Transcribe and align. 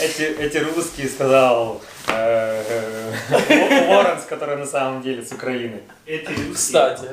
эти, 0.00 0.22
эти 0.22 0.58
русские 0.58 1.08
сказал 1.08 1.80
э, 2.08 3.12
э, 3.30 3.88
Лоренс, 3.94 4.24
который 4.24 4.56
на 4.56 4.66
самом 4.66 5.02
деле 5.02 5.24
с 5.24 5.32
Украины. 5.32 5.82
Эти 6.06 6.28
русские. 6.28 6.54
Кстати. 6.54 7.08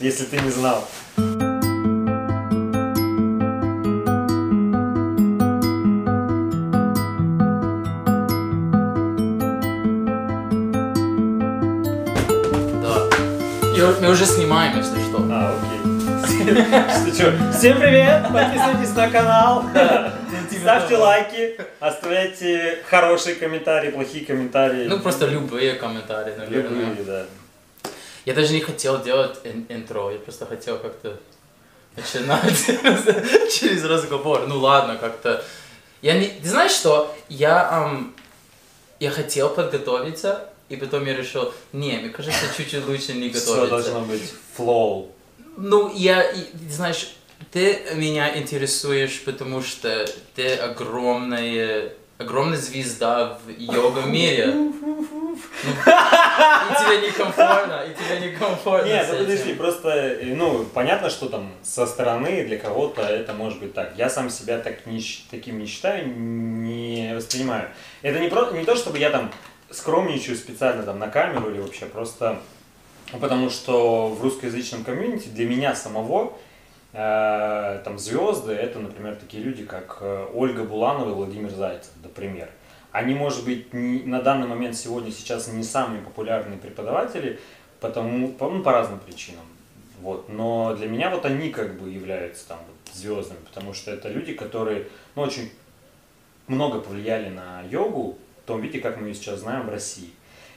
Если 0.00 0.24
ты 0.24 0.38
не 0.40 0.50
знал. 0.50 0.86
Да. 1.16 1.24
И 13.76 14.00
мы 14.02 14.10
уже 14.10 14.26
снимаем, 14.26 14.76
если 14.76 15.00
что. 15.00 15.26
А, 15.30 15.54
окей. 15.62 15.74
Что? 17.14 17.32
Всем 17.56 17.78
привет! 17.78 18.26
Подписывайтесь 18.30 18.94
на 18.94 19.08
канал. 19.08 19.64
Ставьте 20.64 20.96
лайки, 20.96 21.60
оставляйте 21.80 22.78
хорошие 22.88 23.36
комментарии, 23.36 23.90
плохие 23.90 24.24
комментарии. 24.24 24.86
Ну, 24.86 24.98
просто 25.00 25.26
любые 25.26 25.74
комментарии, 25.74 26.34
наверное. 26.36 26.70
любые, 26.86 27.04
да. 27.04 27.26
Я 28.24 28.32
даже 28.34 28.52
не 28.54 28.60
хотел 28.60 29.02
делать 29.02 29.38
ин- 29.44 29.66
интро, 29.68 30.10
я 30.10 30.18
просто 30.18 30.46
хотел 30.46 30.78
как-то 30.78 31.18
начинать 31.96 32.66
через 33.52 33.84
разговор. 33.84 34.46
Ну 34.46 34.58
ладно, 34.58 34.96
как-то. 34.96 35.44
Я 36.00 36.18
не... 36.18 36.26
Ты 36.28 36.48
знаешь 36.48 36.72
что? 36.72 37.14
Я, 37.28 37.68
ам, 37.70 38.14
я 39.00 39.10
хотел 39.10 39.50
подготовиться, 39.50 40.48
и 40.70 40.76
потом 40.76 41.04
я 41.04 41.14
решил, 41.14 41.52
не, 41.72 41.98
мне 41.98 42.08
кажется, 42.08 42.46
чуть-чуть 42.56 42.86
лучше 42.86 43.12
не 43.12 43.30
Все 43.30 43.40
готовиться. 43.40 43.68
должно 43.68 44.00
быть 44.00 44.32
флоу. 44.56 45.12
Ну, 45.56 45.92
я, 45.94 46.22
и, 46.30 46.46
знаешь, 46.70 47.14
ты 47.54 47.78
меня 47.94 48.36
интересуешь, 48.36 49.22
потому 49.24 49.62
что 49.62 50.04
ты 50.34 50.56
огромная, 50.56 51.92
огромная 52.18 52.58
звезда 52.58 53.38
в 53.46 53.48
йога-мире. 53.48 54.46
И 55.64 56.74
тебе 56.84 57.06
некомфортно, 57.06 57.84
и 57.84 57.94
тебе 57.94 58.28
некомфортно 58.28 58.88
Нет, 58.88 59.06
ну 59.08 59.18
подожди, 59.18 59.54
просто, 59.54 59.88
э, 59.88 60.34
ну, 60.34 60.64
понятно, 60.64 61.10
что 61.10 61.28
там 61.28 61.52
со 61.62 61.86
стороны 61.86 62.44
для 62.44 62.58
кого-то 62.58 63.02
это 63.02 63.32
может 63.32 63.60
быть 63.60 63.72
так. 63.72 63.94
Я 63.96 64.10
сам 64.10 64.30
себя 64.30 64.58
так 64.58 64.84
не, 64.86 65.00
таким 65.30 65.60
не 65.60 65.66
считаю, 65.66 66.08
не 66.08 67.12
воспринимаю. 67.14 67.68
Это 68.02 68.18
не, 68.18 68.28
про, 68.28 68.50
не 68.50 68.64
то, 68.64 68.74
чтобы 68.74 68.98
я 68.98 69.10
там 69.10 69.30
скромничаю 69.70 70.36
специально 70.36 70.82
там 70.82 70.98
на 70.98 71.06
камеру 71.06 71.50
или 71.50 71.60
вообще, 71.60 71.86
просто 71.86 72.40
потому 73.20 73.48
что 73.48 74.08
в 74.08 74.20
русскоязычном 74.22 74.82
комьюнити 74.82 75.28
для 75.28 75.46
меня 75.46 75.76
самого 75.76 76.36
там 76.94 77.98
звезды 77.98 78.52
это, 78.52 78.78
например, 78.78 79.16
такие 79.16 79.42
люди, 79.42 79.64
как 79.64 79.98
э, 80.00 80.26
Ольга 80.32 80.62
Буланова 80.64 81.10
и 81.10 81.14
Владимир 81.14 81.50
Зайцев, 81.50 81.90
например. 82.02 82.48
Они, 82.92 83.14
может 83.14 83.44
быть, 83.44 83.72
не- 83.74 84.02
на 84.04 84.22
данный 84.22 84.46
момент 84.46 84.76
сегодня 84.76 85.10
сейчас 85.10 85.48
не 85.48 85.64
самые 85.64 86.02
популярные 86.02 86.56
преподаватели, 86.58 87.40
потому, 87.80 88.28
по, 88.28 88.48
ну, 88.48 88.62
по 88.62 88.70
разным 88.72 89.00
причинам. 89.00 89.44
Вот. 90.00 90.28
Но 90.28 90.74
для 90.76 90.86
меня 90.86 91.10
вот 91.10 91.24
они 91.26 91.50
как 91.50 91.80
бы 91.80 91.88
являются 91.90 92.46
там 92.46 92.58
вот 92.58 92.94
звездами, 92.94 93.40
потому 93.52 93.74
что 93.74 93.90
это 93.90 94.08
люди, 94.08 94.32
которые 94.32 94.86
ну, 95.16 95.22
очень 95.22 95.50
много 96.46 96.78
повлияли 96.80 97.28
на 97.30 97.62
йогу 97.70 98.18
в 98.44 98.46
том 98.46 98.60
виде, 98.60 98.78
как 98.80 99.00
мы 99.00 99.08
ее 99.08 99.14
сейчас 99.14 99.40
знаем 99.40 99.66
в 99.66 99.70
России. 99.70 100.10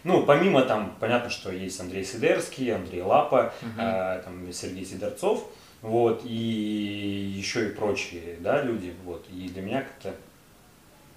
Ну, 0.04 0.24
помимо 0.24 0.62
там, 0.62 0.96
понятно, 1.00 1.30
что 1.32 1.52
есть 1.52 1.80
Андрей 1.82 2.04
Сидерский, 2.06 2.74
Андрей 2.76 3.02
Лапа, 3.02 3.54
Мгм. 3.62 3.80
э, 3.80 4.22
там 4.24 4.54
Сергей 4.54 4.86
Сидорцов, 4.86 5.44
вот, 5.82 6.22
и 6.26 7.34
еще 7.38 7.68
и 7.68 7.72
прочие, 7.72 8.38
да, 8.40 8.62
люди, 8.62 8.94
вот, 9.04 9.26
и 9.30 9.48
для 9.50 9.62
меня 9.62 9.82
как-то 9.82 10.16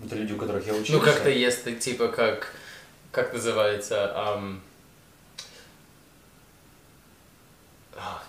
это 0.04 0.14
люди, 0.16 0.32
у 0.32 0.36
которых 0.36 0.66
я 0.66 0.72
учился. 0.72 0.92
Ну, 0.92 1.00
как-то 1.00 1.30
есть, 1.30 1.64
так, 1.64 1.78
типа, 1.78 2.08
как, 2.08 2.54
как 3.12 3.32
называется, 3.32 4.12
а, 4.14 4.58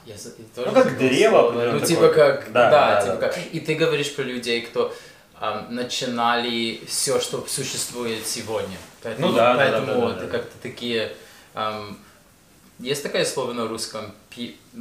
я, 0.06 0.14
я 0.16 0.66
Ну, 0.66 0.72
как 0.74 0.98
древо, 0.98 1.52
Ну, 1.52 1.80
типа, 1.80 2.08
такое. 2.10 2.14
как, 2.14 2.52
Да, 2.52 2.70
да, 2.70 2.96
да, 2.96 3.02
типа, 3.02 3.16
да. 3.16 3.30
как, 3.30 3.38
и 3.54 3.60
ты 3.60 3.76
говоришь 3.76 4.14
про 4.16 4.24
людей, 4.24 4.62
кто 4.62 4.94
ам, 5.40 5.68
начинали 5.70 6.82
все, 6.88 7.20
что 7.20 7.46
существует 7.48 8.26
сегодня. 8.28 8.78
Поэтому, 9.02 9.28
Ну 9.28 9.34
да, 9.34 9.54
да, 9.54 9.60
поэтому 9.60 9.86
да, 9.88 9.94
да, 9.94 10.08
да, 10.08 10.16
это 10.18 10.26
да. 10.26 10.38
как-то 10.38 10.58
такие, 10.62 11.16
ам, 11.54 11.98
есть 12.82 13.04
такое 13.04 13.26
слово 13.26 13.54
на 13.54 13.68
русском, 13.68 14.12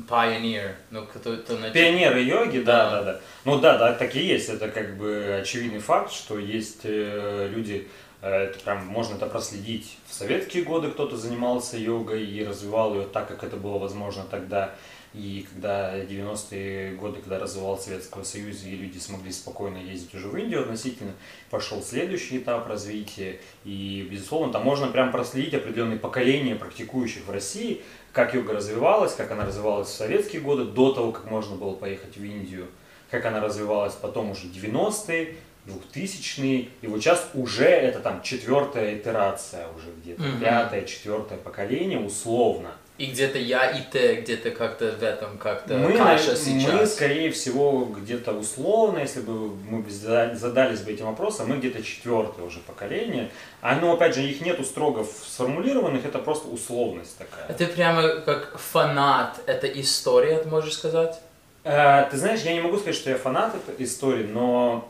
pioneer, 0.08 0.72
ну, 0.90 1.04
кто, 1.06 1.36
кто 1.36 1.54
нач- 1.54 1.72
Пионеры 1.72 2.22
йоги, 2.22 2.58
да, 2.58 2.90
Да. 2.90 3.02
да, 3.02 3.12
да. 3.12 3.20
Ну 3.44 3.58
да, 3.60 3.78
да, 3.78 3.92
так 3.94 4.14
и 4.16 4.20
есть. 4.20 4.48
Это 4.48 4.68
как 4.68 4.96
бы 4.96 5.38
очевидный 5.40 5.80
факт, 5.80 6.12
что 6.12 6.38
есть 6.38 6.80
э, 6.84 7.48
люди, 7.50 7.88
э, 8.22 8.44
это 8.44 8.58
прям 8.60 8.86
можно 8.86 9.16
это 9.16 9.26
проследить. 9.26 9.96
В 10.08 10.14
советские 10.14 10.64
годы 10.64 10.90
кто-то 10.90 11.16
занимался 11.16 11.76
йогой 11.76 12.24
и 12.26 12.44
развивал 12.44 12.94
ее 12.94 13.06
так, 13.06 13.28
как 13.28 13.44
это 13.44 13.56
было 13.56 13.78
возможно 13.78 14.24
тогда. 14.30 14.74
И 15.12 15.44
когда 15.52 15.98
90-е 15.98 16.92
годы, 16.92 17.20
когда 17.20 17.40
развивал 17.40 17.76
Советский 17.78 18.22
Союз, 18.22 18.64
и 18.64 18.70
люди 18.70 18.98
смогли 18.98 19.32
спокойно 19.32 19.78
ездить 19.78 20.14
уже 20.14 20.28
в 20.28 20.36
Индию 20.36 20.62
относительно, 20.62 21.12
пошел 21.50 21.82
следующий 21.82 22.38
этап 22.38 22.68
развития. 22.68 23.40
И, 23.64 24.06
безусловно, 24.08 24.52
там 24.52 24.62
можно 24.62 24.86
прям 24.86 25.10
проследить 25.10 25.54
определенные 25.54 25.98
поколения 25.98 26.54
практикующих 26.54 27.26
в 27.26 27.30
России, 27.30 27.82
как 28.12 28.34
йога 28.34 28.52
развивалась, 28.54 29.14
как 29.14 29.32
она 29.32 29.44
развивалась 29.44 29.88
в 29.88 29.94
советские 29.94 30.42
годы, 30.42 30.64
до 30.64 30.92
того, 30.92 31.10
как 31.10 31.28
можно 31.28 31.56
было 31.56 31.74
поехать 31.74 32.16
в 32.16 32.22
Индию, 32.24 32.68
как 33.10 33.24
она 33.26 33.40
развивалась 33.40 33.94
потом 33.94 34.30
уже 34.30 34.46
90-е, 34.46 35.36
2000-е, 35.66 36.68
и 36.80 36.86
вот 36.86 37.00
сейчас 37.00 37.28
уже 37.34 37.64
это 37.66 38.00
там 38.00 38.22
четвертая 38.22 38.96
итерация 38.96 39.66
уже 39.68 39.88
где-то, 40.02 40.22
Мгм. 40.22 40.40
пятое, 40.40 40.84
четвертое 40.84 41.36
поколение 41.38 42.00
условно. 42.00 42.70
И 43.00 43.06
где-то 43.06 43.38
я 43.38 43.70
и 43.70 43.80
ты 43.80 44.16
где-то 44.16 44.50
как-то 44.50 44.92
в 44.92 45.02
этом 45.02 45.38
как-то 45.38 45.72
мы, 45.72 45.96
каша 45.96 46.32
мы, 46.32 46.36
сейчас. 46.36 46.94
скорее 46.96 47.30
всего, 47.30 47.86
где-то 47.86 48.32
условно, 48.32 48.98
если 48.98 49.22
бы 49.22 49.54
мы 49.54 49.82
задались 49.88 50.80
бы 50.80 50.92
этим 50.92 51.06
вопросом, 51.06 51.48
мы 51.48 51.56
где-то 51.56 51.82
четвертое 51.82 52.42
уже 52.42 52.58
поколение. 52.58 53.30
Оно, 53.62 53.94
опять 53.94 54.14
же, 54.14 54.22
их 54.22 54.42
нету 54.42 54.64
строго 54.64 55.04
сформулированных, 55.04 56.04
это 56.04 56.18
просто 56.18 56.48
условность 56.48 57.16
такая. 57.16 57.46
А 57.48 57.54
ты 57.54 57.66
прямо 57.66 58.20
как 58.20 58.58
фанат 58.58 59.40
этой 59.46 59.80
истории, 59.80 60.36
ты 60.36 60.50
можешь 60.50 60.74
сказать? 60.74 61.18
Э, 61.64 62.06
Ты 62.10 62.18
знаешь, 62.18 62.40
я 62.40 62.52
не 62.52 62.60
могу 62.60 62.76
сказать, 62.76 62.96
что 62.96 63.08
я 63.08 63.16
фанат 63.16 63.54
этой 63.54 63.82
истории, 63.82 64.24
но 64.24 64.86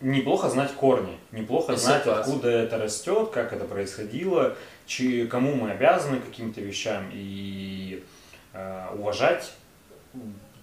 неплохо 0.00 0.48
знать 0.48 0.72
корни, 0.72 1.18
неплохо 1.32 1.72
Я 1.72 1.78
знать, 1.78 2.04
согласен. 2.04 2.20
откуда 2.32 2.50
это 2.50 2.78
растет, 2.78 3.30
как 3.30 3.52
это 3.52 3.64
происходило, 3.64 4.56
чи- 4.86 5.26
кому 5.26 5.54
мы 5.54 5.70
обязаны 5.70 6.20
каким-то 6.20 6.60
вещам 6.60 7.10
и 7.12 8.04
э, 8.52 8.86
уважать 8.94 9.52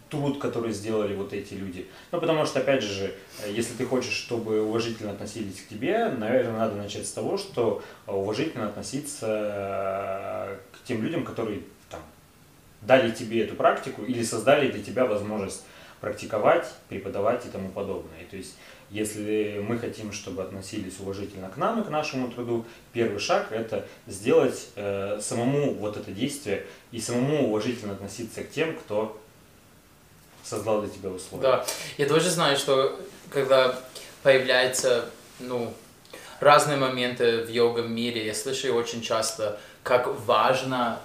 труд, 0.09 0.39
который 0.39 0.71
сделали 0.73 1.15
вот 1.15 1.33
эти 1.33 1.55
люди. 1.55 1.87
Ну, 2.11 2.19
потому 2.19 2.45
что, 2.45 2.59
опять 2.59 2.83
же, 2.83 3.15
если 3.49 3.73
ты 3.73 3.85
хочешь, 3.85 4.13
чтобы 4.13 4.61
уважительно 4.61 5.11
относились 5.11 5.61
к 5.61 5.67
тебе, 5.69 6.07
наверное, 6.09 6.59
надо 6.59 6.75
начать 6.75 7.07
с 7.07 7.11
того, 7.11 7.37
что 7.37 7.81
уважительно 8.05 8.67
относиться 8.67 9.27
э, 9.27 10.57
к 10.77 10.87
тем 10.87 11.01
людям, 11.01 11.23
которые 11.23 11.61
там, 11.89 12.01
дали 12.81 13.09
тебе 13.11 13.43
эту 13.43 13.55
практику 13.55 14.03
или 14.03 14.23
создали 14.23 14.69
для 14.69 14.83
тебя 14.83 15.05
возможность 15.05 15.63
практиковать, 15.99 16.67
преподавать 16.89 17.45
и 17.45 17.49
тому 17.49 17.69
подобное. 17.69 18.21
И 18.21 18.25
то 18.25 18.35
есть, 18.35 18.55
если 18.93 19.59
мы 19.67 19.79
хотим, 19.79 20.13
чтобы 20.13 20.43
относились 20.43 20.99
уважительно 20.99 21.49
к 21.49 21.57
нам 21.57 21.81
и 21.81 21.83
к 21.83 21.89
нашему 21.89 22.29
труду, 22.29 22.63
первый 22.93 23.17
шаг 23.17 23.51
это 23.51 23.87
сделать 24.05 24.67
э, 24.75 25.19
самому 25.19 25.73
вот 25.73 25.97
это 25.97 26.11
действие 26.11 26.67
и 26.91 27.01
самому 27.01 27.47
уважительно 27.47 27.93
относиться 27.93 28.43
к 28.43 28.51
тем, 28.51 28.77
кто 28.77 29.19
создал 30.43 30.81
для 30.81 30.91
тебя 30.91 31.09
условия. 31.09 31.41
Да. 31.41 31.65
Я 31.97 32.07
тоже 32.07 32.29
знаю, 32.29 32.55
что 32.55 32.99
когда 33.31 33.79
появляются, 34.21 35.09
ну, 35.39 35.73
разные 36.39 36.77
моменты 36.77 37.45
в 37.45 37.49
йога-мире, 37.49 38.23
я 38.23 38.35
слышу 38.35 38.75
очень 38.75 39.01
часто, 39.01 39.59
как 39.81 40.07
важно 40.27 40.99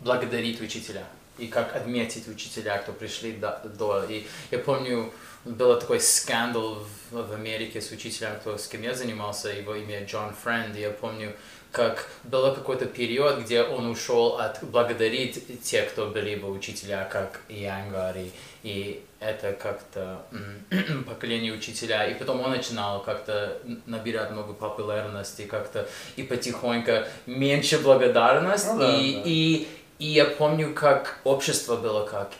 благодарить 0.00 0.60
учителя 0.60 1.04
и 1.38 1.46
как 1.46 1.74
отметить 1.74 2.28
учителя, 2.28 2.76
кто 2.76 2.92
пришли 2.92 3.32
до. 3.32 3.58
до. 3.64 4.04
И 4.04 4.26
я 4.50 4.58
помню, 4.58 5.10
был 5.44 5.78
такой 5.78 6.00
скандал 6.00 6.84
в, 7.10 7.16
в 7.16 7.32
Америке 7.32 7.80
с 7.80 7.90
учителем, 7.90 8.36
кто, 8.40 8.58
с 8.58 8.68
кем 8.68 8.82
я 8.82 8.94
занимался, 8.94 9.48
его 9.48 9.74
имя 9.74 10.04
Джон 10.04 10.34
Френд, 10.42 10.76
я 10.76 10.90
помню, 10.90 11.34
как 11.72 12.08
был 12.24 12.52
какой-то 12.52 12.86
период, 12.86 13.40
где 13.40 13.62
он 13.62 13.86
ушел 13.86 14.38
от 14.38 14.62
благодарить 14.62 15.62
тех, 15.62 15.90
кто 15.90 16.06
были 16.06 16.30
его 16.30 16.50
учителя, 16.50 17.08
как 17.10 17.40
Янгар, 17.48 18.16
и, 18.16 18.30
и 18.62 19.02
это 19.20 19.52
как-то 19.52 20.22
поколение 21.06 21.52
учителя, 21.52 22.06
и 22.06 22.14
потом 22.14 22.40
он 22.40 22.50
начинал 22.50 23.02
как-то 23.02 23.58
набирать 23.86 24.32
много 24.32 24.52
популярности, 24.52 25.42
как-то 25.42 25.88
и 26.16 26.22
потихоньку 26.22 27.04
меньше 27.26 27.78
благодарность, 27.78 28.66
Ну 28.66 28.78
да, 28.78 28.96
и, 28.96 29.14
да. 29.14 29.22
и, 29.24 29.68
и 30.00 30.06
я 30.06 30.24
помню, 30.24 30.74
как 30.74 31.20
общество 31.24 31.76
было 31.76 32.04
как, 32.04 32.32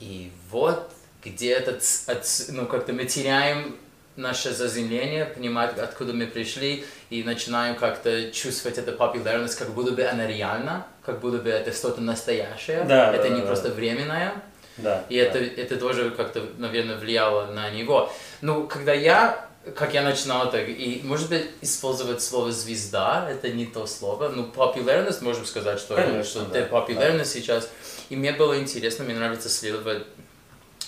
и 0.00 0.32
вот 0.50 0.90
где-то, 1.24 1.78
от- 2.06 2.44
ну, 2.48 2.66
как-то 2.66 2.92
мы 2.92 3.04
теряем 3.04 3.76
наше 4.16 4.52
заземление, 4.52 5.24
понимать, 5.24 5.76
откуда 5.78 6.12
мы 6.12 6.26
пришли, 6.26 6.84
и 7.10 7.24
начинаем 7.24 7.74
как-то 7.74 8.30
чувствовать 8.30 8.78
эту 8.78 8.92
популярность, 8.92 9.56
как 9.56 9.70
будто 9.70 9.92
бы 9.92 10.04
она 10.04 10.26
реальна, 10.26 10.86
как 11.04 11.20
будто 11.20 11.38
бы 11.38 11.50
это 11.50 11.72
что-то 11.72 12.00
настоящее, 12.00 12.84
Да, 12.84 13.12
это 13.12 13.28
да, 13.28 13.34
не 13.34 13.40
да, 13.40 13.46
просто 13.46 13.68
да. 13.68 13.74
временное. 13.74 14.32
Да. 14.76 15.04
И 15.08 15.16
да. 15.18 15.22
это, 15.24 15.38
это 15.38 15.76
тоже 15.76 16.10
как-то, 16.10 16.44
наверное, 16.58 16.96
влияло 16.96 17.46
на 17.46 17.70
него. 17.70 18.12
Ну, 18.40 18.66
когда 18.66 18.92
я, 18.92 19.48
как 19.74 19.94
я 19.94 20.02
начинал 20.02 20.46
это, 20.48 20.58
и, 20.58 21.02
может 21.02 21.28
быть, 21.28 21.46
использовать 21.60 22.22
слово 22.22 22.52
«звезда», 22.52 23.28
это 23.30 23.48
не 23.48 23.66
то 23.66 23.86
слово, 23.86 24.28
ну, 24.28 24.44
популярность, 24.44 25.22
можем 25.22 25.44
сказать, 25.46 25.78
что, 25.80 25.94
Конечно, 25.94 26.24
что 26.24 26.40
да, 26.46 26.60
ты 26.62 26.66
популярна 26.66 27.24
сейчас. 27.24 27.68
И 28.10 28.16
мне 28.16 28.32
было 28.32 28.58
интересно, 28.58 29.04
мне 29.04 29.14
нравится 29.14 29.48
следовать 29.48 30.04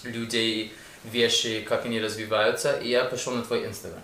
людей, 0.05 0.73
вещи, 1.05 1.61
как 1.61 1.85
они 1.87 2.01
развиваются, 2.01 2.73
и 2.73 2.89
я 2.89 3.05
пошел 3.05 3.33
на 3.33 3.43
твой 3.43 3.67
Инстаграм. 3.67 4.03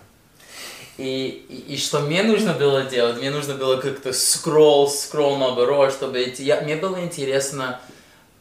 И, 0.99 1.47
и, 1.49 1.75
и 1.75 1.77
что 1.79 2.01
мне 2.01 2.23
нужно 2.23 2.53
было 2.53 2.85
делать? 2.85 3.17
Мне 3.17 3.31
нужно 3.31 3.55
было 3.55 3.79
как-то 3.79 4.13
скролл, 4.13 4.89
скролл 4.89 5.37
наоборот, 5.37 5.93
чтобы 5.93 6.23
идти. 6.23 6.45
Я, 6.45 6.61
мне 6.61 6.77
было 6.77 7.01
интересно, 7.01 7.81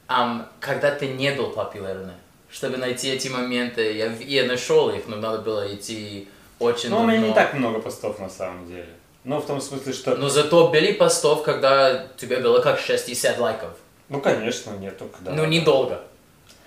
ам, 0.07 0.47
когда 0.59 0.91
ты 0.91 1.07
не 1.07 1.31
был 1.31 1.51
популярным, 1.51 2.15
чтобы 2.51 2.77
найти 2.77 3.09
эти 3.09 3.29
моменты. 3.29 3.93
Я, 3.93 4.13
я 4.19 4.45
нашел 4.45 4.89
их, 4.89 5.07
но 5.07 5.15
надо 5.15 5.39
было 5.39 5.73
идти 5.73 6.27
очень 6.59 6.89
Ну, 6.89 7.01
у 7.01 7.07
меня 7.07 7.19
не 7.19 7.33
так 7.33 7.53
много 7.53 7.79
постов 7.79 8.19
на 8.19 8.29
самом 8.29 8.67
деле. 8.67 8.89
Ну, 9.23 9.39
в 9.39 9.45
том 9.45 9.61
смысле, 9.61 9.93
что... 9.93 10.15
Но 10.15 10.29
зато 10.29 10.67
были 10.69 10.93
постов, 10.93 11.43
когда 11.43 12.07
у 12.13 12.19
тебя 12.19 12.39
было 12.39 12.59
как 12.59 12.79
60 12.79 13.37
лайков. 13.39 13.71
Ну, 14.09 14.19
конечно, 14.19 14.71
нет, 14.71 14.97
только 14.97 15.17
да. 15.21 15.31
Ну, 15.31 15.45
недолго. 15.45 16.01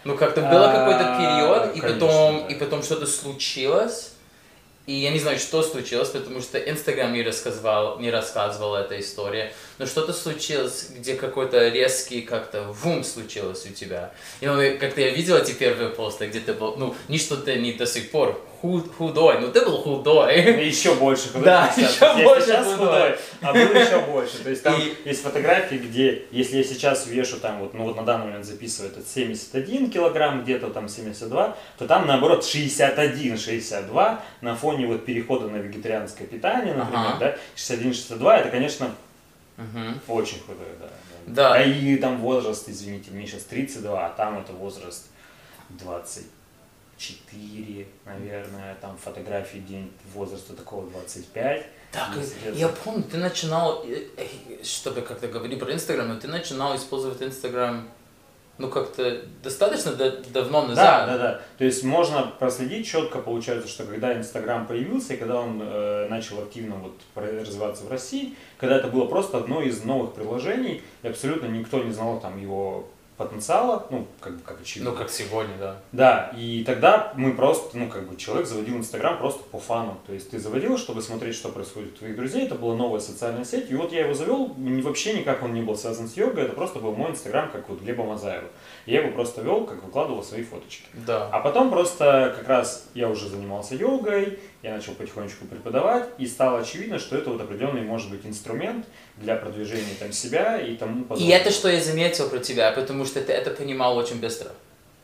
Ну, 0.04 0.16
как-то 0.16 0.42
было 0.42 0.66
какой-то 0.66 1.04
А, 1.04 1.18
период, 1.18 1.76
и 1.76 1.80
потом, 1.80 2.46
и 2.46 2.54
потом 2.54 2.82
что-то 2.82 3.06
случилось. 3.06 4.10
И 4.86 4.92
я 4.92 5.10
не 5.10 5.18
знаю, 5.18 5.38
что 5.38 5.62
случилось, 5.62 6.10
потому 6.10 6.42
что 6.42 6.58
Инстаграм 6.58 7.10
не 7.10 7.22
рассказывал, 7.22 7.98
не 8.00 8.10
рассказывал 8.10 8.74
этой 8.74 9.00
истории. 9.00 9.50
Но 9.78 9.86
что-то 9.86 10.12
случилось, 10.12 10.90
где 10.94 11.14
какой-то 11.14 11.68
резкий 11.68 12.20
как-то 12.20 12.64
вум 12.64 13.02
случилось 13.02 13.64
у 13.64 13.72
тебя. 13.72 14.12
И 14.40 14.46
ну, 14.46 14.56
как-то 14.78 15.00
я 15.00 15.08
видел 15.08 15.36
эти 15.36 15.52
первые 15.52 15.88
посты, 15.88 16.26
где 16.26 16.40
ты 16.40 16.52
был, 16.52 16.76
ну, 16.76 16.94
не 17.08 17.18
что 17.18 17.38
ты 17.38 17.56
не 17.56 17.72
до 17.72 17.86
сих 17.86 18.10
пор 18.10 18.38
худ- 18.64 18.94
худой, 18.96 19.40
но 19.40 19.48
ты 19.48 19.60
был 19.64 19.76
худой. 19.82 20.64
Еще 20.66 20.94
больше 20.94 21.28
худой. 21.28 21.44
Да, 21.44 21.70
еще 21.76 21.96
я 22.00 22.24
больше 22.24 22.46
сейчас 22.46 22.66
худой. 22.66 22.86
худой, 22.86 23.16
а 23.42 23.52
был 23.52 23.60
еще 23.60 24.00
больше. 24.00 24.42
То 24.42 24.50
есть 24.50 24.62
там 24.62 24.74
И- 24.80 25.08
есть 25.08 25.22
фотографии, 25.22 25.76
где, 25.76 26.24
если 26.30 26.56
я 26.58 26.64
сейчас 26.64 27.06
вешу 27.06 27.38
там 27.40 27.60
вот, 27.60 27.74
ну 27.74 27.84
вот 27.84 27.96
на 27.96 28.02
данный 28.04 28.26
момент 28.26 28.44
записываю 28.46 28.90
это 28.92 29.02
71 29.06 29.90
килограмм, 29.90 30.42
где-то 30.42 30.70
там 30.70 30.88
72, 30.88 31.56
то 31.78 31.86
там 31.86 32.06
наоборот 32.06 32.42
61-62 32.44 34.20
на 34.40 34.56
фоне 34.56 34.86
вот 34.86 35.04
перехода 35.04 35.48
на 35.48 35.56
вегетарианское 35.56 36.26
питание, 36.26 36.74
например, 36.74 37.06
Ага. 37.08 37.16
да, 37.18 37.36
61-62, 37.56 38.38
это, 38.38 38.48
конечно, 38.50 38.90
Мгм. 39.56 40.00
очень 40.08 40.40
худой, 40.40 40.68
да. 40.80 40.86
Да. 41.26 41.54
А 41.54 41.62
и 41.62 41.96
там 41.96 42.18
возраст, 42.18 42.68
извините, 42.68 43.10
мне 43.10 43.26
сейчас 43.26 43.42
32, 43.44 44.06
а 44.06 44.10
там 44.10 44.38
это 44.38 44.52
возраст 44.52 45.06
24, 46.98 47.86
наверное, 48.06 48.76
там 48.80 48.96
фотографии 48.96 49.58
день 49.58 49.90
возраста 50.14 50.54
такого 50.54 50.88
25. 50.90 51.66
Так, 51.92 52.08
Естественно. 52.16 52.54
я 52.54 52.68
помню, 52.68 53.04
ты 53.04 53.18
начинал, 53.18 53.84
э, 53.86 54.06
э, 54.16 54.64
чтобы 54.64 55.00
как-то 55.02 55.28
говорить 55.28 55.58
про 55.60 55.72
Инстаграм, 55.72 56.08
но 56.08 56.18
ты 56.18 56.26
начинал 56.28 56.76
использовать 56.76 57.22
Инстаграм, 57.22 57.88
ну, 58.58 58.68
как-то 58.68 59.22
достаточно 59.42 59.92
да- 59.92 60.16
давно 60.32 60.62
Да, 60.62 60.68
назад. 60.68 61.06
да, 61.06 61.18
да. 61.18 61.40
То 61.58 61.64
есть 61.64 61.82
можно 61.84 62.22
проследить 62.38 62.86
четко, 62.86 63.18
получается, 63.20 63.68
что 63.68 63.84
когда 63.84 64.16
Инстаграм 64.16 64.66
появился 64.66 65.14
и 65.14 65.16
когда 65.16 65.40
он 65.40 65.60
э, 65.62 66.06
начал 66.08 66.40
активно 66.40 66.76
вот 66.76 66.94
развиваться 67.16 67.84
в 67.84 67.90
России, 67.90 68.34
когда 68.58 68.76
это 68.76 68.88
было 68.88 69.06
просто 69.06 69.38
одно 69.38 69.60
из 69.62 69.82
новых 69.84 70.14
приложений, 70.14 70.82
и 71.02 71.08
абсолютно 71.08 71.46
никто 71.46 71.82
не 71.82 71.92
знал 71.92 72.20
там 72.20 72.40
его 72.40 72.88
потенциала, 73.16 73.86
ну, 73.90 74.06
как, 74.20 74.36
бы- 74.36 74.42
как 74.42 74.60
очевидно. 74.60 74.90
Ну, 74.90 74.96
как 74.96 75.10
сегодня, 75.10 75.54
да. 75.58 75.76
Да, 75.92 76.32
и 76.36 76.64
тогда 76.64 77.12
мы 77.16 77.32
просто, 77.34 77.76
ну, 77.78 77.88
как 77.88 78.08
бы 78.08 78.16
человек 78.16 78.46
заводил 78.46 78.76
Инстаграм 78.76 79.18
просто 79.18 79.42
по 79.44 79.58
фану. 79.58 79.98
То 80.06 80.12
есть 80.12 80.30
ты 80.30 80.38
заводил, 80.38 80.76
чтобы 80.78 81.02
смотреть, 81.02 81.34
что 81.36 81.48
происходит 81.50 81.94
у 81.94 81.98
твоих 81.98 82.16
друзей. 82.16 82.46
Это 82.46 82.54
была 82.56 82.74
новая 82.74 83.00
социальная 83.00 83.44
сеть. 83.44 83.70
И 83.70 83.74
вот 83.74 83.92
я 83.92 84.00
его 84.04 84.14
завел, 84.14 84.54
вообще 84.56 85.14
никак 85.14 85.42
он 85.42 85.54
не 85.54 85.62
был 85.62 85.76
связан 85.76 86.08
с 86.08 86.16
йогой. 86.16 86.44
Это 86.44 86.54
просто 86.54 86.78
был 86.78 86.94
мой 86.94 87.10
Инстаграм, 87.10 87.50
как 87.50 87.68
вот 87.68 87.80
Глеба 87.80 88.04
Мазаева. 88.04 88.48
Я 88.86 89.02
его 89.02 89.12
просто 89.12 89.42
вел, 89.42 89.64
как 89.64 89.82
выкладывал 89.84 90.22
свои 90.22 90.42
фоточки. 90.42 90.86
Да. 91.06 91.28
А 91.32 91.40
потом 91.40 91.70
просто 91.70 92.34
как 92.36 92.48
раз 92.48 92.88
я 92.94 93.08
уже 93.08 93.28
занимался 93.28 93.74
йогой, 93.74 94.38
я 94.62 94.74
начал 94.74 94.94
потихонечку 94.94 95.44
преподавать, 95.44 96.08
и 96.18 96.26
стало 96.26 96.60
очевидно, 96.60 96.98
что 96.98 97.16
это 97.16 97.30
вот 97.30 97.40
определенный, 97.40 97.82
может 97.82 98.10
быть, 98.10 98.24
инструмент 98.24 98.86
для 99.16 99.36
продвижения 99.36 99.94
там 99.98 100.12
себя 100.12 100.60
и 100.60 100.76
тому 100.76 101.02
И 101.02 101.04
подобное. 101.04 101.36
это 101.36 101.50
что 101.50 101.68
я 101.68 101.80
заметил 101.80 102.28
про 102.28 102.38
тебя, 102.38 102.72
потому 102.72 103.04
что 103.04 103.20
ты 103.20 103.32
это 103.32 103.50
понимал 103.50 103.96
очень 103.96 104.20
быстро. 104.20 104.50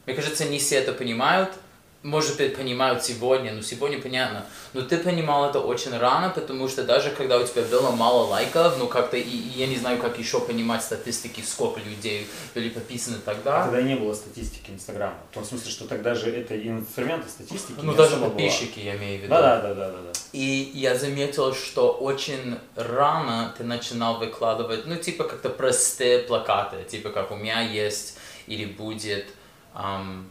Мне 0.06 0.14
кажется, 0.16 0.44
не 0.44 0.58
все 0.58 0.76
это 0.76 0.92
понимают. 0.92 1.50
Может 2.02 2.38
быть, 2.38 2.56
понимают 2.56 3.04
сегодня, 3.04 3.52
но 3.52 3.60
сегодня 3.60 4.00
понятно. 4.00 4.46
Но 4.72 4.80
ты 4.80 4.96
понимал 4.96 5.50
это 5.50 5.60
очень 5.60 5.94
рано, 5.98 6.30
потому 6.30 6.66
что 6.66 6.82
даже 6.82 7.10
когда 7.10 7.36
у 7.36 7.46
тебя 7.46 7.62
было 7.62 7.90
мало 7.90 8.26
лайков, 8.26 8.78
ну 8.78 8.86
как-то, 8.86 9.18
и, 9.18 9.20
и 9.20 9.58
я 9.58 9.66
не 9.66 9.76
знаю, 9.76 10.00
как 10.00 10.18
еще 10.18 10.40
понимать 10.40 10.82
статистики, 10.82 11.42
сколько 11.42 11.78
людей 11.80 12.26
были 12.54 12.70
подписаны 12.70 13.18
А 13.26 13.34
тогда. 13.34 13.64
Тогда 13.64 13.82
не 13.82 13.96
было 13.96 14.14
статистики 14.14 14.70
Инстаграма. 14.70 15.18
В 15.30 15.34
том 15.34 15.44
смысле, 15.44 15.70
что 15.70 15.86
тогда 15.86 16.14
же 16.14 16.30
это 16.30 16.54
и 16.54 16.68
инструменты 16.68 17.28
статистики 17.28 17.78
Ну 17.82 17.92
даже 17.92 18.16
подписчики, 18.16 18.80
я 18.80 18.96
имею 18.96 19.18
в 19.20 19.22
виду. 19.24 19.34
Да, 19.34 19.60
да, 19.60 19.60
да, 19.60 19.74
да, 19.74 19.88
да, 19.90 19.98
да. 20.06 20.12
И 20.32 20.70
я 20.72 20.96
заметил, 20.96 21.54
что 21.54 21.92
очень 21.92 22.58
рано 22.76 23.54
ты 23.58 23.64
начинал 23.64 24.18
выкладывать, 24.18 24.86
ну, 24.86 24.96
типа 24.96 25.24
как-то 25.24 25.50
простые 25.50 26.20
плакаты, 26.20 26.82
типа 26.88 27.10
как 27.10 27.30
у 27.30 27.36
меня 27.36 27.60
есть 27.60 28.16
или 28.46 28.64
будет 28.64 29.26
ам, 29.74 30.30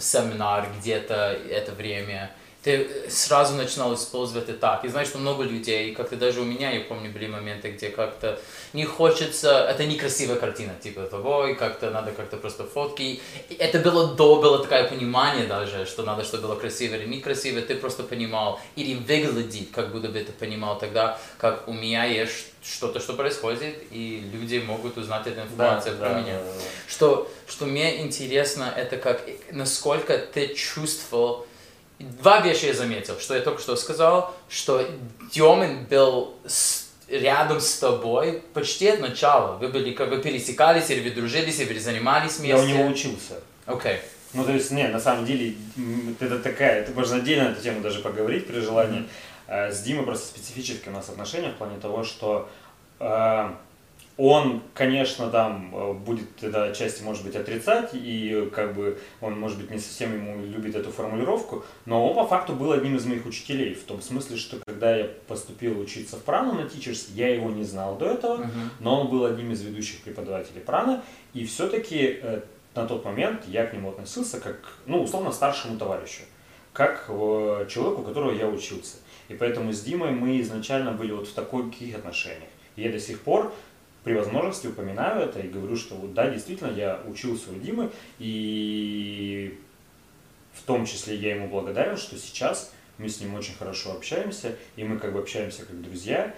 семинар 0.00 0.68
где-то 0.78 1.14
это 1.50 1.72
время. 1.72 2.30
Ты 2.64 2.88
сразу 3.10 3.54
начинал 3.56 3.94
использовать 3.94 4.48
это 4.48 4.58
так. 4.58 4.84
И 4.86 4.88
знаешь, 4.88 5.08
что 5.08 5.18
много 5.18 5.44
людей, 5.44 5.94
как-то 5.94 6.16
даже 6.16 6.40
у 6.40 6.44
меня, 6.44 6.70
я 6.70 6.80
помню, 6.80 7.10
были 7.10 7.26
моменты, 7.26 7.70
где 7.72 7.90
как-то 7.90 8.40
не 8.72 8.86
хочется, 8.86 9.66
это 9.68 9.84
некрасивая 9.84 10.36
картина, 10.36 10.72
типа 10.82 11.02
того, 11.02 11.46
и 11.46 11.54
как-то 11.54 11.90
надо 11.90 12.12
как-то 12.12 12.38
просто 12.38 12.64
фотки. 12.64 13.20
И 13.50 13.54
это 13.58 13.78
было 13.80 14.14
до, 14.14 14.36
было 14.40 14.58
такое 14.62 14.88
понимание 14.88 15.46
даже, 15.46 15.84
что 15.84 16.04
надо, 16.04 16.24
чтобы 16.24 16.44
было 16.48 16.56
красиво 16.56 16.94
или 16.94 17.04
некрасиво, 17.06 17.60
ты 17.60 17.74
просто 17.74 18.02
понимал, 18.02 18.58
или 18.76 18.94
выглядит, 18.94 19.68
как 19.70 19.92
будто 19.92 20.08
бы 20.08 20.20
ты 20.20 20.32
понимал 20.32 20.78
тогда, 20.78 21.18
как 21.36 21.68
у 21.68 21.72
меня 21.74 22.04
есть 22.06 22.46
что-то, 22.62 22.98
что 22.98 23.12
происходит, 23.12 23.76
и 23.90 24.22
люди 24.32 24.56
могут 24.66 24.96
узнать 24.96 25.26
эту 25.26 25.36
Да, 25.36 25.42
информацию 25.42 25.98
про 25.98 26.08
да, 26.08 26.20
меня. 26.20 26.38
да, 26.38 26.44
да. 26.44 26.62
Что, 26.88 27.30
что 27.46 27.66
мне 27.66 28.00
интересно, 28.00 28.72
это 28.74 28.96
как, 28.96 29.20
насколько 29.50 30.16
ты 30.16 30.54
чувствовал, 30.54 31.46
Два 31.98 32.40
вещи 32.40 32.66
я 32.66 32.74
заметил, 32.74 33.18
что 33.20 33.34
я 33.34 33.40
только 33.40 33.60
что 33.62 33.76
сказал, 33.76 34.34
что 34.48 34.84
Демин 35.32 35.84
был 35.84 36.34
с- 36.46 36.88
рядом 37.08 37.60
с 37.60 37.78
тобой 37.78 38.42
почти 38.52 38.88
от 38.88 39.00
начала. 39.00 39.56
Вы 39.58 39.68
были, 39.68 39.92
как 39.92 40.10
вы 40.10 40.20
пересекались, 40.20 40.90
или 40.90 41.08
вы 41.08 41.14
дружились, 41.14 41.60
или 41.60 41.72
вы 41.72 41.80
занимались 41.80 42.38
вместе. 42.38 42.56
Я 42.56 42.62
у 42.62 42.66
него 42.66 42.86
учился. 42.86 43.40
Окей. 43.66 43.98
Ну, 44.32 44.44
то 44.44 44.50
есть, 44.52 44.72
не, 44.72 44.88
на 44.88 44.98
самом 44.98 45.24
деле, 45.24 45.54
это 46.18 46.40
такая, 46.40 46.80
это 46.80 46.90
можно 46.92 47.18
отдельно 47.18 47.50
эту 47.50 47.62
тему 47.62 47.80
даже 47.80 48.00
поговорить 48.00 48.48
при 48.48 48.58
желании. 48.58 49.08
Э, 49.46 49.70
С 49.70 49.80
Димой 49.82 50.04
просто 50.04 50.26
специфические 50.26 50.90
у 50.90 50.96
нас 50.96 51.08
отношения 51.08 51.50
в 51.50 51.54
плане 51.54 51.78
того, 51.78 52.02
что 52.02 52.48
э, 52.98 53.48
он, 54.16 54.62
конечно, 54.74 55.28
там 55.28 55.74
э, 55.74 55.92
будет 55.94 56.36
тогда 56.36 56.64
отчасти, 56.64 57.02
может 57.02 57.24
быть, 57.24 57.34
отрицать, 57.34 57.90
и 57.94 58.48
как 58.54 58.74
бы 58.74 58.98
он, 59.20 59.38
может 59.38 59.58
быть, 59.58 59.70
не 59.70 59.78
совсем 59.78 60.14
ему 60.14 60.44
любит 60.44 60.76
эту 60.76 60.92
формулировку, 60.92 61.64
но 61.84 62.06
он 62.08 62.14
по 62.14 62.26
факту 62.26 62.52
был 62.52 62.70
одним 62.72 62.94
из 62.96 63.04
моих 63.06 63.26
учителей, 63.26 63.74
в 63.74 63.82
том 63.82 64.00
смысле, 64.00 64.36
что 64.36 64.58
когда 64.64 64.96
я 64.96 65.10
поступил 65.26 65.80
учиться 65.80 66.16
в 66.16 66.22
Прану 66.22 66.54
на 66.54 66.60
Teachers, 66.66 67.10
я 67.14 67.34
его 67.34 67.50
не 67.50 67.64
знал 67.64 67.96
до 67.96 68.06
этого, 68.06 68.36
Мгм. 68.36 68.70
но 68.80 69.00
он 69.00 69.08
был 69.08 69.24
одним 69.24 69.50
из 69.50 69.62
ведущих 69.62 70.00
преподавателей 70.02 70.60
праны, 70.60 71.00
и 71.32 71.44
все-таки 71.44 72.20
э, 72.22 72.40
на 72.76 72.86
тот 72.86 73.04
момент 73.04 73.42
я 73.48 73.66
к 73.66 73.72
нему 73.72 73.90
относился 73.90 74.40
как, 74.40 74.58
ну, 74.86 75.02
условно, 75.02 75.32
старшему 75.32 75.76
товарищу, 75.76 76.22
как 76.72 77.06
э, 77.08 77.66
человеку, 77.68 78.02
у 78.02 78.04
которого 78.04 78.30
я 78.32 78.46
учился. 78.46 78.98
И 79.28 79.34
поэтому 79.34 79.72
с 79.72 79.80
Димой 79.80 80.10
мы 80.10 80.40
изначально 80.40 80.92
были 80.92 81.10
вот 81.12 81.26
в 81.26 81.32
таких 81.32 81.96
отношениях. 81.96 82.48
И 82.76 82.82
я 82.82 82.92
до 82.92 82.98
сих 83.00 83.20
пор 83.20 83.52
при 84.04 84.12
возможности 84.14 84.66
упоминаю 84.66 85.22
это 85.22 85.40
и 85.40 85.48
говорю, 85.48 85.76
что 85.76 85.94
вот 85.94 86.12
да, 86.12 86.30
действительно, 86.30 86.70
я 86.70 87.00
учился 87.08 87.50
у 87.50 87.54
Димы, 87.54 87.90
и 88.18 89.58
в 90.52 90.62
том 90.62 90.84
числе 90.84 91.16
я 91.16 91.34
ему 91.34 91.48
благодарен, 91.48 91.96
что 91.96 92.16
сейчас 92.16 92.72
мы 92.98 93.08
с 93.08 93.20
ним 93.20 93.34
очень 93.34 93.54
хорошо 93.54 93.92
общаемся, 93.92 94.56
и 94.76 94.84
мы 94.84 94.98
как 94.98 95.12
бы 95.12 95.18
общаемся 95.18 95.64
как 95.64 95.80
друзья, 95.82 96.34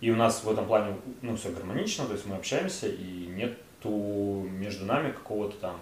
и 0.00 0.10
у 0.10 0.16
нас 0.16 0.42
в 0.42 0.50
этом 0.50 0.66
плане, 0.66 0.96
ну, 1.22 1.36
все 1.36 1.50
гармонично, 1.50 2.04
то 2.04 2.12
есть 2.12 2.26
мы 2.26 2.34
общаемся, 2.34 2.88
и 2.88 3.26
нету 3.28 4.46
между 4.50 4.84
нами 4.84 5.12
какого-то 5.12 5.56
там 5.58 5.76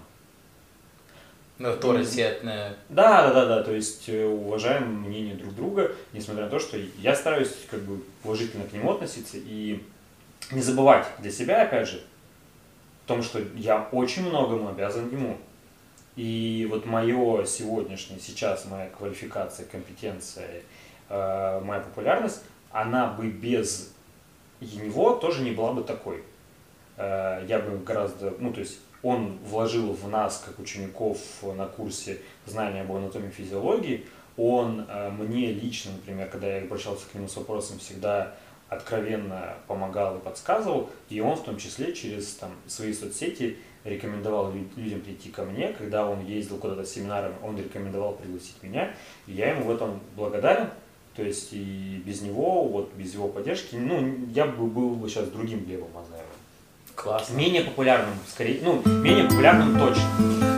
Ну, 1.59 1.71
авторитетное. 1.71 2.77
Да, 2.91 3.29
да, 3.29 3.33
да, 3.33 3.47
да, 3.47 3.63
то 3.63 3.73
есть 3.73 4.09
э, 4.09 4.25
уважаем 4.27 5.03
мнение 5.03 5.35
друг 5.35 5.55
друга, 5.55 5.93
несмотря 6.13 6.45
на 6.45 6.51
то, 6.51 6.59
что 6.59 6.79
я 6.99 7.17
стараюсь 7.17 7.57
как 7.71 7.81
бы 7.81 8.03
уважительно 8.23 8.65
к 8.65 8.73
нему 8.73 8.93
относиться 8.93 9.39
и 9.39 9.83
не 10.51 10.61
забывать 10.61 11.07
для 11.19 11.31
себя, 11.31 11.63
опять 11.63 11.89
же, 11.89 12.03
в 13.05 13.09
том, 13.09 13.23
что 13.23 13.41
я 13.55 13.89
очень 13.93 14.29
многому 14.29 14.69
обязан 14.69 15.09
ему. 15.11 15.39
И 16.17 16.69
вот 16.71 16.85
мое 16.85 17.45
сегодняшнее, 17.45 18.21
сейчас 18.21 18.67
моя 18.67 18.91
квалификация, 18.91 19.67
компетенция, 19.67 20.63
э, 21.09 21.61
моя 21.65 21.81
популярность, 21.81 22.43
она 22.71 23.07
бы 23.07 23.29
без 23.29 23.93
него 24.61 25.15
тоже 25.15 25.43
не 25.43 25.53
была 25.53 25.73
бы 25.73 25.83
такой. 25.83 26.23
Э, 26.97 27.45
я 27.49 27.59
бы 27.59 27.79
гораздо, 27.79 28.35
ну 28.39 28.53
то 28.53 28.61
есть 28.61 28.79
он 29.03 29.39
вложил 29.39 29.93
в 29.93 30.09
нас, 30.09 30.43
как 30.47 30.59
учеников 30.59 31.19
на 31.43 31.67
курсе 31.67 32.21
знания 32.47 32.83
об 32.83 32.93
анатомии 32.93 33.29
и 33.29 33.33
физиологии, 33.33 34.07
он 34.37 34.87
э, 34.89 35.11
мне 35.11 35.53
лично, 35.53 35.93
например, 35.93 36.29
когда 36.29 36.47
я 36.47 36.63
обращался 36.63 37.07
к 37.11 37.15
нему 37.15 37.29
с 37.29 37.37
вопросом, 37.37 37.79
всегда 37.79 38.35
откровенно 38.73 39.55
помогал 39.67 40.17
и 40.17 40.21
подсказывал, 40.21 40.91
и 41.09 41.21
он 41.21 41.37
в 41.37 41.43
том 41.43 41.57
числе 41.59 41.93
через 41.93 42.35
там, 42.35 42.51
свои 42.67 42.93
соцсети 42.93 43.59
рекомендовал 43.85 44.53
людям 44.77 45.01
прийти 45.01 45.31
ко 45.31 45.45
мне, 45.45 45.69
когда 45.69 46.09
он 46.09 46.25
ездил 46.25 46.59
куда-то 46.59 46.85
с 46.85 46.91
семинаром, 46.93 47.35
он 47.43 47.57
рекомендовал 47.59 48.15
пригласить 48.15 48.63
меня, 48.63 48.95
и 49.27 49.33
я 49.33 49.51
ему 49.51 49.65
в 49.65 49.71
этом 49.71 50.01
благодарен, 50.17 50.69
то 51.15 51.23
есть 51.23 51.53
и 51.53 52.03
без 52.05 52.23
него, 52.23 52.65
вот 52.65 52.93
без 52.95 53.13
его 53.15 53.29
поддержки, 53.29 53.77
ну, 53.77 54.15
я 54.33 54.47
бы 54.47 54.67
был 54.67 55.07
сейчас 55.09 55.29
другим 55.29 55.65
Глебом 55.65 55.89
Мазаевым. 55.93 56.27
Классно. 56.95 57.35
Менее 57.35 57.63
популярным, 57.63 58.15
скорее, 58.29 58.61
ну, 58.63 58.83
менее 59.03 59.25
популярным 59.25 59.79
точно. 59.79 60.52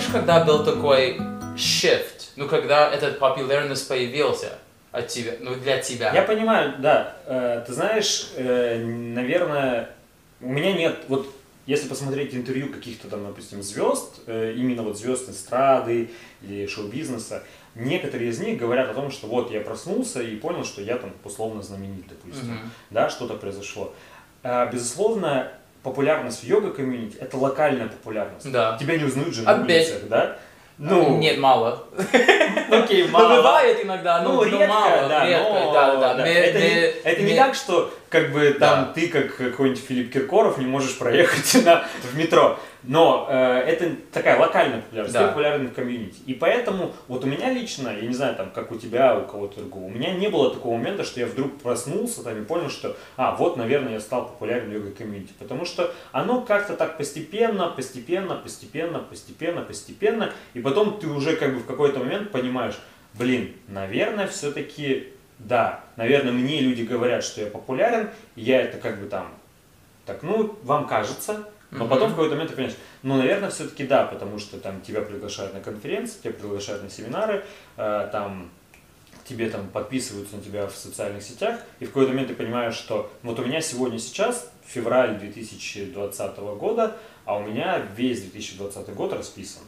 Помнишь, 0.00 0.12
когда 0.12 0.44
был 0.44 0.64
такой 0.64 1.16
shift, 1.56 2.30
ну, 2.36 2.48
когда 2.48 2.90
этот 2.90 3.18
популярность 3.18 3.86
появился 3.88 4.58
от 4.92 5.08
тебя, 5.08 5.32
ну, 5.40 5.54
для 5.54 5.78
тебя? 5.78 6.12
Я 6.14 6.22
понимаю, 6.22 6.74
да. 6.78 7.16
Э, 7.26 7.62
ты 7.66 7.72
знаешь, 7.72 8.30
э, 8.36 8.82
наверное, 8.82 9.90
у 10.40 10.48
меня 10.48 10.72
нет, 10.72 10.96
вот 11.08 11.26
если 11.66 11.86
посмотреть 11.86 12.34
интервью 12.34 12.72
каких-то 12.72 13.08
там, 13.08 13.26
допустим, 13.26 13.62
звезд, 13.62 14.20
э, 14.26 14.54
именно 14.56 14.82
вот 14.82 14.98
звезд 14.98 15.28
эстрады 15.28 16.10
или 16.42 16.66
шоу-бизнеса, 16.66 17.42
некоторые 17.74 18.30
из 18.30 18.40
них 18.40 18.58
говорят 18.58 18.88
о 18.88 18.94
том, 18.94 19.10
что 19.10 19.26
вот 19.26 19.50
я 19.52 19.60
проснулся 19.60 20.22
и 20.22 20.34
понял, 20.36 20.64
что 20.64 20.80
я 20.80 20.96
там 20.96 21.12
условно 21.24 21.62
знаменит, 21.62 22.08
допустим, 22.08 22.54
Мгм. 22.54 22.70
да, 22.90 23.10
что-то 23.10 23.34
произошло. 23.34 23.92
А, 24.42 24.66
Безусловно, 24.66 25.52
популярность 25.82 26.42
в 26.42 26.46
йога-комьюнити– 26.46 27.16
это 27.20 27.36
локальная 27.36 27.88
популярность. 27.88 28.50
Да. 28.50 28.76
Тебя 28.78 28.96
не 28.96 29.04
узнают 29.04 29.34
же 29.34 29.42
на 29.42 29.52
Опять. 29.52 29.88
улицах, 29.88 30.08
да? 30.08 30.36
Нет, 30.80 31.38
мало. 31.38 31.84
окей, 32.70 33.06
Ну, 33.06 33.28
бывает 33.28 33.84
иногда, 33.84 34.22
ну, 34.22 34.32
ну, 34.32 34.36
ну, 34.36 34.44
редко, 34.44 34.66
мало, 34.66 35.08
да, 35.08 35.26
редко, 35.26 35.52
но, 35.52 35.72
да, 35.72 36.14
да, 36.14 36.26
это, 36.26 37.22
не, 37.22 37.34
так, 37.36 37.54
что 37.54 37.92
как 38.10 38.32
бы 38.32 38.50
там 38.58 38.86
Да. 38.86 38.92
ты, 38.92 39.08
как 39.08 39.36
какой-нибудь 39.36 39.82
Филипп 39.82 40.12
Киркоров, 40.12 40.58
не 40.58 40.66
можешь 40.66 40.98
проехать 40.98 41.54
на, 41.64 41.86
в 42.02 42.16
метро. 42.16 42.58
Но 42.82 43.26
э, 43.30 43.58
это 43.66 43.94
такая 44.10 44.38
локальная 44.38 44.80
популярность, 44.80 45.14
Да. 45.14 45.20
ты 45.22 45.28
популярный 45.28 45.66
в 45.68 45.74
комьюнити. 45.74 46.16
И 46.26 46.34
поэтому 46.34 46.92
вот 47.08 47.22
у 47.24 47.26
меня 47.26 47.52
лично, 47.52 47.88
я 47.90 48.06
не 48.06 48.14
знаю, 48.14 48.34
там, 48.34 48.50
как 48.50 48.72
у 48.72 48.76
тебя, 48.76 49.16
у 49.18 49.26
кого-то 49.26 49.60
другого, 49.60 49.84
у 49.84 49.90
меня 49.90 50.12
не 50.12 50.28
было 50.28 50.52
такого 50.52 50.76
момента, 50.76 51.04
что 51.04 51.20
я 51.20 51.26
вдруг 51.26 51.58
проснулся 51.60 52.24
там 52.24 52.40
и 52.42 52.44
понял, 52.44 52.68
что, 52.70 52.96
а, 53.16 53.36
вот, 53.36 53.56
наверное, 53.56 53.92
я 53.92 54.00
стал 54.00 54.26
популярным 54.26 54.70
в 54.70 54.74
йога-комьюнити. 54.74 55.32
Потому 55.38 55.64
что 55.64 55.92
оно 56.10 56.40
как-то 56.40 56.74
так 56.74 56.96
постепенно, 56.96 57.68
постепенно, 57.68 58.34
постепенно, 58.34 58.98
постепенно, 58.98 59.60
постепенно, 59.62 60.32
и 60.54 60.60
потом 60.60 60.98
ты 60.98 61.06
уже 61.06 61.36
как 61.36 61.52
бы 61.54 61.60
в 61.60 61.66
какой-то 61.66 62.00
момент 62.00 62.32
понимаешь, 62.32 62.74
блин, 63.14 63.52
наверное, 63.68 64.26
все-таки, 64.26 65.12
да, 65.40 65.80
наверное, 65.96 66.32
мне 66.32 66.60
люди 66.60 66.82
говорят, 66.82 67.24
что 67.24 67.40
я 67.40 67.46
популярен, 67.46 68.10
я 68.36 68.60
это 68.60 68.78
как 68.78 69.00
бы 69.00 69.06
там, 69.06 69.32
так, 70.06 70.22
ну, 70.22 70.56
вам 70.62 70.86
кажется, 70.86 71.48
но 71.70 71.84
Мгм. 71.84 71.88
потом 71.88 72.08
в 72.08 72.12
какой-то 72.12 72.34
момент 72.34 72.50
ты 72.50 72.56
понимаешь, 72.56 72.78
ну, 73.02 73.16
наверное, 73.16 73.50
все-таки 73.50 73.86
да, 73.86 74.04
потому 74.04 74.38
что 74.38 74.58
там 74.58 74.80
тебя 74.80 75.00
приглашают 75.02 75.54
на 75.54 75.60
конференции, 75.60 76.20
тебя 76.20 76.32
приглашают 76.32 76.82
на 76.82 76.90
семинары, 76.90 77.44
э, 77.76 78.08
там 78.12 78.50
тебе 79.24 79.48
там 79.48 79.68
подписываются 79.68 80.36
на 80.36 80.42
тебя 80.42 80.66
в 80.66 80.74
социальных 80.74 81.22
сетях, 81.22 81.60
и 81.78 81.84
в 81.84 81.88
какой-то 81.88 82.10
момент 82.10 82.28
ты 82.28 82.34
понимаешь, 82.34 82.74
что 82.74 83.10
вот 83.22 83.38
у 83.38 83.44
меня 83.44 83.60
сегодня 83.60 83.98
сейчас 83.98 84.50
февраль 84.66 85.18
2020 85.18 86.38
года, 86.58 86.96
а 87.24 87.36
у 87.36 87.42
меня 87.42 87.78
весь 87.96 88.22
2020 88.22 88.92
год 88.94 89.12
расписан, 89.12 89.62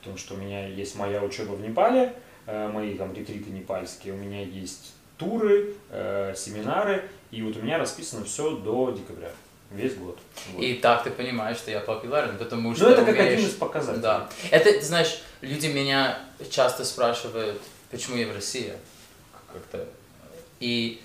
потому 0.00 0.18
что 0.18 0.34
у 0.34 0.36
меня 0.36 0.66
есть 0.66 0.96
моя 0.96 1.22
учеба 1.22 1.52
в 1.52 1.60
Непале, 1.60 2.12
э, 2.46 2.68
мои 2.68 2.94
там 2.96 3.14
ретриты 3.14 3.50
непальские, 3.50 4.14
у 4.14 4.16
меня 4.16 4.42
есть 4.42 4.93
туры, 5.16 5.74
э, 5.90 6.34
семинары, 6.36 7.08
и 7.30 7.42
вот 7.42 7.56
у 7.56 7.60
меня 7.62 7.78
расписано 7.78 8.24
все 8.24 8.56
до 8.56 8.90
декабря, 8.90 9.30
весь 9.70 9.94
год. 9.94 10.18
Вот. 10.52 10.62
И 10.62 10.74
так 10.74 11.04
ты 11.04 11.10
понимаешь, 11.10 11.56
что 11.58 11.70
я 11.70 11.80
популярен, 11.80 12.36
потому 12.38 12.74
что 12.74 12.84
Ну, 12.84 12.90
это 12.90 13.04
как 13.04 13.14
умеешь- 13.14 13.32
один 13.34 13.46
из 13.48 13.54
показателей. 13.54 14.02
Да. 14.02 14.28
Это, 14.50 14.72
ты 14.72 14.82
знаешь, 14.82 15.20
люди 15.40 15.66
меня 15.68 16.18
часто 16.50 16.84
спрашивают, 16.84 17.60
почему 17.90 18.16
я 18.16 18.26
в 18.28 18.34
России. 18.34 18.72
Как-то. 19.52 19.86
И 20.60 21.00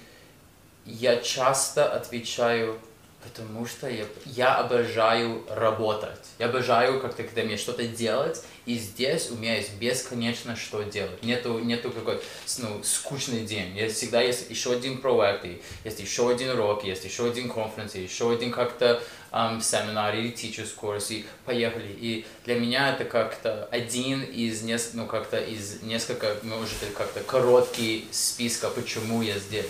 я 0.85 1.17
часто 1.17 1.91
отвечаю, 1.91 2.79
потому 3.23 3.65
что 3.65 3.89
я, 3.89 4.05
я 4.25 4.55
обожаю 4.55 5.43
работать. 5.49 6.19
Я 6.37 6.47
обожаю 6.47 6.99
как-то, 7.01 7.23
когда 7.23 7.43
мне 7.43 7.57
что-то 7.57 7.85
делать, 7.85 8.41
и 8.65 8.77
здесь 8.77 9.29
у 9.31 9.35
меня 9.35 9.57
есть 9.57 9.73
бесконечно 9.75 10.55
что 10.55 10.83
делать. 10.83 11.21
Нету, 11.23 11.59
нету 11.59 11.91
какой 11.91 12.21
ну, 12.59 12.81
скучный 12.83 13.41
день. 13.41 13.75
Есть, 13.75 13.97
всегда 13.97 14.21
есть 14.21 14.49
еще 14.49 14.73
один 14.73 14.99
проект, 14.99 15.45
и 15.45 15.61
есть 15.83 15.99
еще 15.99 16.29
один 16.29 16.51
урок, 16.51 16.83
есть 16.83 17.03
еще 17.03 17.29
один 17.29 17.49
конференц, 17.49 17.95
еще 17.95 18.31
один 18.31 18.51
как-то 18.51 19.01
ам, 19.31 19.61
семинар 19.61 20.15
или 20.15 20.31
teachers 20.31 20.69
course, 20.79 21.07
и 21.13 21.25
поехали. 21.45 21.95
И 21.99 22.25
для 22.45 22.59
меня 22.59 22.93
это 22.93 23.05
как-то 23.05 23.67
один 23.71 24.21
из, 24.23 24.61
нес- 24.61 24.91
ну, 24.93 25.05
как-то 25.07 25.37
из 25.37 25.81
несколько, 25.81 26.37
может, 26.43 26.81
это 26.81 26.91
как-то 26.93 27.19
короткий 27.21 28.07
списка, 28.11 28.69
почему 28.69 29.21
я 29.21 29.37
здесь. 29.39 29.65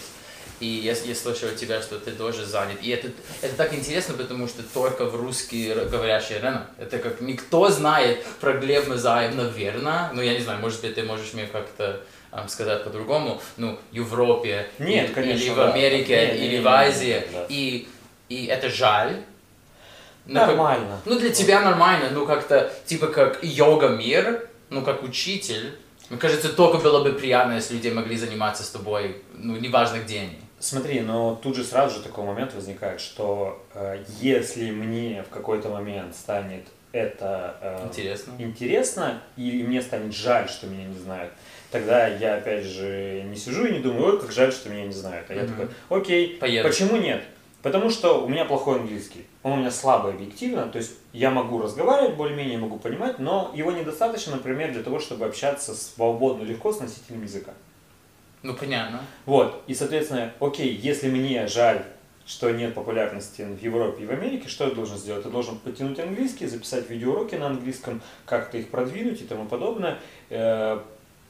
И 0.60 0.66
я, 0.66 0.94
я 0.94 1.16
слышу 1.16 1.48
от 1.48 1.56
тебя, 1.56 1.82
что 1.82 1.98
ты 2.00 2.12
тоже 2.12 2.46
занят. 2.46 2.78
И 2.82 2.90
это, 2.90 3.10
это 3.42 3.56
так 3.56 3.74
интересно, 3.74 4.16
потому 4.16 4.48
что 4.48 4.62
только 4.74 5.06
в 5.06 5.16
русский 5.16 5.74
говорящий 5.74 6.36
арена. 6.36 6.68
Это 6.78 6.98
как 7.00 7.22
никто 7.22 7.70
знает 7.70 8.26
про 8.42 8.54
Глеб 8.54 8.88
Мазаев, 8.88 9.36
наверное. 9.36 10.10
Ну, 10.14 10.22
я 10.22 10.34
не 10.34 10.42
знаю, 10.42 10.60
может 10.60 10.82
быть, 10.82 10.96
ты 10.96 11.04
можешь 11.04 11.34
мне 11.34 11.46
как-то 11.48 12.02
ам, 12.32 12.50
сказать 12.50 12.84
по-другому. 12.84 13.42
Ну, 13.56 13.80
в 13.92 13.96
Европе. 13.96 14.68
Нет, 14.80 15.12
и- 15.12 15.14
конечно, 15.14 15.44
Или 15.44 15.50
в 15.52 15.56
да. 15.56 15.72
Америке, 15.72 16.32
не, 16.38 16.46
или 16.48 16.62
в 16.62 16.68
Азии. 16.68 17.24
да. 17.32 17.46
И, 17.48 17.88
и 18.28 18.46
это 18.48 18.70
жаль. 18.70 19.16
Ну, 20.26 20.36
как- 20.42 20.48
Нормально. 20.50 21.00
ну, 21.06 21.18
для 21.18 21.30
тебя 21.30 21.62
нормально, 21.62 22.10
ну, 22.12 22.26
как-то, 22.26 22.72
типа, 22.86 23.08
как 23.08 23.40
йога-мир, 23.42 24.48
ну, 24.70 24.82
как 24.84 25.04
учитель. 25.04 25.74
Мне 26.10 26.20
кажется, 26.20 26.50
только 26.50 26.78
было 26.80 27.04
бы 27.04 27.14
приятно, 27.14 27.54
если 27.54 27.76
люди 27.76 27.88
могли 27.90 28.18
заниматься 28.18 28.64
с 28.64 28.70
тобой, 28.70 29.22
ну, 29.34 29.56
неважно 29.56 29.98
где 30.00 30.20
они. 30.20 30.40
Смотри, 30.60 31.00
но 31.02 31.36
тут 31.42 31.56
же 31.56 31.64
сразу 31.64 31.98
же 31.98 32.04
такой 32.04 32.26
момент 32.26 32.54
возникает, 32.54 33.00
что 33.00 33.66
э, 33.74 34.04
если 34.20 34.72
мне 34.72 35.24
в 35.24 35.30
какой-то 35.30 35.70
момент 35.70 36.16
станет 36.16 36.66
это 36.92 37.58
э, 37.62 37.88
Интересно. 37.88 38.34
интересно, 38.40 39.22
и 39.38 39.64
мне 39.64 39.82
станет 39.82 40.14
жаль, 40.14 40.50
что 40.50 40.68
меня 40.68 40.86
не 40.86 40.98
знают, 40.98 41.32
тогда 41.72 42.08
я 42.08 42.36
опять 42.36 42.66
же 42.66 43.24
не 43.26 43.36
сижу 43.36 43.68
и 43.68 43.74
не 43.74 43.80
думаю, 43.80 44.14
ой, 44.16 44.20
как 44.20 44.32
жаль, 44.32 44.52
что 44.52 44.70
меня 44.70 44.86
не 44.86 44.94
знают. 44.94 45.30
А 45.30 45.36
я 45.36 45.44
Мгм. 45.44 45.50
такой, 45.50 45.70
окей, 45.90 46.38
Поеду. 46.38 46.68
почему 46.68 46.98
нет? 46.98 47.24
Потому 47.62 47.90
что 47.90 48.24
у 48.24 48.30
меня 48.30 48.46
плохой 48.46 48.80
английский. 48.80 49.28
Он 49.44 49.54
у 49.54 49.58
меня 49.58 49.72
слабый 49.72 50.14
объективно, 50.14 50.68
то 50.68 50.78
есть 50.78 50.94
я 51.14 51.30
могу 51.30 51.62
разговаривать, 51.62 52.16
более-менее 52.16 52.58
могу 52.58 52.80
понимать, 52.80 53.20
но 53.20 53.52
его 53.54 53.72
недостаточно, 53.72 54.34
например, 54.36 54.72
для 54.72 54.82
того, 54.84 55.00
чтобы 55.00 55.26
общаться 55.26 55.74
свободно, 55.76 56.44
легко 56.44 56.74
с 56.74 56.80
носителем 56.80 57.24
языка. 57.24 57.54
Ну, 58.44 58.54
понятно. 58.54 59.02
Вот, 59.26 59.64
и, 59.68 59.74
соответственно, 59.74 60.32
окей, 60.40 60.74
если 60.74 61.10
мне 61.10 61.48
жаль, 61.48 61.84
что 62.26 62.52
нет 62.52 62.74
популярности 62.76 63.42
в 63.42 63.62
Европе 63.62 64.04
и 64.04 64.06
в 64.06 64.12
Америке, 64.12 64.48
что 64.48 64.66
я 64.66 64.72
должен 64.72 64.98
сделать? 64.98 65.26
Я 65.26 65.32
должен 65.32 65.58
подтянуть 65.58 66.00
английский, 66.00 66.46
записать 66.48 66.90
видеоуроки 66.90 67.36
на 67.36 67.48
английском, 67.48 68.02
как-то 68.26 68.58
их 68.58 68.70
продвинуть 68.70 69.22
и 69.22 69.26
тому 69.26 69.46
подобное, 69.46 69.98
э, 70.30 70.80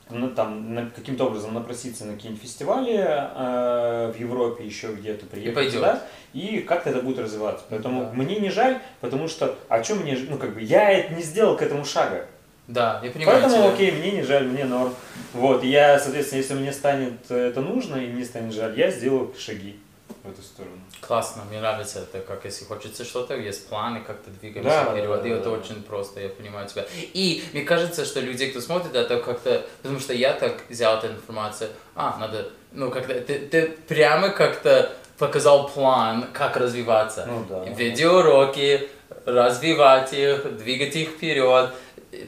ну, 0.10 0.30
там, 0.32 0.92
каким-то 0.96 1.26
образом 1.28 1.54
напроситься 1.54 2.04
на 2.06 2.14
какие-нибудь 2.14 2.44
фестивали 2.44 2.98
э, 2.98 4.12
в 4.12 4.20
Европе, 4.20 4.66
еще 4.66 4.94
где-то 4.94 5.26
приехать 5.28 5.56
пойдет. 5.56 5.74
туда, 5.74 6.04
и 6.34 6.60
как-то 6.60 6.90
это 6.90 7.02
будет 7.02 7.20
развиваться. 7.20 7.64
Поэтому 7.70 8.02
Да. 8.02 8.12
мне 8.14 8.38
не 8.40 8.50
жаль, 8.50 8.80
потому 9.02 9.28
что, 9.28 9.56
о 9.70 9.82
чем 9.82 10.00
мне, 10.00 10.18
ну, 10.30 10.38
как 10.38 10.54
бы, 10.54 10.62
я 10.62 10.92
это 10.92 11.14
не 11.14 11.22
сделал 11.22 11.56
к 11.56 11.62
этому 11.62 11.86
шага. 11.86 12.26
Да, 12.70 13.02
я 13.04 13.10
понимаю 13.10 13.42
Поэтому, 13.42 13.64
тебя. 13.64 13.74
окей, 13.74 13.92
мне 13.92 14.12
не 14.12 14.22
жаль, 14.22 14.48
мне 14.48 14.64
норм. 14.64 14.94
Вот, 15.34 15.64
я, 15.64 16.00
соответственно, 16.00 16.40
если 16.40 16.54
мне 16.54 16.72
станет 16.72 17.14
э, 17.30 17.48
это 17.50 17.62
нужно 17.62 17.96
и 17.96 18.08
мне 18.08 18.24
станет 18.24 18.54
жаль, 18.54 18.78
я 18.80 18.92
сделаю 18.92 19.34
шаги 19.38 19.80
в 20.24 20.30
эту 20.30 20.42
сторону. 20.44 20.76
Классно, 21.02 21.44
мне 21.50 21.60
нравится 21.60 22.00
это, 22.02 22.20
как 22.20 22.46
если 22.46 22.66
хочется 22.66 23.04
что-то, 23.06 23.36
есть 23.36 23.68
планы, 23.70 24.02
как-то 24.06 24.30
двигаемся 24.30 24.70
Да, 24.70 24.86
да, 24.86 24.92
вперед, 24.92 25.22
да, 25.22 25.28
и 25.28 25.32
да, 25.32 25.36
это 25.38 25.44
да. 25.46 25.50
очень 25.52 25.82
просто, 25.82 26.20
я 26.20 26.30
понимаю 26.30 26.68
тебя. 26.68 26.86
И 27.14 27.44
мне 27.54 27.64
кажется, 27.64 28.06
что 28.06 28.20
люди, 28.20 28.46
кто 28.48 28.62
смотрит 28.62 28.94
это, 28.96 29.20
как-то, 29.20 29.66
потому 29.82 30.00
что 30.00 30.14
я 30.14 30.34
так 30.34 30.62
взял 30.70 30.98
эту 30.98 31.08
информацию, 31.08 31.72
а, 31.96 32.18
надо, 32.20 32.50
ну, 32.72 32.92
как-то, 32.92 33.16
ты, 33.16 33.40
ты 33.40 33.68
прямо 33.88 34.30
как-то 34.30 34.92
показал 35.18 35.70
план, 35.70 36.28
как 36.34 36.56
развиваться. 36.56 37.26
Ну 37.28 37.46
да. 37.50 37.64
Видеоуроки, 37.66 38.90
развивать 39.26 40.14
их, 40.14 40.58
двигать 40.58 40.96
их 40.96 41.10
вперед, 41.10 41.72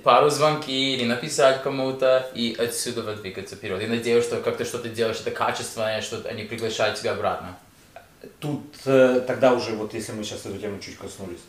пару 0.03 0.29
звонки 0.29 0.93
или 0.93 1.05
написать 1.05 1.63
кому-то 1.63 2.29
и 2.33 2.55
отсюда 2.57 3.03
вот 3.03 3.21
двигаться 3.21 3.55
вперед. 3.55 3.81
И 3.81 3.87
надеюсь, 3.87 4.23
что 4.23 4.41
как 4.41 4.57
ты 4.57 4.65
что-то 4.65 4.89
делаешь, 4.89 5.19
это 5.21 5.31
качественное, 5.31 6.01
что 6.01 6.21
они 6.27 6.43
приглашают 6.43 6.99
тебя 6.99 7.13
обратно. 7.13 7.57
Тут 8.39 8.61
э, 8.85 9.21
тогда 9.25 9.53
уже, 9.53 9.71
вот 9.71 9.93
если 9.93 10.11
мы 10.11 10.23
сейчас 10.23 10.45
эту 10.45 10.57
тему 10.59 10.79
чуть 10.79 10.97
коснулись, 10.97 11.39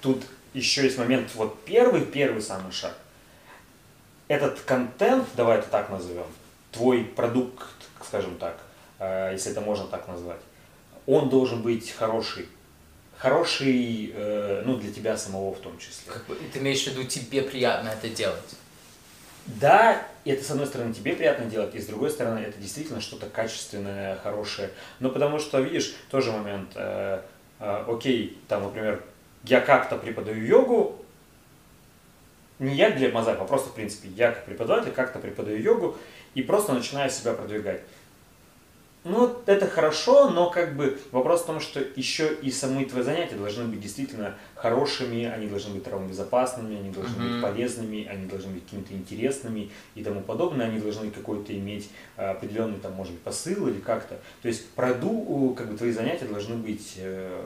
тут 0.00 0.24
еще 0.52 0.82
есть 0.82 0.98
момент, 0.98 1.30
вот 1.34 1.64
первый, 1.64 2.04
первый 2.04 2.42
самый 2.42 2.72
шаг. 2.72 2.96
Этот 4.26 4.60
контент, 4.60 5.28
давай 5.36 5.58
это 5.58 5.68
так 5.68 5.90
назовем, 5.90 6.26
твой 6.72 7.04
продукт, 7.04 7.66
скажем 8.04 8.36
так, 8.38 8.58
э, 8.98 9.30
если 9.32 9.52
это 9.52 9.60
можно 9.60 9.86
так 9.86 10.08
назвать, 10.08 10.40
он 11.06 11.28
должен 11.28 11.62
быть 11.62 11.90
хороший. 11.92 12.48
Хороший, 13.18 14.12
э, 14.14 14.62
ну, 14.64 14.76
для 14.76 14.92
тебя 14.92 15.16
самого 15.16 15.54
в 15.54 15.60
том 15.60 15.78
числе. 15.78 16.12
Как 16.12 16.26
бы, 16.26 16.36
ты 16.52 16.58
имеешь 16.58 16.82
в 16.84 16.88
виду, 16.88 17.04
тебе 17.04 17.42
приятно 17.42 17.88
это 17.88 18.08
делать. 18.08 18.56
Да, 19.46 20.02
это 20.24 20.42
с 20.42 20.50
одной 20.50 20.66
стороны 20.66 20.94
тебе 20.94 21.14
приятно 21.14 21.44
делать, 21.46 21.74
и 21.74 21.80
с 21.80 21.86
другой 21.86 22.10
стороны 22.10 22.38
это 22.38 22.58
действительно 22.58 23.00
что-то 23.00 23.26
качественное, 23.26 24.16
хорошее. 24.16 24.70
Но 25.00 25.10
потому 25.10 25.38
что, 25.38 25.60
видишь, 25.60 25.94
тоже 26.10 26.32
момент, 26.32 26.70
э, 26.74 27.20
э, 27.60 27.84
окей, 27.86 28.38
там, 28.48 28.62
например, 28.62 29.02
я 29.44 29.60
как-то 29.60 29.96
преподаю 29.96 30.44
йогу, 30.44 31.04
не 32.58 32.74
я 32.74 32.90
Глеб 32.90 33.12
Мазаев, 33.12 33.40
а 33.40 33.44
просто, 33.44 33.68
в 33.68 33.74
принципе, 33.74 34.08
я 34.08 34.32
как 34.32 34.44
преподаватель 34.46 34.92
как-то 34.92 35.18
преподаю 35.18 35.60
йогу 35.60 35.98
и 36.34 36.42
просто 36.42 36.72
начинаю 36.72 37.10
себя 37.10 37.34
продвигать. 37.34 37.82
Ну, 39.04 39.36
это 39.44 39.66
хорошо, 39.66 40.30
но 40.30 40.50
как 40.50 40.76
бы 40.76 40.98
вопрос 41.12 41.42
в 41.42 41.46
том, 41.46 41.60
что 41.60 41.80
еще 41.94 42.34
и 42.34 42.50
самые 42.50 42.86
твои 42.86 43.02
занятия 43.02 43.36
должны 43.36 43.64
быть 43.64 43.80
действительно 43.80 44.34
хорошими, 44.54 45.26
они 45.26 45.46
должны 45.46 45.74
быть 45.74 45.84
травмобезопасными, 45.84 46.78
они 46.78 46.90
должны 46.90 47.18
Мгм. 47.18 47.28
быть 47.28 47.40
полезными, 47.42 48.06
они 48.06 48.26
должны 48.26 48.52
быть 48.52 48.64
какими-то 48.64 48.94
интересными 48.94 49.70
и 49.94 50.02
тому 50.02 50.22
подобное, 50.22 50.66
они 50.66 50.80
должны 50.80 51.10
какой-то 51.10 51.54
иметь 51.54 51.90
э, 52.16 52.30
определенный 52.30 52.78
там, 52.78 52.94
может 52.94 53.12
быть, 53.12 53.22
посыл 53.22 53.68
или 53.68 53.78
как-то. 53.78 54.18
То 54.40 54.48
есть 54.48 54.70
проду, 54.70 55.54
как 55.56 55.70
бы 55.70 55.76
твои 55.76 55.92
занятия 55.92 56.24
должны 56.24 56.56
быть 56.56 56.94
э, 56.96 57.42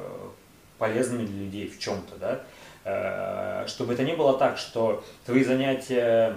полезными 0.78 1.26
для 1.26 1.42
людей 1.42 1.68
в 1.68 1.78
чем-то, 1.80 2.16
да, 2.20 2.40
Э, 2.84 3.66
чтобы 3.66 3.92
это 3.92 4.02
не 4.02 4.14
было 4.14 4.38
так, 4.38 4.56
что 4.56 5.04
твои 5.26 5.44
занятия 5.44 6.36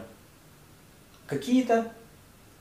какие-то, 1.25 1.89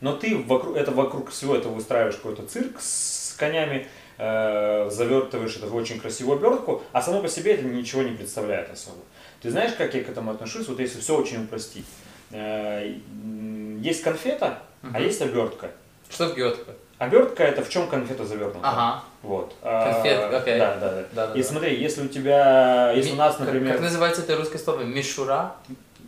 но 0.00 0.12
ты 0.14 0.36
вокруг, 0.36 0.76
это 0.76 0.90
вокруг 0.90 1.30
всего 1.30 1.56
этого 1.56 1.74
выстраиваешь 1.74 2.16
какой-то 2.16 2.42
цирк 2.46 2.80
с 2.80 3.34
конями, 3.38 3.86
э, 4.18 4.88
завертываешь 4.90 5.56
это 5.56 5.66
в 5.66 5.74
очень 5.74 6.00
красивую 6.00 6.38
обертку, 6.38 6.82
а 6.92 7.02
само 7.02 7.20
по 7.22 7.28
себе 7.28 7.54
это 7.54 7.62
ничего 7.64 8.02
не 8.02 8.12
представляет 8.16 8.70
особо. 8.70 8.98
Ты 9.42 9.50
знаешь, 9.50 9.72
как 9.72 9.94
я 9.94 10.02
к 10.04 10.08
этому 10.08 10.30
отношусь, 10.32 10.68
вот 10.68 10.78
если 10.80 11.00
все 11.00 11.16
очень 11.16 11.44
упростить. 11.44 11.86
Э, 12.30 12.94
есть 13.80 14.02
конфета, 14.02 14.58
а 14.82 14.86
Мгм. 14.88 15.02
есть 15.02 15.20
обертка. 15.22 15.70
Что 16.08 16.26
в 16.28 16.36
Гетка? 16.36 16.72
Обертка 16.98 17.44
это 17.44 17.64
в 17.64 17.70
чем 17.70 17.88
конфета 17.88 18.26
завернута. 18.26 18.58
Ага. 18.62 19.02
Вот. 19.22 19.54
А, 19.62 19.90
Конфетка, 19.92 20.36
окей. 20.38 20.58
Да, 20.58 20.76
да, 20.76 20.90
да. 20.90 21.04
Да, 21.12 21.26
да, 21.28 21.34
И 21.34 21.42
да. 21.42 21.48
смотри, 21.48 21.74
если 21.80 22.02
у 22.04 22.08
тебя, 22.08 22.92
если 22.92 23.10
Ми- 23.10 23.14
у 23.14 23.18
нас, 23.18 23.36
как- 23.36 23.46
например, 23.46 23.72
Как, 23.74 23.82
называется 23.82 24.20
это 24.22 24.36
русское 24.36 24.58
слово? 24.58 24.82
Мишура? 24.82 25.54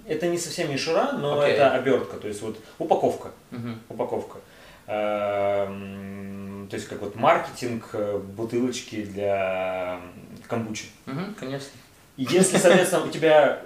Это 0.07 0.27
не 0.29 0.39
совсем 0.39 0.71
мишура, 0.71 1.13
но 1.13 1.41
Окей. 1.41 1.55
это 1.55 1.73
обертка, 1.73 2.17
то 2.17 2.29
есть 2.29 2.43
вот 2.43 2.59
упаковка. 2.79 3.31
Мгм. 3.51 3.81
упаковка. 3.89 4.39
Эм, 4.87 6.67
То 6.71 6.77
есть 6.77 6.89
как 6.89 7.01
вот 7.03 7.15
маркетинг 7.17 7.91
э, 7.93 8.19
бутылочки 8.19 9.05
для 9.05 10.01
камбучи. 10.49 10.87
Мгм, 11.07 11.35
конечно. 11.39 11.71
И 12.17 12.25
если, 12.25 12.57
соответственно, 12.59 13.05
у 13.05 13.09
тебя 13.09 13.61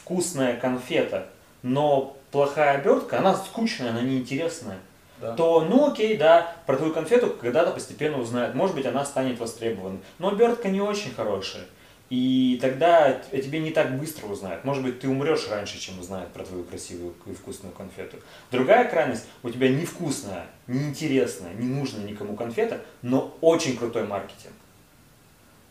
вкусная 0.00 0.56
конфета, 0.56 1.26
но 1.62 2.16
плохая 2.30 2.78
обертка, 2.78 3.18
она 3.18 3.34
скучная, 3.34 3.90
она 3.90 4.02
неинтересная, 4.02 4.78
Да. 5.20 5.34
то, 5.34 5.64
ну 5.64 5.90
окей, 5.92 6.16
да, 6.16 6.54
про 6.66 6.76
твою 6.76 6.92
конфету 6.92 7.30
когда-то 7.40 7.70
постепенно 7.70 8.18
узнают. 8.18 8.54
Может 8.54 8.76
быть, 8.76 8.86
она 8.86 9.04
станет 9.04 9.38
востребованной. 9.38 10.00
Но 10.18 10.28
обертка 10.28 10.68
не 10.68 10.80
очень 10.80 11.14
хорошая. 11.14 11.64
И 12.10 12.58
тогда 12.60 13.06
о 13.06 13.38
тебе 13.38 13.60
не 13.60 13.70
так 13.70 13.98
быстро 13.98 14.26
узнают. 14.26 14.64
Может 14.64 14.82
быть, 14.84 15.00
ты 15.00 15.08
умрешь 15.08 15.48
раньше, 15.48 15.78
чем 15.80 15.98
узнают 15.98 16.32
про 16.32 16.44
твою 16.44 16.62
красивую 16.64 17.14
и 17.26 17.32
вкусную 17.32 17.72
конфету. 17.74 18.18
Другая 18.52 18.88
крайность, 18.88 19.24
у 19.42 19.50
тебя 19.50 19.68
невкусная, 19.70 20.46
неинтересная, 20.66 21.54
не 21.54 21.66
нужная 21.66 22.04
никому 22.04 22.36
конфета, 22.36 22.82
но 23.02 23.36
очень 23.40 23.76
крутой 23.76 24.06
маркетинг. 24.06 24.52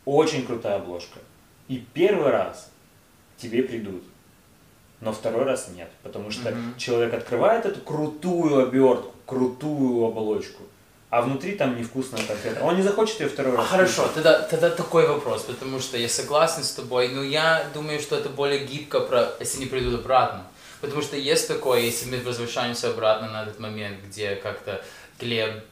Очень 0.06 0.46
крутая 0.46 0.78
обложка. 0.78 1.20
И 1.68 1.86
первый 1.94 2.32
раз 2.32 2.72
тебе 3.38 3.64
придут. 3.64 4.04
Но 5.00 5.14
второй 5.14 5.44
раз 5.44 5.70
нет, 5.76 5.90
потому 6.02 6.32
что 6.32 6.52
Мгм. 6.52 6.78
человек 6.78 7.14
открывает 7.14 7.66
эту 7.66 7.80
крутую 7.82 8.68
обертку, 8.68 9.14
крутую 9.26 10.06
оболочку, 10.06 10.64
а 11.14 11.22
внутри 11.22 11.52
там 11.54 11.78
невкусная 11.78 12.26
конфета. 12.26 12.64
Он 12.64 12.76
не 12.76 12.82
захочет 12.82 13.20
ее 13.20 13.30
второй 13.30 13.56
раз. 13.56 13.68
хорошо, 13.68 14.02
кушать. 14.02 14.16
тогда, 14.16 14.40
тогда 14.40 14.72
такой 14.72 15.08
вопрос, 15.08 15.44
потому 15.44 15.80
что 15.80 15.96
я 15.96 16.10
согласен 16.10 16.64
с 16.64 16.72
тобой, 16.72 17.10
но 17.10 17.22
я 17.22 17.68
думаю, 17.72 18.00
что 18.00 18.18
это 18.18 18.30
более 18.30 18.66
гибко, 18.66 19.00
про, 19.00 19.32
если 19.40 19.60
не 19.60 19.68
придут 19.68 20.00
обратно. 20.00 20.48
Потому 20.82 21.04
что 21.04 21.16
есть 21.16 21.48
такое, 21.48 21.82
если 21.82 22.10
мы 22.10 22.20
возвращаемся 22.24 22.90
обратно 22.90 23.30
на 23.30 23.44
этот 23.44 23.60
момент, 23.60 24.00
где 24.04 24.36
как-то 24.36 24.84
Глеб 25.20 25.64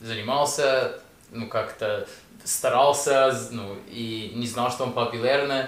занимался, 0.00 1.00
ну 1.32 1.48
как-то 1.48 2.06
старался, 2.44 3.36
ну 3.50 3.76
и 3.90 4.30
не 4.36 4.46
знал, 4.46 4.70
что 4.70 4.84
он 4.84 4.92
популярный, 4.92 5.64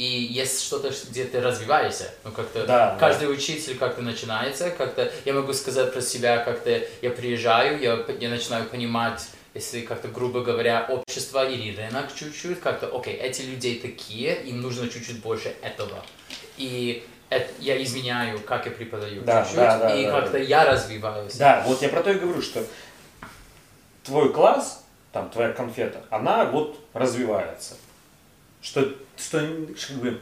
и 0.00 0.02
есть 0.32 0.64
что-то, 0.64 0.90
где 1.10 1.26
ты 1.26 1.42
развиваешься, 1.42 2.10
ну 2.24 2.30
как-то 2.30 2.66
Да, 2.66 2.96
каждый 2.98 3.30
учитель 3.30 3.76
как-то 3.76 4.00
начинается, 4.00 4.70
как-то 4.70 5.12
я 5.26 5.34
могу 5.34 5.52
сказать 5.52 5.92
про 5.92 6.00
себя, 6.00 6.38
как-то 6.38 6.70
я 7.02 7.10
приезжаю, 7.10 7.78
я, 7.78 8.02
я 8.18 8.30
начинаю 8.30 8.64
понимать, 8.64 9.28
если 9.52 9.82
как-то, 9.82 10.08
грубо 10.08 10.40
говоря, 10.40 10.86
общество 10.88 11.46
или 11.46 11.76
рынок 11.76 12.06
чуть-чуть, 12.14 12.60
как-то, 12.60 12.86
окей, 12.96 13.14
эти 13.14 13.42
люди 13.42 13.74
такие, 13.74 14.42
им 14.44 14.62
нужно 14.62 14.88
чуть-чуть 14.88 15.20
больше 15.20 15.54
этого. 15.60 16.02
И 16.56 17.06
это- 17.28 17.50
я 17.58 17.82
изменяю, 17.82 18.40
как 18.40 18.64
я 18.64 18.72
преподаю 18.72 19.20
Да, 19.20 19.42
чуть-чуть, 19.42 19.56
да, 19.56 19.78
да, 19.80 19.94
и 19.94 20.06
да, 20.06 20.12
как-то 20.12 20.32
да. 20.32 20.38
я 20.38 20.64
развиваюсь. 20.64 21.34
Да, 21.34 21.62
вот 21.66 21.82
я 21.82 21.90
про 21.90 22.02
то 22.02 22.10
и 22.10 22.14
говорю, 22.14 22.40
что 22.40 22.64
твой 24.04 24.32
класс, 24.32 24.82
там 25.12 25.28
твоя 25.28 25.52
конфета, 25.52 26.02
она 26.08 26.46
вот 26.46 26.80
развивается. 26.94 27.76
Что, 28.62 28.92
что, 29.20 29.38
как 29.88 29.96
бы, 29.98 30.20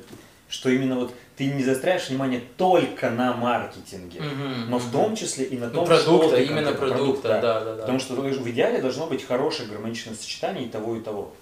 что 0.49 0.71
именно 0.71 0.97
вот 0.97 1.15
ты 1.37 1.47
не 1.47 1.63
заостряешь 1.63 2.09
внимание 2.09 2.43
только 2.57 3.11
на 3.11 3.33
маркетинге, 3.35 4.21
Мгм, 4.21 4.71
но 4.71 4.79
в 4.79 4.91
том 4.91 5.15
числе 5.15 5.45
и 5.45 5.57
на 5.59 5.69
Ну, 5.69 5.75
том, 5.75 5.87
продукта, 5.87 6.29
что 6.29 6.37
ты 6.37 6.45
именно 6.45 6.73
продукта, 6.73 6.99
продукт, 6.99 7.23
да, 7.23 7.41
да, 7.41 7.61
да. 7.77 7.81
Потому 7.83 8.01
что 8.01 8.15
в 8.15 8.51
идеале 8.51 8.81
должно 8.81 9.07
быть 9.07 9.25
хорошее 9.25 9.69
гармоничное 9.69 10.15
сочетание 10.15 10.67
и 10.67 10.69
того, 10.69 10.97
и 10.97 11.01
того. 11.01 11.33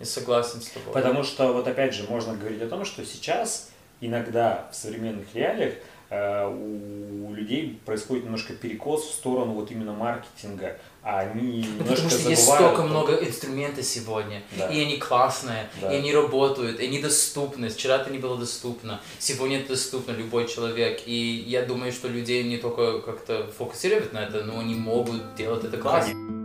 Я 0.00 0.06
согласен 0.06 0.60
с 0.60 0.66
тобой. 0.68 0.92
Потому 0.92 1.22
что, 1.22 1.52
вот 1.52 1.66
опять 1.68 1.94
же, 1.94 2.04
можно 2.08 2.34
говорить 2.34 2.60
о 2.60 2.68
том, 2.68 2.84
что 2.84 3.04
сейчас 3.06 3.70
иногда 4.00 4.68
в 4.72 4.76
современных 4.76 5.34
реалиях 5.34 5.74
у 6.10 7.32
людей 7.34 7.80
происходит 7.84 8.24
немножко 8.24 8.52
перекос 8.54 9.04
в 9.04 9.14
сторону 9.14 9.52
вот 9.52 9.70
именно 9.70 9.92
маркетинга, 9.92 10.78
а 11.02 11.20
они 11.20 11.66
Ну, 11.78 11.84
потому 11.84 12.08
что 12.10 12.30
есть 12.30 12.44
столько 12.44 12.82
о- 12.82 12.86
много 12.86 13.14
инструментов 13.14 13.84
сегодня, 13.84 14.42
Да. 14.56 14.68
и 14.68 14.80
они 14.80 14.96
классные, 14.98 15.68
Да. 15.80 15.92
и 15.92 15.96
они 15.98 16.14
работают, 16.14 16.80
и 16.80 16.84
они 16.86 17.00
доступны. 17.00 17.68
Вчера 17.68 17.96
это 17.96 18.10
не 18.10 18.18
было 18.18 18.36
доступно, 18.38 19.00
сегодня 19.18 19.58
это 19.60 19.70
доступно 19.70 20.12
любой 20.12 20.46
человек. 20.48 21.00
И 21.06 21.44
я 21.46 21.62
думаю, 21.62 21.92
что 21.92 22.08
людей 22.08 22.42
не 22.44 22.58
только 22.58 23.00
как-то 23.00 23.46
фокусировать 23.58 24.12
на 24.12 24.18
это, 24.24 24.44
но 24.44 24.60
они 24.60 24.74
могут 24.74 25.34
делать 25.36 25.64
это 25.64 25.76
классно. 25.78 26.14
Ну, 26.14 26.43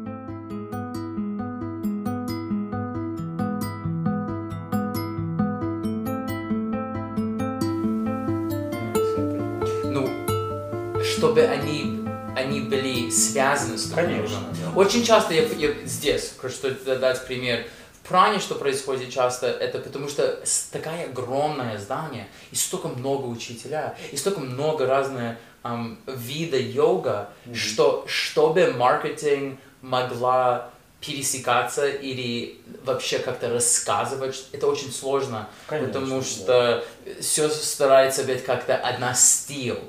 чтобы 11.39 11.53
они, 11.53 12.05
они 12.35 12.61
были 12.61 13.09
связаны 13.09 13.77
с 13.77 13.85
друг 13.85 14.05
Конечно, 14.05 14.37
другом. 14.37 14.57
да. 14.73 14.79
Очень 14.79 15.03
часто 15.03 15.33
я, 15.33 15.43
я 15.43 15.73
здесь, 15.85 16.33
хочу 16.37 16.57
дать 16.85 17.25
пример, 17.25 17.65
в 17.93 18.07
пране, 18.07 18.39
что 18.39 18.55
происходит 18.55 19.11
часто, 19.11 19.47
это 19.47 19.79
потому 19.79 20.09
что 20.09 20.39
такая 20.71 21.05
огромное 21.05 21.77
здание, 21.77 22.27
и 22.51 22.55
столько 22.55 22.87
много 22.87 23.27
учителя, 23.27 23.95
и 24.11 24.17
столько 24.17 24.39
много 24.39 24.87
разных 24.87 25.37
um, 25.63 25.97
вида 26.07 26.57
йога, 26.57 27.29
mm-hmm. 27.45 27.55
что 27.55 28.03
чтобы 28.07 28.73
маркетинг 28.73 29.59
могла 29.81 30.71
пересекаться 31.01 31.87
или 31.87 32.59
вообще 32.83 33.19
как-то 33.19 33.49
рассказывать, 33.49 34.47
это 34.51 34.67
очень 34.67 34.91
сложно, 34.91 35.47
Конечно, 35.67 35.93
потому 35.93 36.21
что 36.21 36.83
да. 37.05 37.11
все 37.21 37.47
старается 37.47 38.23
быть 38.23 38.43
как-то 38.43 38.75
одна 38.75 39.13
стиль. 39.13 39.79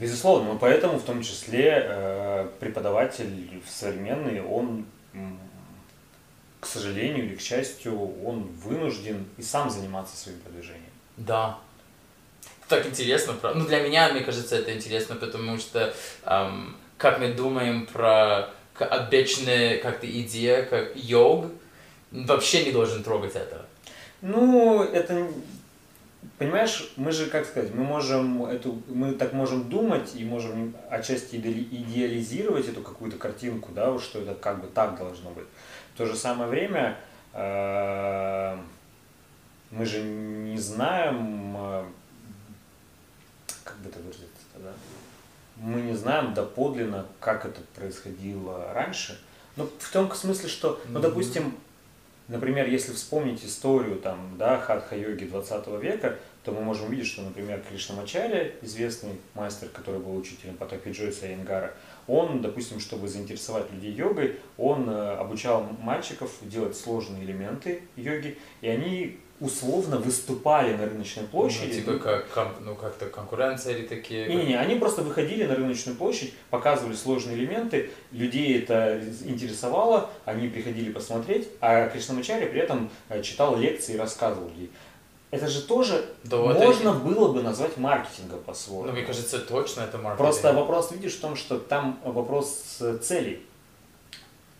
Безусловно, 0.00 0.54
но 0.54 0.58
поэтому 0.58 0.98
в 0.98 1.04
том 1.04 1.22
числе 1.22 1.84
э, 1.86 2.48
преподаватель 2.58 3.62
современный, 3.68 4.42
он, 4.42 4.86
к 6.58 6.64
сожалению 6.64 7.26
или 7.26 7.34
к 7.36 7.40
счастью, 7.42 8.00
он 8.24 8.44
вынужден 8.64 9.26
и 9.36 9.42
сам 9.42 9.68
заниматься 9.68 10.16
своим 10.16 10.38
продвижением. 10.40 10.84
Да. 11.18 11.58
Так 12.66 12.86
интересно, 12.86 13.34
ну 13.54 13.66
для 13.66 13.80
меня, 13.80 14.10
мне 14.10 14.22
кажется, 14.22 14.56
это 14.56 14.74
интересно, 14.74 15.16
потому 15.16 15.58
что 15.58 15.92
эм, 16.24 16.76
как 16.96 17.18
мы 17.18 17.34
думаем 17.34 17.84
про 17.84 18.48
обычная 18.78 19.76
как-то 19.78 20.06
идея, 20.06 20.62
как 20.62 20.92
йог, 20.94 21.46
вообще 22.10 22.64
не 22.64 22.72
должен 22.72 23.02
трогать 23.02 23.34
это. 23.34 23.66
Ну, 24.22 24.82
это 24.82 25.28
Понимаешь, 26.38 26.92
мы 26.96 27.12
же, 27.12 27.26
как 27.26 27.46
сказать, 27.46 27.74
мы 27.74 27.82
можем 27.82 28.44
эту, 28.44 28.82
мы 28.88 29.12
так 29.12 29.32
можем 29.32 29.68
думать 29.68 30.14
и 30.14 30.24
можем 30.24 30.74
отчасти 30.90 31.36
идеализировать 31.36 32.68
эту 32.68 32.82
какую-то 32.82 33.16
картинку, 33.16 33.72
да, 33.72 33.98
что 33.98 34.20
это 34.20 34.34
как 34.34 34.60
бы 34.60 34.66
так 34.66 34.98
должно 34.98 35.30
быть. 35.30 35.46
В 35.94 35.98
то 35.98 36.06
же 36.06 36.14
самое 36.16 36.50
время 36.50 36.98
э, 37.32 38.56
мы 39.70 39.86
же 39.86 40.02
не 40.02 40.58
знаем, 40.58 41.56
э, 41.56 41.84
как 43.64 43.76
бы 43.78 43.88
это 43.88 43.98
выразиться, 43.98 44.26
да, 44.56 44.72
мы 45.56 45.80
не 45.80 45.94
знаем 45.94 46.34
доподлинно, 46.34 47.06
как 47.18 47.44
это 47.46 47.60
происходило 47.74 48.72
раньше. 48.72 49.18
Ну, 49.56 49.68
в 49.78 49.92
том 49.92 50.12
смысле, 50.14 50.48
что, 50.48 50.80
ну, 50.88 51.00
допустим, 51.00 51.54
например, 52.30 52.68
если 52.68 52.92
вспомнить 52.92 53.44
историю 53.44 53.96
там, 53.96 54.36
да, 54.38 54.58
хатха-йоги 54.58 55.24
20 55.24 55.66
века, 55.82 56.16
то 56.44 56.52
мы 56.52 56.62
можем 56.62 56.86
увидеть, 56.86 57.08
что, 57.08 57.22
например, 57.22 57.62
Кришнамачаря, 57.68 58.52
известный 58.62 59.12
мастер, 59.34 59.68
который 59.68 60.00
был 60.00 60.16
учителем 60.16 60.56
Патапи 60.56 60.90
Джойса 60.90 61.26
Айенгара, 61.26 61.74
он, 62.06 62.40
допустим, 62.40 62.80
чтобы 62.80 63.08
заинтересовать 63.08 63.70
людей 63.72 63.92
йогой, 63.92 64.36
он 64.56 64.88
э, 64.88 65.16
обучал 65.16 65.64
мальчиков 65.82 66.30
делать 66.42 66.76
сложные 66.76 67.24
элементы 67.24 67.82
йоги, 67.96 68.38
и 68.62 68.68
они 68.68 69.18
условно 69.40 69.96
выступали 69.96 70.74
на 70.74 70.84
рыночной 70.84 71.24
площади. 71.24 71.82
Ну, 71.86 71.94
типа 71.94 72.24
как, 72.32 72.60
ну, 72.60 72.74
как-то 72.74 73.06
конкуренция 73.06 73.74
или 73.74 73.86
такие? 73.86 74.28
Не-не, 74.28 74.58
они 74.58 74.74
просто 74.76 75.02
выходили 75.02 75.44
на 75.44 75.54
рыночную 75.54 75.96
площадь, 75.96 76.34
показывали 76.50 76.94
сложные 76.94 77.36
элементы, 77.36 77.90
людей 78.12 78.58
это 78.58 79.00
интересовало, 79.24 80.10
они 80.26 80.48
приходили 80.48 80.92
посмотреть, 80.92 81.48
а 81.60 81.88
Кришнамачари 81.88 82.46
при 82.46 82.60
этом 82.60 82.90
э, 83.08 83.22
читал 83.22 83.56
лекции 83.56 83.94
и 83.94 83.98
рассказывал 83.98 84.50
ей. 84.56 84.70
Это 85.30 85.46
же 85.46 85.62
тоже 85.62 86.04
да, 86.24 86.38
можно 86.38 86.88
это... 86.88 86.98
было 86.98 87.32
бы 87.32 87.42
назвать 87.42 87.76
маркетингом 87.76 88.40
по-своему. 88.40 88.86
Ну, 88.86 88.92
мне 88.92 89.02
кажется, 89.02 89.38
точно 89.38 89.82
это 89.82 89.96
маркетинг. 89.96 90.18
Просто 90.18 90.52
вопрос, 90.52 90.90
видишь, 90.90 91.14
в 91.14 91.20
том, 91.20 91.36
что 91.36 91.58
там 91.58 92.00
вопрос 92.04 92.80
целей. 93.02 93.46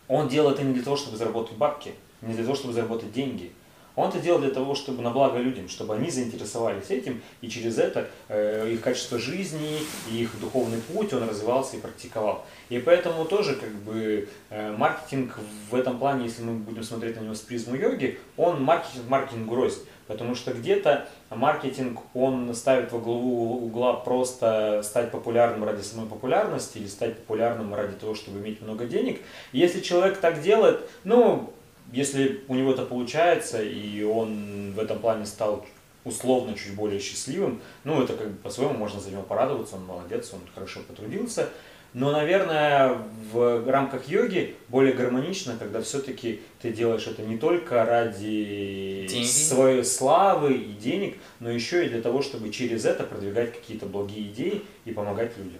Он 0.07 0.27
делает 0.29 0.57
это 0.57 0.65
не 0.65 0.73
для 0.73 0.83
того, 0.83 0.95
чтобы 0.95 1.17
заработать 1.17 1.57
бабки, 1.57 1.93
не 2.21 2.33
для 2.33 2.43
того, 2.43 2.55
чтобы 2.55 2.73
заработать 2.73 3.11
деньги. 3.11 3.51
Он 3.95 4.09
это 4.09 4.19
делал 4.19 4.39
для 4.39 4.51
того, 4.51 4.75
чтобы 4.75 5.01
на 5.01 5.11
благо 5.11 5.37
людям, 5.37 5.67
чтобы 5.67 5.95
они 5.95 6.09
заинтересовались 6.09 6.89
этим, 6.89 7.21
и 7.41 7.49
через 7.49 7.77
это 7.77 8.07
э, 8.29 8.69
их 8.71 8.81
качество 8.81 9.19
жизни, 9.19 9.79
их 10.11 10.39
духовный 10.39 10.79
путь 10.79 11.13
он 11.13 11.27
развивался 11.27 11.77
и 11.77 11.79
практиковал. 11.79 12.45
И 12.69 12.79
поэтому 12.79 13.25
тоже 13.25 13.55
как 13.55 13.71
бы 13.71 14.29
э, 14.49 14.71
маркетинг 14.71 15.37
в 15.69 15.75
этом 15.75 15.99
плане, 15.99 16.25
если 16.25 16.43
мы 16.43 16.53
будем 16.53 16.83
смотреть 16.83 17.17
на 17.17 17.21
него 17.21 17.35
с 17.35 17.41
призму 17.41 17.75
йоги, 17.75 18.17
он 18.37 18.63
маркетинг 18.63 19.07
маркетингу 19.09 19.55
рознь. 19.55 19.81
Потому 20.07 20.35
что 20.35 20.51
где-то 20.51 21.07
маркетинг, 21.29 22.01
он 22.13 22.53
ставит 22.53 22.91
во 22.91 22.99
главу 22.99 23.65
угла 23.65 23.93
просто 23.93 24.81
стать 24.83 25.09
популярным 25.09 25.63
ради 25.63 25.81
самой 25.81 26.07
популярности 26.09 26.79
или 26.79 26.87
стать 26.87 27.17
популярным 27.17 27.73
ради 27.73 27.93
того, 27.93 28.13
чтобы 28.13 28.39
иметь 28.39 28.61
много 28.61 28.85
денег. 28.85 29.21
Если 29.53 29.79
человек 29.79 30.17
так 30.17 30.41
делает, 30.41 30.81
ну, 31.05 31.53
если 31.91 32.43
у 32.47 32.55
него 32.55 32.71
это 32.71 32.85
получается, 32.85 33.61
и 33.61 34.03
он 34.03 34.73
в 34.73 34.79
этом 34.79 34.99
плане 34.99 35.25
стал 35.25 35.65
условно 36.03 36.55
чуть 36.55 36.75
более 36.75 36.99
счастливым, 36.99 37.61
ну, 37.83 38.01
это 38.01 38.13
как 38.13 38.29
бы 38.29 38.37
по-своему 38.37 38.73
можно 38.73 38.99
за 38.99 39.11
него 39.11 39.23
порадоваться, 39.23 39.75
он 39.75 39.85
молодец, 39.85 40.31
он 40.33 40.39
хорошо 40.53 40.79
потрудился. 40.87 41.49
Но, 41.93 42.11
наверное, 42.11 42.97
в 43.33 43.69
рамках 43.69 44.07
йоги 44.07 44.55
более 44.69 44.93
гармонично, 44.93 45.57
когда 45.59 45.81
все-таки 45.81 46.39
ты 46.61 46.71
делаешь 46.71 47.05
это 47.05 47.21
не 47.21 47.37
только 47.37 47.83
ради 47.83 49.07
деньги. 49.09 49.27
своей 49.27 49.83
славы 49.83 50.53
и 50.53 50.71
денег, 50.71 51.17
но 51.41 51.49
еще 51.49 51.85
и 51.85 51.89
для 51.89 52.01
того, 52.01 52.21
чтобы 52.21 52.49
через 52.49 52.85
это 52.85 53.03
продвигать 53.03 53.53
какие-то 53.53 53.87
благие 53.87 54.27
идеи 54.27 54.63
и 54.85 54.91
помогать 54.91 55.37
людям. 55.37 55.59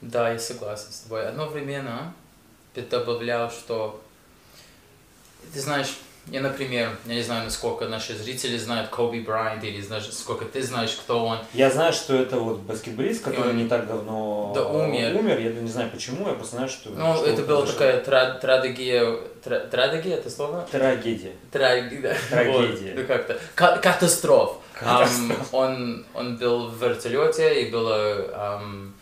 Да, 0.00 0.32
я 0.32 0.38
согласен 0.38 0.90
с 0.90 1.00
тобой. 1.00 1.28
Одновременно 1.28 2.14
ты 2.72 2.80
добавлял, 2.80 3.50
что 3.50 4.02
ты 5.52 5.60
знаешь, 5.60 5.88
я, 6.28 6.40
например, 6.40 6.90
я 7.06 7.14
не 7.14 7.22
знаю, 7.22 7.44
насколько 7.44 7.88
наши 7.88 8.14
зрители 8.14 8.56
знают 8.56 8.90
Коби 8.90 9.18
Брайант, 9.18 9.64
или 9.64 9.80
знаешь, 9.80 10.08
сколько 10.12 10.44
ты 10.44 10.62
знаешь, 10.62 10.92
кто 10.92 11.26
он. 11.26 11.38
Я 11.52 11.68
знаю, 11.68 11.92
что 11.92 12.14
это 12.14 12.38
вот 12.38 12.60
баскетболист, 12.60 13.24
который 13.24 13.50
он... 13.50 13.56
не 13.56 13.68
так 13.68 13.88
давно 13.88 14.52
да, 14.54 14.64
умер. 14.64 15.16
умер. 15.16 15.40
Я 15.40 15.52
не 15.52 15.68
знаю 15.68 15.90
почему, 15.90 16.28
я 16.28 16.34
просто 16.34 16.56
знаю, 16.56 16.68
что... 16.68 16.90
Ну, 16.90 17.16
что 17.16 17.26
это 17.26 17.42
была 17.42 17.66
такая 17.66 18.00
тра 18.00 18.38
трагедия... 18.40 19.18
Тра 19.42 19.58
трагедия 19.60 20.14
это 20.14 20.30
слово? 20.30 20.66
Трагедия. 20.70 21.32
Трагедия. 21.50 22.16
Трагедия. 22.30 22.94
Вот, 22.94 23.00
ну 23.00 23.06
как-то. 23.06 23.40
Катастроф. 23.54 24.58
Um, 24.80 25.36
он, 25.52 26.06
он 26.14 26.36
был 26.36 26.68
в 26.68 26.80
вертолете, 26.80 27.62
и 27.62 27.70
было... 27.70 28.60
Um, 28.60 28.92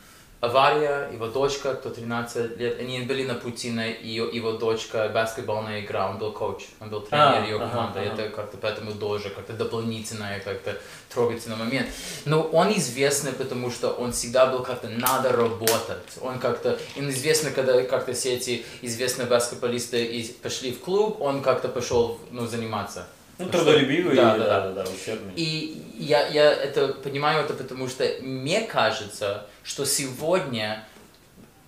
авария, 0.41 1.11
его 1.13 1.27
дочка, 1.27 1.75
кто 1.75 1.91
13 1.91 2.57
лет, 2.57 2.81
они 2.81 3.01
были 3.01 3.25
на 3.27 3.35
пути 3.35 3.71
на 3.71 3.85
ее, 3.87 4.29
его 4.33 4.53
дочка 4.53 5.11
баскетбольная 5.13 5.81
игра, 5.81 6.09
он 6.11 6.19
был 6.19 6.33
коуч, 6.33 6.63
он 6.81 6.89
был 6.89 7.03
тренер 7.03 7.43
а, 7.43 7.45
ее 7.45 7.59
команды, 7.59 8.01
ага, 8.01 8.13
это 8.13 8.29
как-то 8.31 8.57
поэтому 8.57 8.93
тоже 8.93 9.29
как-то 9.29 9.53
дополнительное, 9.53 10.41
как-то 10.41 10.79
трогательный 11.13 11.57
момент. 11.57 11.89
Но 12.25 12.43
он 12.43 12.73
известный, 12.73 13.33
потому 13.33 13.71
что 13.71 13.91
он 13.91 14.13
всегда 14.13 14.47
был 14.47 14.63
как-то 14.63 14.89
надо 14.89 15.31
работать, 15.31 15.99
он 16.23 16.39
как-то, 16.39 16.79
им 16.97 17.11
известно, 17.11 17.51
когда 17.51 17.81
как-то 17.83 18.15
все 18.15 18.35
эти 18.35 18.65
известные 18.81 19.27
баскетболисты 19.27 20.35
пошли 20.43 20.73
в 20.73 20.81
клуб, 20.81 21.21
он 21.21 21.43
как-то 21.43 21.69
пошел, 21.69 22.19
ну, 22.31 22.47
заниматься. 22.47 23.07
Ну, 23.41 23.49
трудолюбивый 23.49 24.17
да, 24.17 24.37
и, 24.37 24.39
да, 24.39 24.47
да, 24.47 24.61
да, 24.61 24.85
да, 24.85 24.91
усердный. 24.91 25.33
И 25.35 25.83
я, 25.99 26.29
я 26.29 26.53
это 26.53 26.89
понимаю 26.89 27.45
это 27.45 27.55
потому, 27.55 27.89
что 27.89 28.05
мне 28.21 28.63
кажется, 28.63 29.47
что 29.71 29.85
сегодня, 29.87 30.85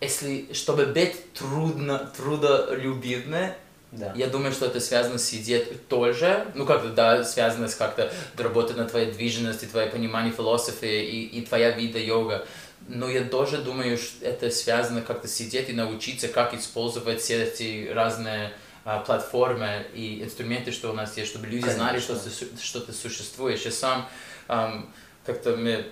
если, 0.01 0.53
чтобы 0.53 0.87
быть 0.87 1.33
трудно, 1.35 2.11
трудолюбивым, 2.17 3.53
да. 3.93 4.11
Я 4.17 4.27
думаю, 4.27 4.53
что 4.53 4.65
это 4.67 4.81
связано 4.81 5.19
с 5.19 5.33
идеей 5.35 5.77
тоже, 5.89 6.47
ну 6.55 6.65
как-то, 6.65 6.89
да, 6.89 7.23
связано 7.25 7.69
с 7.69 7.75
как-то 7.75 8.11
работой 8.39 8.75
на 8.75 8.87
твоей 8.87 9.13
движенности, 9.13 9.67
твое 9.67 9.87
понимание 9.87 10.33
философии 10.33 11.05
и, 11.05 11.39
и 11.39 11.45
твоя 11.45 11.71
вида 11.71 11.99
йога. 11.99 12.47
Но 12.89 13.09
я 13.09 13.23
тоже 13.23 13.59
думаю, 13.59 13.99
что 13.99 14.25
это 14.25 14.51
связано 14.51 15.03
как-то 15.03 15.29
сидеть 15.29 15.69
и 15.69 15.73
научиться, 15.75 16.27
как 16.27 16.55
использовать 16.55 17.21
все 17.21 17.45
эти 17.45 17.89
разные 17.93 18.53
а, 18.85 19.01
платформы 19.01 19.87
и 19.95 20.25
инструменты, 20.25 20.73
что 20.73 20.91
у 20.91 20.95
нас 20.95 21.17
есть, 21.19 21.31
чтобы 21.31 21.47
люди 21.47 21.67
Конечно. 21.67 21.85
знали, 21.85 22.01
что, 22.01 22.19
что 22.61 22.81
ты 22.81 22.93
существуешь. 22.95 23.65
И 23.67 23.71
сам 23.71 24.09
um, 24.49 24.87
как-то 25.27 25.55
мы 25.55 25.85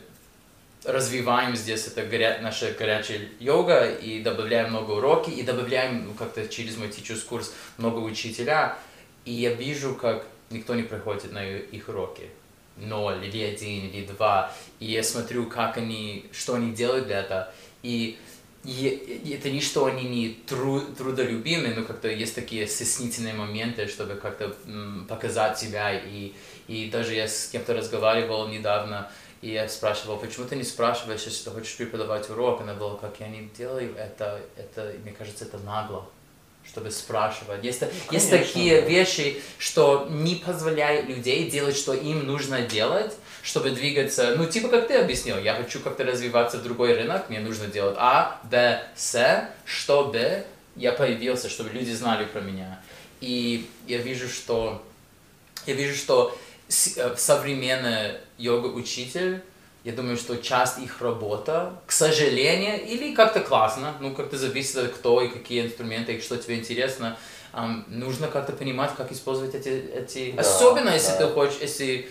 развиваем 0.85 1.57
здесь 1.57 1.87
это 1.87 2.05
горя... 2.05 2.39
наша 2.43 2.73
горячая 2.73 3.29
йога 3.39 3.91
и 3.91 4.23
добавляем 4.23 4.71
много 4.71 4.93
уроки 4.93 5.31
и 5.31 5.43
добавляем 5.43 6.07
ну, 6.07 6.15
как-то 6.15 6.47
через 6.49 6.77
мой 6.77 6.89
teachers 6.89 7.25
курс 7.25 7.53
много 7.79 7.99
учителя. 7.99 8.79
И 9.25 9.33
я 9.33 9.53
вижу, 9.53 9.95
как 9.95 10.27
никто 10.51 10.75
не 10.75 10.83
приходит 10.83 11.33
на 11.33 11.47
их 11.47 11.89
уроки. 11.89 12.31
Ноль, 12.77 13.27
или 13.27 13.43
один, 13.43 13.89
или 13.89 14.07
два. 14.07 14.53
И 14.79 14.87
я 14.87 15.03
смотрю, 15.03 15.47
как 15.47 15.77
они, 15.77 16.27
что 16.33 16.55
они 16.55 16.73
делают 16.73 17.07
для 17.07 17.21
этого. 17.21 17.53
И 17.83 18.19
и 18.63 19.35
это 19.39 19.49
не 19.49 19.63
что 19.63 19.87
они 19.87 20.03
не 20.03 20.29
тру, 20.47 20.83
трудолюбимые, 20.83 21.75
но 21.75 21.83
как-то 21.83 22.09
есть 22.09 22.35
такие 22.35 22.67
стеснительные 22.67 23.33
моменты, 23.33 23.87
чтобы 23.87 24.17
как-то 24.17 24.55
показать 25.09 25.59
себя. 25.59 25.99
И, 25.99 26.35
и 26.69 26.91
даже 26.91 27.15
я 27.15 27.27
с 27.27 27.49
кем-то 27.49 27.73
разговаривал 27.73 28.49
недавно, 28.49 29.11
и 29.43 29.53
я 29.53 29.69
спрашивал, 29.69 30.19
почему 30.19 30.47
ты 30.47 30.57
не 30.57 30.65
спрашиваешь, 30.65 31.23
если 31.23 31.45
ты 31.45 31.51
хочешь 31.51 31.77
преподавать 31.77 32.29
урок? 32.31 32.61
Она 32.61 32.75
была, 32.75 32.97
как 32.97 33.21
я 33.21 33.29
не 33.29 33.49
делаю 33.57 33.95
это, 33.97 34.41
это, 34.57 34.95
мне 35.03 35.13
кажется, 35.13 35.45
это 35.45 35.59
нагло. 35.59 36.07
чтобы 36.69 36.91
спрашивать. 36.91 37.65
Есть, 37.65 37.81
Конечно, 37.81 38.13
есть 38.13 38.31
такие 38.31 38.83
да. 38.83 38.87
вещи, 38.87 39.43
что 39.59 40.07
не 40.11 40.37
позволяют 40.37 41.09
людей 41.09 41.51
делать, 41.51 41.77
что 41.77 41.95
им 41.95 42.27
нужно 42.27 42.61
делать, 42.63 43.15
чтобы 43.43 43.71
двигаться, 43.71 44.35
ну, 44.37 44.45
типа, 44.47 44.69
как 44.69 44.89
ты 44.89 44.95
объяснил, 44.97 45.39
я 45.39 45.55
хочу 45.55 45.81
как-то 45.81 46.05
развиваться 46.05 46.59
в 46.59 46.63
другой 46.63 46.95
рынок, 46.95 47.31
мне 47.31 47.41
нужно 47.41 47.67
делать 47.67 47.97
А, 47.99 48.39
Б, 48.45 48.85
С, 48.95 49.49
чтобы 49.65 50.45
я 50.77 50.93
появился, 50.93 51.49
чтобы 51.49 51.71
люди 51.71 51.91
знали 51.93 52.27
про 52.27 52.41
меня. 52.41 52.79
И 53.23 53.69
я 53.87 53.99
вижу, 53.99 54.29
что 54.29 54.83
я 55.67 55.75
вижу, 55.75 55.95
что 55.97 56.37
э, 56.69 57.15
современный 57.17 58.19
йога-учитель, 58.41 59.43
я 59.85 59.93
думаю, 59.93 60.17
что 60.17 60.37
часть 60.37 60.79
их 60.79 61.01
работа, 61.01 61.73
к 61.87 61.93
сожалению, 61.93 62.85
или 62.85 63.15
как-то 63.15 63.41
классно, 63.41 63.95
ну, 64.01 64.15
как-то 64.15 64.37
зависит 64.37 64.77
от 64.77 64.93
кто 64.93 65.23
и 65.23 65.29
какие 65.29 65.65
инструменты, 65.65 66.15
и 66.15 66.21
что 66.21 66.37
тебе 66.37 66.57
интересно, 66.57 67.17
ам, 67.53 67.85
нужно 67.89 68.29
как-то 68.29 68.53
понимать, 68.53 68.91
как 68.97 69.11
использовать 69.13 69.55
эти... 69.55 69.69
эти... 69.69 70.33
Да, 70.33 70.43
Особенно, 70.43 70.91
если 70.91 71.13
да. 71.13 71.19
ты 71.19 71.27
хочешь, 71.29 71.59
если... 71.61 72.09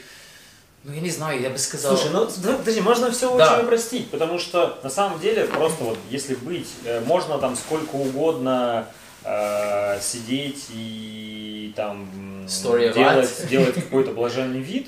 Ну, 0.84 0.94
я 0.94 1.02
не 1.02 1.10
знаю, 1.12 1.42
я 1.42 1.50
бы 1.50 1.58
сказал... 1.58 1.96
Слушай, 1.96 2.12
ну 2.14 2.28
да, 2.38 2.54
подожди, 2.54 2.82
можно 2.82 3.12
все 3.12 3.38
Да. 3.38 3.56
очень 3.56 3.66
упростить, 3.66 4.10
потому 4.10 4.40
что 4.40 4.80
на 4.82 4.90
самом 4.90 5.20
деле 5.20 5.44
просто 5.46 5.84
вот 5.84 5.98
если 6.10 6.36
быть, 6.36 6.68
э, 6.86 7.02
можно 7.02 7.38
там 7.38 7.56
сколько 7.56 7.96
угодно 7.96 8.88
э, 9.26 10.00
сидеть 10.02 10.68
и 10.70 11.74
там 11.76 12.10
Сториевать. 12.48 12.96
делать, 12.96 13.48
делать 13.50 13.76
какой-то 13.76 14.12
блаженный 14.12 14.62
вид, 14.62 14.88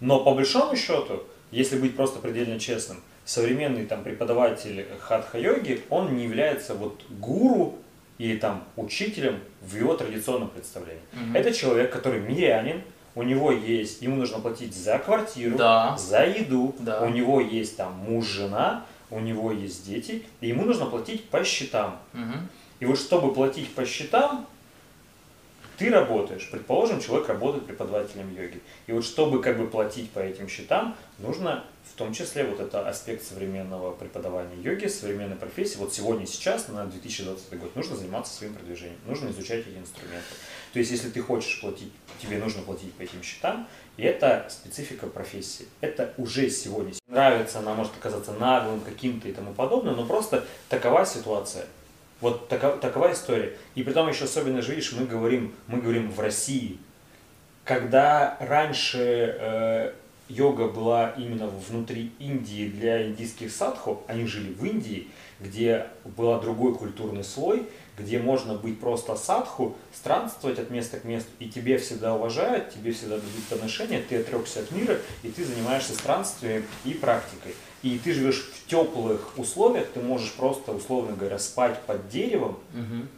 но 0.00 0.20
по 0.24 0.34
большому 0.34 0.76
счету, 0.76 1.22
если 1.50 1.78
быть 1.78 1.96
просто 1.96 2.18
предельно 2.18 2.58
честным, 2.58 2.98
современный 3.24 3.86
там 3.86 4.02
преподаватель 4.04 4.86
хатха-йоги, 5.00 5.82
он 5.90 6.16
не 6.16 6.24
является 6.24 6.74
вот 6.74 7.02
гуру 7.10 7.74
или 8.18 8.36
там 8.38 8.64
учителем 8.76 9.40
в 9.60 9.76
его 9.76 9.94
традиционном 9.94 10.48
представлении. 10.48 11.02
Мгм. 11.12 11.36
Это 11.36 11.52
человек, 11.52 11.92
который 11.92 12.20
мирянин, 12.20 12.82
у 13.14 13.22
него 13.22 13.50
есть, 13.50 14.02
ему 14.02 14.16
нужно 14.16 14.38
платить 14.40 14.74
за 14.74 14.98
квартиру, 14.98 15.56
Да. 15.56 15.96
за 15.96 16.24
еду, 16.26 16.74
Да. 16.78 17.00
у 17.02 17.08
него 17.08 17.40
есть 17.40 17.76
там 17.76 17.92
муж, 17.94 18.26
жена, 18.26 18.84
у 19.10 19.20
него 19.20 19.52
есть 19.52 19.86
дети, 19.86 20.24
и 20.40 20.48
ему 20.48 20.64
нужно 20.64 20.86
платить 20.86 21.28
по 21.30 21.42
счетам. 21.44 21.98
Мгм. 22.12 22.48
И 22.80 22.84
вот 22.84 22.98
чтобы 22.98 23.32
платить 23.32 23.74
по 23.74 23.86
счетам, 23.86 24.46
ты 25.76 25.90
работаешь. 25.90 26.48
Предположим, 26.50 27.00
человек 27.00 27.28
работает 27.28 27.66
преподавателем 27.66 28.34
йоги. 28.34 28.60
И 28.86 28.92
вот 28.92 29.04
чтобы 29.04 29.42
как 29.42 29.58
бы 29.58 29.66
платить 29.66 30.10
по 30.10 30.20
этим 30.20 30.48
счетам, 30.48 30.96
нужно 31.18 31.64
в 31.84 31.98
том 31.98 32.12
числе 32.12 32.44
вот 32.44 32.60
это 32.60 32.86
аспект 32.88 33.24
современного 33.24 33.92
преподавания 33.92 34.60
йоги, 34.60 34.86
современной 34.86 35.36
профессии. 35.36 35.78
Вот 35.78 35.94
сегодня, 35.94 36.26
сейчас, 36.26 36.68
на 36.68 36.84
2020 36.86 37.58
год, 37.58 37.76
нужно 37.76 37.96
заниматься 37.96 38.34
своим 38.34 38.54
продвижением, 38.54 38.98
нужно 39.06 39.30
изучать 39.30 39.66
эти 39.66 39.78
инструменты. 39.78 40.34
То 40.72 40.78
есть, 40.78 40.90
если 40.90 41.08
ты 41.08 41.22
хочешь 41.22 41.60
платить, 41.60 41.92
тебе 42.20 42.38
нужно 42.38 42.62
платить 42.62 42.92
по 42.94 43.02
этим 43.02 43.22
счетам, 43.22 43.66
и 43.96 44.02
это 44.02 44.46
специфика 44.50 45.06
профессии. 45.06 45.66
Это 45.80 46.12
уже 46.18 46.50
сегодня. 46.50 46.92
Нравится, 47.08 47.60
она 47.60 47.74
может 47.74 47.92
оказаться 47.98 48.32
наглым 48.32 48.80
каким-то 48.80 49.28
и 49.28 49.32
тому 49.32 49.54
подобное, 49.54 49.94
но 49.94 50.04
просто 50.04 50.44
такова 50.68 51.06
ситуация. 51.06 51.66
Вот 52.20 52.48
такова, 52.48 52.78
такова 52.78 53.12
история. 53.12 53.54
И 53.74 53.82
при 53.82 53.92
том 53.92 54.08
еще 54.08 54.24
особенно 54.24 54.62
же, 54.62 54.74
видишь, 54.74 54.92
мы 54.92 55.06
говорим, 55.06 55.54
мы 55.66 55.80
говорим 55.80 56.10
в 56.10 56.18
России. 56.20 56.78
Когда 57.64 58.36
раньше 58.40 59.36
э, 59.38 59.92
йога 60.28 60.68
была 60.68 61.10
именно 61.10 61.46
внутри 61.46 62.12
Индии 62.18 62.68
для 62.68 63.06
индийских 63.06 63.52
садху, 63.52 64.02
они 64.06 64.26
жили 64.26 64.52
в 64.52 64.64
Индии, 64.64 65.08
где 65.40 65.86
был 66.04 66.40
другой 66.40 66.74
культурный 66.74 67.24
слой, 67.24 67.68
где 67.98 68.18
можно 68.18 68.54
быть 68.54 68.80
просто 68.80 69.16
садху, 69.16 69.76
странствовать 69.92 70.58
от 70.58 70.70
места 70.70 70.98
к 70.98 71.04
месту, 71.04 71.30
и 71.38 71.48
тебе 71.48 71.78
всегда 71.78 72.14
уважают, 72.14 72.70
тебе 72.70 72.92
всегда 72.92 73.16
дадут 73.16 73.44
подношения, 73.48 74.02
ты 74.06 74.16
отрекся 74.16 74.60
от 74.60 74.70
мира, 74.70 74.98
и 75.22 75.28
ты 75.28 75.44
занимаешься 75.44 75.94
странствием 75.94 76.64
и 76.84 76.94
практикой. 76.94 77.54
И 77.86 77.98
ты 78.02 78.12
живешь 78.12 78.40
в 78.52 78.68
теплых 78.68 79.38
условиях, 79.38 79.86
ты 79.94 80.00
можешь 80.00 80.32
просто, 80.32 80.72
условно 80.72 81.14
говоря, 81.16 81.38
спать 81.38 81.80
под 81.86 82.08
деревом, 82.08 82.58
Мгм. 82.74 83.08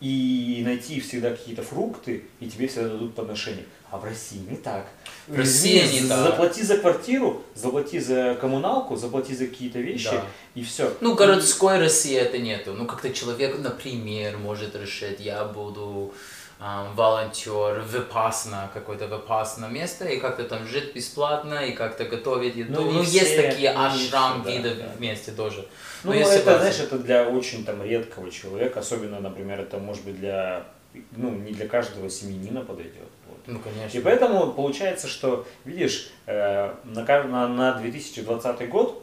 и 0.00 0.62
найти 0.64 1.00
всегда 1.00 1.30
какие-то 1.30 1.62
фрукты, 1.62 2.22
и 2.38 2.46
тебе 2.48 2.68
всегда 2.68 2.88
дадут 2.90 3.14
подношения. 3.16 3.64
А 3.90 3.98
в 3.98 4.04
России 4.04 4.38
не 4.50 4.56
так. 4.56 4.86
В 5.26 5.36
России 5.36 5.78
Извини, 5.84 6.02
не 6.02 6.08
так. 6.08 6.18
Заплати 6.26 6.62
за 6.62 6.76
квартиру, 6.78 7.42
заплати 7.54 8.00
за 8.00 8.36
коммуналку, 8.40 8.96
заплати 8.96 9.34
за 9.34 9.46
какие-то 9.46 9.80
вещи, 9.80 10.10
Да. 10.12 10.24
и 10.54 10.62
все. 10.62 10.92
Ну, 11.00 11.14
городской 11.14 11.78
России 11.78 12.14
это 12.16 12.38
нету. 12.38 12.74
Ну, 12.74 12.86
как-то 12.86 13.12
человек, 13.12 13.58
например, 13.58 14.36
может 14.38 14.76
решить, 14.76 15.18
я 15.20 15.44
буду 15.44 16.12
волонтер 16.58 17.80
в 17.80 17.94
Випассана, 17.94 18.70
какое-то 18.72 19.04
Випассана 19.06 19.66
место, 19.66 20.06
и 20.06 20.18
как-то 20.18 20.44
там 20.44 20.66
жить 20.66 20.94
бесплатно, 20.94 21.66
и 21.66 21.72
как-то 21.72 22.04
готовить 22.04 22.56
еду. 22.56 22.72
Ну, 22.72 22.90
Ну, 22.92 23.00
не 23.00 23.04
есть 23.04 23.26
все, 23.26 23.42
такие 23.42 23.70
ашрам 23.70 24.42
все, 24.42 24.56
виды 24.56 24.74
да. 24.74 24.88
вместе 24.96 25.32
тоже. 25.32 25.66
Ну, 26.02 26.12
Но 26.12 26.14
я 26.14 26.22
это, 26.22 26.38
согласен. 26.38 26.60
знаешь, 26.60 26.80
это 26.80 26.98
для 26.98 27.28
очень 27.28 27.64
там 27.64 27.82
редкого 27.82 28.30
человека, 28.30 28.80
особенно, 28.80 29.20
например, 29.20 29.60
это 29.60 29.78
может 29.78 30.04
быть 30.04 30.18
для, 30.18 30.64
ну, 31.12 31.30
не 31.30 31.52
для 31.52 31.68
каждого 31.68 32.08
семьянина 32.08 32.62
подойдет. 32.62 33.10
Вот. 33.28 33.38
Ну, 33.46 33.58
конечно. 33.60 33.98
И 33.98 34.00
поэтому 34.00 34.52
получается, 34.52 35.08
что, 35.08 35.46
видишь, 35.66 36.10
э, 36.26 36.72
на, 36.84 37.04
на, 37.04 37.48
на 37.48 37.74
2020 37.74 38.68
год, 38.70 39.02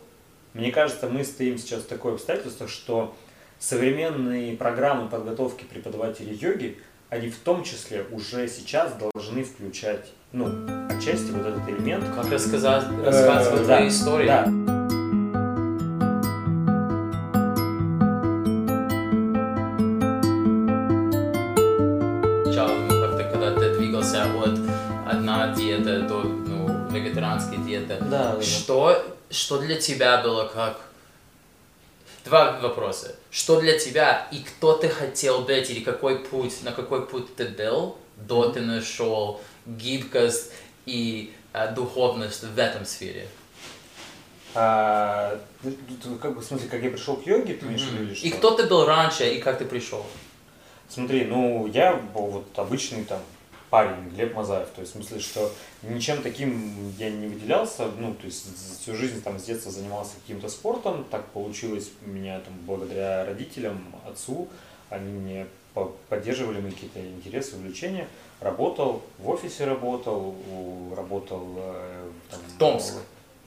мне 0.54 0.72
кажется, 0.72 1.08
мы 1.08 1.24
стоим 1.24 1.58
сейчас 1.60 1.82
в 1.82 1.88
такое 1.88 2.13
обстоятельство, 2.13 2.68
что 2.68 3.16
современные 3.60 4.58
программы 4.58 5.08
подготовки 5.08 5.63
преподавателей 5.63 6.36
йоги, 6.36 6.78
они 7.10 7.30
в 7.30 7.38
том 7.39 7.63
числе 7.63 8.06
уже 8.12 8.48
сейчас 8.48 8.94
должны 8.94 9.44
включать, 9.44 10.12
ну, 10.32 10.48
отчасти 10.89 11.32
вот 11.32 11.46
этот 11.46 11.68
элемент. 11.70 12.06
Как 12.16 12.32
рассказать, 12.32 12.84
Э, 12.89 13.06
рассказывать 13.06 13.68
да, 13.68 13.78
твои 13.78 13.88
истории. 13.89 14.28
Да, 14.28 14.46
как-то, 22.89 23.24
когда 23.32 23.54
ты 23.56 23.76
двигался 23.78 24.24
от 24.24 24.60
одна 25.08 25.54
диета 25.54 26.02
до, 26.02 26.24
ну, 26.24 26.89
вегетарианской 26.89 27.58
диеты, 27.58 27.98
да, 28.02 28.36
да. 28.36 28.42
Что, 28.42 29.04
что 29.30 29.60
для 29.60 29.76
тебя 29.80 30.22
было 30.22 30.46
как... 30.46 30.78
Два 32.26 32.60
вопроса. 32.60 33.16
Что 33.32 33.60
для 33.60 33.78
тебя 33.78 34.28
и 34.32 34.40
кто 34.40 34.78
ты 34.78 34.88
хотел 34.88 35.42
быть, 35.42 35.70
или 35.70 35.82
какой 35.82 36.20
путь, 36.20 36.64
на 36.64 36.72
какой 36.72 37.06
путь 37.06 37.36
ты 37.36 37.46
был, 37.46 37.98
до 38.18 38.50
ты 38.50 38.62
нашел 38.62 39.42
гибкость 39.66 40.52
и 40.86 41.34
а, 41.52 41.68
духовность 41.68 42.44
в 42.44 42.58
этом 42.58 42.86
сфере? 42.86 43.28
А, 44.56 45.38
ну, 45.64 46.16
как 46.22 46.36
бы, 46.36 46.42
в 46.42 46.46
смысле, 46.46 46.70
как 46.70 46.82
я 46.84 46.92
пришел 46.92 47.18
к 47.18 47.26
йоге, 47.26 47.56
ты 47.56 47.66
имеешь 47.66 47.82
в 47.82 47.94
виду 47.94 48.16
что? 48.16 48.26
И 48.26 48.30
кто 48.30 48.52
ты 48.52 48.64
был 48.68 48.86
раньше, 48.86 49.28
и 49.28 49.42
как 49.42 49.58
ты 49.58 49.66
пришел? 49.66 50.06
Смотри, 50.88 51.26
ну 51.26 51.66
я 51.68 51.96
был 51.96 52.28
вот 52.28 52.46
обычный 52.56 53.04
там 53.04 53.20
парень, 53.74 54.08
Глеб 54.10 54.36
Мазаев, 54.36 54.68
то 54.70 54.82
есть 54.82 54.94
в 54.94 54.98
смысле, 54.98 55.20
что 55.20 55.52
ничем 55.82 56.22
таким 56.22 56.94
я 57.00 57.10
не 57.10 57.26
выделялся, 57.26 57.88
ну, 57.98 58.14
то 58.14 58.28
есть 58.28 58.46
всю 58.80 58.94
жизнь 58.94 59.24
там 59.24 59.40
с 59.40 59.46
детства 59.46 59.72
занимался 59.72 60.12
каким-то 60.22 60.48
спортом, 60.48 61.04
так 61.10 61.26
получилось 61.30 61.90
у 62.06 62.10
меня 62.12 62.40
там 62.42 62.54
благодаря 62.68 63.26
родителям, 63.26 63.84
отцу, 64.08 64.48
они 64.92 65.12
мне 65.12 65.48
по- 65.74 65.92
поддерживали 66.08 66.62
мои 66.62 66.70
какие-то 66.70 67.00
интересы, 67.00 67.56
увлечения, 67.56 68.08
работал, 68.42 69.02
в 69.18 69.28
офисе 69.28 69.66
работал, 69.66 70.36
работал 70.96 71.44
э, 71.58 72.12
там, 72.30 72.40
Томск. 72.60 72.94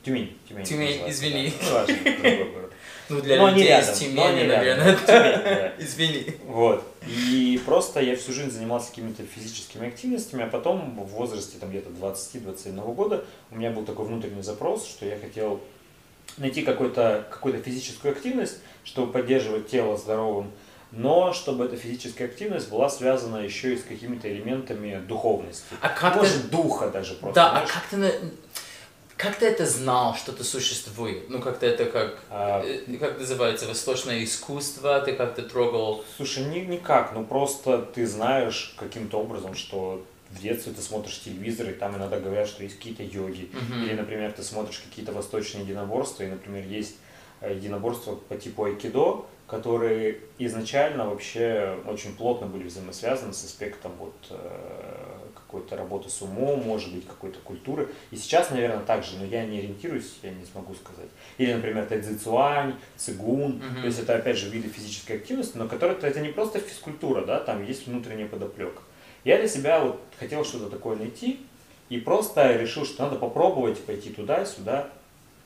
Тюмень, 0.02 0.36
Тюмень. 0.48 0.64
Тюмень, 0.64 1.08
извини. 1.08 1.52
да. 1.70 1.86
Ну, 1.86 2.52
важно. 2.52 2.70
Ну, 3.08 3.20
для 3.20 3.36
Но 3.38 3.50
людей 3.50 3.68
рядом, 3.68 3.94
из 3.94 4.00
но 4.00 4.06
Тюмени, 4.06 4.46
наверное. 4.46 5.74
Извини. 5.78 6.26
Вот. 6.46 6.84
И 7.06 7.60
просто 7.64 8.00
я 8.00 8.16
всю 8.16 8.32
жизнь 8.32 8.50
занимался 8.50 8.90
какими-то 8.90 9.22
физическими 9.22 9.88
активностями, 9.88 10.44
а 10.44 10.48
потом 10.48 10.96
в 10.96 11.08
возрасте 11.08 11.58
там 11.58 11.70
где-то 11.70 11.90
20-21 11.90 12.94
года 12.94 13.24
у 13.50 13.56
меня 13.56 13.70
был 13.70 13.84
такой 13.84 14.06
внутренний 14.06 14.42
запрос, 14.42 14.86
что 14.86 15.06
я 15.06 15.16
хотел 15.18 15.60
найти 16.36 16.62
какую-то 16.62 17.24
физическую 17.64 18.12
активность, 18.12 18.58
чтобы 18.84 19.12
поддерживать 19.12 19.68
тело 19.68 19.96
здоровым, 19.96 20.50
но 20.92 21.32
чтобы 21.32 21.64
эта 21.64 21.76
физическая 21.76 22.28
активность 22.28 22.70
была 22.70 22.88
связана 22.88 23.38
еще 23.38 23.74
и 23.74 23.78
с 23.78 23.82
какими-то 23.82 24.32
элементами 24.32 25.00
духовности. 25.06 25.64
А 25.80 25.88
как 25.88 26.14
ты... 26.14 26.18
Может, 26.20 26.50
духа 26.50 26.90
даже 26.90 27.14
просто. 27.14 27.34
Да, 27.34 27.50
а 27.50 27.66
знаешь? 27.66 27.70
как 27.70 27.86
ты... 27.90 28.12
Как 29.16 29.36
ты 29.36 29.46
это 29.46 29.64
знал, 29.64 30.14
что 30.14 30.32
это 30.32 30.44
существует? 30.44 31.30
Ну, 31.30 31.40
как-то 31.40 31.66
это 31.66 31.86
как... 31.86 32.18
А, 32.28 32.62
э, 32.62 32.96
Как 32.98 33.18
называется? 33.18 33.66
Восточное 33.66 34.22
искусство? 34.22 35.00
Ты 35.00 35.12
как-то 35.14 35.42
трогал... 35.42 36.04
Слушай, 36.16 36.44
ни, 36.44 36.58
никак, 36.60 37.12
ну 37.14 37.24
просто 37.24 37.78
ты 37.78 38.06
знаешь 38.06 38.74
каким-то 38.78 39.18
образом, 39.18 39.54
что 39.54 40.04
в 40.30 40.42
детстве 40.42 40.72
ты 40.72 40.82
смотришь 40.82 41.20
телевизор, 41.22 41.70
и 41.70 41.72
там 41.72 41.96
иногда 41.96 42.20
говорят, 42.20 42.46
что 42.46 42.62
есть 42.62 42.76
какие-то 42.76 43.02
йоги. 43.02 43.50
Мгм. 43.52 43.84
Или, 43.84 43.94
например, 43.94 44.32
ты 44.32 44.42
смотришь 44.42 44.82
какие-то 44.86 45.12
восточные 45.12 45.64
единоборства, 45.64 46.24
и, 46.24 46.26
например, 46.26 46.66
есть 46.66 46.96
э, 47.40 47.54
единоборство 47.54 48.16
по 48.16 48.36
типу 48.36 48.64
айкидо, 48.64 49.24
которые 49.46 50.20
изначально 50.38 51.08
вообще 51.08 51.78
очень 51.86 52.14
плотно 52.16 52.48
были 52.48 52.64
взаимосвязаны 52.64 53.32
с 53.32 53.44
аспектом 53.44 53.92
вот 53.98 54.14
э, 54.30 54.85
какой-то 55.46 55.76
работы 55.76 56.10
с 56.10 56.20
умом, 56.22 56.60
может 56.64 56.92
быть, 56.92 57.06
какой-то 57.06 57.38
культуры. 57.40 57.88
И 58.10 58.16
сейчас, 58.16 58.50
наверное, 58.50 58.84
так 58.84 59.04
же, 59.04 59.16
но 59.18 59.24
я 59.24 59.44
не 59.46 59.58
ориентируюсь, 59.58 60.14
я 60.22 60.30
не 60.30 60.44
смогу 60.44 60.74
сказать. 60.74 61.08
Или, 61.38 61.54
например, 61.54 61.86
тайцзицуань, 61.86 62.74
цигун, 62.96 63.52
Мгм. 63.58 63.80
то 63.82 63.86
есть 63.86 63.98
это, 64.00 64.16
опять 64.16 64.36
же, 64.36 64.48
виды 64.50 64.68
физической 64.68 65.16
активности, 65.16 65.56
но 65.56 65.68
которые 65.68 65.96
это 65.98 66.20
не 66.20 66.28
просто 66.30 66.58
физкультура, 66.58 67.24
да, 67.24 67.38
там 67.40 67.64
есть 67.64 67.86
внутренняя 67.86 68.26
подоплека. 68.28 68.82
Я 69.24 69.38
для 69.38 69.48
себя 69.48 69.80
вот 69.80 70.00
хотел 70.18 70.44
что-то 70.44 70.68
такое 70.70 70.96
найти, 70.96 71.40
и 71.88 71.98
просто 71.98 72.56
решил, 72.56 72.84
что 72.84 73.04
надо 73.04 73.16
попробовать 73.16 73.78
пойти 73.84 74.10
туда, 74.10 74.44
сюда, 74.44 74.88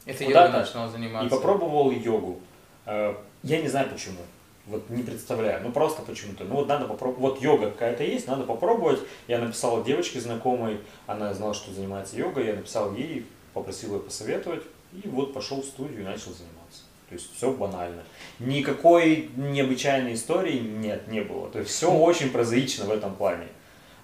Это 0.06 0.24
йога 0.24 0.48
начинал 0.48 0.88
заниматься. 0.88 1.26
и 1.26 1.30
попробовал 1.30 1.90
йогу. 1.90 2.40
Э, 2.86 3.14
Я 3.42 3.60
не 3.60 3.68
знаю 3.68 3.88
почему. 3.90 4.18
Вот 4.66 4.88
не 4.90 5.02
представляю. 5.02 5.62
Ну 5.62 5.72
просто 5.72 6.02
почему-то. 6.02 6.44
Ну 6.44 6.56
вот 6.56 6.68
надо 6.68 6.86
попробовать. 6.86 7.20
Вот 7.20 7.42
йога 7.42 7.70
какая-то 7.70 8.04
есть, 8.04 8.26
надо 8.26 8.44
попробовать. 8.44 9.00
Я 9.26 9.38
написал 9.38 9.82
девочке 9.82 10.20
знакомой, 10.20 10.80
она 11.06 11.32
знала, 11.34 11.54
что 11.54 11.72
занимается 11.72 12.16
йогой. 12.16 12.46
Я 12.46 12.54
написал 12.54 12.94
ей, 12.94 13.26
попросил 13.52 13.94
ее 13.94 14.00
посоветовать. 14.00 14.62
И 14.92 15.08
вот 15.08 15.32
пошел 15.32 15.62
в 15.62 15.64
студию 15.64 16.00
и 16.00 16.04
начал 16.04 16.32
заниматься. 16.32 16.82
То 17.08 17.14
есть 17.14 17.34
все 17.36 17.50
банально. 17.50 18.02
Никакой 18.38 19.30
необычайной 19.36 20.14
истории 20.14 20.58
нет, 20.58 21.08
не 21.08 21.22
было. 21.22 21.48
То 21.50 21.58
есть 21.58 21.70
все 21.70 21.90
очень 21.90 22.30
прозаично 22.30 22.84
в 22.84 22.90
этом 22.90 23.14
плане. 23.16 23.48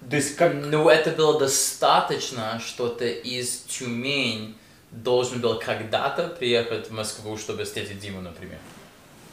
То 0.09 0.15
есть 0.15 0.35
как 0.35 0.53
Ну, 0.53 0.89
это 0.89 1.11
было 1.11 1.39
достаточно, 1.39 2.59
что 2.59 2.89
ты 2.89 3.13
из 3.13 3.59
Тюмень 3.61 4.55
должен 4.91 5.41
был 5.41 5.59
когда-то 5.59 6.27
приехать 6.27 6.89
в 6.89 6.93
Москву, 6.93 7.37
чтобы 7.37 7.63
встретить 7.63 7.99
Диму, 7.99 8.21
например. 8.21 8.59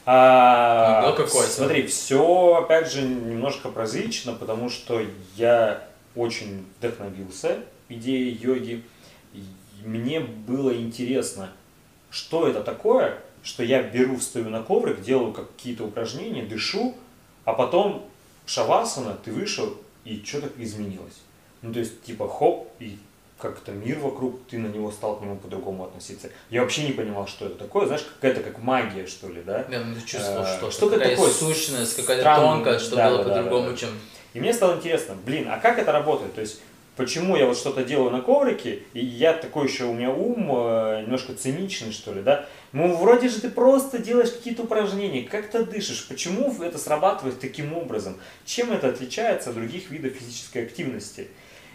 А, 0.07 1.03
Ну. 1.17 1.51
Смотри, 1.51 1.87
все 1.87 2.57
опять 2.57 2.91
же 2.93 3.03
немножко 3.03 3.69
прозаично, 3.71 4.35
потому 4.35 4.69
что 4.69 5.03
я 5.37 5.89
очень 6.15 6.67
вдохновился 6.79 7.59
идеей 7.89 8.37
йоги. 8.37 8.83
Мне 9.85 10.21
было 10.21 10.75
интересно, 10.75 11.51
что 12.11 12.49
это 12.49 12.63
такое, 12.63 13.19
что 13.43 13.63
я 13.63 13.83
беру, 13.83 14.17
встаю 14.17 14.49
на 14.49 14.63
коврик, 14.63 15.03
делаю 15.03 15.33
какие-то 15.33 15.85
упражнения, 15.85 16.43
дышу, 16.43 16.95
а 17.45 17.53
потом 17.53 18.09
шавасана, 18.47 19.19
ты 19.23 19.33
вышел, 19.33 19.75
и 20.05 20.23
что-то 20.25 20.51
изменилось. 20.63 21.21
Ну, 21.63 21.73
то 21.73 21.79
есть, 21.81 22.03
типа, 22.03 22.29
хоп, 22.29 22.69
и 22.79 22.99
как-то 23.39 23.73
мир 23.73 23.99
вокруг, 23.99 24.47
ты 24.49 24.59
на 24.59 24.69
него 24.69 24.91
стал 24.91 25.17
к 25.17 25.23
нему 25.23 25.37
по-другому 25.37 25.85
относиться. 25.85 26.31
Я 26.51 26.63
вообще 26.63 26.85
не 26.87 26.93
понимал, 26.93 27.27
что 27.27 27.47
это 27.47 27.57
такое, 27.57 27.87
знаешь, 27.87 28.05
какая-то 28.15 28.43
как 28.43 28.59
магия, 28.63 29.07
что 29.07 29.29
ли, 29.29 29.43
да? 29.43 29.65
Да, 29.69 29.81
ну, 29.81 29.95
ты 29.95 30.01
чувствовал 30.07 30.45
Э, 30.45 30.57
что-то, 30.57 30.73
что-то 30.73 30.97
какая 30.99 31.17
такое 31.17 31.31
сущность, 31.31 31.97
какая-то 31.97 32.37
тонкость, 32.37 32.87
что 32.87 32.97
да, 32.97 33.09
было 33.09 33.19
да, 33.19 33.25
да, 33.25 33.31
по-другому, 33.31 33.71
да. 33.71 33.77
чем... 33.77 33.91
И 34.35 34.41
мне 34.41 34.53
стало 34.53 34.77
интересно, 34.77 35.17
блин, 35.25 35.49
а 35.51 35.59
как 35.59 35.79
это 35.79 35.93
работает? 35.93 36.35
То 36.35 36.41
есть, 36.41 36.61
почему 36.97 37.37
я 37.37 37.47
вот 37.47 37.57
что-то 37.57 37.85
делаю 37.85 38.11
на 38.11 38.21
коврике, 38.21 38.83
и 38.93 39.05
я 39.05 39.33
такой 39.33 39.69
еще, 39.69 39.85
у 39.85 39.93
меня 39.93 40.11
ум 40.11 40.51
э, 40.57 41.03
немножко 41.03 41.35
циничный, 41.35 41.93
что 41.93 42.13
ли, 42.13 42.23
да? 42.23 42.47
Ну, 42.73 42.97
вроде 42.97 43.29
же 43.29 43.41
ты 43.41 43.51
просто 43.51 43.99
делаешь 43.99 44.31
какие-то 44.31 44.63
упражнения, 44.63 45.23
как 45.23 45.51
ты 45.51 45.65
дышишь, 45.65 46.07
почему 46.09 46.55
это 46.63 46.79
срабатывает 46.79 47.41
таким 47.41 47.77
образом? 47.77 48.17
Чем 48.45 48.73
это 48.73 48.89
отличается 48.89 49.51
от 49.51 49.57
других 49.57 49.91
видов 49.91 50.13
физической 50.13 50.65
активности? 50.65 51.29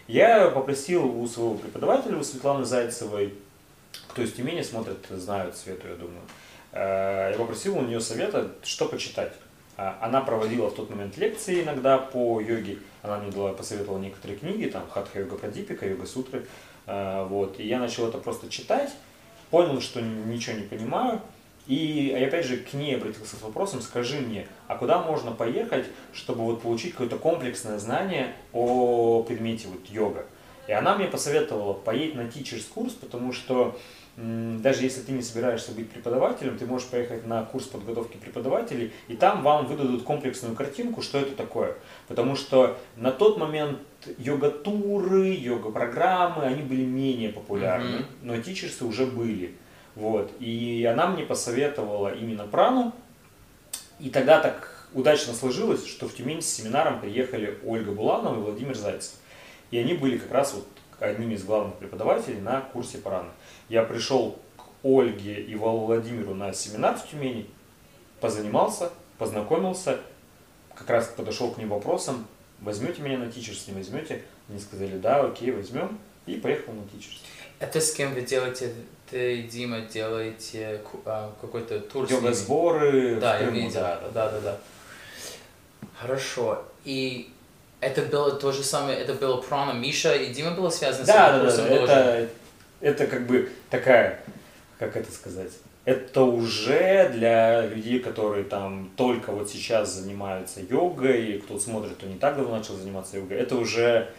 Я 0.09 0.49
попросил 0.49 1.05
у 1.05 1.27
своего 1.27 1.53
преподавателя, 1.53 2.17
у 2.17 2.23
Светланы 2.23 2.65
Зайцевой, 2.65 3.35
кто 4.07 4.23
из 4.23 4.33
Тюмени 4.33 4.63
смотрит, 4.63 5.05
знают 5.11 5.55
Свету, 5.55 5.87
я 5.87 5.93
думаю, 5.93 6.21
э, 6.71 7.29
я 7.31 7.37
попросил 7.37 7.77
у 7.77 7.83
нее 7.83 8.01
совета, 8.01 8.49
что 8.63 8.87
почитать. 8.87 9.33
А, 9.77 9.99
Она 10.01 10.21
проводила 10.21 10.71
в 10.71 10.73
тот 10.73 10.89
момент 10.89 11.15
лекции 11.17 11.61
иногда 11.61 11.99
по 11.99 12.41
йоге. 12.41 12.79
Она 13.03 13.19
мне 13.19 13.31
дала, 13.31 13.53
посоветовала 13.53 13.99
некоторые 13.99 14.39
книги, 14.39 14.65
там 14.65 14.89
Хатха 14.89 15.19
Йога 15.19 15.35
Прадипика, 15.35 15.87
Йога 15.87 16.07
Сутры. 16.07 16.47
Э, 16.87 17.27
Вот. 17.29 17.59
И 17.59 17.67
я 17.67 17.77
начал 17.77 18.07
это 18.09 18.17
просто 18.17 18.49
читать, 18.49 18.91
понял, 19.51 19.79
что 19.79 20.01
ничего 20.01 20.57
не 20.57 20.63
понимаю. 20.63 21.21
И 21.69 22.11
опять 22.27 22.45
же 22.47 22.57
к 22.57 22.73
ней 22.73 22.95
обратился 22.95 23.35
с 23.35 23.41
вопросом, 23.43 23.81
скажи 23.81 24.19
мне, 24.19 24.47
а 24.67 24.75
куда 24.75 25.03
можно 25.03 25.31
поехать, 25.31 25.85
чтобы 26.13 26.41
вот 26.43 26.63
получить 26.63 26.93
какое-то 26.93 27.17
комплексное 27.17 27.77
знание 27.77 28.33
о 28.53 29.21
предмете 29.21 29.67
вот 29.67 29.85
йога? 29.87 30.25
И 30.67 30.71
она 30.71 30.95
мне 30.97 31.05
посоветовала 31.05 31.73
поедь 31.73 32.15
на 32.15 32.21
teachers 32.21 32.65
курс, 32.73 32.93
потому 32.93 33.31
что 33.33 33.77
даже 34.17 34.83
если 34.83 35.01
ты 35.01 35.11
не 35.11 35.21
собираешься 35.21 35.71
быть 35.71 35.91
преподавателем, 35.91 36.57
ты 36.57 36.65
можешь 36.65 36.87
поехать 36.87 37.27
на 37.27 37.43
курс 37.45 37.65
подготовки 37.67 38.17
преподавателей, 38.17 38.91
и 39.07 39.15
там 39.15 39.43
вам 39.43 39.67
выдадут 39.67 40.01
комплексную 40.03 40.55
картинку, 40.55 41.03
что 41.03 41.19
это 41.19 41.35
такое. 41.35 41.75
Потому 42.07 42.35
что 42.35 42.77
на 42.97 43.11
тот 43.11 43.37
момент 43.37 43.77
йога-туры, 44.17 45.35
йога-программы, 45.35 46.43
они 46.45 46.63
были 46.63 46.83
менее 46.83 47.29
популярны, 47.29 47.99
Мгм. 47.99 48.05
но 48.23 48.41
тичерсы 48.41 48.85
уже 48.85 49.05
были. 49.05 49.53
Вот. 49.95 50.31
И 50.39 50.87
она 50.89 51.07
мне 51.07 51.23
посоветовала 51.23 52.13
именно 52.13 52.45
прану, 52.45 52.93
и 53.99 54.09
тогда 54.09 54.39
так 54.39 54.87
удачно 54.93 55.33
сложилось, 55.33 55.85
что 55.85 56.07
в 56.07 56.15
Тюмень 56.15 56.41
с 56.41 56.47
семинаром 56.47 56.99
приехали 56.99 57.59
Ольга 57.65 57.91
Буланова 57.91 58.35
и 58.35 58.43
Владимир 58.43 58.75
Зайцев. 58.75 59.13
И 59.71 59.77
они 59.77 59.93
были 59.93 60.17
как 60.17 60.31
раз 60.31 60.53
вот 60.53 60.67
одними 60.99 61.35
из 61.35 61.43
главных 61.43 61.75
преподавателей 61.75 62.41
на 62.41 62.61
курсе 62.61 62.97
праны. 62.97 63.29
Я 63.69 63.83
пришел 63.83 64.39
к 64.57 64.63
Ольге 64.83 65.41
и 65.41 65.55
Владимиру 65.55 66.33
на 66.33 66.53
семинар 66.53 66.97
в 66.97 67.09
Тюмени, 67.09 67.47
позанимался, 68.19 68.91
познакомился, 69.17 69.99
как 70.75 70.89
раз 70.89 71.07
подошел 71.07 71.51
к 71.51 71.57
ним 71.57 71.69
вопросом, 71.69 72.25
возьмете 72.61 73.01
меня 73.01 73.17
на 73.17 73.31
тичерс, 73.31 73.67
не 73.67 73.73
возьмете? 73.73 74.23
Они 74.49 74.59
сказали, 74.59 74.97
да, 74.97 75.21
окей, 75.21 75.51
возьмем, 75.51 75.99
и 76.25 76.35
поехал 76.35 76.73
на 76.73 76.87
тичерс. 76.87 77.21
Это 77.59 77.81
с 77.81 77.91
кем 77.91 78.13
вы 78.13 78.21
делаете, 78.21 78.73
ты 79.09 79.39
и 79.39 79.43
Дима 79.43 79.81
делаете 79.81 80.81
а, 81.05 81.31
какой-то 81.41 81.79
тур 81.79 82.05
с 82.07 82.11
ними? 82.11 82.19
Йога-сборы 82.21 83.15
в 83.15 83.19
Да, 83.19 83.37
я 83.37 83.43
Крыму, 83.47 83.55
видел. 83.67 83.79
да, 83.81 83.99
да. 84.01 84.09
Да, 84.13 84.31
да, 84.31 84.39
да. 84.41 84.57
Хорошо. 85.99 86.63
И 86.85 87.29
это 87.81 88.01
было 88.03 88.31
то 88.31 88.51
же 88.51 88.63
самое, 88.63 88.97
это 88.99 89.13
было 89.13 89.41
прана 89.41 89.71
Миша 89.73 90.13
и 90.15 90.33
Дима 90.33 90.51
было 90.51 90.69
связано 90.69 91.05
с 91.05 91.07
Да, 91.07 91.13
этим 91.13 91.37
да, 91.37 91.37
да, 91.37 91.45
курсом 91.45 91.67
тоже? 91.67 91.91
это, 91.91 92.29
это 92.81 93.07
как 93.07 93.27
бы 93.27 93.51
такая, 93.69 94.19
как 94.77 94.95
это 94.95 95.11
сказать, 95.11 95.51
это 95.85 96.21
уже 96.23 97.09
для 97.09 97.65
людей, 97.65 97.99
которые 97.99 98.43
там 98.43 98.91
только 98.95 99.31
вот 99.31 99.49
сейчас 99.49 99.89
занимаются 99.93 100.61
йогой, 100.61 101.25
и 101.33 101.39
кто 101.39 101.57
смотрит, 101.59 101.93
кто 101.93 102.05
не 102.05 102.17
так 102.17 102.35
давно 102.37 102.57
начал 102.57 102.75
заниматься 102.75 103.17
йогой, 103.17 103.37
это 103.37 103.55
уже, 103.55 104.09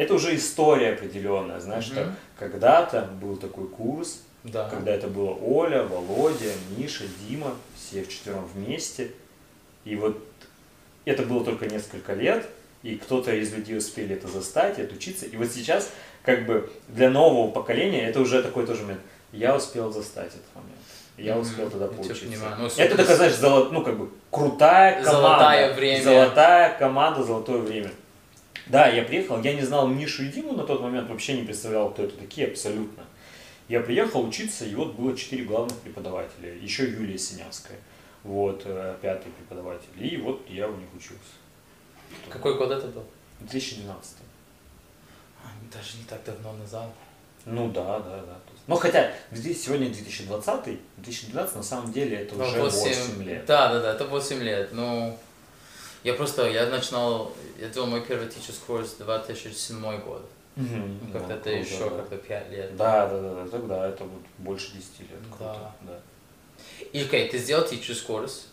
это 0.00 0.14
уже 0.14 0.34
история 0.34 0.94
определенная, 0.94 1.60
знаешь, 1.60 1.84
что 1.84 2.00
Мгм. 2.04 2.16
когда-то 2.38 3.02
был 3.20 3.36
такой 3.36 3.68
курс, 3.68 4.20
Да. 4.44 4.68
когда 4.70 4.92
это 4.92 5.08
было 5.08 5.30
Оля, 5.42 5.82
Володя, 5.82 6.52
Миша, 6.76 7.04
Дима, 7.28 7.54
все 7.76 8.02
вчетвером 8.02 8.46
вместе. 8.54 9.10
И 9.84 9.96
вот 9.96 10.18
это 11.04 11.22
было 11.24 11.44
только 11.44 11.66
несколько 11.66 12.14
лет, 12.14 12.46
и 12.82 12.96
кто-то 12.96 13.34
из 13.34 13.52
людей 13.52 13.76
успели 13.76 14.14
это 14.14 14.28
застать, 14.28 14.78
и 14.78 14.82
отучиться. 14.82 15.26
И 15.26 15.36
вот 15.36 15.48
сейчас, 15.52 15.90
как 16.22 16.46
бы, 16.46 16.70
для 16.88 17.10
нового 17.10 17.50
поколения 17.50 18.08
это 18.08 18.20
уже 18.20 18.42
такой 18.42 18.66
тоже 18.66 18.82
момент. 18.82 19.00
Я 19.32 19.54
успел 19.54 19.92
застать 19.92 20.28
этот 20.28 20.54
момент. 20.54 20.80
Я 21.18 21.38
успел 21.38 21.68
тогда 21.68 21.84
Я 21.84 21.90
тебя 21.92 22.02
поучиться. 22.02 22.24
понимаю. 22.24 22.56
Ну, 22.58 22.66
это 22.74 22.96
такая, 22.96 23.16
знаешь, 23.16 23.34
золо- 23.34 23.68
ну, 23.70 23.82
как 23.84 23.98
бы, 23.98 24.08
крутая 24.30 25.02
команда. 25.04 25.10
Золотое 25.28 25.74
время. 25.74 26.02
Золотая 26.02 26.78
команда, 26.78 27.22
золотое 27.22 27.58
время. 27.58 27.90
Да, 28.70 28.88
я 28.88 29.02
приехал, 29.02 29.40
я 29.42 29.54
не 29.54 29.62
знал 29.62 29.88
Мишу 29.88 30.24
и 30.24 30.28
Диму 30.28 30.52
на 30.52 30.64
тот 30.64 30.80
момент, 30.80 31.08
вообще 31.08 31.34
не 31.34 31.42
представлял, 31.44 31.90
кто 31.90 32.04
это 32.04 32.16
такие 32.16 32.46
абсолютно. 32.46 33.04
Я 33.68 33.80
приехал 33.80 34.24
учиться, 34.24 34.64
и 34.64 34.74
вот 34.74 34.94
было 34.94 35.16
четыре 35.16 35.44
главных 35.44 35.76
преподавателя, 35.78 36.54
еще 36.54 36.84
Юлия 36.84 37.18
Синявская, 37.18 37.78
вот, 38.24 38.62
э, 38.64 38.96
пятый 39.02 39.30
преподаватель, 39.32 39.88
и 39.98 40.16
вот 40.16 40.42
я 40.48 40.68
у 40.68 40.76
них 40.76 40.88
учился. 40.94 41.18
Какой 42.28 42.56
год 42.56 42.70
это 42.70 42.86
был? 42.88 43.04
2012. 43.40 44.16
А, 45.42 45.48
Даже 45.72 45.96
не 45.98 46.04
так 46.04 46.22
давно 46.24 46.52
назад. 46.54 46.88
Ну 47.46 47.68
да, 47.72 47.98
да, 48.00 48.18
да. 48.18 48.36
Есть- 48.52 48.64
Ну 48.66 48.76
хотя 48.76 49.12
здесь 49.32 49.64
сегодня 49.64 49.88
2020, 49.88 50.78
2012 50.98 51.56
на 51.56 51.62
самом 51.62 51.92
деле 51.92 52.18
это 52.18 52.34
Ну, 52.36 52.44
уже 52.44 52.60
восемь- 52.60 52.88
8 52.88 53.22
лет. 53.22 53.46
Да, 53.46 53.72
да, 53.72 53.80
да, 53.80 53.94
это 53.94 54.04
8 54.06 54.40
лет. 54.42 54.70
Ну, 54.72 55.16
я 56.04 56.14
просто, 56.14 56.48
я 56.48 56.66
начинал, 56.66 57.32
я 57.60 57.68
делал 57.68 57.86
мой 57.88 58.00
первый 58.00 58.26
teacher's 58.28 58.58
course 58.66 58.90
2007 58.98 60.00
год. 60.00 60.28
Мгм. 60.56 60.98
Ну, 61.06 61.12
Как-то 61.12 61.28
Да, 61.28 61.34
это 61.34 61.42
круто, 61.44 61.58
еще 61.58 61.90
да. 61.90 61.96
как-то 61.96 62.16
5 62.16 62.50
лет. 62.50 62.76
Да, 62.76 63.06
да, 63.06 63.20
да, 63.20 63.34
да, 63.44 63.50
тогда 63.50 63.88
это 63.88 64.04
вот 64.04 64.22
больше 64.38 64.72
10 64.72 65.00
лет. 65.00 65.20
Круто, 65.36 65.72
Да. 65.82 65.92
да. 65.92 65.98
И 66.92 67.02
окей, 67.02 67.28
ты 67.28 67.38
сделал 67.38 67.64
teacher's 67.64 68.04
course. 68.06 68.46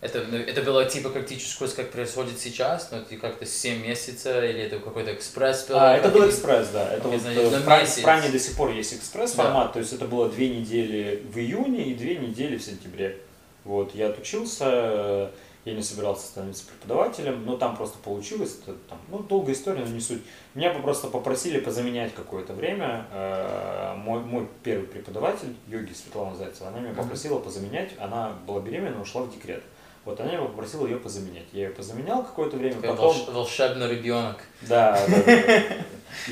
Это, 0.00 0.24
ну, 0.30 0.36
это 0.36 0.62
было 0.62 0.84
типа 0.84 1.10
как 1.10 1.28
teacher's 1.30 1.58
course, 1.60 1.74
как 1.74 1.90
происходит 1.90 2.38
сейчас, 2.38 2.90
но 2.92 2.98
это 2.98 3.16
как-то 3.16 3.46
7 3.46 3.82
месяцев, 3.82 4.36
или 4.44 4.60
это 4.62 4.78
какой-то 4.78 5.12
экспресс 5.14 5.66
был? 5.66 5.76
А, 5.78 5.96
это 5.96 6.08
был 6.08 6.22
или- 6.22 6.30
экспресс, 6.30 6.68
да. 6.72 6.92
Это 6.92 7.08
вот 7.08 7.20
это, 7.20 7.28
э, 7.30 7.48
в 7.60 8.02
Пране 8.02 8.30
до 8.30 8.38
сих 8.38 8.56
пор 8.56 8.70
есть 8.70 8.94
экспресс 8.94 9.32
формат, 9.32 9.68
Да. 9.68 9.72
то 9.74 9.78
есть 9.80 9.92
это 9.92 10.04
было 10.06 10.28
две 10.28 10.48
недели 10.50 11.24
в 11.32 11.36
июне 11.38 11.90
и 11.90 11.94
две 11.94 12.16
недели 12.16 12.56
в 12.58 12.62
сентябре. 12.62 13.18
Вот, 13.64 13.92
я 13.94 14.08
отучился, 14.08 15.30
я 15.68 15.74
не 15.74 15.82
собирался 15.82 16.26
становиться 16.26 16.64
преподавателем, 16.66 17.44
но 17.44 17.56
там 17.56 17.76
просто 17.76 17.98
получилось, 17.98 18.58
это, 18.62 18.74
там, 18.88 18.98
ну, 19.08 19.18
долгая 19.18 19.54
история, 19.54 19.84
но 19.84 19.92
не 19.92 20.00
суть. 20.00 20.22
Меня 20.54 20.70
просто 20.70 21.08
попросили 21.08 21.60
позаменять 21.60 22.14
какое-то 22.14 22.54
время. 22.54 23.06
Э, 23.12 23.94
мой, 23.96 24.20
мой 24.20 24.48
первый 24.62 24.86
преподаватель, 24.86 25.54
йоги 25.66 25.92
Светлана 25.92 26.34
Зайцева, 26.34 26.68
она 26.68 26.80
меня 26.80 26.94
попросила 26.94 27.38
позаменять, 27.38 27.90
она 27.98 28.32
была 28.46 28.60
беременна, 28.60 29.00
ушла 29.02 29.22
в 29.22 29.30
декрет. 29.34 29.62
Вот 30.04 30.18
она 30.20 30.30
меня 30.30 30.40
попросила 30.40 30.86
ее 30.86 30.96
позаменять. 30.96 31.46
Я 31.52 31.64
ее 31.64 31.70
позаменял 31.70 32.22
какое-то 32.22 32.56
время, 32.56 32.76
Такой 32.76 32.90
потом... 32.90 33.14
волш- 33.14 33.30
волшебный 33.30 33.90
ребенок. 33.90 34.38
Да, 34.62 34.98
да, 35.06 35.22
да, 35.26 35.42
да. 35.46 35.62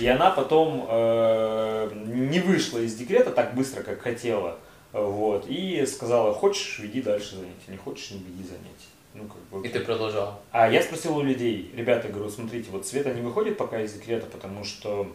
И 0.00 0.06
она 0.06 0.30
потом 0.30 0.86
э, 0.88 1.90
не 2.06 2.40
вышла 2.40 2.78
из 2.78 2.94
декрета 2.94 3.32
так 3.32 3.54
быстро, 3.54 3.82
как 3.82 4.00
хотела. 4.00 4.58
Вот, 4.92 5.44
и 5.46 5.84
сказала, 5.84 6.32
хочешь, 6.32 6.78
веди 6.78 7.02
дальше 7.02 7.36
занятия, 7.36 7.68
не 7.68 7.76
хочешь, 7.76 8.12
не 8.12 8.18
веди 8.18 8.44
занятия. 8.44 8.95
Ну, 9.18 9.24
как 9.28 9.38
бы, 9.50 9.58
И 9.66 9.68
окей. 9.70 9.72
ты 9.80 9.80
продолжал. 9.86 10.40
А 10.52 10.68
я 10.68 10.82
спросил 10.82 11.16
у 11.16 11.22
людей, 11.22 11.72
ребята, 11.74 12.08
говорю, 12.08 12.28
смотрите, 12.30 12.70
вот 12.70 12.86
Света 12.86 13.14
не 13.14 13.22
выходит 13.22 13.56
пока 13.56 13.80
из 13.80 13.94
декрета, 13.94 14.26
потому 14.26 14.62
что, 14.62 15.10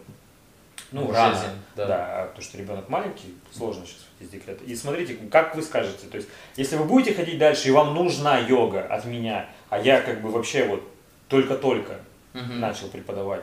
ну, 0.91 1.01
Жизнь, 1.01 1.13
рано, 1.13 1.39
да. 1.75 1.85
да. 1.85 2.25
потому 2.29 2.41
что 2.43 2.57
ребенок 2.57 2.89
маленький, 2.89 3.35
сложно 3.51 3.85
сейчас 3.85 4.07
из 4.19 4.29
декрета. 4.29 4.63
И 4.63 4.75
смотрите, 4.75 5.17
как 5.29 5.55
вы 5.55 5.61
скажете, 5.61 6.07
то 6.09 6.17
есть, 6.17 6.29
если 6.55 6.77
вы 6.77 6.85
будете 6.85 7.13
ходить 7.13 7.37
дальше, 7.37 7.67
и 7.67 7.71
вам 7.71 7.93
нужна 7.93 8.39
йога 8.39 8.81
от 8.83 9.05
меня, 9.05 9.47
а 9.69 9.79
я 9.79 10.01
как 10.01 10.21
бы 10.21 10.31
вообще 10.31 10.65
вот 10.65 10.81
только-только 11.27 11.99
Мгм. 12.33 12.59
начал 12.59 12.87
преподавать, 12.87 13.41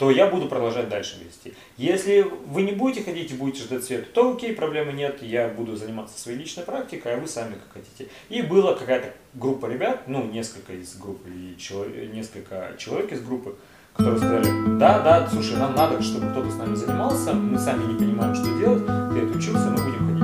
то 0.00 0.10
я 0.10 0.28
буду 0.28 0.46
продолжать 0.46 0.88
дальше 0.88 1.18
вести. 1.22 1.52
Если 1.76 2.22
вы 2.46 2.62
не 2.62 2.72
будете 2.72 3.04
ходить 3.04 3.32
и 3.32 3.34
будете 3.34 3.64
ждать 3.64 3.84
света, 3.84 4.06
то 4.14 4.32
окей, 4.32 4.54
проблемы 4.54 4.94
нет, 4.94 5.22
я 5.22 5.46
буду 5.46 5.76
заниматься 5.76 6.18
своей 6.18 6.38
личной 6.38 6.64
практикой, 6.64 7.16
а 7.16 7.18
вы 7.18 7.28
сами 7.28 7.52
как 7.52 7.74
хотите. 7.74 8.10
И 8.30 8.40
была 8.40 8.72
какая-то 8.72 9.12
группа 9.34 9.66
ребят, 9.66 10.04
ну, 10.06 10.24
несколько 10.24 10.72
из 10.72 10.96
группы, 10.96 11.28
и 11.28 11.54
чело- 11.58 11.84
несколько 12.14 12.76
человек 12.78 13.12
из 13.12 13.20
группы, 13.20 13.56
которые 13.92 14.16
сказали, 14.16 14.78
да, 14.78 15.00
да, 15.00 15.28
слушай, 15.30 15.58
нам 15.58 15.74
надо, 15.74 16.00
чтобы 16.00 16.30
кто-то 16.30 16.50
с 16.50 16.54
нами 16.54 16.74
занимался, 16.76 17.34
мы 17.34 17.58
сами 17.58 17.92
не 17.92 17.98
понимаем, 17.98 18.34
что 18.34 18.58
делать, 18.58 18.86
ты 18.86 19.20
отучился, 19.20 19.68
мы 19.68 19.84
будем 19.84 20.08
ходить 20.08 20.19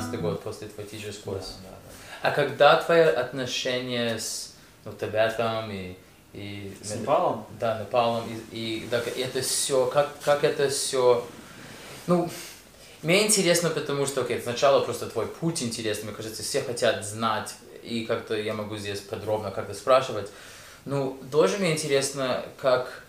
2012 0.00 0.20
год 0.20 0.42
после 0.42 0.68
твоей 0.68 0.88
teacher's 0.88 1.18
Да, 1.24 1.30
course. 1.32 1.46
да, 1.62 1.70
да. 1.70 2.28
А 2.28 2.30
когда 2.32 2.82
твои 2.82 3.00
отношения 3.00 4.18
с 4.18 4.54
ну, 4.84 4.92
Тибетом 4.92 5.70
и, 5.70 5.96
и 6.32 6.76
С 6.82 6.94
Непалом? 6.96 7.46
да, 7.58 7.80
Непалом 7.80 8.24
и, 8.52 8.56
и 8.84 8.88
так, 8.90 9.06
это 9.16 9.40
все, 9.42 9.86
как, 9.86 10.10
как 10.22 10.44
это 10.44 10.68
все, 10.68 11.26
ну, 12.06 12.30
мне 13.02 13.26
интересно, 13.26 13.70
потому 13.70 14.06
что, 14.06 14.22
окей, 14.22 14.40
сначала 14.42 14.80
просто 14.84 15.06
твой 15.06 15.26
путь 15.26 15.62
интересный, 15.62 16.08
мне 16.08 16.14
кажется, 16.14 16.42
все 16.42 16.60
хотят 16.62 17.04
знать, 17.04 17.54
и 17.82 18.04
как-то 18.04 18.34
я 18.36 18.52
могу 18.52 18.76
здесь 18.76 19.00
подробно 19.00 19.50
как-то 19.50 19.72
спрашивать. 19.72 20.30
Ну, 20.84 21.18
тоже 21.32 21.56
мне 21.58 21.72
интересно, 21.72 22.44
как 22.58 23.02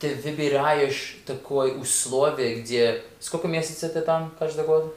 ты 0.00 0.16
выбираешь 0.16 1.16
такое 1.26 1.72
условие, 1.74 2.56
где... 2.56 3.02
Сколько 3.20 3.46
месяцев 3.48 3.92
ты 3.92 4.00
там 4.00 4.34
каждый 4.38 4.64
год? 4.64 4.94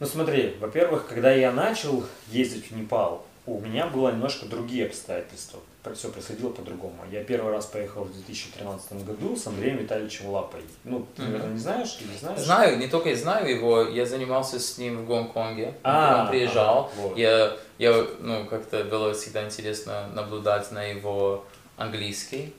Ну 0.00 0.06
смотри, 0.06 0.56
во-первых, 0.60 1.06
когда 1.06 1.32
я 1.32 1.52
начал 1.52 2.04
ездить 2.30 2.70
в 2.70 2.76
Непал, 2.76 3.24
у 3.46 3.60
меня 3.60 3.86
было 3.86 4.10
немножко 4.10 4.46
другие 4.46 4.86
обстоятельства. 4.86 5.60
Все 5.94 6.08
происходило 6.08 6.48
по-другому. 6.48 6.96
Я 7.12 7.22
первый 7.22 7.52
раз 7.52 7.66
поехал 7.66 8.04
в 8.04 8.12
2013 8.12 9.04
году 9.04 9.36
с 9.36 9.46
Андреем 9.46 9.76
Витальевичем 9.76 10.28
Лапой. 10.28 10.62
Ну, 10.84 11.06
ты, 11.14 11.22
наверное, 11.22 11.52
не 11.52 11.58
знаешь 11.58 11.98
или 12.00 12.16
знаешь? 12.16 12.40
Знаю, 12.40 12.78
не 12.78 12.88
только 12.88 13.10
я 13.10 13.16
знаю 13.16 13.54
его, 13.54 13.82
я 13.82 14.06
занимался 14.06 14.58
с 14.58 14.78
ним 14.78 15.04
в 15.04 15.06
Гонконге. 15.06 15.74
А, 15.82 16.22
он 16.22 16.30
приезжал. 16.30 16.90
ага, 16.90 17.02
вот. 17.02 17.18
Я, 17.18 17.54
я, 17.78 18.06
ну, 18.20 18.46
как-то 18.46 18.82
было 18.84 19.12
всегда 19.12 19.44
интересно 19.44 20.08
наблюдать 20.14 20.72
на 20.72 20.82
его 20.82 21.44
английский. 21.76 22.54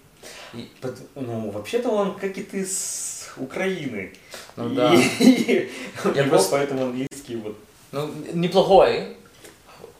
И, 0.54 0.70
Ну, 1.16 1.50
вообще-то 1.50 1.90
он, 1.90 2.16
как 2.16 2.38
и 2.38 2.44
ты, 2.44 2.64
с 2.64 3.15
Украины. 3.38 4.14
Ну 4.56 4.72
И- 4.72 4.76
да. 4.76 4.94
и 5.20 5.70
Я 6.16 6.24
просто- 6.26 6.52
поэтому 6.52 6.84
английский 6.86 7.36
вот 7.38 7.56
ну, 7.92 8.10
неплохой. 8.34 9.16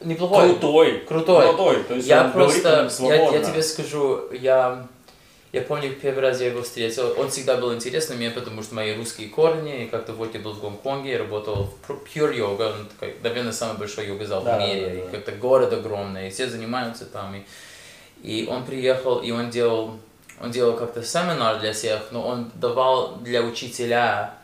Неплохой. 0.00 0.48
крутой. 0.50 0.98
Крутой. 1.08 1.46
Крутой. 1.48 1.82
То 1.84 1.94
есть 1.94 2.06
Я 2.06 2.24
просто, 2.24 2.90
я, 3.00 3.30
я 3.30 3.42
тебе 3.42 3.62
скажу, 3.62 4.30
я, 4.30 4.86
я 5.52 5.62
помню, 5.62 5.90
первый 5.94 6.20
раз 6.20 6.40
я 6.40 6.48
его 6.48 6.60
встретил, 6.62 7.14
он 7.18 7.30
всегда 7.30 7.56
был 7.56 7.74
интересный 7.74 8.16
мне, 8.16 8.30
потому 8.30 8.62
что 8.62 8.74
мои 8.74 8.94
русские 8.94 9.30
корни, 9.30 9.84
и 9.84 9.86
как-то 9.88 10.12
вот 10.12 10.34
я 10.34 10.40
был 10.40 10.52
в 10.52 10.60
Гонконге, 10.60 11.12
я 11.12 11.18
работал 11.18 11.72
в 11.88 11.90
Pure- 11.90 12.36
Yoga, 12.36 12.78
он 12.78 12.86
такой, 12.86 13.14
наверное, 13.22 13.52
самый 13.52 13.78
большой 13.78 14.06
йога-зал 14.08 14.42
Да, 14.44 14.58
в 14.58 14.60
мире, 14.60 14.80
да, 14.82 14.86
да. 14.88 14.94
и 14.94 15.10
как-то 15.10 15.32
город 15.32 15.72
огромный, 15.72 16.28
и 16.28 16.30
все 16.30 16.46
занимаются 16.46 17.06
там, 17.06 17.34
и, 17.34 17.42
и 18.22 18.46
он 18.46 18.66
приехал, 18.66 19.20
и 19.20 19.30
он 19.30 19.48
делал, 19.48 19.96
он 20.40 20.50
делал 20.50 20.76
как-то 20.76 21.02
семинар 21.02 21.60
для 21.60 21.72
всех, 21.72 22.08
но 22.10 22.26
он 22.26 22.50
давал 22.54 23.16
для 23.16 23.42
учителя 23.42 24.34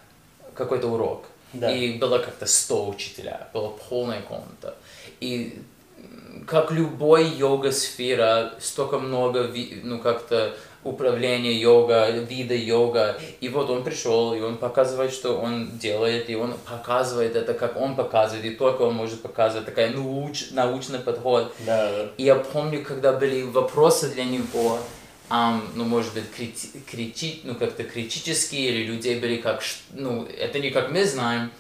какой-то 0.54 0.88
урок. 0.88 1.24
Да. 1.52 1.70
И 1.70 1.98
было 1.98 2.18
как-то 2.18 2.46
100 2.46 2.88
учителя, 2.88 3.48
была 3.52 3.70
полная 3.88 4.22
комната. 4.22 4.74
И 5.20 5.62
как 6.46 6.72
любой 6.72 7.28
йога-сфера, 7.28 8.54
столько 8.58 8.98
много, 8.98 9.50
ну, 9.82 9.98
как-то 9.98 10.54
управления 10.84 11.52
йога, 11.52 12.10
вида 12.10 12.54
йога. 12.54 13.16
И 13.40 13.48
вот 13.48 13.70
он 13.70 13.84
пришел, 13.84 14.34
и 14.34 14.40
он 14.40 14.56
показывает, 14.56 15.12
что 15.12 15.38
он 15.38 15.78
делает, 15.78 16.28
и 16.28 16.34
он 16.34 16.54
показывает 16.68 17.36
это, 17.36 17.54
как 17.54 17.76
он 17.76 17.94
показывает, 17.94 18.44
и 18.44 18.54
только 18.54 18.82
он 18.82 18.94
может 18.94 19.22
показывать, 19.22 19.66
такая 19.66 19.90
науч, 19.90 20.50
научный 20.50 20.98
подход. 20.98 21.52
Да. 21.66 22.08
И 22.16 22.24
я 22.24 22.36
помню, 22.36 22.82
когда 22.84 23.12
были 23.12 23.42
вопросы 23.42 24.08
для 24.08 24.24
него, 24.24 24.78
ам, 25.32 25.66
ну, 25.76 25.84
может 25.84 26.12
быть, 26.12 26.30
крити, 26.30 26.68
крити- 26.90 27.40
ну, 27.44 27.54
как-то 27.54 27.84
критические, 27.84 28.68
или 28.68 28.84
людей 28.84 29.18
были 29.18 29.36
как, 29.38 29.62
ну, 29.92 30.26
это 30.26 30.58
не 30.58 30.70
как 30.70 30.90
мы 30.90 31.06
знаем. 31.06 31.50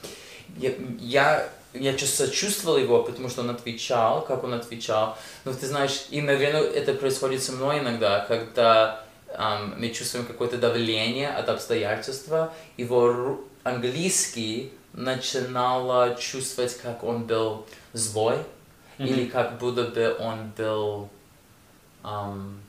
Я, 0.58 0.72
я, 1.00 1.48
я 1.72 1.94
чувствовал, 1.94 2.28
сочувствовал 2.30 2.76
его, 2.76 3.02
потому 3.02 3.30
что 3.30 3.40
он 3.40 3.48
отвечал, 3.48 4.26
как 4.26 4.44
он 4.44 4.52
отвечал. 4.52 5.16
Но 5.46 5.54
ты 5.54 5.66
знаешь, 5.66 6.04
и, 6.10 6.20
наверное, 6.20 6.60
это 6.64 6.92
происходит 6.92 7.42
со 7.42 7.52
мной 7.52 7.78
иногда, 7.78 8.20
когда 8.28 9.06
ам, 9.38 9.74
мы 9.78 9.88
чувствуем 9.88 10.26
какое-то 10.26 10.58
давление 10.58 11.30
от 11.30 11.48
обстоятельства, 11.48 12.52
его 12.76 13.40
английский 13.62 14.70
начинала 14.92 16.14
чувствовать, 16.16 16.76
как 16.82 17.02
он 17.04 17.22
был 17.22 17.64
злой, 17.94 18.36
или 18.98 19.24
как 19.24 19.58
будто 19.58 19.84
бы 19.84 20.14
он 20.20 20.52
был, 20.58 21.08
ам, 22.02 22.60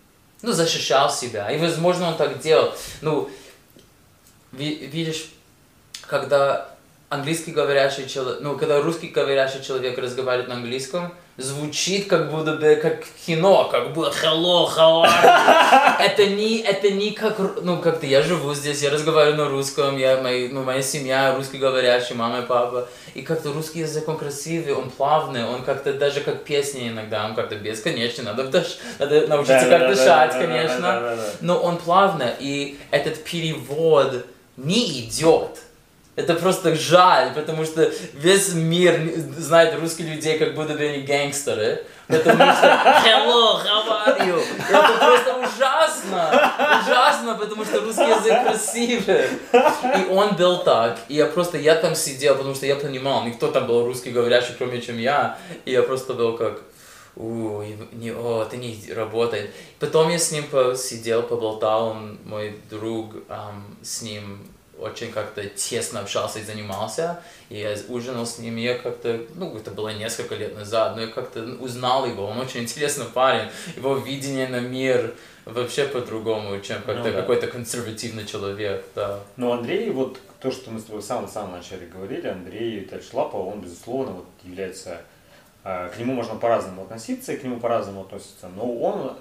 ну, 0.43 0.51
защищал 0.51 1.09
себя. 1.11 1.49
И, 1.51 1.57
возможно, 1.57 2.09
он 2.09 2.15
так 2.17 2.39
делал. 2.39 2.73
Ну, 3.01 3.29
ви- 4.51 4.87
видишь, 4.87 5.29
когда 6.07 6.72
английский 7.13 7.51
говорящий 7.51 8.07
человек, 8.07 8.39
ну, 8.41 8.57
когда 8.57 8.81
русский 8.81 9.07
говорящий 9.07 9.63
человек 9.63 9.97
разговаривает 9.97 10.49
на 10.49 10.55
английском, 10.55 11.13
звучит 11.37 12.07
как 12.07 12.29
будто 12.29 12.53
бы 12.53 12.75
как 12.75 13.03
кино, 13.25 13.67
как 13.71 13.93
бы 13.93 14.03
hello, 14.21 14.67
how 14.69 15.03
are 15.03 15.09
you? 15.23 15.95
Это 16.05 16.25
не, 16.27 16.59
это 16.59 16.91
не 16.91 17.11
как, 17.11 17.39
ну, 17.61 17.79
как-то 17.79 18.05
я 18.05 18.21
живу 18.21 18.53
здесь, 18.53 18.83
я 18.83 18.91
разговариваю 18.91 19.37
на 19.37 19.49
русском, 19.49 19.97
я, 19.97 20.21
мои, 20.21 20.49
ну, 20.49 20.63
моя 20.63 20.81
семья 20.83 21.33
русскоговорящая, 21.35 22.17
мама 22.17 22.39
и 22.39 22.45
папа, 22.45 22.87
и 23.15 23.21
как-то 23.23 23.51
русский 23.51 23.79
язык, 23.79 24.07
он 24.07 24.17
красивый, 24.17 24.73
он 24.73 24.91
плавный, 24.91 25.45
он 25.45 25.63
как-то 25.63 25.93
даже 25.93 26.21
как 26.21 26.43
песни 26.43 26.89
иногда, 26.89 27.25
он 27.25 27.33
как-то 27.35 27.55
бесконечный, 27.55 28.25
надо, 28.25 28.43
вдыш- 28.43 28.77
надо 28.99 29.27
научиться 29.27 29.69
Да, 29.69 29.79
как 29.79 29.79
да, 29.81 29.87
дышать, 29.89 30.31
да, 30.33 30.39
да, 30.39 30.45
конечно, 30.45 30.81
да, 30.81 30.99
да, 31.01 31.15
да. 31.15 31.23
но 31.41 31.59
он 31.59 31.77
плавно, 31.77 32.31
и 32.39 32.77
этот 32.91 33.23
перевод 33.23 34.25
не 34.57 35.01
идет. 35.01 35.59
Это 36.15 36.35
просто 36.35 36.75
жаль, 36.75 37.33
потому 37.33 37.65
что 37.65 37.91
весь 38.13 38.53
мир 38.53 38.99
знает 39.37 39.79
русских 39.79 40.05
людей, 40.05 40.37
как 40.37 40.53
будто 40.53 40.73
бы 40.73 40.83
они 40.83 41.01
гангстеры. 41.01 41.83
Потому 42.07 42.37
что 42.37 42.67
hello, 43.03 43.59
how 43.63 44.05
are 44.05 44.27
you? 44.27 44.43
Это 44.69 44.93
просто 44.99 45.35
ужасно, 45.37 46.51
ужасно, 46.83 47.35
потому 47.35 47.65
что 47.65 47.79
русский 47.79 48.03
язык 48.03 48.43
красивый. 48.43 49.25
И 49.53 50.11
он 50.11 50.35
был 50.35 50.59
так, 50.63 50.99
и 51.07 51.15
я 51.15 51.25
просто, 51.25 51.57
я 51.57 51.73
там 51.75 51.95
сидел, 51.95 52.35
потому 52.35 52.53
что 52.53 52.67
я 52.67 52.75
понимал, 52.75 53.23
никто 53.25 53.47
там 53.49 53.65
был 53.65 53.83
русский 53.85 54.11
говорящий, 54.11 54.53
кроме 54.55 54.81
чем 54.81 54.99
я, 54.99 55.39
и 55.65 55.71
я 55.71 55.81
просто 55.81 56.13
был 56.13 56.37
как, 56.37 56.61
у, 57.15 57.63
не, 57.91 58.11
о, 58.11 58.43
это 58.43 58.57
не 58.57 58.77
работает. 58.93 59.49
Потом 59.79 60.09
я 60.09 60.19
с 60.19 60.31
ним 60.31 60.43
посидел, 60.43 61.23
поболтал, 61.23 61.87
он 61.87 62.19
мой 62.25 62.59
друг, 62.69 63.15
ам, 63.29 63.77
с 63.81 64.01
ним 64.03 64.39
очень 64.83 65.11
как-то 65.11 65.45
тесно 65.45 66.01
общался 66.01 66.39
и 66.39 66.43
занимался, 66.43 67.21
и 67.49 67.59
я 67.59 67.75
ужинал 67.87 68.25
с 68.25 68.39
ним, 68.39 68.57
и 68.57 68.61
я 68.61 68.77
как-то, 68.77 69.25
ну, 69.35 69.55
это 69.57 69.71
было 69.71 69.89
несколько 69.89 70.35
лет 70.35 70.55
назад, 70.55 70.95
но 70.95 71.01
я 71.01 71.07
как-то 71.07 71.41
узнал 71.59 72.05
его, 72.05 72.25
он 72.25 72.39
очень 72.39 72.61
интересный 72.63 73.05
парень, 73.05 73.49
его 73.75 73.95
видение 73.95 74.47
на 74.47 74.59
мир 74.59 75.13
вообще 75.45 75.85
по-другому, 75.85 76.59
чем 76.61 76.77
как-то 76.83 77.09
Ну 77.09 77.11
да. 77.11 77.21
какой-то 77.21 77.47
консервативный 77.47 78.25
человек, 78.25 78.85
да. 78.95 79.19
Но 79.35 79.53
Андрей, 79.53 79.89
вот 79.89 80.19
то, 80.39 80.51
что 80.51 80.71
мы 80.71 80.79
с 80.79 80.83
тобой 80.83 81.01
в 81.01 81.05
самом, 81.05 81.27
самом 81.27 81.53
начале 81.53 81.87
говорили, 81.87 82.27
Андрей 82.27 82.79
Витальевич 82.79 83.13
Лапа, 83.13 83.37
он, 83.37 83.61
безусловно, 83.61 84.11
вот 84.13 84.25
является 84.43 85.01
к 85.63 85.93
нему 85.97 86.13
можно 86.13 86.35
по-разному 86.35 86.81
относиться, 86.83 87.31
и 87.31 87.37
к 87.37 87.43
нему 87.43 87.57
по-разному 87.59 88.01
относиться, 88.01 88.49
но 88.49 88.69
он 88.69 89.15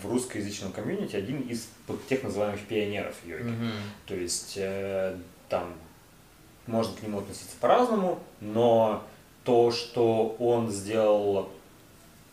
в 0.00 0.06
русскоязычном 0.06 0.70
комьюнити 0.70 1.16
один 1.16 1.40
из 1.40 1.68
тех 2.08 2.22
называемых 2.22 2.60
пионеров 2.66 3.16
йоги. 3.24 3.42
Мгм. 3.42 3.72
То 4.06 4.14
есть 4.14 4.54
э, 4.56 5.16
там 5.48 5.74
можно 6.68 6.96
к 6.96 7.02
нему 7.02 7.18
относиться 7.18 7.56
по-разному, 7.60 8.20
но 8.40 9.02
то, 9.42 9.72
что 9.72 10.36
он 10.38 10.70
сделал 10.70 11.50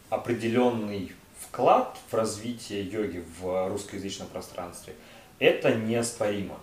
определенный 0.09 1.13
вклад 1.39 1.97
в 2.11 2.13
развитие 2.13 2.83
йоги 2.83 3.25
в 3.39 3.69
русскоязычном 3.69 4.27
пространстве, 4.27 4.93
это 5.39 5.73
неоспоримо. 5.73 6.59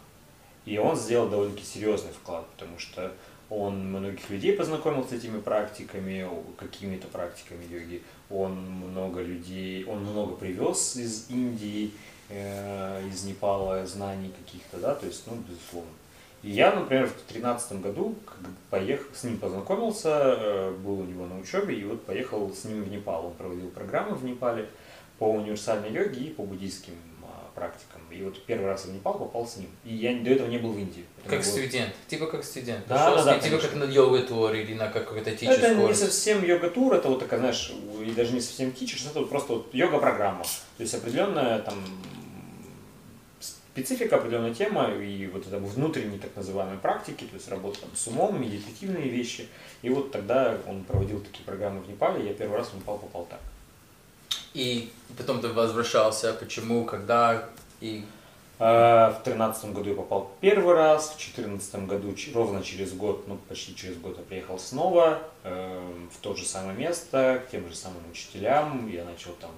И 0.67 0.79
он 0.79 0.97
сделал 0.97 1.29
довольно-таки 1.29 1.65
серьезный 1.65 2.13
вклад, 2.13 2.47
потому 2.51 2.79
что 2.79 3.13
он 3.55 3.91
многих 3.91 4.31
людей 4.31 4.55
познакомил 4.55 5.05
с 5.07 5.13
этими 5.13 5.39
практиками, 5.39 6.27
какими-то 6.57 7.07
практиками 7.09 7.65
йоги. 7.71 8.03
Он 8.31 8.55
много 8.55 9.21
людей, 9.21 9.85
он 9.85 10.05
много 10.05 10.35
привез 10.37 10.97
из 10.97 11.29
Индии, 11.29 11.91
э, 12.31 13.07
из 13.09 13.25
Непала 13.25 13.85
знаний 13.85 14.33
каких-то, 14.45 14.79
да, 14.79 14.95
то 14.95 15.07
есть, 15.07 15.27
ну, 15.27 15.35
безусловно. 15.47 15.91
И 16.43 16.51
я, 16.51 16.75
например, 16.75 17.07
в 17.07 17.15
2013 17.15 17.83
году 17.83 18.15
поехал, 18.71 19.15
с 19.15 19.23
ним 19.23 19.39
познакомился, 19.39 20.09
э, 20.09 20.71
был 20.83 21.01
у 21.01 21.05
него 21.05 21.27
на 21.27 21.39
учебе, 21.39 21.79
и 21.79 21.85
вот 21.85 22.05
поехал 22.07 22.51
с 22.55 22.65
ним 22.65 22.83
в 22.83 22.91
Непал. 22.91 23.27
Он 23.27 23.35
проводил 23.35 23.69
программы 23.69 24.15
в 24.15 24.25
Непале 24.25 24.67
по 25.19 25.31
универсальной 25.31 25.93
йоге 25.93 26.23
и 26.23 26.31
по 26.31 26.43
буддийским 26.43 26.95
а, 27.23 27.51
практикам. 27.55 27.92
И 28.13 28.23
вот 28.23 28.45
первый 28.45 28.67
раз 28.67 28.85
в 28.85 28.93
Непал 28.93 29.19
попал 29.19 29.47
с 29.47 29.57
ним. 29.57 29.69
И 29.85 29.95
я 29.95 30.15
до 30.23 30.31
этого 30.31 30.49
не 30.49 30.59
был 30.59 30.73
в 30.73 30.79
Индии. 30.79 31.05
Как 31.25 31.41
было- 31.41 31.51
студент, 31.51 31.95
типа 32.09 32.27
как 32.27 32.45
студент. 32.45 32.87
Да, 32.89 33.11
Пошел 33.11 33.25
да, 33.25 33.35
да, 33.35 33.39
типа 33.41 33.59
как 33.59 33.71
конечно. 33.71 33.87
на 33.87 33.93
йога 33.93 34.23
тур 34.23 34.53
или 34.53 34.75
на 34.75 34.89
какой-то 34.89 35.31
teachers 35.31 35.53
Это 35.53 35.75
не 35.75 35.95
совсем 35.95 36.45
йога-тур, 36.45 36.95
это 36.95 37.09
вот 37.09 37.21
такая, 37.21 37.41
знаешь, 37.41 37.73
и 38.05 38.11
даже 38.11 38.33
не 38.33 38.41
совсем 38.41 38.71
teachers, 38.71 39.09
это 39.11 39.21
вот 39.21 39.31
просто 39.31 39.55
вот 39.55 39.75
йога-программа. 39.75 40.43
То 40.43 40.83
есть 40.83 40.95
определенная 40.95 41.61
там 41.61 41.77
специфика, 43.73 44.17
определенная 44.17 44.55
тема 44.55 44.91
и 44.91 45.27
вот 45.29 45.47
это 45.47 45.59
внутренние 45.59 46.19
так 46.19 46.35
называемые 46.37 46.79
практики, 46.79 47.25
то 47.25 47.35
есть 47.35 47.49
работа 47.49 47.81
там, 47.81 47.91
с 47.95 48.07
умом, 48.07 48.41
медитативные 48.41 49.09
вещи. 49.09 49.49
И 49.81 49.89
вот 49.89 50.13
тогда 50.13 50.59
он 50.67 50.85
проводил 50.85 51.21
такие 51.21 51.45
программы 51.45 51.81
в 51.81 51.89
Непале, 51.89 52.27
я 52.27 52.35
первый 52.35 52.59
раз 52.59 52.69
в 52.69 52.75
Непал 52.75 52.99
попал 52.99 53.27
так. 53.31 53.41
И 54.55 54.91
потом 55.17 55.41
ты 55.41 55.49
возвращался, 55.49 56.35
почему, 56.35 56.85
когда, 56.85 57.49
и 57.83 58.05
А, 58.65 59.11
В 59.11 59.25
тринадцатом 59.25 59.73
году 59.73 59.91
я 59.91 59.97
попал 59.97 60.31
первый 60.41 60.77
раз, 60.77 61.15
в 61.17 61.19
четырнадцатом 61.19 61.89
году 61.89 62.15
ровно 62.33 62.63
через 62.63 62.93
год, 62.93 63.27
ну 63.27 63.37
почти 63.49 63.75
через 63.75 63.97
год 63.97 64.17
я 64.19 64.23
приехал 64.23 64.57
снова 64.57 65.19
э, 65.43 66.07
в 66.13 66.21
то 66.21 66.37
же 66.37 66.45
самое 66.45 66.79
место, 66.79 67.43
к 67.45 67.51
тем 67.51 67.69
же 67.69 67.75
самым 67.75 68.09
учителям. 68.09 68.89
Я 68.89 69.05
начал 69.05 69.33
там 69.33 69.51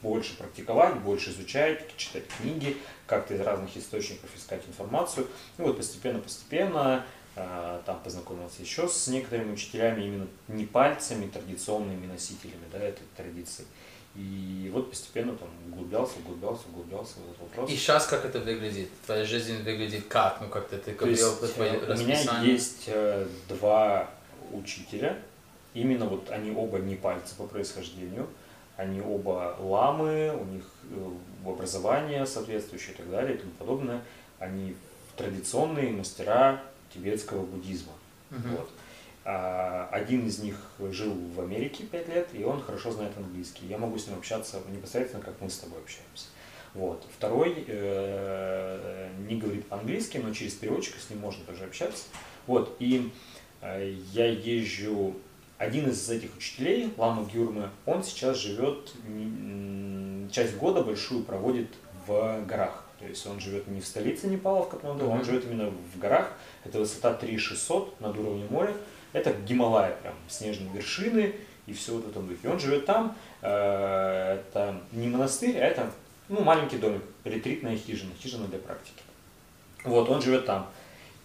больше 0.00 0.36
практиковать, 0.36 0.94
больше 1.00 1.30
изучать, 1.30 1.84
читать 1.96 2.22
книги, 2.38 2.76
как-то 3.08 3.34
из 3.34 3.40
разных 3.40 3.76
источников 3.76 4.30
искать 4.36 4.62
информацию. 4.68 5.26
И 5.58 5.62
вот 5.62 5.76
постепенно-постепенно 5.76 7.04
э, 7.04 7.19
там 7.86 8.00
познакомился 8.02 8.62
еще 8.62 8.88
с 8.88 9.08
некоторыми 9.08 9.52
учителями, 9.52 10.04
именно 10.04 10.26
не 10.48 10.66
пальцами, 10.66 11.26
традиционными 11.26 12.06
носителями 12.06 12.64
да, 12.72 12.78
этой 12.78 13.04
традиции. 13.16 13.64
И 14.16 14.68
вот 14.74 14.90
постепенно 14.90 15.32
там 15.36 15.48
углублялся, 15.70 16.18
углублялся, 16.18 16.64
углублялся 16.72 17.14
в 17.20 17.30
этот 17.30 17.40
вопрос. 17.42 17.70
И 17.70 17.76
сейчас 17.76 18.06
как 18.06 18.24
это 18.24 18.40
выглядит? 18.40 18.88
Твоя 19.06 19.24
жизнь 19.24 19.62
выглядит 19.62 20.06
как? 20.08 20.40
Ну, 20.40 20.48
как-то 20.48 20.78
ты 20.78 20.92
говорил 20.92 21.36
про 21.36 21.46
твои 21.46 21.70
э, 21.70 21.94
у 21.94 21.98
меня 21.98 22.42
есть 22.42 22.84
э, 22.88 23.28
два 23.48 24.10
учителя, 24.52 25.16
именно 25.74 26.06
вот 26.06 26.28
они 26.30 26.50
оба 26.50 26.78
не 26.78 26.96
пальцы 26.96 27.36
по 27.36 27.46
происхождению, 27.46 28.26
они 28.76 29.00
оба 29.00 29.56
ламы, 29.60 30.36
у 30.36 30.44
них 30.44 30.64
э, 30.90 31.48
образование 31.48 32.26
соответствующее 32.26 32.94
и 32.94 32.96
так 32.96 33.10
далее 33.10 33.36
и 33.36 33.38
тому 33.38 33.52
подобное. 33.52 34.02
Они 34.40 34.74
традиционные 35.16 35.92
мастера 35.92 36.60
тибетского 36.92 37.42
буддизма. 37.44 37.92
Мгм. 38.30 38.50
Вот. 38.56 38.70
А, 39.24 39.88
один 39.92 40.26
из 40.26 40.38
них 40.38 40.56
жил 40.90 41.12
в 41.12 41.40
Америке 41.40 41.84
пять 41.84 42.08
лет, 42.08 42.28
и 42.32 42.42
он 42.44 42.60
хорошо 42.62 42.90
знает 42.90 43.12
английский. 43.16 43.66
Я 43.66 43.78
могу 43.78 43.98
с 43.98 44.06
ним 44.06 44.18
общаться 44.18 44.60
непосредственно, 44.70 45.22
как 45.22 45.34
мы 45.40 45.50
с 45.50 45.58
тобой 45.58 45.78
общаемся. 45.78 46.26
Вот. 46.74 47.04
Второй 47.16 47.64
э, 47.66 49.08
не 49.28 49.36
говорит 49.36 49.66
по-английски, 49.66 50.18
но 50.18 50.32
через 50.32 50.54
переводчика 50.54 50.98
с 51.00 51.10
ним 51.10 51.18
можно 51.20 51.44
тоже 51.44 51.64
общаться. 51.64 52.04
Вот. 52.46 52.76
И 52.78 53.10
э, 53.60 53.96
я 54.12 54.26
езжу... 54.26 55.16
Один 55.58 55.90
из 55.90 56.08
этих 56.08 56.34
учителей, 56.38 56.90
Лама 56.96 57.28
Гюрмы, 57.30 57.68
он 57.84 58.02
сейчас 58.02 58.38
живет, 58.38 58.94
часть 60.32 60.56
года 60.56 60.80
большую 60.82 61.22
проводит 61.22 61.68
в 62.06 62.42
горах. 62.46 62.86
То 62.98 63.04
есть 63.06 63.26
он 63.26 63.40
живет 63.40 63.68
не 63.68 63.82
в 63.82 63.86
столице 63.86 64.26
Непала, 64.26 64.62
в 64.62 64.70
Катманду, 64.70 65.06
он 65.06 65.16
Мгм. 65.18 65.24
живет 65.26 65.44
именно 65.44 65.70
в 65.70 65.98
горах. 65.98 66.32
Это 66.64 66.78
высота 66.78 67.14
3600 67.14 68.00
над 68.00 68.16
уровнем 68.18 68.48
моря. 68.50 68.74
Это 69.12 69.32
Гималая, 69.32 69.96
прям 70.02 70.14
снежные 70.28 70.70
вершины 70.72 71.34
и 71.66 71.72
все 71.72 71.94
вот 71.94 72.04
в 72.04 72.10
этом 72.10 72.28
духе. 72.28 72.48
Он 72.48 72.58
живет 72.60 72.86
там. 72.86 73.16
э, 73.42 74.40
Это 74.40 74.80
не 74.92 75.08
монастырь, 75.08 75.58
а 75.58 75.64
это 75.64 75.90
ну, 76.28 76.42
маленький 76.42 76.78
домик, 76.78 77.02
ретритная 77.24 77.76
хижина, 77.76 78.12
хижина 78.20 78.46
для 78.46 78.58
практики. 78.58 79.02
Вот, 79.84 80.08
он 80.08 80.22
живет 80.22 80.46
там. 80.46 80.68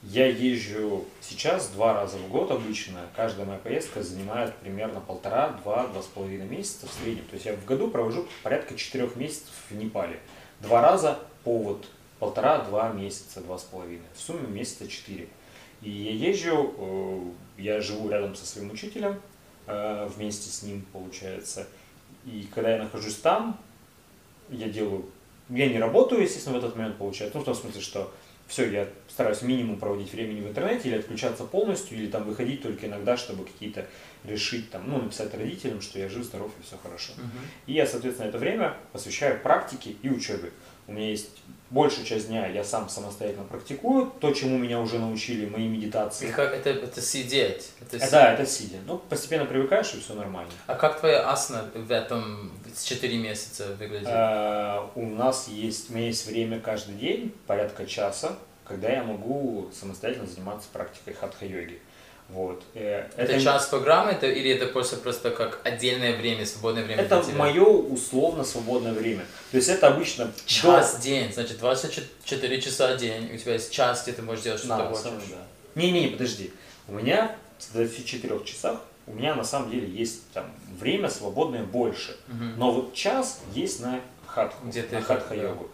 Я 0.02 0.28
езжу 0.28 1.06
сейчас 1.20 1.70
два 1.70 1.94
раза 1.94 2.18
в 2.18 2.28
год 2.30 2.52
обычно. 2.52 3.02
Каждая 3.16 3.46
моя 3.46 3.58
поездка 3.60 4.04
занимает 4.04 4.54
примерно 4.58 5.00
полтора, 5.02 5.50
два, 5.64 5.88
два 5.88 6.02
с 6.02 6.06
половиной 6.06 6.46
месяца 6.48 6.88
в 6.88 6.92
среднем. 6.92 7.26
То 7.26 7.34
есть 7.34 7.46
я 7.46 7.54
в 7.56 7.66
году 7.66 7.88
провожу 7.88 8.28
порядка 8.44 8.76
четырех 8.76 9.16
месяцев 9.16 9.50
в 9.70 9.76
Непале. 9.76 10.20
Два 10.60 10.82
раза 10.82 11.20
по 11.44 11.58
вот 11.58 11.88
полтора-два 12.20 12.92
месяца, 12.92 13.42
два 13.42 13.58
с 13.58 13.64
половиной. 13.64 14.06
В 14.14 14.22
сумме 14.22 14.48
месяца 14.48 14.88
четыре. 14.88 15.28
И 15.82 15.90
я 15.90 16.30
езжу, 16.30 16.74
э, 16.78 17.62
я 17.62 17.82
живу 17.82 18.10
рядом 18.10 18.36
со 18.36 18.46
своим 18.46 18.72
учителем, 18.72 19.22
э, 19.68 20.10
вместе 20.16 20.50
с 20.50 20.64
ним 20.64 20.86
получается. 20.94 21.68
И 22.26 22.48
когда 22.54 22.72
я 22.72 22.84
нахожусь 22.84 23.16
там, 23.16 23.60
я 24.50 24.70
делаю, 24.70 25.06
я 25.50 25.68
не 25.68 25.80
работаю, 25.80 26.24
естественно, 26.24 26.56
в 26.56 26.64
этот 26.64 26.76
момент 26.76 26.98
получается, 26.98 27.38
ну, 27.38 27.44
в 27.44 27.46
том 27.46 27.56
смысле, 27.56 27.82
что 27.82 28.12
все, 28.48 28.70
я 28.70 28.88
стараюсь 29.08 29.42
минимум 29.42 29.80
проводить 29.80 30.12
времени 30.14 30.42
в 30.42 30.48
интернете 30.48 30.90
или 30.90 30.98
отключаться 30.98 31.46
полностью, 31.46 31.98
или 31.98 32.08
там 32.08 32.24
выходить 32.24 32.62
только 32.62 32.86
иногда, 32.86 33.18
чтобы 33.18 33.46
какие-то 33.46 33.88
решить, 34.24 34.70
там, 34.70 34.84
ну, 34.88 35.02
написать 35.02 35.34
родителям, 35.34 35.82
что 35.82 35.98
я 36.00 36.10
жив, 36.10 36.24
здоров 36.24 36.52
и 36.60 36.64
все 36.64 36.78
хорошо. 36.78 37.14
Мгм. 37.18 37.30
И 37.66 37.74
я, 37.74 37.88
соответственно, 37.88 38.28
это 38.28 38.38
время 38.38 38.78
посвящаю 38.92 39.42
практике 39.42 39.96
и 40.02 40.10
учебе. 40.10 40.52
У 40.88 40.92
меня 40.94 41.10
есть 41.10 41.30
большая 41.72 42.06
часть 42.06 42.28
дня, 42.28 42.46
я 42.48 42.64
сам 42.64 42.90
самостоятельно 42.90 43.44
практикую, 43.46 44.12
то, 44.20 44.32
чему 44.34 44.58
меня 44.58 44.80
уже 44.80 45.00
научили 45.00 45.48
мои 45.48 45.66
И 45.66 45.68
медитации. 45.68 46.30
как 46.32 46.54
это, 46.54 46.70
это 46.70 47.02
сидеть? 47.02 47.72
Это 47.82 47.98
Э, 47.98 48.00
си- 48.00 48.12
Да, 48.12 48.34
это 48.34 48.46
сидя. 48.46 48.78
Ну, 48.86 49.00
постепенно 49.00 49.46
привыкаешь, 49.46 49.94
и 49.96 50.00
все 50.00 50.14
нормально. 50.14 50.52
А 50.68 50.76
как 50.76 51.00
твоя 51.00 51.28
асана 51.32 51.70
в 51.74 51.92
этом 51.92 52.52
с 52.74 52.84
4 52.84 53.18
месяца 53.18 53.76
выглядит? 53.80 54.08
Э, 54.08 54.82
У 54.96 55.08
нас 55.08 55.48
есть, 55.48 55.90
у 55.90 55.94
меня 55.94 56.06
есть 56.08 56.28
время 56.28 56.60
каждый 56.60 56.96
день, 56.96 57.34
порядка 57.48 57.86
часа, 57.88 58.38
когда 58.64 58.90
я 58.90 59.04
могу 59.04 59.70
самостоятельно 59.80 60.28
заниматься 60.28 60.68
практикой 60.72 61.14
хатха-йоги. 61.14 61.80
Вот. 62.30 62.64
Э, 62.74 63.08
это, 63.18 63.40
час 63.40 63.68
программы 63.68 64.12
это, 64.12 64.26
или 64.28 64.50
это 64.52 64.66
просто, 64.68 64.98
просто 64.98 65.30
как 65.32 65.60
отдельное 65.64 66.18
время, 66.18 66.46
свободное 66.46 66.84
время 66.84 67.04
Это 67.04 67.22
мое 67.36 67.64
условно 67.64 68.44
свободное 68.44 68.94
время. 68.94 69.26
То 69.52 69.58
есть 69.58 69.70
это 69.70 69.88
обычно 69.88 70.32
Час 70.46 70.96
в 70.96 71.02
день, 71.02 71.32
значит 71.32 71.60
24 71.60 72.62
часа 72.62 72.96
в 72.96 72.98
день, 72.98 73.34
у 73.34 73.38
тебя 73.38 73.54
есть 73.54 73.72
час, 73.72 74.04
где 74.04 74.14
ты 74.14 74.22
можешь 74.24 74.44
делать 74.44 74.60
что 74.60 74.70
Да, 74.70 74.88
ты 74.90 74.96
хочешь. 74.96 75.04
да. 75.30 75.82
Не-не, 75.82 76.08
подожди. 76.08 76.52
У 76.88 76.94
меня 76.94 77.36
в 77.60 77.74
24 77.74 78.44
часах, 78.44 78.80
у 79.08 79.14
меня 79.14 79.36
на 79.36 79.44
самом 79.44 79.70
деле 79.70 79.88
есть 79.88 80.28
там 80.34 80.52
время 80.80 81.10
свободное 81.10 81.64
больше. 81.64 82.18
Мгм. 82.28 82.54
Но 82.58 82.72
вот 82.72 82.94
час 82.96 83.42
есть 83.54 83.82
на 83.82 84.00
хатху, 84.26 84.66
Где 84.68 84.82
на 84.82 84.86
это- 84.98 85.02
хатха-йогу. 85.02 85.70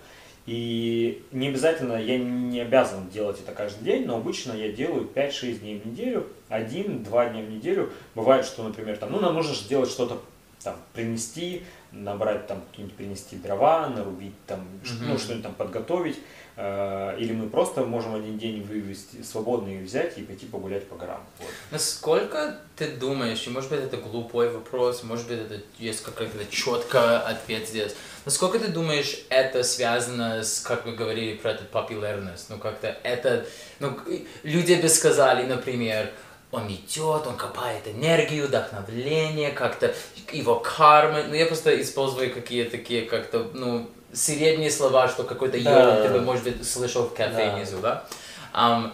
И 0.47 1.23
не 1.31 1.49
обязательно, 1.49 2.01
я 2.01 2.17
не 2.17 2.59
обязан 2.61 3.09
делать 3.09 3.39
это 3.39 3.51
каждый 3.51 3.83
день, 3.83 4.05
но 4.05 4.17
обычно 4.17 4.53
я 4.53 4.71
делаю 4.71 5.07
5-6 5.13 5.59
дней 5.59 5.79
в 5.79 5.85
неделю, 5.85 6.27
один-два 6.49 7.29
дня 7.29 7.43
в 7.43 7.49
неделю. 7.49 7.91
Бывает, 8.15 8.45
что, 8.45 8.63
например, 8.63 8.97
там, 8.97 9.11
ну, 9.11 9.19
нам 9.19 9.35
нужно 9.35 9.53
сделать 9.53 9.89
что-то 9.89 10.19
там 10.63 10.75
принести, 10.93 11.63
набрать 11.91 12.47
там 12.47 12.61
какие-нибудь 12.69 12.95
принести 12.95 13.35
дрова, 13.35 13.87
нарубить 13.87 14.33
там, 14.45 14.61
mm-hmm. 14.83 15.07
ну 15.07 15.17
что-нибудь 15.17 15.43
там 15.43 15.53
подготовить, 15.53 16.17
э, 16.55 17.17
или 17.19 17.33
мы 17.33 17.49
просто 17.49 17.83
можем 17.83 18.15
один 18.15 18.37
день 18.37 18.61
вывести 18.61 19.21
свободный 19.23 19.81
взять 19.81 20.17
и 20.17 20.23
пойти 20.23 20.45
погулять 20.45 20.87
по 20.87 20.95
горам. 20.95 21.23
Вот. 21.39 21.49
Насколько 21.71 22.59
ты 22.75 22.87
думаешь, 22.95 23.45
и 23.45 23.49
может 23.49 23.69
быть 23.69 23.81
это 23.81 23.97
глупой 23.97 24.49
вопрос, 24.49 25.03
может 25.03 25.27
быть 25.27 25.39
это 25.39 25.61
есть 25.79 26.03
какой-то 26.03 26.45
четкий 26.49 26.97
ответ 26.97 27.67
здесь, 27.67 27.95
насколько 28.25 28.59
ты 28.59 28.67
думаешь 28.67 29.19
это 29.29 29.63
связано 29.63 30.43
с, 30.43 30.59
как 30.59 30.85
мы 30.85 30.93
говорили 30.93 31.35
про 31.35 31.51
этот 31.51 31.69
популярность, 31.69 32.49
ну 32.49 32.57
как-то 32.57 32.95
это, 33.03 33.45
ну 33.79 33.97
люди 34.43 34.75
бы 34.75 34.89
сказали, 34.89 35.45
например, 35.45 36.11
он 36.51 36.67
идет, 36.67 37.27
он 37.27 37.37
копает 37.37 37.87
энергию, 37.87 38.47
вдохновление, 38.47 39.51
как-то 39.51 39.95
его 40.33 40.59
карма. 40.59 41.23
Ну, 41.23 41.33
я 41.33 41.45
просто 41.45 41.79
использую 41.81 42.33
какие 42.33 42.65
такие 42.65 43.03
как-то, 43.03 43.49
ну, 43.53 43.89
средние 44.11 44.69
слова, 44.69 45.07
что 45.07 45.23
какой-то 45.23 45.57
йог 45.57 46.03
ты 46.03 46.09
бы, 46.09 46.21
может 46.21 46.43
быть, 46.43 46.67
слышал 46.67 47.03
в 47.03 47.13
кафе 47.13 47.45
да. 47.45 47.55
внизу, 47.55 47.77
да? 47.79 48.05
Um, 48.53 48.91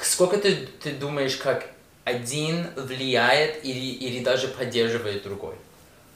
сколько 0.00 0.38
ты, 0.38 0.68
ты 0.82 0.90
думаешь, 0.90 1.36
как 1.36 1.66
один 2.04 2.66
влияет 2.74 3.64
или, 3.64 3.78
или 3.78 4.24
даже 4.24 4.48
поддерживает 4.48 5.22
другой? 5.22 5.54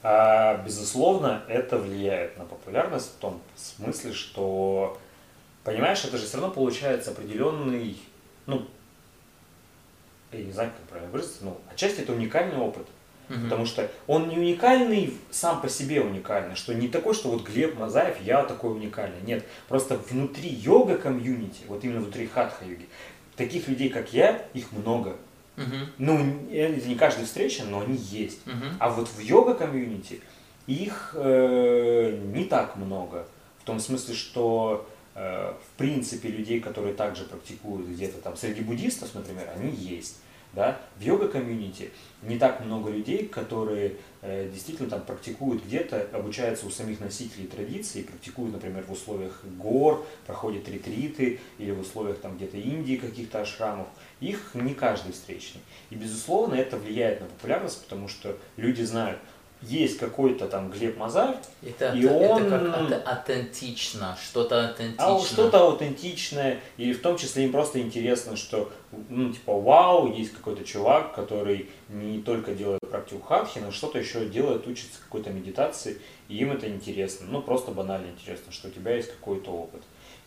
А, 0.03 0.57
безусловно, 0.65 1.45
это 1.49 1.79
влияет 1.79 2.37
на 2.37 2.45
популярность 2.45 3.13
в 3.13 3.21
том 3.21 3.41
смысле, 3.57 4.13
что, 4.13 4.99
понимаешь, 5.63 6.05
это 6.05 6.19
же 6.19 6.27
все 6.27 6.39
равно 6.39 6.53
получается 6.53 7.13
определенный, 7.13 7.97
ну, 8.47 8.67
я 10.33 10.43
не 10.43 10.51
знаю, 10.51 10.71
как 10.71 10.89
правильно 10.89 11.13
выразиться, 11.13 11.45
но 11.45 11.61
отчасти 11.71 12.01
это 12.01 12.13
уникальный 12.13 12.57
опыт. 12.57 12.87
Угу. 13.29 13.45
Потому 13.45 13.67
что 13.67 13.89
он 14.09 14.29
не 14.29 14.37
уникальный 14.37 15.17
сам 15.31 15.61
по 15.61 15.69
себе 15.69 16.01
уникальный, 16.01 16.57
что 16.57 16.75
не 16.75 16.89
такой, 16.89 17.15
что 17.15 17.31
вот 17.31 17.47
Глеб 17.47 17.79
Мазаев, 17.79 18.21
я 18.23 18.43
такой 18.45 18.73
уникальный. 18.73 19.23
Нет, 19.23 19.45
просто 19.69 19.97
внутри 19.97 20.49
йога 20.49 20.99
комьюнити, 20.99 21.63
вот 21.69 21.85
именно 21.85 22.01
внутри 22.01 22.27
хатха 22.27 22.65
йоги, 22.65 22.89
таких 23.37 23.69
людей, 23.69 23.89
как 23.89 24.13
я, 24.13 24.45
их 24.53 24.73
много. 24.73 25.17
Угу. 25.57 25.77
Ну, 25.99 26.49
это 26.51 26.89
не 26.89 26.95
каждая 26.95 27.27
встреча, 27.27 27.65
но 27.65 27.81
они 27.81 27.97
есть. 27.97 28.47
Угу. 28.47 28.77
А 28.79 28.89
вот 28.91 29.09
в 29.09 29.21
йога 29.21 29.55
комьюнити 29.55 30.21
их 30.67 31.15
э, 31.15 32.19
не 32.35 32.45
так 32.45 32.77
много. 32.77 33.27
В 33.59 33.65
том 33.65 33.81
смысле, 33.81 34.15
что 34.15 34.89
э, 35.15 35.53
в 35.53 35.79
принципе 35.79 36.29
людей, 36.29 36.61
которые 36.61 36.95
также 36.95 37.25
практикуют 37.25 37.89
где-то 37.89 38.19
там 38.19 38.37
среди 38.37 38.63
буддистов, 38.63 39.15
например, 39.15 39.49
они 39.55 39.71
есть. 39.71 40.19
Да? 40.53 40.81
В 40.99 41.03
йога-комьюнити 41.03 41.91
не 42.23 42.39
так 42.39 42.65
много 42.65 42.91
людей, 42.91 43.27
которые 43.27 43.97
э, 44.21 44.51
действительно 44.53 44.91
там 44.91 45.01
практикуют 45.01 45.65
где-то, 45.65 46.09
обучаются 46.13 46.67
у 46.67 46.71
самих 46.71 47.01
носителей 47.01 47.47
традиции, 47.47 48.03
практикуют, 48.03 48.53
например, 48.53 48.85
в 48.85 48.93
условиях 48.93 49.43
гор, 49.59 50.07
проходят 50.27 50.69
ретриты 50.69 51.41
или 51.59 51.71
в 51.71 51.81
условиях 51.81 52.19
там 52.19 52.37
где-то 52.37 52.59
Индии 52.59 52.97
каких-то 52.97 53.41
ашрамов. 53.41 53.89
Их 54.21 54.51
не 54.55 54.75
каждый 54.75 55.13
встречный. 55.13 55.63
И, 55.89 55.95
безусловно, 55.95 56.55
это 56.55 56.77
влияет 56.77 57.21
на 57.21 57.27
популярность, 57.27 57.83
потому 57.83 58.09
что 58.09 58.37
люди 58.57 58.83
знают, 58.83 59.19
есть 59.63 59.99
какой-то 59.99 60.49
там 60.49 60.71
Глеб 60.71 60.97
Мазаев, 60.97 61.37
это, 61.63 61.93
и 61.93 62.03
это, 62.03 62.15
он... 62.15 62.43
Это 62.43 63.01
как 63.01 63.19
аутентично, 63.19 64.17
что-то 64.23 64.69
аутентичное. 64.69 65.07
А 65.07 65.21
что-то 65.21 65.61
аутентичное, 65.61 66.61
и 66.77 66.93
в 66.93 67.01
том 67.01 67.17
числе 67.17 67.45
им 67.45 67.53
просто 67.53 67.81
интересно, 67.81 68.37
что, 68.37 68.73
ну, 69.09 69.33
типа, 69.33 69.59
вау, 69.59 70.13
есть 70.13 70.33
какой-то 70.33 70.65
чувак, 70.65 71.15
который 71.15 71.71
не 71.89 72.21
только 72.21 72.55
делает 72.55 72.81
практику 72.91 73.23
хатхи, 73.23 73.59
но 73.59 73.71
что-то 73.71 73.99
еще 73.99 74.27
делает, 74.27 74.67
учится 74.67 75.01
какой-то 75.03 75.31
медитации, 75.31 76.01
и 76.29 76.39
им 76.39 76.53
это 76.53 76.69
интересно, 76.69 77.27
ну, 77.31 77.41
просто 77.41 77.71
банально 77.71 78.07
интересно, 78.09 78.53
что 78.53 78.69
у 78.69 78.71
тебя 78.71 78.97
есть 78.97 79.11
какой-то 79.11 79.51
опыт. 79.51 79.83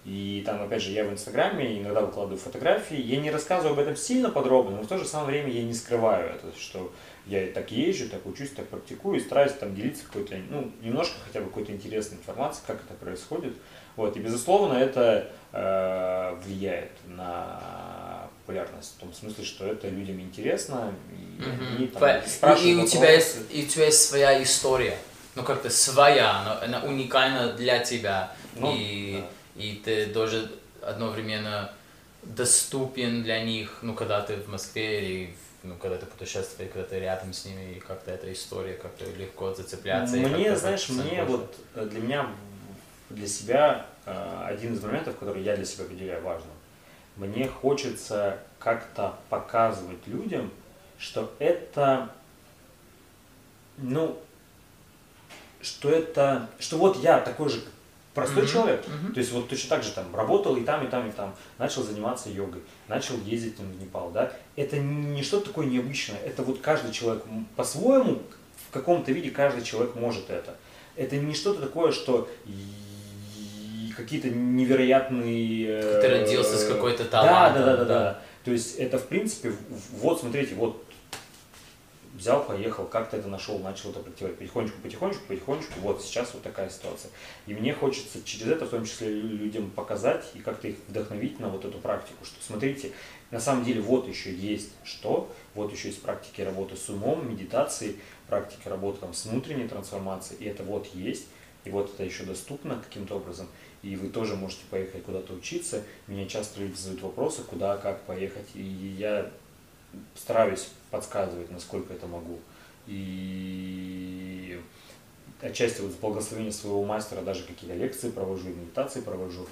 И 0.05 0.43
там, 0.45 0.61
опять 0.61 0.83
же, 0.83 0.91
я 0.91 1.03
в 1.03 1.11
Инстаграме 1.11 1.79
иногда 1.79 2.01
выкладываю 2.01 2.37
фотографии, 2.37 3.01
я 3.01 3.17
не 3.17 3.31
рассказываю 3.31 3.73
об 3.73 3.79
этом 3.79 3.95
сильно 3.95 4.29
подробно, 4.29 4.77
но 4.77 4.83
в 4.83 4.87
то 4.87 4.99
же 4.99 5.05
самое 5.05 5.41
время 5.41 5.51
я 5.51 5.63
не 5.63 5.73
скрываю 5.73 6.29
это, 6.29 6.55
что 6.57 6.91
я 7.27 7.47
так 7.47 7.71
езжу, 7.71 8.09
так 8.09 8.25
учусь, 8.25 8.51
так 8.51 8.67
практикую 8.67 9.17
и 9.17 9.19
стараюсь 9.19 9.53
там 9.53 9.75
делиться 9.75 10.05
какой-то, 10.05 10.35
ну, 10.49 10.71
немножко 10.81 11.15
хотя 11.25 11.39
бы 11.41 11.47
какой-то 11.47 11.71
интересной 11.71 12.17
информацией, 12.17 12.63
как 12.67 12.83
это 12.83 12.93
происходит. 12.93 13.55
Вот, 13.95 14.15
и 14.17 14.19
безусловно 14.19 14.73
это 14.73 15.31
э, 15.53 16.35
влияет 16.43 16.91
на 17.07 18.29
популярность, 18.45 18.95
в 18.97 18.99
том 18.99 19.13
смысле, 19.13 19.43
что 19.43 19.65
это 19.65 19.87
людям 19.87 20.19
интересно, 20.19 20.93
и 21.11 21.41
mm-hmm. 21.41 21.75
они 21.77 21.87
там, 21.87 22.21
спрашивают 22.27 22.77
и, 22.77 22.81
и, 22.81 22.83
у 22.83 22.87
тебя 22.87 23.11
есть, 23.11 23.37
и 23.49 23.63
у 23.63 23.67
тебя 23.67 23.85
есть 23.85 24.01
своя 24.03 24.43
история, 24.43 24.97
ну 25.33 25.43
как-то 25.43 25.69
своя, 25.69 26.43
но 26.43 26.65
она 26.65 26.83
уникальна 26.85 27.53
для 27.53 27.79
тебя, 27.79 28.35
ну, 28.55 28.75
и, 28.75 29.23
да. 29.55 29.61
и 29.63 29.75
ты 29.83 30.05
тоже 30.07 30.51
одновременно 30.81 31.71
доступен 32.21 33.23
для 33.23 33.43
них, 33.43 33.79
ну 33.81 33.93
когда 33.93 34.21
ты 34.21 34.35
в 34.35 34.49
Москве 34.49 35.01
или 35.01 35.27
в 35.27 35.44
ну, 35.65 35.75
когда 35.75 35.97
ты 35.97 36.05
путешествуешь, 36.05 36.71
когда 36.71 36.87
ты 36.87 36.99
рядом 36.99 37.33
с 37.33 37.45
ними, 37.45 37.73
и 37.75 37.79
как-то 37.79 38.11
эта 38.11 38.31
история, 38.31 38.73
как-то 38.73 39.05
легко 39.05 39.53
зацепляться. 39.53 40.15
Мне, 40.15 40.55
знаешь, 40.55 40.89
мне 40.89 41.23
вот, 41.23 41.55
э, 41.73 41.85
для 41.85 42.01
меня, 42.01 42.27
для 43.09 43.27
себя, 43.27 43.85
э, 44.05 44.43
один 44.45 44.73
из 44.73 44.83
моментов, 44.83 45.17
который 45.17 45.43
я 45.43 45.55
для 45.55 45.65
себя 45.65 45.85
определяю 45.85 46.23
важным, 46.23 46.51
мне 47.15 47.47
хочется 47.47 48.39
как-то 48.59 49.17
показывать 49.29 50.05
людям, 50.05 50.51
что 50.97 51.33
это, 51.39 52.09
ну, 53.77 54.19
что 55.61 55.89
это, 55.89 56.49
что 56.59 56.77
вот 56.77 56.97
я 56.97 57.19
такой 57.19 57.49
же 57.49 57.61
простой 58.15 58.43
mm-hmm. 58.43 58.51
человек. 58.51 58.85
Mm-hmm. 58.85 59.13
То 59.13 59.19
есть 59.19 59.31
вот 59.31 59.47
точно 59.49 59.69
так 59.69 59.83
же 59.83 59.91
там 59.91 60.15
работал 60.15 60.55
и 60.55 60.63
там, 60.63 60.83
и 60.83 60.89
там, 60.89 61.07
и 61.07 61.11
там. 61.11 61.35
Начал 61.59 61.83
заниматься 61.83 62.29
йогой, 62.29 62.61
начал 62.87 63.15
ездить 63.25 63.59
в 63.59 63.81
Непал, 63.81 64.09
да. 64.11 64.31
Это 64.55 64.77
не 64.77 65.21
что-то 65.21 65.47
такое 65.47 65.67
необычное. 65.67 66.17
Это 66.25 66.41
вот 66.41 66.61
каждый 66.61 66.91
человек 66.91 67.23
по-своему, 67.55 68.23
в 68.69 68.73
каком-то 68.73 69.11
виде 69.11 69.29
каждый 69.29 69.63
человек 69.63 69.95
может 69.95 70.29
это. 70.29 70.55
Это 70.95 71.17
не 71.17 71.33
что-то 71.35 71.61
такое, 71.61 71.91
что 71.91 72.29
какие-то 73.95 74.29
невероятные... 74.29 75.81
Ты 76.01 76.07
родился 76.07 76.57
с 76.57 76.65
какой-то 76.65 77.05
талантом. 77.05 77.65
Да, 77.65 77.65
да, 77.65 77.77
да, 77.77 77.85
да, 77.85 77.99
да. 77.99 78.21
То 78.45 78.51
есть 78.51 78.75
это 78.77 78.97
в 78.97 79.07
принципе, 79.07 79.53
вот 79.99 80.19
смотрите, 80.19 80.55
вот 80.55 80.84
взял, 82.15 82.43
поехал, 82.43 82.85
как-то 82.85 83.17
это 83.17 83.27
нашел, 83.27 83.59
начал 83.59 83.91
это 83.91 83.99
практиковать. 83.99 84.37
Потихонечку, 84.37 84.77
потихонечку, 84.81 85.23
потихонечку, 85.27 85.79
вот 85.81 86.01
сейчас 86.01 86.33
вот 86.33 86.43
такая 86.43 86.69
ситуация. 86.69 87.11
И 87.45 87.53
мне 87.53 87.73
хочется 87.73 88.23
через 88.23 88.47
это 88.47 88.65
в 88.65 88.69
том 88.69 88.85
числе 88.85 89.09
людям 89.09 89.69
показать 89.69 90.25
и 90.33 90.39
как-то 90.39 90.69
их 90.69 90.75
вдохновить 90.87 91.39
на 91.39 91.49
вот 91.49 91.65
эту 91.65 91.77
практику, 91.77 92.25
что 92.25 92.43
смотрите, 92.43 92.91
на 93.31 93.39
самом 93.39 93.65
деле 93.65 93.81
вот 93.81 94.07
еще 94.07 94.33
есть 94.33 94.71
что, 94.83 95.31
вот 95.53 95.71
еще 95.71 95.89
есть 95.89 96.01
практики 96.01 96.41
работы 96.41 96.75
с 96.75 96.89
умом, 96.89 97.29
медитации, 97.29 97.97
практики 98.27 98.67
работы 98.67 99.01
там, 99.01 99.13
с 99.13 99.25
внутренней 99.25 99.67
трансформацией, 99.67 100.45
и 100.45 100.49
это 100.49 100.63
вот 100.63 100.87
есть, 100.93 101.27
и 101.65 101.69
вот 101.69 101.93
это 101.93 102.03
еще 102.03 102.23
доступно 102.23 102.77
каким-то 102.77 103.15
образом, 103.15 103.47
и 103.81 103.95
вы 103.95 104.09
тоже 104.09 104.35
можете 104.35 104.61
поехать 104.69 105.03
куда-то 105.03 105.33
учиться. 105.33 105.83
Меня 106.07 106.27
часто 106.27 106.61
люди 106.61 106.75
задают 106.75 107.01
вопросы, 107.01 107.43
куда, 107.43 107.77
как 107.77 108.01
поехать, 108.03 108.47
и 108.53 108.61
я 108.61 109.31
стараюсь 110.15 110.69
подсказывать, 110.95 111.51
насколько 111.51 111.93
это 111.93 112.07
могу. 112.07 112.39
И 112.87 114.57
отчасти 115.41 115.81
вот 115.81 115.91
с 115.91 115.95
благословения 115.95 116.53
своего 116.53 116.85
мастера 116.85 117.21
даже 117.21 117.43
какие-то 117.43 117.75
лекции 117.75 118.09
провожу, 118.11 118.47
медитации 118.47 119.01
провожу. 119.01 119.45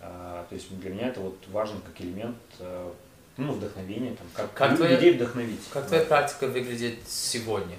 А, 0.00 0.44
то 0.48 0.54
есть 0.54 0.76
для 0.80 0.90
меня 0.90 1.08
это 1.08 1.20
вот 1.20 1.38
важен 1.52 1.80
как 1.82 2.00
элемент 2.00 2.36
э, 2.58 2.90
ну, 3.36 3.52
вдохновения, 3.52 4.16
там, 4.16 4.26
как, 4.34 4.52
как 4.54 4.76
твоя, 4.76 4.96
людей 4.96 5.14
вдохновить. 5.14 5.60
Как 5.72 5.84
да. 5.84 5.88
твоя 5.88 6.04
практика 6.04 6.48
выглядит 6.48 6.98
сегодня, 7.06 7.76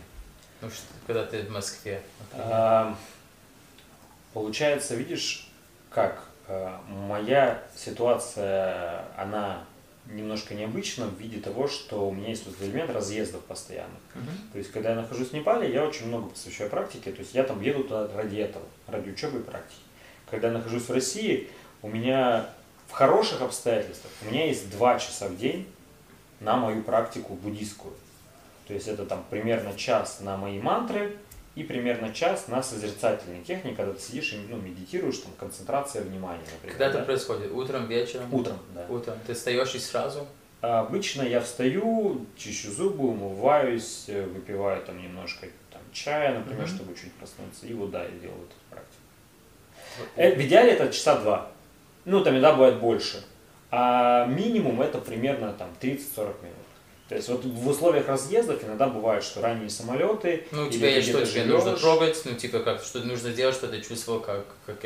ну, 0.62 0.70
что, 0.70 0.86
когда 1.06 1.26
ты 1.26 1.44
в 1.44 1.50
Москве? 1.50 2.02
А, 2.34 2.96
получается, 4.34 4.96
видишь, 4.96 5.50
как 5.90 6.24
а, 6.48 6.82
моя 6.88 7.64
ситуация, 7.76 9.04
она 9.18 9.64
немножко 10.10 10.56
необычно 10.56 11.06
в 11.06 11.20
виде 11.20 11.40
того, 11.40 11.68
что 11.68 12.08
у 12.08 12.14
меня 12.14 12.30
есть 12.30 12.46
вот 12.46 12.56
элемент 12.62 12.90
разъездов 12.92 13.44
постоянных. 13.44 14.00
Uh-huh. 14.16 14.52
То 14.54 14.58
есть, 14.58 14.72
когда 14.72 14.90
я 14.92 14.96
нахожусь 14.96 15.30
в 15.30 15.34
Непале, 15.34 15.72
я 15.72 15.86
очень 15.86 16.08
много 16.08 16.30
посвящаю 16.30 16.70
практике, 16.70 17.12
то 17.12 17.20
есть 17.20 17.34
я 17.34 17.44
там 17.44 17.62
еду 17.62 17.84
туда 17.84 18.10
ради 18.16 18.38
этого, 18.38 18.66
ради 18.88 19.10
учебы 19.10 19.40
и 19.40 19.44
практики. 19.44 19.82
Когда 20.30 20.48
я 20.48 20.54
нахожусь 20.54 20.84
в 20.84 20.92
России, 20.92 21.50
у 21.82 21.88
меня 21.88 22.50
в 22.88 22.92
хороших 22.92 23.42
обстоятельствах, 23.42 24.12
у 24.24 24.32
меня 24.32 24.48
есть 24.48 24.70
два 24.72 25.00
часа 25.00 25.28
в 25.28 25.38
день 25.38 25.68
на 26.40 26.58
мою 26.58 26.84
практику 26.84 27.36
буддийскую. 27.36 27.94
То 28.68 28.74
есть 28.74 28.88
это 28.88 29.06
там 29.06 29.24
примерно 29.30 29.76
час 29.76 30.20
на 30.22 30.38
мои 30.38 30.60
мантры, 30.60 31.16
и 31.56 31.64
примерно 31.64 32.14
час 32.14 32.48
на 32.48 32.62
созерцательной 32.64 33.42
технике, 33.44 33.76
когда 33.76 33.94
ты 33.94 34.00
сидишь 34.02 34.34
и 34.34 34.38
ну, 34.50 34.58
медитируешь, 34.58 35.18
там, 35.18 35.32
концентрация 35.40 36.04
внимания, 36.04 36.44
например. 36.54 36.72
Когда 36.78 36.90
да? 36.92 36.98
это 37.00 37.06
происходит? 37.06 37.52
Утром, 37.52 37.88
вечером? 37.88 38.34
Утром, 38.34 38.58
да. 38.74 38.86
Утром. 38.90 39.16
Ты 39.28 39.34
встаешь 39.34 39.76
и 39.76 39.80
сразу? 39.80 40.28
А 40.62 40.82
обычно 40.82 41.22
я 41.24 41.40
встаю, 41.42 42.26
чищу 42.38 42.72
зубы, 42.72 43.08
умываюсь, 43.10 44.06
э, 44.08 44.26
выпиваю 44.26 44.82
там 44.84 45.02
немножко 45.02 45.48
там, 45.72 45.82
чая, 45.94 46.38
например, 46.38 46.66
Мгм. 46.68 46.76
чтобы 46.76 46.96
чуть 46.96 47.14
проснуться. 47.14 47.66
И 47.66 47.74
вот 47.74 47.92
да, 47.92 48.04
я 48.04 48.10
делаю 48.10 48.42
эту 48.44 48.56
практику. 48.70 50.12
Э, 50.18 50.36
В 50.36 50.42
идеале 50.46 50.74
это 50.74 50.92
часа 50.92 51.18
два. 51.20 51.52
Ну, 52.06 52.22
там 52.24 52.34
иногда 52.34 52.54
бывает 52.54 52.80
больше. 52.80 53.24
А 53.72 54.26
минимум 54.26 54.82
это 54.82 54.98
примерно 55.00 55.54
там 55.54 55.70
30-40 55.80 56.42
минут. 56.42 56.56
То 57.10 57.16
есть 57.16 57.28
вот 57.28 57.44
в 57.44 57.68
условиях 57.68 58.08
разъездов 58.08 58.64
иногда 58.64 58.88
бывает, 58.88 59.24
что 59.24 59.42
ранние 59.42 59.70
самолеты. 59.70 60.46
Ну, 60.52 60.68
у 60.68 60.70
тебя 60.70 60.90
есть 60.90 61.10
что 61.10 61.26
тебе 61.26 61.44
нужно 61.46 61.76
трогать, 61.76 62.22
ну, 62.26 62.36
типа, 62.36 62.60
как, 62.60 62.84
что 62.84 63.00
нужно 63.00 63.32
делать, 63.32 63.56
что 63.56 63.68
ты 63.68 63.82
чувствовал, 63.82 64.20
как, 64.20 64.46
как, 64.68 64.78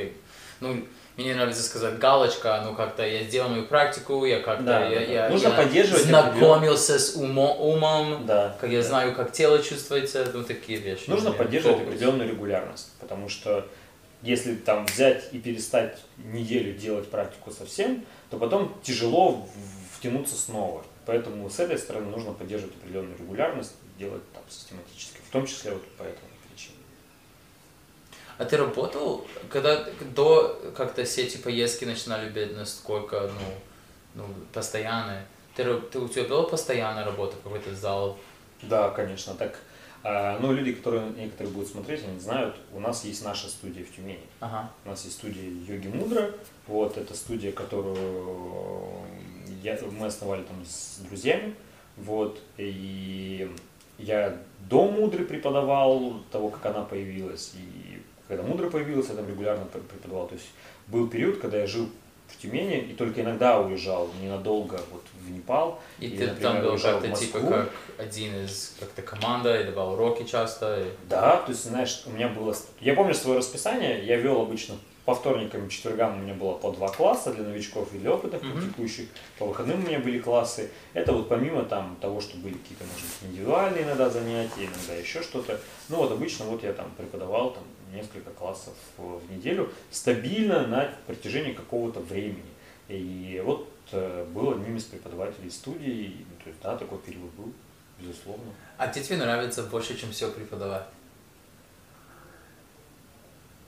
ну, 0.62 0.86
мне 1.18 1.36
нравится 1.36 1.62
сказать 1.62 2.00
галочка, 2.00 2.64
ну, 2.66 2.74
как-то 2.76 3.06
я 3.06 3.24
сделал 3.24 3.50
мою 3.50 3.66
практику, 3.68 4.24
я 4.26 4.40
как-то, 4.40 4.64
Да, 4.64 4.86
я, 4.88 5.00
да, 5.00 5.06
я- 5.06 5.30
Нужно 5.30 5.50
я 5.50 5.54
поддерживать 5.54 6.04
знакомился 6.06 6.98
с 6.98 7.16
умо- 7.18 7.58
умом, 7.58 8.26
Да. 8.26 8.56
как 8.60 8.70
я 8.72 8.82
да. 8.82 8.88
знаю, 8.88 9.14
как 9.14 9.34
тело 9.34 9.62
чувствуется, 9.62 10.26
ну, 10.34 10.44
такие 10.44 10.80
вещи. 10.80 11.10
Нужно 11.10 11.32
поддерживать 11.32 11.76
трогают. 11.78 11.90
определенную 11.96 12.30
регулярность, 12.30 12.90
потому 13.02 13.28
что 13.30 13.68
если 14.22 14.56
там 14.56 14.86
взять 14.86 15.26
и 15.34 15.40
перестать 15.40 16.00
неделю 16.18 16.74
делать 16.74 17.12
практику 17.12 17.52
совсем, 17.52 18.06
то 18.32 18.38
потом 18.38 18.74
тяжело 18.82 19.46
втянуться 19.98 20.36
снова. 20.36 20.84
Поэтому 21.06 21.50
с 21.50 21.60
этой 21.60 21.78
стороны 21.78 22.08
нужно 22.08 22.34
поддерживать 22.34 22.76
определенную 22.76 23.18
регулярность, 23.18 23.74
делать 23.98 24.22
там 24.34 24.44
систематически, 24.50 25.18
в 25.28 25.32
том 25.32 25.46
числе 25.46 25.74
вот 25.74 25.84
по 25.98 26.04
этому 26.04 26.30
причине. 26.48 26.78
А 28.38 28.46
ты 28.46 28.58
работал, 28.58 29.28
когда 29.50 29.86
до 30.16 30.72
как-то 30.76 31.04
все 31.04 31.24
эти 31.24 31.38
поездки 31.38 31.86
начинали 31.86 32.30
быть 32.30 32.56
насколько, 32.56 33.30
ну, 34.16 34.24
ну, 34.24 34.34
постоянные? 34.54 35.26
Ты, 35.56 35.80
ты, 35.92 36.00
у 36.00 36.08
тебя 36.08 36.24
была 36.24 36.44
постоянная 36.44 37.06
работа, 37.06 37.36
какой-то 37.44 37.76
зал? 37.76 38.18
Да, 38.62 38.90
конечно, 38.90 39.36
так. 39.36 39.60
А, 40.04 40.40
Ну, 40.40 40.52
люди, 40.54 40.74
которые 40.74 41.10
некоторые 41.12 41.54
будут 41.54 41.70
смотреть, 41.70 42.04
они 42.06 42.20
знают, 42.20 42.56
у 42.74 42.80
нас 42.80 43.06
есть 43.06 43.24
наша 43.24 43.48
студия 43.48 43.84
в 43.86 43.96
Тюмени. 43.96 44.20
Ага. 44.40 44.70
У 44.86 44.90
нас 44.90 45.04
есть 45.06 45.18
студия 45.18 45.44
Йоги 45.68 45.88
Мудра. 45.88 46.32
Вот, 46.68 46.98
это 46.98 47.14
студия, 47.14 47.52
которую 47.52 47.98
я, 49.64 49.78
мы 50.00 50.08
основали 50.08 50.44
там 50.44 50.64
с 50.66 51.00
друзьями. 51.08 51.56
Вот, 51.98 52.40
и 52.58 53.52
я 54.00 54.38
до 54.70 54.90
Мудры 54.90 55.26
преподавал, 55.26 56.22
того, 56.32 56.50
как 56.50 56.66
она 56.66 56.84
появилась. 56.84 57.54
И 57.56 58.02
когда 58.28 58.44
Мудра 58.44 58.70
появилась, 58.70 59.10
я 59.10 59.16
там 59.16 59.28
регулярно 59.28 59.66
пр- 59.66 59.82
преподавал. 59.82 60.28
То 60.28 60.34
есть 60.36 60.48
был 60.88 61.08
период, 61.08 61.40
когда 61.40 61.58
я 61.60 61.68
жил 61.68 61.88
в 62.34 62.42
Тюмени 62.42 62.78
и 62.80 62.94
только 62.94 63.22
иногда 63.22 63.60
уезжал 63.60 64.10
ненадолго 64.22 64.80
вот 64.92 65.04
в 65.22 65.32
Непал. 65.32 65.80
И 66.00 66.06
Или, 66.08 66.18
ты 66.18 66.28
например, 66.28 66.52
там 66.54 66.62
был 66.64 66.78
как-то 66.80 67.12
типа 67.12 67.40
как 67.40 67.70
один 67.98 68.36
из 68.44 68.76
как-то 68.80 69.02
команда 69.02 69.60
и 69.62 69.64
давал 69.64 69.94
уроки 69.94 70.24
часто. 70.24 70.82
и- 70.82 71.08
Да, 71.10 71.38
то 71.38 71.52
есть, 71.52 71.64
знаешь, 71.66 72.04
у 72.06 72.12
меня 72.12 72.28
было... 72.28 72.56
Я 72.82 72.94
помню 72.96 73.14
свое 73.14 73.40
расписание, 73.40 74.06
я 74.06 74.18
вел 74.18 74.42
обычно 74.42 74.76
по 75.06 75.14
вторникам 75.14 75.68
и 75.68 75.70
четвергам 75.70 76.18
у 76.18 76.22
меня 76.24 76.34
было 76.34 76.54
по 76.54 76.72
два 76.72 76.88
класса 76.88 77.34
для 77.34 77.44
новичков 77.44 77.94
и 77.94 77.98
для 77.98 78.14
опытных 78.14 78.42
Мгм. 78.42 78.54
практикующих. 78.54 79.08
По 79.38 79.46
выходным 79.46 79.84
у 79.84 79.88
меня 79.88 80.00
были 80.00 80.18
классы. 80.20 80.72
Это 80.94 81.12
вот 81.12 81.28
помимо 81.28 81.64
там 81.64 81.98
того, 82.00 82.22
что 82.22 82.38
были 82.38 82.54
какие-то, 82.54 82.86
может 82.86 83.02
быть, 83.06 83.30
индивидуальные 83.30 83.84
иногда 83.84 84.10
занятия, 84.10 84.66
иногда 84.66 84.94
еще 84.96 85.22
что-то. 85.22 85.60
Ну 85.90 85.98
вот 85.98 86.12
обычно 86.14 86.46
вот 86.46 86.64
я 86.64 86.72
там 86.72 86.90
преподавал 86.98 87.52
там 87.52 87.64
несколько 87.94 88.32
классов 88.32 88.74
в 88.98 89.22
неделю 89.32 89.72
стабильно 89.92 90.66
на 90.68 90.90
протяжении 91.08 91.54
какого-то 91.54 92.00
времени. 92.00 92.44
И 92.90 93.42
вот 93.46 93.70
э, 93.92 94.26
был 94.34 94.52
одним 94.52 94.78
из 94.78 94.84
преподавателей 94.86 95.50
студии, 95.52 96.26
ну, 96.30 96.44
то 96.44 96.50
есть, 96.50 96.62
да, 96.62 96.78
такой 96.78 96.98
период 97.00 97.32
был, 97.34 97.52
безусловно. 98.00 98.52
А 98.78 98.88
где 98.88 99.02
тебе 99.02 99.18
нравится 99.18 99.64
больше, 99.64 99.98
чем 99.98 100.12
все 100.12 100.30
преподавать? 100.32 100.86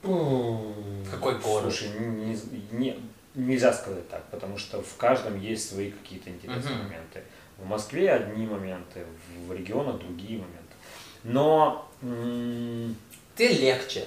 Какой 0.02 1.38
город? 1.38 1.72
Слушай, 1.72 1.88
не, 1.98 2.38
не- 2.72 2.98
нельзя 3.34 3.72
сказать 3.72 4.08
так, 4.08 4.24
потому 4.30 4.58
что 4.58 4.82
в 4.82 4.96
каждом 4.96 5.40
есть 5.40 5.68
свои 5.70 5.90
какие-то 5.90 6.30
интересные 6.30 6.74
Мгм. 6.76 6.84
моменты. 6.84 7.22
В 7.58 7.66
Москве 7.66 8.12
одни 8.12 8.46
моменты, 8.46 9.04
в 9.46 9.52
регионах 9.52 9.98
другие 9.98 10.38
моменты. 10.38 10.74
Но 11.24 11.90
м, 12.02 12.94
Где 13.34 13.48
легче? 13.48 14.06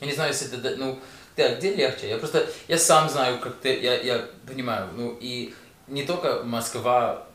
Я 0.00 0.06
не 0.06 0.12
знаю, 0.12 0.32
если 0.32 0.56
это, 0.56 0.76
ну, 0.76 0.98
да, 1.36 1.54
где 1.54 1.74
легче? 1.74 2.08
Я 2.08 2.18
просто, 2.18 2.48
я 2.68 2.78
сам 2.78 3.08
знаю, 3.08 3.38
как 3.38 3.56
ты, 3.56 3.78
я, 3.80 4.00
я 4.00 4.28
понимаю, 4.46 4.88
ну, 4.96 5.16
и 5.20 5.54
не 5.86 6.04
только 6.04 6.42
Москва 6.44 7.26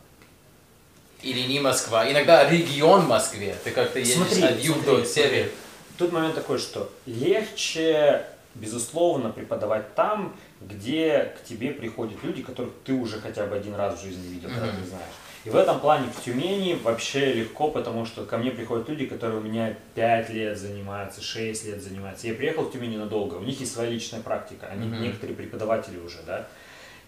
или 1.22 1.41
не 1.47 1.59
Москва, 1.59 2.09
иногда 2.09 2.49
регион 2.49 3.05
Москве, 3.05 3.55
ты 3.64 3.72
как-то 3.72 3.99
едешь 3.99 4.16
Смотри, 4.16 4.43
от 4.43 4.59
юга 4.59 4.82
до 4.82 5.05
севера. 5.05 5.49
Тут 5.97 6.11
момент 6.11 6.36
такой, 6.36 6.57
что 6.57 6.91
легче, 7.05 8.26
безусловно, 8.55 9.30
преподавать 9.30 9.95
там, 9.95 10.36
где 10.59 11.34
к 11.38 11.47
тебе 11.47 11.72
приходят 11.72 12.22
люди, 12.24 12.41
которых 12.41 12.74
ты 12.84 12.93
уже 12.93 13.22
хотя 13.22 13.45
бы 13.45 13.55
один 13.55 13.76
раз 13.76 13.99
в 13.99 14.03
жизни 14.03 14.28
видел, 14.28 14.49
когда 14.49 14.68
Мгм. 14.68 14.82
ты 14.82 14.88
знаешь. 14.89 15.14
И 15.46 15.50
в 15.50 15.56
этом 15.58 15.80
плане 15.82 16.08
в 16.08 16.24
Тюмени 16.24 16.74
вообще 16.82 17.34
легко, 17.34 17.70
потому 17.70 18.06
что 18.06 18.24
ко 18.24 18.38
мне 18.38 18.52
приходят 18.52 18.88
люди, 18.88 19.06
которые 19.06 19.41
у 19.41 19.44
меня 19.44 19.76
5 19.94 20.30
лет 20.30 20.58
занимаются, 20.58 21.22
6 21.22 21.66
лет 21.66 21.82
занимаются. 21.82 22.28
Я 22.28 22.34
приехал 22.34 22.64
в 22.64 22.72
Тюмень 22.72 22.98
надолго, 22.98 23.36
у 23.36 23.44
них 23.44 23.60
есть 23.60 23.74
своя 23.74 23.89
личная 23.89 24.22
практика, 24.22 24.68
они 24.68 24.88
Мгм. 24.88 25.02
некоторые 25.02 25.36
преподаватели 25.36 25.98
уже, 25.98 26.20
да. 26.26 26.48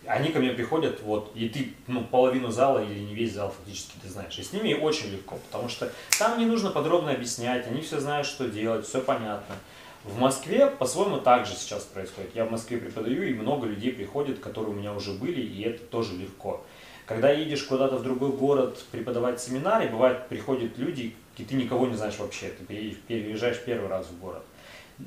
Они 0.06 0.30
ко 0.30 0.40
мне 0.40 0.52
приходят, 0.52 1.02
вот, 1.02 1.32
и 1.34 1.48
ты, 1.48 1.74
ну, 1.88 2.04
половину 2.04 2.52
зала 2.52 2.84
или 2.84 3.00
не 3.00 3.16
весь 3.16 3.34
зал 3.34 3.54
фактически 3.58 3.94
ты 4.04 4.10
знаешь. 4.10 4.38
И 4.38 4.44
с 4.44 4.52
ними 4.52 4.74
очень 4.74 5.12
легко, 5.12 5.40
потому 5.50 5.70
что 5.70 5.92
там 6.20 6.38
не 6.38 6.46
нужно 6.46 6.70
подробно 6.72 7.12
объяснять, 7.12 7.66
они 7.68 7.82
все 7.82 8.00
знают, 8.00 8.28
что 8.28 8.50
делать, 8.50 8.86
все 8.86 9.00
понятно. 9.02 9.56
В 10.04 10.20
Москве 10.20 10.68
по-своему 10.68 11.18
так 11.18 11.48
же 11.48 11.56
сейчас 11.56 11.84
происходит. 11.84 12.36
Я 12.36 12.46
в 12.46 12.52
Москве 12.52 12.78
преподаю, 12.78 13.24
и 13.24 13.34
много 13.34 13.66
людей 13.66 13.92
приходят, 13.92 14.38
которые 14.38 14.76
у 14.76 14.78
меня 14.78 14.94
уже 14.94 15.14
были, 15.14 15.42
и 15.42 15.64
это 15.64 15.82
тоже 15.84 16.14
легко. 16.16 16.64
Когда 17.06 17.30
едешь 17.30 17.64
куда-то 17.64 17.98
в 17.98 18.04
другой 18.04 18.32
город 18.32 18.84
преподавать 18.92 19.40
семинары, 19.40 19.90
бывает, 19.90 20.28
приходят 20.28 20.78
люди, 20.78 21.16
и 21.38 21.44
ты 21.44 21.56
никого 21.56 21.88
не 21.88 21.96
знаешь 21.96 22.18
вообще, 22.18 22.50
ты 22.50 22.64
переезжаешь 23.08 23.62
первый 23.64 23.90
раз 23.90 24.08
в 24.08 24.20
город. 24.20 24.42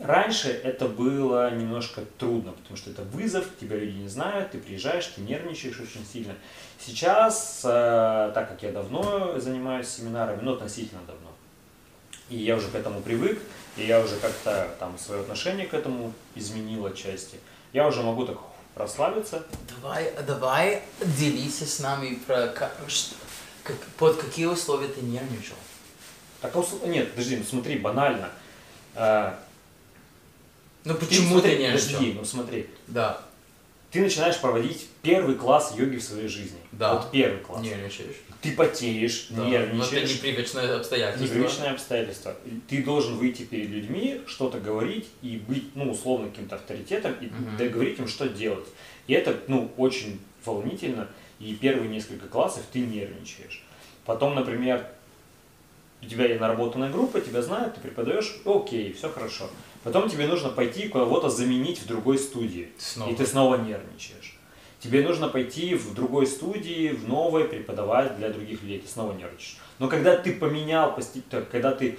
Раньше 0.01 0.49
это 0.51 0.87
было 0.87 1.51
немножко 1.51 2.03
трудно, 2.19 2.53
потому 2.53 2.77
что 2.77 2.91
это 2.91 3.03
вызов, 3.03 3.47
тебя 3.59 3.77
люди 3.77 3.97
не 3.97 4.09
знают, 4.09 4.51
ты 4.51 4.59
приезжаешь, 4.59 5.07
ты 5.07 5.23
нервничаешь 5.23 5.81
очень 5.81 6.05
сильно. 6.05 6.35
Сейчас, 6.79 7.63
э, 7.65 8.31
так 8.35 8.51
как 8.51 8.63
я 8.63 8.71
давно 8.71 9.41
занимаюсь 9.41 9.89
семинарами, 9.89 10.41
ну 10.43 10.53
относительно 10.53 11.01
давно, 11.07 11.33
и 12.29 12.37
я 12.37 12.57
уже 12.57 12.69
к 12.69 12.75
этому 12.75 13.01
привык, 13.01 13.41
и 13.79 13.87
я 13.87 14.01
уже 14.01 14.17
как-то 14.17 14.69
там 14.79 14.99
свое 14.99 15.23
отношение 15.23 15.67
к 15.67 15.73
этому 15.73 16.13
изменил 16.35 16.85
отчасти, 16.85 17.39
я 17.73 17.89
уже 17.89 18.03
могу 18.03 18.27
так 18.27 18.39
расслабиться. 18.79 19.45
Давай, 19.75 20.13
давай 20.27 20.83
делись 21.01 21.59
с 21.61 21.81
нами 21.81 22.15
про 22.27 22.49
как, 22.49 22.77
под 23.99 24.17
какие 24.21 24.47
условия 24.47 24.89
ты 24.89 25.03
нервничал. 25.03 25.57
Так, 26.41 26.55
а 26.55 26.87
нет, 26.87 27.11
подожди, 27.11 27.37
ну 27.37 27.45
смотри, 27.45 27.79
банально. 27.79 28.31
Э, 28.95 29.35
Ну 30.85 30.95
ты 30.95 31.07
почему 31.07 31.33
смотри, 31.33 31.57
ты 31.57 31.63
нервничал? 31.63 31.87
Подожди, 31.89 32.13
ну 32.15 32.25
смотри, 32.25 32.71
Да, 32.87 33.21
ты 33.91 34.01
начинаешь 34.01 34.39
проводить 34.41 34.89
первый 35.03 35.35
класс 35.35 35.75
йоги 35.77 35.97
в 35.97 36.03
своей 36.03 36.29
жизни. 36.29 36.59
Да. 36.73 36.95
Вот 36.95 37.11
первый 37.11 37.41
класс. 37.41 37.63
нервничаешь. 37.63 38.17
Ты 38.41 38.53
потеешь, 38.53 39.27
Да. 39.31 39.43
Но 39.43 39.49
это 39.55 39.73
нервничаешь. 39.75 40.15
непривычное 40.15 40.77
обстоятельство. 40.77 41.25
Непривычные 41.25 41.71
обстоятельства. 41.71 42.37
И 42.47 42.61
Ты 42.69 42.83
должен 42.85 43.17
выйти 43.17 43.43
перед 43.43 43.69
людьми, 43.69 44.21
что-то 44.27 44.61
говорить 44.61 45.07
и 45.23 45.37
быть, 45.39 45.75
ну, 45.75 45.91
условно, 45.91 46.29
каким-то 46.29 46.55
авторитетом 46.57 47.15
и 47.21 47.27
Мгм. 47.27 47.57
договорить 47.57 47.99
им, 47.99 48.07
что 48.07 48.29
делать. 48.29 48.67
И 49.09 49.13
это, 49.13 49.37
ну, 49.49 49.71
очень 49.77 50.21
волнительно. 50.45 51.09
И 51.41 51.55
первые 51.55 51.89
несколько 51.89 52.27
классов 52.29 52.63
ты 52.73 52.81
нервничаешь. 52.81 53.65
Потом, 54.05 54.35
например, 54.35 54.87
у 56.01 56.07
тебя 56.07 56.27
есть 56.27 56.41
наработанная 56.41 56.91
группа, 56.91 57.21
тебя 57.21 57.43
знают, 57.43 57.75
ты 57.75 57.81
преподаешь, 57.81 58.37
окей, 58.45 58.93
все 58.93 59.09
хорошо. 59.09 59.51
Потом 59.83 60.09
тебе 60.09 60.27
нужно 60.27 60.49
пойти 60.51 60.89
кого-то 60.89 61.29
заменить 61.29 61.81
в 61.81 61.87
другой 61.87 62.19
студии. 62.19 62.69
Снова. 62.79 63.11
И 63.11 63.15
ты 63.17 63.27
снова 63.27 63.57
нервничаешь. 63.57 64.28
Тебе 64.81 65.03
нужно 65.03 65.29
пойти 65.29 65.75
в 65.75 65.93
другой 65.95 66.27
студии, 66.27 66.91
в 66.91 67.09
новой, 67.09 67.45
преподавать 67.45 68.17
для 68.17 68.29
других 68.29 68.63
людей, 68.63 68.79
ты 68.79 68.89
снова 68.89 69.13
нервничаешь. 69.13 69.59
Но 69.79 69.89
когда 69.89 70.17
ты 70.17 70.33
поменял, 70.33 70.97
когда 71.51 71.73
ты 71.73 71.99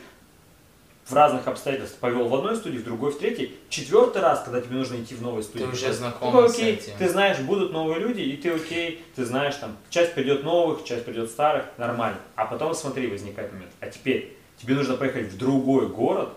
в 1.05 1.13
разных 1.13 1.47
обстоятельствах 1.47 1.99
повел 1.99 2.27
в 2.27 2.35
одной 2.35 2.55
студии, 2.55 2.77
в 2.77 2.83
другой, 2.83 3.11
в 3.11 3.17
третьей, 3.17 3.57
четвертый 3.69 4.21
раз, 4.21 4.43
когда 4.43 4.61
тебе 4.61 4.75
нужно 4.75 5.01
идти 5.01 5.15
в 5.15 5.21
новую 5.21 5.43
студию, 5.43 5.71
уже 5.71 5.87
ты 5.87 5.93
знаком 5.93 6.31
такой, 6.31 6.49
с 6.49 6.59
этим. 6.59 6.93
ты 6.97 7.09
знаешь, 7.09 7.39
будут 7.39 7.71
новые 7.71 7.99
люди, 7.99 8.21
и 8.21 8.37
ты 8.37 8.51
окей, 8.51 9.03
ты 9.15 9.25
знаешь, 9.25 9.55
там, 9.55 9.75
часть 9.89 10.13
придет 10.13 10.43
новых, 10.43 10.83
часть 10.83 11.05
придет 11.05 11.31
старых, 11.31 11.65
нормально. 11.77 12.19
А 12.35 12.45
потом, 12.45 12.75
смотри, 12.75 13.07
возникает 13.07 13.51
момент, 13.51 13.71
а 13.79 13.87
теперь 13.87 14.37
тебе 14.57 14.75
нужно 14.75 14.95
поехать 14.95 15.31
в 15.31 15.37
другой 15.37 15.87
город, 15.87 16.29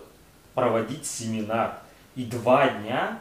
проводить 0.55 1.05
семинар, 1.05 1.77
и 2.15 2.23
два 2.23 2.69
дня 2.69 3.19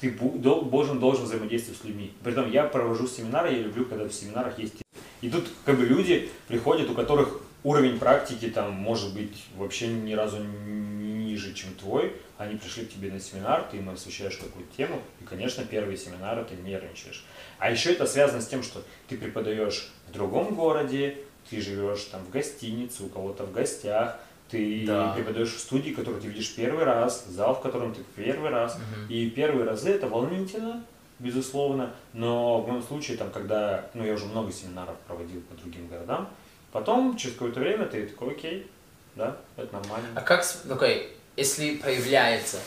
ты 0.00 0.10
должен, 0.10 0.98
должен 0.98 1.24
взаимодействовать 1.24 1.80
с 1.80 1.84
людьми. 1.84 2.12
Притом 2.22 2.50
я 2.50 2.64
провожу 2.64 3.06
семинары, 3.06 3.52
я 3.52 3.58
люблю, 3.58 3.84
когда 3.84 4.04
в 4.04 4.12
семинарах 4.12 4.58
есть... 4.58 4.74
И 5.20 5.30
тут 5.30 5.46
как 5.64 5.78
бы 5.78 5.86
люди 5.86 6.28
приходят, 6.48 6.90
у 6.90 6.94
которых 6.94 7.40
уровень 7.62 7.98
практики 7.98 8.48
там 8.50 8.72
может 8.72 9.14
быть 9.14 9.44
вообще 9.56 9.88
ни 9.88 10.12
разу 10.12 10.38
ниже, 10.38 11.54
чем 11.54 11.74
твой. 11.74 12.12
Они 12.36 12.56
пришли 12.56 12.84
к 12.84 12.92
тебе 12.92 13.10
на 13.10 13.20
семинар, 13.20 13.66
ты 13.70 13.78
им 13.78 13.88
освещаешь 13.88 14.36
какую-то 14.36 14.76
тему, 14.76 15.00
и, 15.20 15.24
конечно, 15.24 15.64
первые 15.64 15.96
семинары 15.96 16.44
ты 16.44 16.56
нервничаешь. 16.56 17.24
А 17.58 17.70
еще 17.70 17.92
это 17.92 18.06
связано 18.06 18.42
с 18.42 18.48
тем, 18.48 18.62
что 18.62 18.82
ты 19.08 19.16
преподаешь 19.16 19.90
в 20.08 20.12
другом 20.12 20.54
городе, 20.54 21.16
ты 21.48 21.60
живешь 21.60 22.02
там 22.04 22.24
в 22.24 22.30
гостинице, 22.30 23.04
у 23.04 23.08
кого-то 23.08 23.44
в 23.44 23.52
гостях, 23.52 24.18
ты 24.50 24.84
Да. 24.86 25.12
преподаешь 25.14 25.54
в 25.54 25.58
студии, 25.60 25.90
которую 25.90 26.20
ты 26.20 26.28
видишь 26.28 26.54
первый 26.54 26.84
раз, 26.84 27.24
зал, 27.28 27.54
в 27.54 27.60
котором 27.60 27.94
ты 27.94 28.02
первый 28.16 28.50
раз. 28.50 28.76
Мгм. 28.76 29.08
И 29.08 29.30
первые 29.30 29.64
разы 29.66 29.90
это 29.90 30.06
волнительно, 30.08 30.84
безусловно, 31.18 31.92
но 32.12 32.60
в 32.60 32.68
моем 32.68 32.82
случае, 32.82 33.16
там, 33.16 33.30
когда, 33.30 33.88
ну, 33.94 34.04
я 34.04 34.12
уже 34.14 34.26
много 34.26 34.52
семинаров 34.52 34.96
проводил 35.06 35.40
по 35.42 35.54
другим 35.54 35.88
городам, 35.88 36.28
потом, 36.72 37.16
через 37.16 37.34
какое-то 37.34 37.60
время, 37.60 37.86
ты 37.86 38.06
такой, 38.06 38.32
окей, 38.32 38.70
да, 39.14 39.36
это 39.56 39.72
нормально. 39.72 40.08
А 40.14 40.20
как, 40.20 40.44
ну, 40.64 40.74
окей, 40.74 41.16
если 41.36 41.76
появляется, 41.76 42.58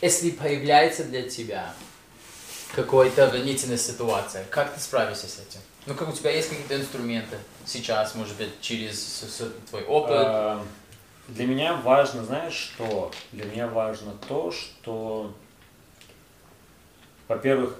если 0.00 0.30
появляется 0.30 1.04
для 1.04 1.28
тебя 1.28 1.72
какая-то 2.74 3.28
волнительная 3.28 3.78
ситуация, 3.78 4.44
как 4.50 4.74
ты 4.74 4.80
справишься 4.80 5.26
с 5.26 5.38
этим? 5.40 5.60
Ну, 5.86 5.94
как 5.94 6.08
у 6.08 6.12
тебя 6.12 6.32
есть 6.32 6.48
какие-то 6.48 6.76
инструменты 6.76 7.38
сейчас, 7.64 8.16
может 8.16 8.36
быть, 8.36 8.60
через 8.60 9.24
твой 9.70 9.84
опыт? 9.84 10.16
А, 10.16 10.62
Для 11.28 11.46
меня 11.46 11.74
важно, 11.74 12.24
знаешь 12.24 12.54
что? 12.54 13.12
Для 13.30 13.44
меня 13.44 13.68
важно 13.68 14.12
то, 14.26 14.50
что, 14.50 15.32
во-первых, 17.28 17.78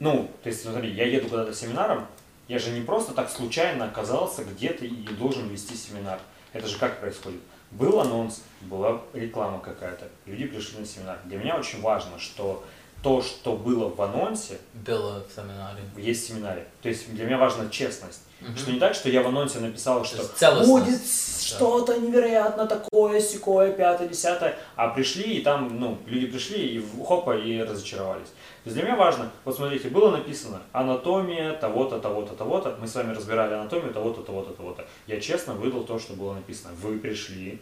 ну, 0.00 0.30
то 0.42 0.48
есть, 0.48 0.62
смотри, 0.62 0.90
я 0.90 1.06
еду 1.06 1.28
куда-то 1.28 1.52
семинаром, 1.52 2.06
я 2.46 2.58
же 2.58 2.70
не 2.70 2.80
просто 2.80 3.12
так 3.12 3.28
случайно 3.30 3.84
оказался 3.84 4.42
где-то 4.42 4.86
и 4.86 5.06
должен 5.08 5.48
вести 5.48 5.76
семинар. 5.76 6.18
Это 6.54 6.66
же 6.66 6.78
как 6.78 6.98
происходит? 6.98 7.40
Был 7.72 8.00
анонс, 8.00 8.40
была 8.62 9.02
реклама 9.12 9.60
какая-то, 9.60 10.08
люди 10.24 10.46
пришли 10.46 10.78
на 10.78 10.86
семинар. 10.86 11.18
Для 11.24 11.36
меня 11.36 11.56
очень 11.58 11.82
важно, 11.82 12.18
что 12.18 12.64
то, 13.02 13.22
что 13.22 13.54
было 13.56 13.88
в 13.88 14.00
анонсе, 14.02 14.58
Было 14.74 15.24
в 15.28 15.34
семинаре. 15.34 15.82
есть 15.96 16.24
в 16.24 16.28
семинаре. 16.28 16.66
То 16.82 16.88
есть 16.88 17.12
для 17.14 17.26
меня 17.26 17.38
важна 17.38 17.68
честность. 17.70 18.22
Мгм. 18.40 18.56
Что 18.56 18.70
не 18.70 18.78
так, 18.78 18.94
что 18.94 19.08
я 19.08 19.22
в 19.22 19.26
анонсе 19.28 19.58
написал, 19.58 20.04
что 20.04 20.22
будет 20.64 21.00
что-то 21.40 21.98
невероятно 21.98 22.66
такое, 22.66 23.20
секое, 23.20 23.72
пятое, 23.72 24.06
десятое, 24.06 24.56
а 24.76 24.88
пришли, 24.88 25.38
и 25.38 25.42
там, 25.42 25.80
ну, 25.80 25.98
люди 26.06 26.26
пришли, 26.26 26.76
и 26.76 26.86
хопа, 27.04 27.36
и 27.36 27.60
разочаровались. 27.60 28.28
То 28.28 28.70
есть 28.70 28.76
для 28.76 28.84
меня 28.84 28.96
важно, 28.96 29.30
вот 29.44 29.56
смотрите, 29.56 29.88
было 29.88 30.10
написано 30.10 30.62
анатомия 30.72 31.54
того-то, 31.54 31.98
того-то, 31.98 32.34
того-то, 32.34 32.76
мы 32.80 32.86
с 32.86 32.94
вами 32.94 33.12
разбирали 33.14 33.54
анатомию 33.54 33.92
того-то, 33.92 34.22
того-то, 34.22 34.52
того-то. 34.52 34.86
Я 35.06 35.20
честно 35.20 35.54
выдал 35.54 35.84
то, 35.84 35.98
что 35.98 36.14
было 36.14 36.34
написано. 36.34 36.74
Вы 36.80 36.98
пришли 36.98 37.60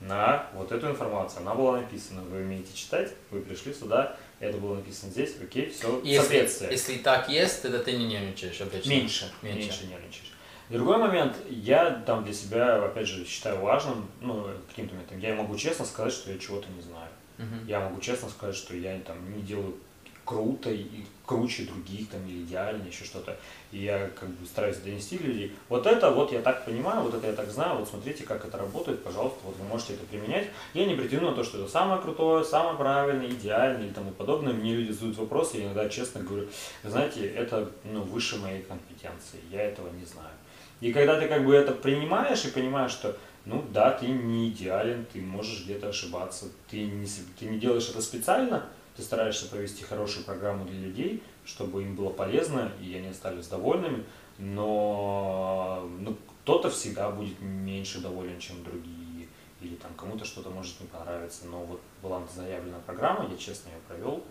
на 0.00 0.46
вот 0.54 0.72
эту 0.72 0.88
информацию, 0.88 1.42
она 1.42 1.54
была 1.54 1.78
написана, 1.80 2.22
вы 2.22 2.38
умеете 2.42 2.74
читать, 2.74 3.12
вы 3.30 3.40
пришли 3.40 3.72
сюда, 3.74 4.16
это 4.40 4.58
было 4.58 4.76
написано 4.76 5.10
здесь, 5.10 5.34
окей, 5.42 5.70
все, 5.70 6.00
Если, 6.02 6.18
соответствие. 6.20 6.70
если 6.72 6.98
так 6.98 7.28
есть, 7.28 7.62
тогда 7.62 7.78
ты 7.78 7.92
не 7.92 8.06
нервничаешь 8.06 8.60
обычно. 8.60 8.88
Меньше, 8.90 9.32
Меньше. 9.42 9.58
меньше, 9.60 9.86
нервничаешь. 9.86 10.32
Другой 10.70 10.96
момент, 10.98 11.36
я 11.50 11.90
там 12.06 12.24
для 12.24 12.32
себя, 12.32 12.82
опять 12.84 13.06
же, 13.06 13.24
считаю 13.26 13.60
важным, 13.60 14.08
ну, 14.20 14.46
каким-то 14.68 14.94
моментом, 14.94 15.18
я 15.18 15.34
могу 15.34 15.56
честно 15.56 15.84
сказать, 15.84 16.12
что 16.12 16.32
я 16.32 16.38
чего-то 16.38 16.68
не 16.70 16.80
знаю. 16.80 17.08
Мгм. 17.38 17.66
Я 17.66 17.80
могу 17.80 18.00
честно 18.00 18.28
сказать, 18.28 18.56
что 18.56 18.74
я 18.74 18.98
там 19.00 19.16
не 19.36 19.42
делаю 19.42 19.76
круто 20.24 20.70
и 20.70 21.04
круче 21.26 21.64
других 21.64 22.10
там 22.10 22.26
или 22.26 22.42
идеально, 22.42 22.86
еще 22.86 23.04
что-то. 23.04 23.38
И 23.72 23.78
я 23.78 24.08
как 24.08 24.28
бы 24.28 24.46
стараюсь 24.46 24.76
донести 24.76 25.18
до 25.18 25.24
людей. 25.24 25.56
Вот 25.68 25.86
это 25.86 26.10
вот 26.10 26.32
я 26.32 26.40
так 26.42 26.64
понимаю, 26.64 27.02
вот 27.02 27.14
это 27.14 27.26
я 27.26 27.32
так 27.32 27.50
знаю, 27.50 27.78
вот 27.78 27.88
смотрите, 27.88 28.24
как 28.24 28.44
это 28.44 28.58
работает, 28.58 29.02
пожалуйста, 29.02 29.38
вот 29.44 29.56
вы 29.56 29.64
можете 29.64 29.94
это 29.94 30.04
применять. 30.04 30.48
Я 30.74 30.86
не 30.86 30.94
претендую 30.94 31.30
на 31.30 31.36
то, 31.36 31.44
что 31.44 31.58
это 31.58 31.68
самое 31.68 32.00
крутое, 32.00 32.44
самое 32.44 32.76
правильное, 32.76 33.28
идеальное 33.28 33.88
и 33.88 33.92
тому 33.92 34.10
подобное. 34.10 34.52
Мне 34.52 34.74
люди 34.74 34.92
задают 34.92 35.16
вопросы, 35.16 35.58
я 35.58 35.64
иногда 35.64 35.88
честно 35.88 36.20
говорю, 36.20 36.48
«Вы 36.82 36.90
знаете, 36.90 37.26
это 37.26 37.70
ну, 37.84 38.02
выше 38.02 38.38
моей 38.38 38.62
компетенции, 38.62 39.40
я 39.50 39.62
этого 39.62 39.88
не 39.90 40.04
знаю. 40.04 40.34
И 40.80 40.92
когда 40.92 41.18
ты 41.18 41.28
как 41.28 41.46
бы 41.46 41.54
это 41.54 41.72
принимаешь 41.72 42.44
и 42.44 42.50
понимаешь, 42.50 42.90
что 42.90 43.16
ну 43.46 43.62
да, 43.72 43.90
ты 43.90 44.06
не 44.06 44.48
идеален, 44.48 45.06
ты 45.12 45.20
можешь 45.20 45.64
где-то 45.64 45.88
ошибаться, 45.88 46.46
ты 46.70 46.84
не, 46.84 47.06
ты 47.38 47.46
не 47.46 47.58
делаешь 47.58 47.88
это 47.90 48.00
специально, 48.00 48.64
ты 48.96 49.02
стараешься 49.02 49.48
провести 49.48 49.84
хорошую 49.84 50.24
программу 50.24 50.64
для 50.64 50.78
людей, 50.78 51.22
чтобы 51.44 51.82
им 51.82 51.96
было 51.96 52.10
полезно 52.10 52.72
и 52.80 52.94
они 52.94 53.08
остались 53.08 53.48
довольными, 53.48 54.04
но 54.38 55.88
ну, 55.98 56.16
кто-то 56.42 56.70
всегда 56.70 57.10
будет 57.10 57.40
меньше 57.40 58.00
доволен, 58.00 58.38
чем 58.38 58.62
другие, 58.64 59.28
или 59.60 59.74
там 59.76 59.92
кому-то 59.94 60.24
что-то 60.24 60.50
может 60.50 60.80
не 60.80 60.86
понравиться, 60.86 61.46
но 61.46 61.64
вот 61.64 61.80
была 62.02 62.22
заявлена 62.34 62.78
программа, 62.80 63.28
я 63.30 63.36
честно 63.36 63.70
ее 63.70 63.78
провел, 63.88 64.22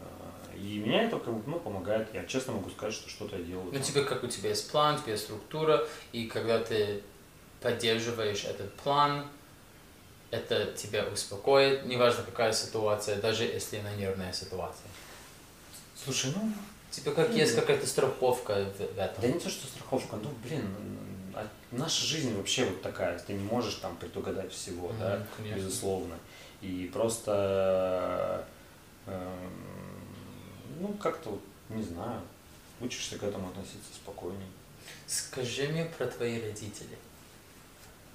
э, 0.00 0.56
и 0.56 0.78
меня 0.78 1.04
это 1.04 1.18
как 1.18 1.34
бы, 1.34 1.50
ну, 1.50 1.60
помогает, 1.60 2.08
я 2.14 2.24
честно 2.24 2.54
могу 2.54 2.70
сказать, 2.70 2.94
что 2.94 3.08
что-то 3.08 3.36
я 3.36 3.42
делаю. 3.42 3.70
Ну, 3.72 3.78
тебе 3.78 4.04
как 4.04 4.24
у 4.24 4.28
тебя 4.28 4.50
есть 4.50 4.70
план, 4.70 4.96
у 4.96 4.98
тебя 4.98 5.12
есть 5.12 5.24
структура, 5.24 5.86
и 6.12 6.26
когда 6.26 6.58
ты 6.58 7.02
поддерживаешь 7.60 8.44
этот 8.44 8.72
план, 8.74 9.26
это 10.32 10.72
тебя 10.72 11.04
успокоит, 11.06 11.84
неважно 11.86 12.24
какая 12.24 12.52
ситуация, 12.52 13.20
даже 13.20 13.44
если 13.44 13.76
она 13.76 13.92
нервная 13.94 14.32
ситуация. 14.32 14.90
Слушай, 15.94 16.32
ну, 16.34 16.52
Типа 16.90 17.12
как 17.12 17.34
есть 17.34 17.54
какая-то 17.54 17.86
страховка 17.86 18.66
в, 18.78 18.98
этом. 18.98 19.22
Да 19.22 19.28
не 19.28 19.38
то, 19.38 19.48
что 19.48 19.66
страховка, 19.66 20.16
ну, 20.16 20.30
блин, 20.44 20.74
а 21.34 21.48
наша 21.70 22.04
жизнь 22.04 22.36
вообще 22.36 22.66
вот 22.66 22.82
такая, 22.82 23.18
ты 23.18 23.32
не 23.32 23.44
можешь 23.44 23.76
там 23.76 23.96
предугадать 23.96 24.52
всего, 24.52 24.88
Мгм, 24.88 24.98
да, 24.98 25.26
конечно. 25.34 25.56
безусловно. 25.56 26.14
И 26.60 26.90
просто, 26.92 28.46
эм, 29.06 29.52
ну, 30.80 30.88
как-то, 30.94 31.30
вот, 31.30 31.42
не 31.70 31.82
знаю, 31.82 32.20
учишься 32.80 33.18
к 33.18 33.22
этому 33.22 33.48
относиться 33.48 33.94
спокойней. 33.94 34.48
Скажи 35.06 35.68
мне 35.68 35.86
про 35.86 36.06
твои 36.06 36.42
родители. 36.42 36.98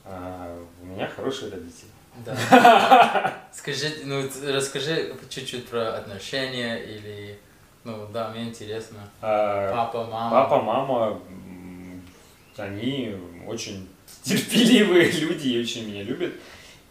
А, 0.05 0.63
у 0.81 0.85
меня 0.85 1.07
хорошие 1.07 1.51
родители. 1.51 1.89
Да. 2.25 3.33
Скажи, 3.53 3.91
ну, 4.05 4.23
расскажи 4.47 5.13
чуть-чуть 5.29 5.67
про 5.67 5.95
отношения 5.95 6.77
или, 6.77 7.39
ну, 7.83 8.07
да, 8.13 8.29
мне 8.29 8.45
интересно. 8.49 8.97
А, 9.21 9.71
Папа, 9.71 10.05
мама. 10.05 10.31
Папа, 10.31 10.61
мама, 10.61 11.21
они 12.57 13.15
очень 13.47 13.87
терпеливые 14.23 15.11
люди 15.19 15.47
и 15.49 15.61
очень 15.61 15.87
меня 15.87 16.03
любят. 16.03 16.33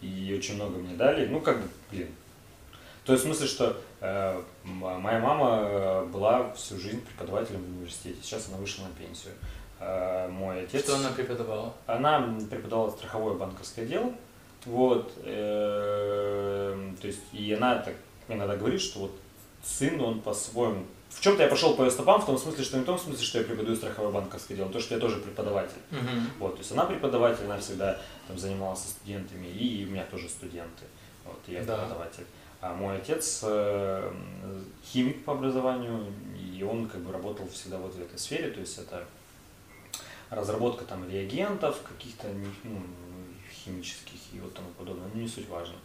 И 0.01 0.33
очень 0.37 0.55
много 0.55 0.77
мне 0.77 0.95
дали. 0.95 1.25
Ну, 1.27 1.39
как 1.41 1.61
бы, 1.61 1.67
блин. 1.91 2.09
То 3.05 3.13
есть, 3.13 3.23
в 3.23 3.27
смысле, 3.27 3.47
что 3.47 3.81
э, 4.01 4.41
м- 4.65 5.01
моя 5.01 5.19
мама 5.19 5.59
э, 5.63 6.05
была 6.05 6.51
всю 6.53 6.77
жизнь 6.77 7.01
преподавателем 7.01 7.63
в 7.63 7.69
университете. 7.77 8.17
Сейчас 8.21 8.47
она 8.49 8.57
вышла 8.57 8.83
на 8.83 8.89
пенсию. 8.93 9.33
Э, 9.79 10.27
мой 10.27 10.63
отец... 10.63 10.83
Что 10.83 10.95
она 10.97 11.09
преподавала? 11.09 11.73
Она 11.87 12.19
преподавала 12.49 12.91
страховое 12.91 13.33
банковское 13.35 13.85
дело. 13.85 14.11
Вот. 14.67 15.13
э, 15.23 16.91
То 17.01 17.07
есть, 17.07 17.21
и 17.33 17.53
она 17.53 17.75
так 17.79 17.95
иногда 18.27 18.55
говорит, 18.55 18.81
что 18.81 18.99
вот 18.99 19.11
сын, 19.63 19.99
он 20.01 20.21
по-своему... 20.21 20.85
В 21.09 21.21
чем-то 21.21 21.41
я 21.43 21.49
пошел 21.49 21.75
по 21.75 21.83
ее 21.83 21.91
стопам, 21.91 22.21
в 22.21 22.25
том 22.25 22.37
смысле, 22.37 22.63
что 22.63 22.77
не 22.77 22.83
в 22.83 22.85
том 22.85 22.99
смысле, 22.99 23.23
что 23.25 23.39
я 23.39 23.45
преподаю 23.45 23.75
страховое 23.75 24.11
банковское 24.11 24.57
дело, 24.57 24.69
то, 24.69 24.79
что 24.79 24.95
я 24.95 24.99
тоже 25.01 25.17
преподаватель. 25.17 25.77
Мгм. 25.89 26.29
Вот, 26.39 26.53
то 26.55 26.59
есть 26.59 26.71
она 26.73 26.85
преподаватель, 26.85 27.45
она 27.45 27.57
всегда 27.57 27.99
там 28.27 28.37
занималась 28.37 28.79
со 28.79 28.89
студентами, 28.89 29.47
и 29.47 29.85
у 29.85 29.91
меня 29.91 30.03
тоже 30.11 30.27
студенты. 30.29 30.83
Вот, 31.25 31.39
и 31.47 31.53
я 31.53 31.63
Да. 31.63 31.77
преподаватель. 31.77 32.25
А 32.59 32.73
мой 32.73 32.97
отец 32.97 33.41
э, 33.43 34.11
химик 34.85 35.23
по 35.23 35.33
образованию, 35.33 36.05
и 36.55 36.61
он 36.63 36.87
как 36.87 37.01
бы 37.01 37.11
работал 37.13 37.47
всегда 37.49 37.77
вот 37.77 37.95
в 37.95 38.01
этой 38.01 38.19
сфере, 38.19 38.49
то 38.51 38.59
есть 38.59 38.77
это 38.77 39.05
разработка 40.29 40.83
там 40.83 41.09
реагентов 41.09 41.81
каких-то 41.83 42.27
ну, 42.63 42.81
химических 43.67 44.19
и 44.33 44.39
вот 44.39 44.53
тому 44.53 44.69
подобное, 44.77 45.07
ну 45.13 45.21
не 45.21 45.27
суть 45.27 45.47
важно. 45.49 45.75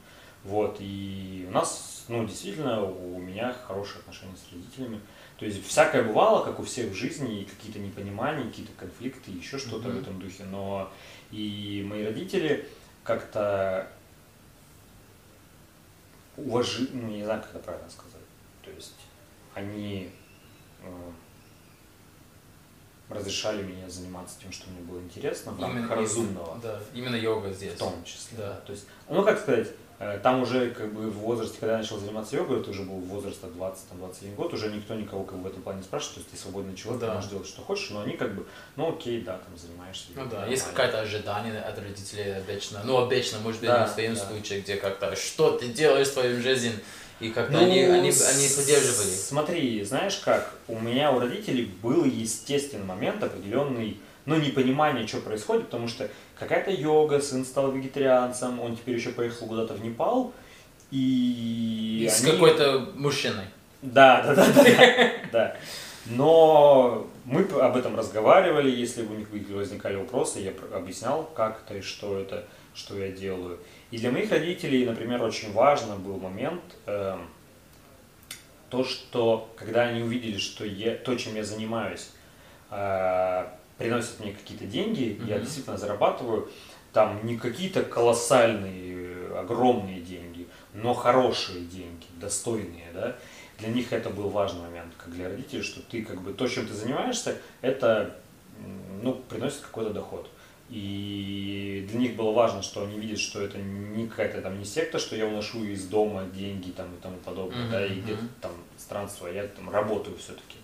Вот, 0.44 0.78
и 0.80 1.44
у 1.48 1.52
нас, 1.52 2.04
ну, 2.08 2.26
действительно, 2.26 2.82
у 2.82 3.18
меня 3.20 3.52
хорошие 3.52 4.00
отношения 4.00 4.34
с 4.36 4.52
родителями. 4.52 5.00
То 5.38 5.44
есть 5.44 5.64
всякое 5.64 6.02
бывало, 6.02 6.44
как 6.44 6.58
у 6.58 6.64
всех 6.64 6.90
в 6.90 6.94
жизни, 6.94 7.42
и 7.42 7.44
какие-то 7.44 7.78
непонимания, 7.78 8.44
какие-то 8.48 8.72
конфликты, 8.72 9.30
еще 9.30 9.58
что-то 9.58 9.88
Мгм. 9.88 9.98
в 9.98 10.02
этом 10.02 10.18
духе. 10.20 10.44
Но 10.44 10.90
и 11.30 11.86
мои 11.88 12.04
родители 12.04 12.68
как-то 13.04 13.88
уважи, 16.36 16.88
ну, 16.92 17.08
не 17.08 17.24
знаю, 17.24 17.40
как 17.42 17.50
это 17.50 17.58
правильно 17.60 17.90
сказать. 17.90 18.20
То 18.64 18.70
есть 18.70 18.94
они 19.54 20.10
э, 20.82 21.10
разрешали 23.14 23.62
мне 23.62 23.88
заниматься 23.88 24.36
тем, 24.42 24.52
что 24.52 24.68
мне 24.70 24.80
было 24.80 25.00
интересно, 25.00 25.52
в 25.52 25.60
рамках 25.60 25.80
Именно- 25.82 25.96
разумного. 25.96 26.58
Да, 26.62 26.80
именно 26.94 27.16
йога 27.16 27.50
здесь. 27.52 27.72
В 27.74 27.78
том 27.78 28.02
числе. 28.04 28.38
Да. 28.38 28.60
То 28.66 28.72
есть, 28.72 28.86
ну 29.08 29.22
как 29.24 29.38
сказать, 29.40 29.68
Э, 30.04 30.18
там 30.20 30.42
уже 30.42 30.70
как 30.70 30.92
бы 30.92 31.08
в 31.10 31.18
возрасте, 31.18 31.58
когда 31.60 31.74
я 31.74 31.78
начал 31.78 31.96
заниматься 31.96 32.34
йогой, 32.34 32.58
это 32.60 32.70
уже 32.70 32.82
был 32.82 32.96
возраст 32.98 33.38
20-21 33.44 34.34
год, 34.34 34.52
уже 34.52 34.68
никто 34.68 34.94
никого 34.94 35.22
как 35.22 35.38
бы 35.38 35.44
в 35.44 35.46
этом 35.52 35.62
плане 35.62 35.78
не 35.78 35.84
спрашивает, 35.84 36.14
то 36.16 36.20
есть 36.22 36.30
ты 36.32 36.36
свободный 36.38 36.74
человек, 36.74 37.00
Да. 37.02 37.08
ты 37.10 37.14
можешь 37.14 37.30
делать, 37.30 37.46
что 37.46 37.62
хочешь, 37.62 37.90
но 37.90 38.00
они 38.00 38.16
как 38.16 38.34
бы, 38.34 38.44
ну 38.74 38.92
окей, 38.92 39.20
да, 39.20 39.38
там 39.38 39.56
занимаешься. 39.56 40.06
Ну 40.16 40.26
да, 40.26 40.46
есть 40.46 40.64
какое-то 40.64 41.00
ожидание 41.02 41.60
от 41.60 41.78
родителей 41.78 42.32
обычно. 42.36 42.80
Ну, 42.84 42.96
обычно, 42.96 43.38
может 43.38 43.60
быть, 43.60 43.70
Да, 43.70 43.86
в 43.86 43.92
твоем 43.92 44.14
да. 44.14 44.26
случае, 44.26 44.60
где 44.62 44.74
как-то, 44.74 45.14
что 45.14 45.52
ты 45.56 45.68
делаешь 45.68 46.08
в 46.08 46.14
твоей 46.14 46.40
жизни? 46.40 46.72
И 47.20 47.30
как-то 47.30 47.52
Ну, 47.52 47.58
они, 47.64 47.80
они, 47.82 48.10
с- 48.12 48.28
они 48.36 48.48
поддерживали. 48.48 49.10
Смотри, 49.14 49.84
знаешь 49.84 50.16
как, 50.24 50.54
у 50.68 50.78
меня 50.78 51.12
у 51.12 51.20
родителей 51.20 51.70
был 51.82 52.04
естественный 52.04 52.84
момент 52.84 53.22
определенный, 53.22 54.00
ну, 54.26 54.36
непонимание, 54.36 55.06
что 55.06 55.18
происходит, 55.18 55.66
потому 55.66 55.88
что 55.88 56.08
какая-то 56.38 56.70
йога, 56.70 57.20
сын 57.20 57.44
стал 57.44 57.70
вегетарианцем, 57.72 58.58
он 58.60 58.76
теперь 58.76 58.96
еще 58.96 59.10
поехал 59.10 59.46
куда-то 59.46 59.74
в 59.74 59.84
Непал, 59.84 60.32
и... 60.90 62.02
И 62.04 62.08
с 62.08 62.22
они- 62.22 62.32
какой-то 62.32 62.90
мужчиной. 62.94 63.46
Да, 63.82 64.22
да, 64.22 64.34
да, 64.34 64.52
да, 64.52 65.10
да. 65.32 65.56
Но 66.06 67.06
мы 67.24 67.42
об 67.42 67.76
этом 67.76 67.96
разговаривали, 67.96 68.70
если 68.70 69.02
у 69.02 69.14
них 69.14 69.28
возникали 69.50 69.96
вопросы, 69.96 70.40
я 70.40 70.52
объяснял, 70.76 71.24
как 71.34 71.62
это 71.64 71.78
и 71.78 71.80
что 71.82 72.18
это, 72.18 72.44
что 72.74 72.96
я 72.98 73.08
делаю. 73.10 73.58
И 73.92 73.98
для 73.98 74.10
моих 74.10 74.30
родителей, 74.32 74.86
например, 74.86 75.22
очень 75.22 75.52
важно 75.52 75.96
был 75.96 76.16
момент, 76.16 76.62
эм, 76.86 77.28
то, 78.70 78.84
что 78.84 79.52
когда 79.54 79.82
они 79.82 80.02
увидели, 80.02 80.38
что 80.38 80.64
я, 80.64 80.94
то, 80.96 81.14
чем 81.14 81.34
я 81.34 81.44
занимаюсь, 81.44 82.08
э, 82.70 83.46
приносит 83.76 84.18
мне 84.20 84.32
какие-то 84.32 84.64
деньги, 84.64 85.20
я 85.28 85.34
Мгм. 85.36 85.44
действительно 85.44 85.76
зарабатываю, 85.76 86.50
там 86.94 87.20
не 87.26 87.36
какие-то 87.36 87.82
колоссальные, 87.82 88.94
э, 88.94 89.38
огромные 89.38 90.00
деньги, 90.00 90.46
но 90.72 90.94
хорошие 90.94 91.60
деньги, 91.60 92.06
достойные, 92.18 92.90
да, 92.94 93.14
для 93.58 93.68
них 93.68 93.92
это 93.92 94.08
был 94.08 94.30
важный 94.30 94.62
момент, 94.62 94.94
как 94.96 95.12
для 95.12 95.28
родителей, 95.28 95.62
что 95.62 95.82
ты 95.82 96.02
как 96.02 96.22
бы 96.22 96.32
то, 96.32 96.48
чем 96.48 96.66
ты 96.66 96.72
занимаешься, 96.72 97.36
это 97.60 98.16
ну, 99.02 99.14
приносит 99.28 99.60
какой-то 99.60 99.90
доход. 99.90 100.30
И 100.72 101.86
для 101.90 102.00
них 102.00 102.16
было 102.16 102.32
важно, 102.32 102.62
что 102.62 102.82
они 102.82 102.98
видят, 102.98 103.18
что 103.18 103.42
это 103.42 103.58
не 103.58 104.06
какая-то 104.08 104.40
там 104.40 104.58
не 104.58 104.64
секта, 104.64 104.98
что 104.98 105.14
я 105.14 105.26
уношу 105.26 105.62
из 105.64 105.84
дома 105.84 106.24
деньги 106.34 106.70
там 106.70 106.86
и 106.94 107.00
тому 107.02 107.18
подобное, 107.18 107.60
Мгм, 107.64 107.70
да, 107.70 107.86
и 107.86 108.00
где-то 108.00 108.22
там 108.40 108.52
странствую, 108.78 109.32
а 109.32 109.34
я 109.34 109.46
там 109.48 109.68
работаю 109.68 110.16
все-таки. 110.16 110.56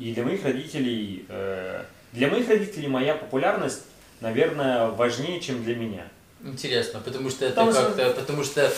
И 0.00 0.12
для 0.12 0.24
моих 0.24 0.44
родителей, 0.44 1.24
э, 1.28 1.84
для 2.12 2.28
моих 2.28 2.48
родителей 2.48 2.88
моя 2.88 3.14
популярность, 3.14 3.84
наверное, 4.20 4.88
важнее, 4.88 5.40
чем 5.40 5.62
для 5.62 5.76
меня. 5.76 6.08
Интересно, 6.42 6.98
потому 6.98 7.30
что 7.30 7.44
это 7.46 7.54
Потому 7.54 7.72
что- 7.72 7.84
как-то, 7.92 8.20
потому 8.20 8.42
что 8.44 8.72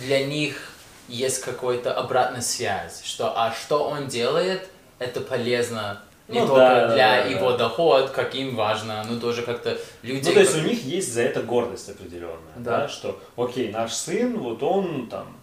для 0.00 0.26
них 0.26 0.70
есть 1.08 1.40
какой-то 1.40 1.94
обратная 1.94 2.42
связь, 2.42 3.02
что 3.04 3.32
а 3.38 3.54
что 3.54 3.88
он 3.88 4.08
делает, 4.08 4.68
это 4.98 5.22
полезно 5.22 6.02
не 6.28 6.40
Ну 6.40 6.46
только 6.46 6.60
да, 6.60 6.86
для 6.94 6.96
да, 6.96 7.28
его 7.28 7.52
да. 7.52 7.56
доход, 7.58 8.10
как 8.10 8.34
им 8.34 8.54
важно, 8.54 9.04
но 9.08 9.18
тоже 9.18 9.42
как-то 9.42 9.78
люди... 10.02 10.28
Ну, 10.28 10.34
то 10.34 10.40
есть 10.40 10.56
у 10.56 10.60
них 10.60 10.84
есть 10.84 11.12
за 11.12 11.22
это 11.22 11.42
гордость 11.42 11.88
определенная, 11.88 12.54
Да. 12.56 12.80
да. 12.82 12.88
что, 12.88 13.18
окей, 13.36 13.70
наш 13.72 13.92
сын, 13.94 14.38
вот 14.38 14.62
он 14.62 15.08
там 15.08 15.34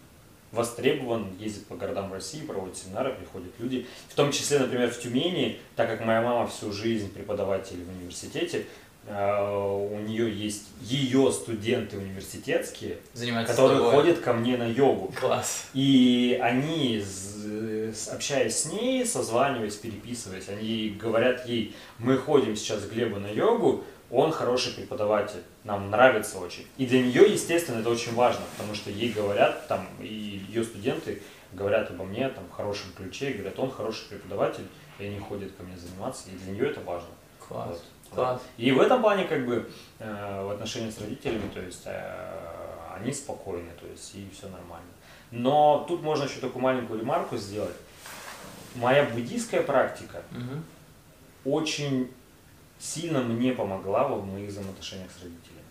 востребован, 0.52 1.28
ездит 1.40 1.66
по 1.68 1.76
городам 1.76 2.14
России, 2.14 2.42
проводит 2.42 2.78
семинары, 2.78 3.14
приходят 3.14 3.52
люди, 3.60 3.86
в 4.10 4.16
том 4.16 4.32
числе, 4.32 4.60
например, 4.60 4.90
в 4.90 5.00
Тюмени, 5.00 5.60
так 5.76 5.90
как 5.90 6.06
моя 6.06 6.22
мама 6.22 6.48
всю 6.48 6.72
жизнь 6.72 7.12
преподаватель 7.14 7.84
в 7.84 7.90
университете, 7.90 8.66
у 9.08 10.00
нее 10.00 10.32
есть 10.34 10.64
ее 10.82 11.32
студенты 11.32 11.98
университетские, 11.98 12.98
занимаются 13.14 13.54
которые 13.56 13.92
ходят 13.92 14.20
ко 14.20 14.34
мне 14.34 14.58
на 14.58 14.68
йогу. 14.68 15.14
Класс. 15.20 15.68
И 15.74 16.40
они, 16.42 17.00
с- 17.02 18.08
общаясь 18.10 18.58
с 18.58 18.66
ней, 18.72 19.06
созваниваясь, 19.06 19.76
переписываясь, 19.76 20.50
они 20.50 20.98
говорят 21.00 21.48
ей, 21.48 21.76
мы 22.00 22.18
ходим 22.18 22.56
сейчас 22.56 22.82
к 22.84 22.92
Глебу 22.92 23.18
на 23.20 23.28
йогу, 23.28 23.84
он 24.12 24.32
хороший 24.32 24.74
преподаватель, 24.74 25.42
нам 25.64 25.90
нравится 25.92 26.40
очень. 26.40 26.66
И 26.78 26.86
для 26.86 27.02
нее, 27.02 27.32
естественно, 27.32 27.80
это 27.80 27.90
очень 27.90 28.14
важно, 28.16 28.42
потому 28.58 28.74
что 28.76 28.90
ей 28.90 29.12
говорят, 29.12 29.68
там, 29.68 29.88
и 30.02 30.42
ее 30.50 30.64
студенты 30.64 31.22
говорят 31.54 31.90
обо 31.92 32.04
мне 32.06 32.28
там, 32.30 32.44
в 32.48 32.52
хорошем 32.52 32.92
ключе, 32.98 33.32
говорят, 33.32 33.58
он 33.60 33.72
хороший 33.72 34.08
преподаватель, 34.10 34.66
и 35.00 35.06
они 35.06 35.20
ходят 35.20 35.52
ко 35.56 35.64
мне 35.64 35.78
заниматься, 35.78 36.24
и 36.30 36.38
для 36.44 36.54
нее 36.54 36.70
это 36.72 36.82
важно. 36.82 37.10
Класс. 37.48 37.70
Вот. 37.70 37.84
И 38.58 38.72
в 38.72 38.80
этом 38.82 39.02
плане, 39.02 39.26
как 39.26 39.46
бы, 39.46 39.70
э, 40.00 40.44
в 40.46 40.50
отношении 40.52 40.90
с 40.90 41.00
родителями, 41.00 41.50
то 41.54 41.60
есть, 41.62 41.82
э, 41.86 42.96
они 42.96 43.12
спокойны, 43.12 43.70
то 43.80 43.88
есть, 43.88 44.16
и 44.16 44.30
все 44.34 44.48
нормально. 44.48 44.88
Но 45.32 45.86
тут 45.88 46.02
можно 46.02 46.24
еще 46.26 46.40
такую 46.40 46.62
маленькую 46.64 47.00
ремарку 47.00 47.38
сделать. 47.38 47.76
Моя 48.76 49.04
буддийская 49.04 49.62
практика 49.64 50.22
Мгм. 50.32 50.64
очень 51.46 52.12
сильно 52.80 53.20
мне 53.22 53.54
помогла 53.54 54.08
в 54.08 54.26
моих 54.26 54.50
взаимоотношениях 54.50 55.10
с 55.12 55.24
родителями. 55.24 55.62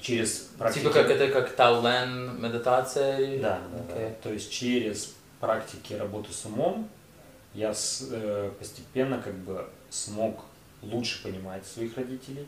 Через 0.00 0.48
практики... 0.58 0.82
Типа 0.82 0.94
как 0.94 1.10
это 1.10 1.28
как 1.28 1.50
тален 1.54 2.40
медитация? 2.42 3.38
Да, 3.40 3.58
да, 3.72 3.94
Окей. 3.94 4.08
да. 4.08 4.14
То 4.22 4.32
есть 4.32 4.50
через 4.50 5.14
практики 5.40 5.92
работы 5.94 6.32
с 6.32 6.44
умом 6.46 6.88
я 7.54 7.74
с- 7.74 8.08
э, 8.10 8.50
постепенно 8.58 9.20
как 9.20 9.34
бы 9.34 9.68
смог 9.90 10.44
лучше 10.82 11.22
понимать 11.22 11.66
своих 11.66 11.96
родителей 11.96 12.46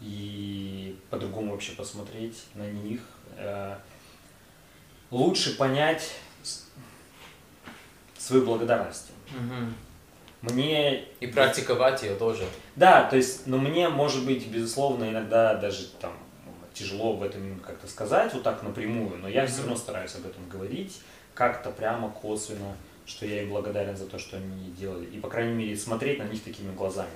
и 0.00 0.98
по-другому 1.10 1.52
вообще 1.52 1.72
посмотреть 1.72 2.44
на 2.54 2.68
них, 2.70 3.00
э, 3.36 3.76
лучше 5.10 5.56
понять 5.56 6.12
свою 8.18 8.44
благодарность. 8.44 9.10
Мгм. 9.30 9.74
Мне 10.42 11.04
И 11.20 11.26
практиковать 11.26 12.02
ее 12.02 12.14
тоже. 12.14 12.44
да, 12.76 13.04
то 13.04 13.16
есть, 13.16 13.46
но 13.46 13.58
мне, 13.58 13.88
может 13.88 14.24
быть, 14.26 14.46
безусловно, 14.48 15.08
иногда 15.10 15.54
даже 15.54 15.86
там 16.00 16.12
тяжело 16.74 17.14
об 17.14 17.22
этом 17.22 17.58
как-то 17.60 17.86
сказать 17.88 18.34
вот 18.34 18.42
так 18.42 18.62
напрямую, 18.62 19.16
но 19.18 19.28
я 19.28 19.46
все 19.46 19.60
равно 19.60 19.76
стараюсь 19.76 20.14
об 20.14 20.26
этом 20.26 20.46
говорить 20.48 21.00
как-то 21.34 21.70
прямо, 21.70 22.10
косвенно, 22.10 22.76
что 23.06 23.24
я 23.26 23.42
им 23.42 23.50
благодарен 23.50 23.96
за 23.96 24.06
то, 24.06 24.18
что 24.18 24.36
они 24.36 24.70
делали. 24.72 25.06
И, 25.06 25.18
по 25.18 25.28
крайней 25.28 25.54
мере, 25.54 25.76
смотреть 25.76 26.18
на 26.18 26.24
них 26.24 26.42
такими 26.42 26.74
глазами. 26.74 27.10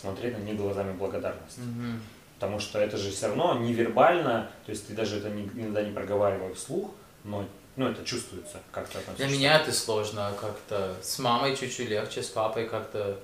Смотреть 0.00 0.38
на 0.38 0.42
них 0.42 0.56
глазами 0.56 0.92
благодарности. 0.92 1.60
Мгм. 1.60 2.00
Потому 2.34 2.60
что 2.60 2.78
это 2.78 2.96
же 2.96 3.10
все 3.10 3.28
равно 3.28 3.54
невербально, 3.58 4.50
то 4.66 4.70
есть 4.70 4.86
ты 4.86 4.94
даже 4.94 5.18
это 5.18 5.30
не- 5.30 5.50
иногда 5.54 5.82
не 5.82 5.92
проговаривая 5.92 6.52
вслух, 6.54 6.90
но 7.24 7.46
ну, 7.76 7.88
это 7.90 8.04
чувствуется, 8.04 8.58
как 8.72 8.88
ты 8.88 8.98
Для 9.16 9.26
меня 9.26 9.60
это 9.60 9.70
сложно 9.72 10.32
как-то. 10.40 10.94
С 11.02 11.18
мамой 11.18 11.54
чуть-чуть 11.56 11.90
легче, 11.90 12.22
с 12.22 12.28
папой 12.28 12.66
как-то 12.66 13.18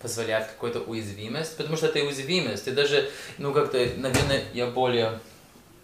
позволять 0.00 0.46
какую-то 0.46 0.80
уязвимость, 0.80 1.56
потому 1.56 1.76
что 1.76 1.86
это 1.86 1.98
уязвимость. 2.00 2.68
И 2.68 2.70
даже, 2.70 3.10
ну, 3.38 3.52
как-то, 3.52 3.78
наверное, 3.96 4.44
я 4.54 4.66
более... 4.66 5.18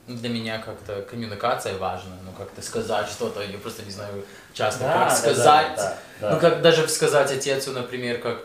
ну, 0.07 0.17
Для 0.17 0.29
меня 0.29 0.59
как-то 0.59 1.03
коммуникация 1.03 1.77
важна, 1.79 2.13
ну, 2.25 2.31
как-то 2.33 2.63
сказать 2.63 3.09
что-то, 3.09 3.43
я 3.43 3.59
просто 3.59 3.83
не 3.83 3.91
знаю 3.91 4.25
часто, 4.53 4.85
Да, 4.85 4.93
как 4.93 5.09
да, 5.09 5.17
сказать. 5.17 5.77
да, 5.77 5.99
да, 6.21 6.31
Ну, 6.31 6.41
да. 6.41 6.51
как 6.51 6.63
даже 6.63 6.87
сказать 6.89 7.49
отцу, 7.49 7.73
например, 7.73 8.21
как 8.21 8.45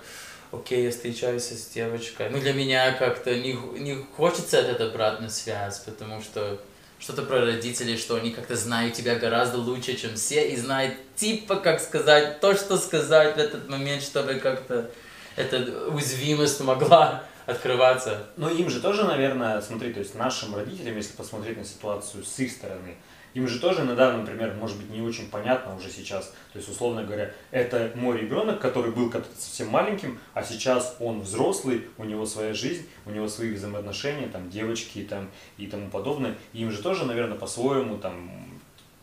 окей, 0.51 0.85
я 0.85 0.91
встречаюсь 0.91 1.43
с 1.43 1.67
девочкой. 1.67 2.29
Ну, 2.29 2.39
для 2.39 2.53
меня 2.53 2.93
как-то 2.93 3.35
не, 3.35 3.53
не 3.79 3.95
хочется 4.15 4.57
эта 4.57 4.87
обратная 4.87 5.29
связь, 5.29 5.79
потому 5.79 6.21
что 6.21 6.59
что-то 6.99 7.23
про 7.23 7.41
родителей, 7.41 7.97
что 7.97 8.15
они 8.15 8.31
как-то 8.31 8.55
знают 8.55 8.95
тебя 8.95 9.15
гораздо 9.15 9.57
лучше, 9.57 9.95
чем 9.95 10.15
все, 10.15 10.49
и 10.49 10.55
знают 10.55 10.95
типа, 11.15 11.57
как 11.57 11.79
сказать, 11.79 12.39
то, 12.39 12.55
что 12.55 12.77
сказать 12.77 13.35
в 13.35 13.39
этот 13.39 13.69
момент, 13.69 14.01
чтобы 14.01 14.35
как-то 14.35 14.89
эта 15.35 15.87
уязвимость 15.89 16.59
могла 16.61 17.23
открываться. 17.45 18.25
Но 18.35 18.49
им 18.49 18.69
же 18.69 18.81
тоже, 18.81 19.03
наверное, 19.03 19.61
смотри, 19.61 19.93
то 19.93 19.99
есть 19.99 20.15
нашим 20.15 20.55
родителям, 20.55 20.97
если 20.97 21.13
посмотреть 21.13 21.57
на 21.57 21.65
ситуацию 21.65 22.23
с 22.23 22.39
их 22.39 22.51
стороны, 22.51 22.95
им 23.37 23.47
же 23.47 23.59
тоже 23.59 23.81
иногда, 23.81 24.11
например, 24.17 24.55
может 24.55 24.77
быть 24.77 24.89
не 24.89 24.99
очень 24.99 25.29
понятно 25.29 25.75
уже 25.75 25.91
сейчас. 25.91 26.33
То 26.53 26.57
есть, 26.57 26.67
условно 26.69 27.03
говоря, 27.03 27.31
это 27.51 27.91
мой 27.93 28.17
ребенок, 28.17 28.59
который 28.59 28.91
был 28.91 29.11
когда-то 29.11 29.39
совсем 29.39 29.67
маленьким, 29.67 30.19
а 30.33 30.41
сейчас 30.41 30.95
он 30.99 31.21
взрослый, 31.21 31.87
у 31.99 32.03
него 32.03 32.25
своя 32.25 32.55
жизнь, 32.55 32.89
у 33.05 33.11
него 33.11 33.27
свои 33.27 33.53
взаимоотношения, 33.53 34.27
там, 34.27 34.49
девочки 34.49 35.05
там, 35.07 35.29
и 35.57 35.67
тому 35.67 35.87
подобное. 35.91 36.35
И 36.53 36.63
им 36.63 36.71
же 36.71 36.81
тоже, 36.81 37.05
наверное, 37.05 37.37
по-своему 37.37 37.99
там 37.99 38.31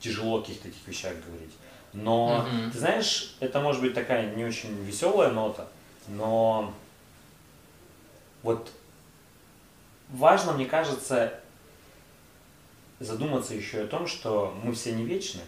тяжело 0.00 0.38
о 0.38 0.40
каких-то 0.40 0.66
этих 0.66 0.84
вещах 0.88 1.12
говорить. 1.24 1.54
Но, 1.92 2.44
Мгм. 2.50 2.72
ты 2.72 2.78
знаешь, 2.78 3.36
это 3.38 3.60
может 3.60 3.82
быть 3.82 3.94
такая 3.94 4.34
не 4.34 4.44
очень 4.44 4.74
веселая 4.84 5.30
нота, 5.30 5.68
но 6.08 6.74
вот 8.42 8.68
важно, 10.08 10.54
мне 10.54 10.66
кажется, 10.66 11.38
задуматься 13.00 13.54
еще 13.54 13.82
о 13.82 13.86
том, 13.86 14.06
что 14.06 14.56
мы 14.62 14.72
все 14.72 14.92
не 14.92 15.04
вечны, 15.04 15.40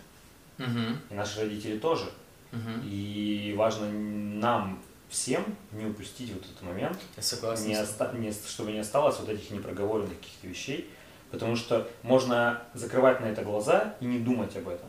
Мгм, 0.59 1.01
и 1.11 1.15
наши 1.15 1.41
родители 1.41 1.79
тоже. 1.79 2.07
мгм. 2.53 2.83
И 2.85 3.55
важно 3.57 3.89
нам 3.91 4.83
всем 5.09 5.45
не 5.73 5.87
упустить 5.87 6.33
вот 6.33 6.45
этот 6.45 6.63
момент, 6.63 6.99
Я 7.17 7.23
согласен. 7.23 7.69
не 7.69 7.81
оста- 7.81 8.13
не- 8.15 8.33
чтобы 8.33 8.73
не 8.73 8.79
осталось 8.81 9.19
вот 9.21 9.29
этих 9.29 9.51
непроговоренных 9.51 10.19
каких-то 10.19 10.47
вещей, 10.49 10.91
Потому 11.33 11.57
что 11.57 11.89
можно 12.05 12.63
закрывать 12.73 13.21
на 13.21 13.25
это 13.27 13.43
глаза 13.43 13.95
и 14.01 14.05
не 14.05 14.21
думать 14.21 14.57
об 14.57 14.69
этом. 14.69 14.89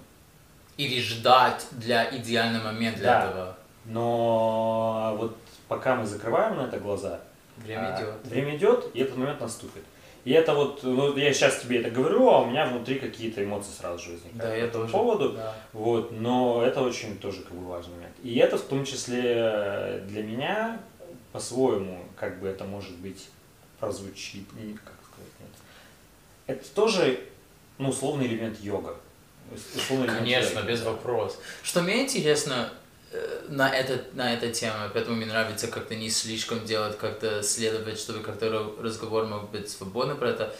Или 0.77 1.01
ждать 1.01 1.65
для 1.71 2.15
идеального 2.15 2.65
момента 2.65 2.99
для 2.99 3.11
Да. 3.21 3.29
этого. 3.29 3.57
Но 3.85 5.15
вот 5.17 5.35
пока 5.67 5.95
мы 5.95 6.05
закрываем 6.05 6.57
на 6.57 6.61
это 6.67 6.79
глаза, 6.79 7.19
Время 7.57 7.95
а, 7.95 7.99
идет. 7.99 8.15
Время 8.25 8.55
идет, 8.55 8.95
и 8.95 8.99
этот 8.99 9.17
момент 9.17 9.41
наступит. 9.41 9.83
И 10.27 10.31
это 10.31 10.53
вот, 10.53 10.83
ну, 10.83 11.15
я 11.15 11.31
сейчас 11.33 11.61
тебе 11.61 11.79
это 11.79 11.89
говорю, 11.89 12.27
а 12.27 12.41
у 12.41 12.47
меня 12.49 12.65
внутри 12.65 12.99
какие-то 12.99 13.41
эмоции 13.41 13.71
сразу 13.71 14.03
же 14.03 14.11
возникают 14.11 14.35
Да, 14.35 14.49
по 14.49 14.51
этому 14.51 14.83
тоже. 14.83 14.91
поводу. 14.91 15.29
Да. 15.31 15.55
Вот, 15.71 16.11
но 16.11 16.63
это 16.65 16.81
очень 16.81 17.17
тоже 17.17 17.43
как 17.43 17.53
бы 17.53 17.65
важный 17.65 17.95
момент. 17.95 18.13
И 18.23 18.35
это 18.35 18.57
в 18.57 18.63
том 18.63 18.83
числе 18.83 19.21
э, 19.23 20.01
для 20.09 20.23
меня 20.23 20.81
по-своему, 21.31 22.03
как 22.17 22.41
бы 22.41 22.47
это 22.49 22.65
может 22.65 22.97
быть 22.97 23.29
прозвучит, 23.79 24.43
как 24.83 24.95
сказать, 25.09 25.31
нет. 25.39 25.49
Это 26.45 26.67
тоже, 26.75 27.21
ну, 27.77 27.87
условный 27.87 28.27
элемент 28.27 28.59
йога. 28.59 28.97
Условный 29.77 30.07
элемент 30.07 30.23
Конечно, 30.25 30.59
йоги, 30.59 30.67
без 30.67 30.81
да. 30.81 30.91
вопросов. 30.91 31.39
Что 31.63 31.83
мне 31.83 32.03
интересно 32.03 32.73
на, 33.47 33.69
этот, 33.69 34.13
на 34.15 34.33
этой 34.33 34.51
теме, 34.51 34.89
поэтому 34.93 35.15
мне 35.15 35.25
нравится 35.25 35.67
как-то 35.67 35.95
не 35.95 36.09
слишком 36.09 36.65
делать, 36.65 36.97
как-то 36.97 37.41
следовать, 37.41 37.99
чтобы 37.99 38.19
как-то 38.19 38.47
ра- 38.47 38.81
разговор 38.81 39.25
мог 39.25 39.49
быть 39.49 39.69
свободным 39.69 40.17
про 40.17 40.29
это. 40.29 40.55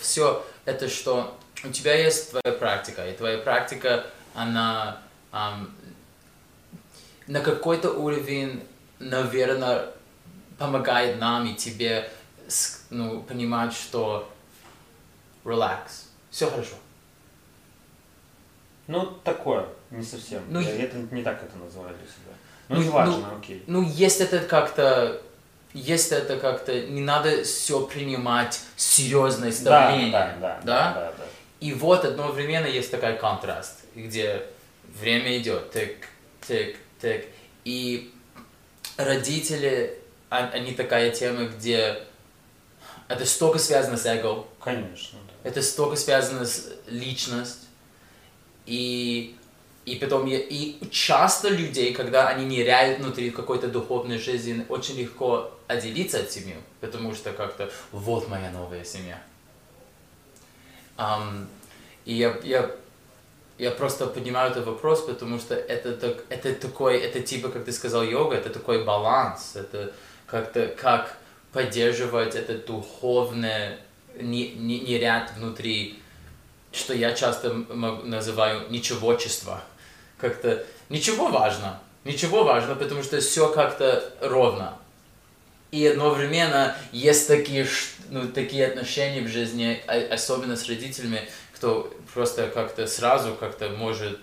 Все 0.00 0.44
это, 0.64 0.88
что 0.88 1.38
у 1.64 1.68
тебя 1.68 1.94
есть 1.94 2.30
твоя 2.30 2.56
практика, 2.56 3.06
и 3.08 3.16
твоя 3.16 3.38
практика, 3.38 4.06
она 4.34 5.02
ам, 5.32 5.74
на 7.26 7.40
какой-то 7.40 7.90
уровень, 7.90 8.66
наверное, 8.98 9.90
помогает 10.58 11.18
нам 11.18 11.46
и 11.46 11.54
тебе 11.54 12.10
ну, 12.90 13.22
понимать, 13.22 13.72
что 13.72 14.30
relax, 15.44 16.06
все 16.30 16.50
хорошо. 16.50 16.76
Ну, 18.86 19.06
такое, 19.24 19.66
не 19.90 20.02
совсем. 20.04 20.42
Ну, 20.48 20.60
я 20.60 20.70
это 20.84 20.96
не 21.10 21.22
так 21.22 21.42
это 21.42 21.56
называю 21.58 21.94
для 21.96 22.06
себя. 22.06 22.34
Ну, 22.68 22.76
Ну, 22.76 22.82
не 22.82 22.88
важно, 22.88 23.36
окей. 23.38 23.62
Ну, 23.66 23.82
есть 23.82 24.20
это 24.20 24.40
как-то, 24.40 25.22
есть 25.72 26.10
это 26.12 26.36
как-то, 26.38 26.80
не 26.86 27.00
надо 27.00 27.44
все 27.44 27.86
принимать 27.86 28.60
серьезное 28.76 29.52
Да, 29.62 29.88
давление. 29.90 30.12
да, 30.12 30.36
да, 30.40 30.60
да, 30.64 30.94
да, 30.94 31.12
да. 31.18 31.24
И 31.60 31.72
вот 31.72 32.04
одновременно 32.04 32.66
есть 32.66 32.90
такой 32.90 33.16
контраст, 33.16 33.84
где 33.94 34.42
время 35.00 35.38
идет, 35.38 35.70
тик, 35.72 36.08
тик, 36.46 36.76
тик. 37.00 37.26
И 37.64 38.12
родители, 38.96 39.98
а- 40.30 40.50
они 40.52 40.72
такая 40.72 41.10
тема, 41.10 41.44
где 41.44 42.02
это 43.08 43.24
столько 43.24 43.58
связано 43.58 43.96
с 43.96 44.04
эго, 44.06 44.44
Конечно, 44.60 45.18
да. 45.28 45.48
это 45.50 45.62
столько 45.62 45.96
связано 45.96 46.44
с 46.44 46.68
личность. 46.88 47.60
И, 48.66 49.36
и 49.86 49.94
потом, 49.94 50.26
я- 50.26 50.40
и 50.40 50.74
часто 50.90 51.48
людей, 51.48 51.94
когда 51.94 52.28
они 52.28 52.44
ныряют 52.44 52.98
внутри 52.98 53.30
какой-то 53.30 53.68
духовной 53.68 54.18
жизни, 54.18 54.66
очень 54.68 54.98
легко 54.98 55.52
отделиться 55.68 56.18
от 56.18 56.30
семьи, 56.30 56.56
потому 56.80 57.14
что 57.14 57.32
как-то 57.32 57.70
вот 57.92 58.28
моя 58.28 58.50
новая 58.50 58.84
семья. 58.84 59.22
Ам, 60.96 61.46
и 62.04 62.14
я, 62.14 62.36
я, 62.42 62.70
я 63.58 63.70
просто 63.70 64.06
поднимаю 64.06 64.50
этот 64.50 64.66
вопрос, 64.66 65.02
потому 65.02 65.38
что 65.38 65.54
это, 65.54 65.92
так, 65.92 66.24
это 66.30 66.52
такой, 66.54 66.98
это 66.98 67.20
типа, 67.20 67.48
как 67.48 67.64
ты 67.64 67.72
сказал, 67.72 68.02
йога, 68.02 68.34
это 68.36 68.50
такой 68.50 68.84
баланс, 68.84 69.52
это 69.54 69.92
как-то 70.26 70.66
как 70.66 71.16
поддерживать 71.52 72.34
это 72.34 72.58
духовное 72.58 73.78
не, 74.20 74.48
не, 74.48 74.80
не 74.80 75.28
внутри, 75.36 76.02
что 76.72 76.92
я 76.92 77.14
часто 77.14 77.52
называю 77.52 78.68
ничегочество. 78.70 79.62
Как-то 80.18 80.64
ничего 80.88 81.28
важно, 81.28 81.80
ничего 82.04 82.44
важно, 82.44 82.74
потому 82.74 83.02
что 83.02 83.20
все 83.20 83.48
как-то 83.52 84.12
ровно. 84.20 84.78
И 85.72 85.86
одновременно 85.86 86.76
есть 86.92 87.28
такие, 87.28 87.66
ну, 88.10 88.28
такие 88.28 88.66
отношения 88.66 89.20
в 89.20 89.28
жизни, 89.28 89.82
а- 89.86 90.14
особенно 90.14 90.56
с 90.56 90.68
родителями, 90.68 91.28
кто 91.54 91.92
просто 92.14 92.48
как-то 92.48 92.86
сразу 92.86 93.34
как-то 93.34 93.68
может 93.70 94.18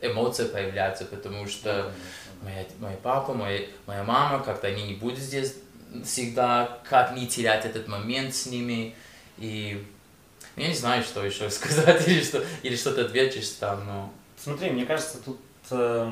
эмоции 0.00 0.44
появляться, 0.44 1.04
потому 1.04 1.46
что 1.46 1.92
моя, 2.42 2.64
мой 2.80 2.96
папа, 3.02 3.32
мой, 3.32 3.70
моя 3.86 4.04
мама, 4.04 4.42
как-то 4.42 4.66
они 4.66 4.82
не 4.82 4.94
будут 4.94 5.18
здесь 5.18 5.54
всегда, 6.04 6.80
как 6.88 7.16
не 7.16 7.26
терять 7.26 7.64
этот 7.64 7.88
момент 7.88 8.34
с 8.34 8.46
ними. 8.46 8.94
И 9.38 9.84
я 10.56 10.68
не 10.68 10.74
знаю, 10.74 11.02
что 11.02 11.24
еще 11.24 11.50
сказать, 11.50 12.06
или, 12.06 12.22
что, 12.22 12.44
или 12.62 12.76
что-то 12.76 13.02
ответишь 13.02 13.48
там, 13.50 13.86
но... 13.86 14.14
Смотри, 14.48 14.70
мне 14.70 14.86
кажется, 14.86 15.18
тут, 15.22 15.38
э, 15.70 16.10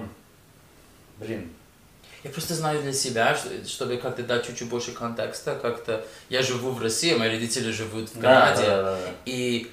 блин, 1.19 1.51
Я 2.23 2.33
просто 2.33 2.55
знаю 2.55 2.83
для 2.83 2.93
себя, 2.93 3.37
что- 3.37 3.69
чтобы 3.69 3.99
как-то 3.99 4.23
дать 4.25 4.45
чуть-чуть 4.47 4.69
больше 4.69 4.91
контекста, 4.93 5.55
как-то... 5.55 6.05
Я 6.29 6.43
живу 6.43 6.73
в 6.73 6.83
России, 6.83 7.15
мои 7.15 7.29
родители 7.29 7.71
живут 7.71 8.11
в 8.11 8.21
да, 8.21 8.41
Канаде, 8.51 8.63
да, 8.63 8.83
да, 8.83 8.97
да. 8.97 9.11
И 9.27 9.71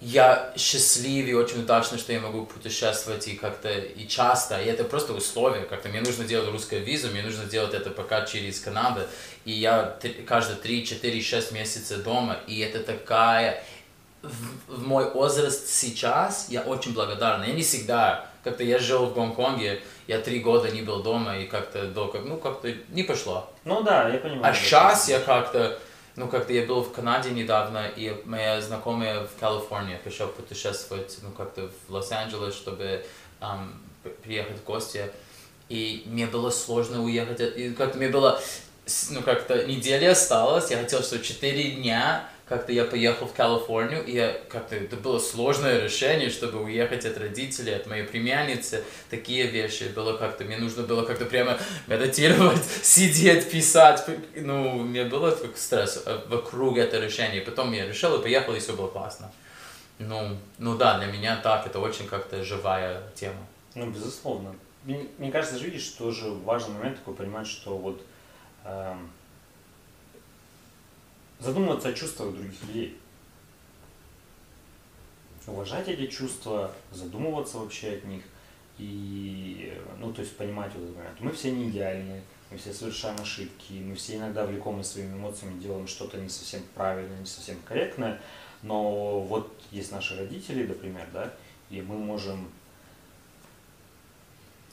я 0.00 0.52
счастлив 0.56 1.28
и 1.28 1.34
очень 1.34 1.60
удачно, 1.60 1.96
что 1.96 2.12
я 2.12 2.20
могу 2.20 2.46
путешествовать 2.46 3.28
и 3.28 3.36
как-то 3.36 3.70
и 3.70 4.08
часто. 4.08 4.60
И 4.60 4.66
это 4.66 4.82
просто 4.82 5.12
условие. 5.14 5.66
Как-то 5.66 5.88
мне 5.88 6.00
нужно 6.00 6.24
делать 6.24 6.50
русскую 6.50 6.84
визу, 6.84 7.10
мне 7.10 7.22
нужно 7.22 7.44
делать 7.44 7.74
это 7.74 7.90
пока 7.90 8.26
через 8.26 8.58
Канаду. 8.60 9.02
И 9.44 9.52
я 9.52 9.96
каждые 10.26 10.56
3, 10.56 10.84
4, 10.84 11.22
6 11.22 11.52
месяцев 11.52 12.02
дома. 12.02 12.38
И 12.48 12.58
это 12.58 12.80
такая... 12.80 13.62
В, 14.24 14.76
в 14.76 14.86
мой 14.86 15.10
возраст 15.10 15.68
сейчас 15.68 16.46
я 16.50 16.62
очень 16.62 16.92
благодарна. 16.94 17.44
Я 17.44 17.52
не 17.54 17.62
всегда... 17.62 18.26
Как-то 18.44 18.62
я 18.62 18.78
жил 18.78 19.06
в 19.06 19.14
Гонконге, 19.14 19.80
я 20.06 20.20
три 20.20 20.40
года 20.40 20.70
не 20.70 20.82
был 20.82 21.02
дома, 21.02 21.38
и 21.38 21.46
как-то 21.46 21.86
до 21.86 22.08
как, 22.08 22.26
ну 22.26 22.36
как-то 22.36 22.70
не 22.90 23.02
пошло. 23.02 23.50
Ну 23.64 23.82
да, 23.82 24.10
я 24.10 24.18
понимаю. 24.18 24.52
А 24.52 24.54
сейчас 24.54 25.08
я 25.08 25.18
как-то, 25.18 25.78
ну 26.16 26.28
как-то 26.28 26.52
я 26.52 26.66
был 26.66 26.82
в 26.82 26.92
Канаде 26.92 27.30
недавно, 27.30 27.86
и 27.96 28.14
моя 28.26 28.60
знакомая 28.60 29.24
в 29.24 29.40
Калифорнии 29.40 29.96
пришел 30.04 30.28
путешествовать, 30.28 31.16
ну 31.22 31.30
как-то 31.30 31.70
в 31.88 31.92
Лос-Анджелес, 31.94 32.54
чтобы 32.54 33.06
п- 34.02 34.10
приехать 34.10 34.58
в 34.58 34.64
гости. 34.64 35.10
И 35.70 36.02
мне 36.04 36.26
было 36.26 36.50
сложно 36.50 37.02
уехать, 37.02 37.40
и 37.40 37.70
как-то 37.70 37.96
мне 37.96 38.08
было, 38.08 38.38
ну 39.08 39.22
как-то 39.22 39.64
неделя 39.64 40.10
осталась, 40.10 40.70
я 40.70 40.76
хотел, 40.76 41.02
что 41.02 41.18
четыре 41.18 41.70
дня 41.70 42.28
как-то 42.46 42.72
я 42.72 42.84
поехал 42.84 43.26
в 43.26 43.32
Калифорнию, 43.32 44.04
и 44.06 44.40
как-то 44.50 44.76
это 44.76 44.96
было 44.96 45.18
сложное 45.18 45.82
решение, 45.82 46.28
чтобы 46.28 46.62
уехать 46.62 47.06
от 47.06 47.16
родителей, 47.16 47.74
от 47.74 47.86
моей 47.86 48.04
племянницы, 48.04 48.84
такие 49.08 49.46
вещи. 49.46 49.84
Было 49.94 50.16
как-то, 50.16 50.44
мне 50.44 50.58
нужно 50.58 50.82
было 50.82 51.04
как-то 51.04 51.24
прямо 51.24 51.58
медитировать, 51.86 52.62
сидеть, 52.82 53.50
писать. 53.50 54.04
Ну, 54.36 54.80
мне 54.80 55.04
было 55.04 55.30
как 55.30 55.56
стресс 55.56 56.02
э, 56.04 56.20
вокруг 56.28 56.76
этого 56.76 57.02
решения. 57.02 57.40
Потом 57.40 57.72
я 57.72 57.86
решил 57.86 58.18
и 58.18 58.22
поехал, 58.22 58.54
и 58.54 58.58
все 58.58 58.74
было 58.74 58.88
классно. 58.88 59.32
Ну, 59.98 60.36
ну 60.58 60.76
да, 60.76 60.98
для 60.98 61.06
меня 61.06 61.36
так, 61.36 61.66
это 61.66 61.80
очень 61.80 62.06
как-то 62.06 62.44
живая 62.44 63.02
тема. 63.14 63.46
Ну, 63.74 63.90
безусловно. 63.90 64.54
Мне, 64.82 65.06
мне 65.16 65.32
кажется, 65.32 65.58
же, 65.58 65.64
видишь, 65.64 65.88
тоже 65.90 66.28
важный 66.28 66.74
момент 66.74 66.98
такой 66.98 67.14
понимать, 67.14 67.46
что 67.46 67.78
вот 67.78 68.02
эм, 68.64 69.10
задумываться 71.44 71.88
о 71.88 71.92
чувствах 71.92 72.34
других 72.34 72.62
людей. 72.62 72.98
Уважать 75.46 75.88
эти 75.88 76.06
чувства, 76.06 76.72
задумываться 76.90 77.58
вообще 77.58 77.92
от 77.92 78.04
них. 78.04 78.22
И, 78.78 79.78
ну, 79.98 80.12
то 80.12 80.22
есть 80.22 80.36
понимать 80.36 80.72
вот 80.74 80.84
этот 80.84 80.96
момент. 80.96 81.20
Мы 81.20 81.30
все 81.32 81.52
не 81.52 81.68
идеальны, 81.68 82.22
мы 82.50 82.56
все 82.56 82.72
совершаем 82.72 83.20
ошибки, 83.20 83.74
мы 83.74 83.94
все 83.94 84.16
иногда 84.16 84.46
влекомы 84.46 84.82
своими 84.82 85.16
эмоциями, 85.16 85.60
делаем 85.60 85.86
что-то 85.86 86.16
не 86.16 86.28
совсем 86.28 86.62
правильное, 86.74 87.20
не 87.20 87.26
совсем 87.26 87.60
корректное. 87.68 88.20
Но 88.62 89.20
вот 89.20 89.54
есть 89.70 89.92
наши 89.92 90.16
родители, 90.16 90.66
например, 90.66 91.06
да, 91.12 91.32
и 91.68 91.82
мы 91.82 91.98
можем 91.98 92.50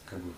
как 0.05 0.19
бы 0.19 0.31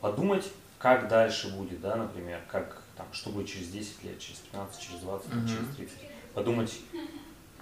подумать, 0.00 0.50
как 0.78 1.08
дальше 1.08 1.56
будет, 1.56 1.80
да, 1.80 1.94
например, 1.94 2.40
как 2.50 2.81
там, 2.96 3.06
что 3.12 3.30
будет 3.30 3.48
через 3.48 3.68
10 3.68 4.04
лет, 4.04 4.18
через 4.18 4.38
15, 4.40 4.80
через 4.80 5.00
20, 5.00 5.32
Мгм. 5.32 5.46
через 5.48 5.76
30. 5.76 5.98
Подумать, 6.34 6.72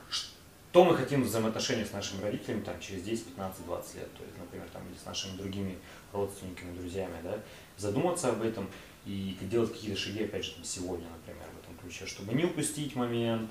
что 0.08 0.84
мы 0.84 0.96
хотим 0.96 1.22
в 1.22 1.26
взаимоотношениях 1.26 1.88
с 1.88 1.92
нашими 1.92 2.22
родителями 2.22 2.62
там, 2.62 2.80
через 2.80 3.02
10, 3.02 3.26
15, 3.26 3.64
20 3.66 3.94
лет, 3.96 4.14
то 4.14 4.24
есть, 4.24 4.38
например, 4.38 4.68
там, 4.72 4.82
или 4.88 4.96
с 4.96 5.04
нашими 5.04 5.36
другими 5.36 5.78
родственниками, 6.12 6.76
друзьями, 6.76 7.16
да, 7.22 7.38
задуматься 7.76 8.30
об 8.30 8.42
этом 8.42 8.68
и 9.06 9.36
делать 9.42 9.72
какие-то 9.72 9.98
шаги, 9.98 10.24
опять 10.24 10.44
же, 10.44 10.52
там, 10.52 10.64
сегодня, 10.64 11.06
например, 11.08 11.46
в 11.56 11.64
этом 11.64 11.76
ключе, 11.78 12.06
чтобы 12.06 12.32
не 12.34 12.44
упустить 12.44 12.94
момент, 12.94 13.50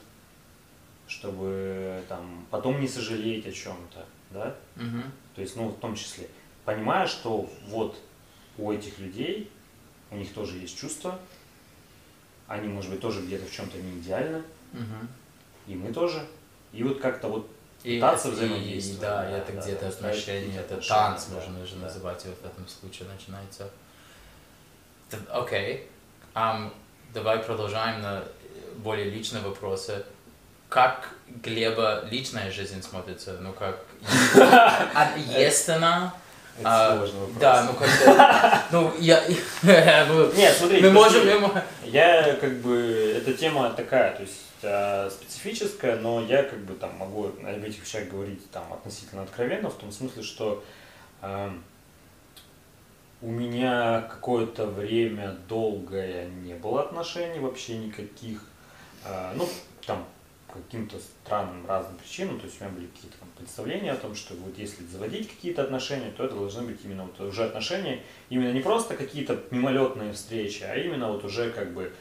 чтобы 1.08 2.04
там 2.08 2.46
потом 2.52 2.80
не 2.80 2.88
сожалеть 2.88 3.46
о 3.48 3.52
чем-то, 3.52 4.06
да, 4.32 4.56
Мгм. 4.76 5.04
то 5.36 5.42
есть, 5.42 5.56
ну, 5.56 5.70
в 5.70 5.80
том 5.80 5.96
числе, 5.96 6.30
понимая, 6.66 7.08
что 7.08 7.50
вот 7.68 7.98
у 8.58 8.72
этих 8.72 9.00
людей, 9.00 9.50
у 10.12 10.16
них 10.18 10.32
тоже 10.34 10.58
есть 10.58 10.78
чувства, 10.78 11.20
они, 12.50 12.68
может 12.68 12.92
быть, 12.92 13.00
тоже 13.00 13.22
где-то 13.22 13.46
в 13.46 13.52
чем-то 13.52 13.78
не 13.78 14.00
идеальны, 14.00 14.42
Мгм. 14.74 15.08
и 15.68 15.76
мы 15.76 15.94
тоже. 15.94 16.26
И 16.74 16.84
вот 16.84 17.00
как-то 17.00 17.28
вот 17.30 17.50
И, 17.84 17.96
пытаться 17.96 18.28
это- 18.28 18.36
и- 18.38 18.40
взаимодействовать. 18.48 19.02
да, 19.02 19.30
и 19.30 19.34
это 19.40 19.54
да, 19.54 19.62
где-то 19.62 19.82
да, 19.82 19.88
отношения, 19.88 20.60
это 20.60 20.76
танц, 20.86 21.26
да, 21.26 21.36
можно 21.36 21.66
же 21.66 21.76
да. 21.76 21.82
называть 21.88 22.26
его 22.26 22.34
в 22.36 22.46
этом 22.46 22.68
случае, 22.68 23.08
начинается. 23.08 23.70
Окей, 25.30 25.88
Ам, 26.36 26.74
давай 27.14 27.40
продолжаем 27.40 28.02
на 28.02 28.24
более 28.78 29.10
личные 29.10 29.42
вопросы. 29.42 30.04
Как 30.70 31.10
Глеба 31.44 32.06
личная 32.12 32.52
жизнь 32.52 32.82
смотрится? 32.84 33.38
Ну 33.42 33.52
как, 33.54 33.84
есть 35.28 35.68
она? 35.70 36.14
Это 36.60 36.92
А, 36.92 36.98
сложный 36.98 37.20
вопрос. 37.22 37.38
Да, 37.40 37.64
ну 37.64 37.74
как 37.74 38.66
ну 38.72 38.94
я, 39.00 39.24
ну, 40.08 40.34
Нет, 40.34 40.56
смотри, 40.58 40.82
мы 40.82 40.92
можем, 40.92 41.52
Я 41.86 42.34
как 42.36 42.58
бы, 42.62 43.16
эта 43.18 43.34
тема 43.34 43.70
такая, 43.72 44.16
то 44.16 44.22
есть 44.22 44.42
э, 44.62 45.10
специфическая, 45.10 45.96
но 45.98 46.22
я 46.22 46.44
как 46.44 46.60
бы 46.60 46.74
там 46.74 46.96
могу 46.98 47.28
об 47.28 47.64
этих 47.64 47.84
вещах 47.84 48.08
говорить 48.10 48.50
там 48.52 48.72
относительно 48.74 49.24
откровенно, 49.24 49.70
в 49.70 49.76
том 49.76 49.92
смысле, 49.92 50.24
что 50.24 50.64
э, 51.22 51.50
у 53.22 53.28
меня 53.28 54.02
какое-то 54.10 54.66
время 54.66 55.36
долгое 55.48 56.26
не 56.26 56.54
было 56.54 56.82
отношений 56.82 57.40
вообще 57.40 57.78
никаких, 57.78 58.42
Э, 59.06 59.32
ну 59.36 59.48
там 59.86 60.06
каким-то 60.54 60.98
странным 61.00 61.66
разным 61.68 61.98
причинам, 61.98 62.40
то 62.40 62.46
есть 62.46 62.60
у 62.60 62.64
меня 62.64 62.74
были 62.74 62.88
какие-то 62.88 63.18
там 63.18 63.30
представления 63.38 63.92
о 63.92 63.96
том, 63.96 64.16
что 64.16 64.34
вот 64.36 64.58
если 64.58 64.84
заводить 64.86 65.30
какие-то 65.30 65.64
отношения, 65.64 66.12
то 66.12 66.24
это 66.26 66.36
должны 66.36 66.64
быть 66.64 66.80
именно 66.84 67.04
вот 67.06 67.20
уже 67.22 67.46
отношения, 67.46 68.04
именно 68.30 68.52
не 68.52 68.62
просто 68.62 68.96
какие-то 68.96 69.44
мимолетные 69.52 70.14
встречи, 70.14 70.64
а 70.64 70.76
именно 70.76 71.12
вот 71.12 71.24
уже 71.24 71.52
как 71.52 71.74
бы 71.74 71.92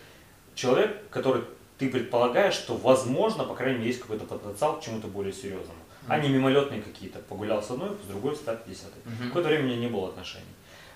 человек, 0.54 1.08
который 1.10 1.42
ты 1.78 1.88
предполагаешь, 1.88 2.54
что 2.54 2.76
возможно, 2.76 3.44
по 3.44 3.54
крайней 3.54 3.78
мере, 3.78 3.90
есть 3.90 4.00
какой-то 4.00 4.24
потенциал 4.24 4.80
к 4.80 4.82
чему-то 4.82 5.06
более 5.06 5.32
серьезному. 5.32 5.78
А 6.08 6.18
не 6.18 6.30
мимолетные 6.30 6.80
какие-то. 6.80 7.18
Погулял 7.18 7.62
с 7.62 7.70
одной, 7.70 7.90
с 7.90 8.08
другой, 8.08 8.34
с 8.34 8.38
пятой, 8.38 8.70
десятой. 8.70 8.98
Мгм. 9.04 9.28
Какое-то 9.28 9.50
время 9.50 9.64
у 9.64 9.66
меня 9.66 9.76
не 9.76 9.88
было 9.88 10.08
отношений. 10.08 10.44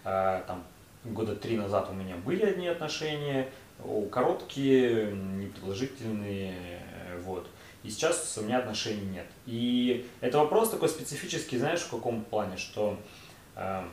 А, 0.04 0.42
Там 0.46 0.64
года 1.04 1.36
три 1.36 1.56
назад 1.56 1.88
у 1.90 1.92
меня 1.92 2.16
были 2.16 2.44
одни 2.44 2.66
отношения, 2.66 3.48
короткие, 4.10 5.12
непродолжительные, 5.12 6.80
вот. 7.24 7.48
И 7.82 7.90
сейчас 7.90 8.36
у 8.38 8.42
меня 8.42 8.58
отношений 8.58 9.06
нет. 9.06 9.26
И 9.46 10.08
это 10.20 10.38
вопрос 10.38 10.70
такой 10.70 10.88
специфический, 10.88 11.58
знаешь, 11.58 11.80
в 11.80 11.90
каком 11.90 12.22
плане, 12.22 12.56
что 12.56 12.98
э, 13.56 13.84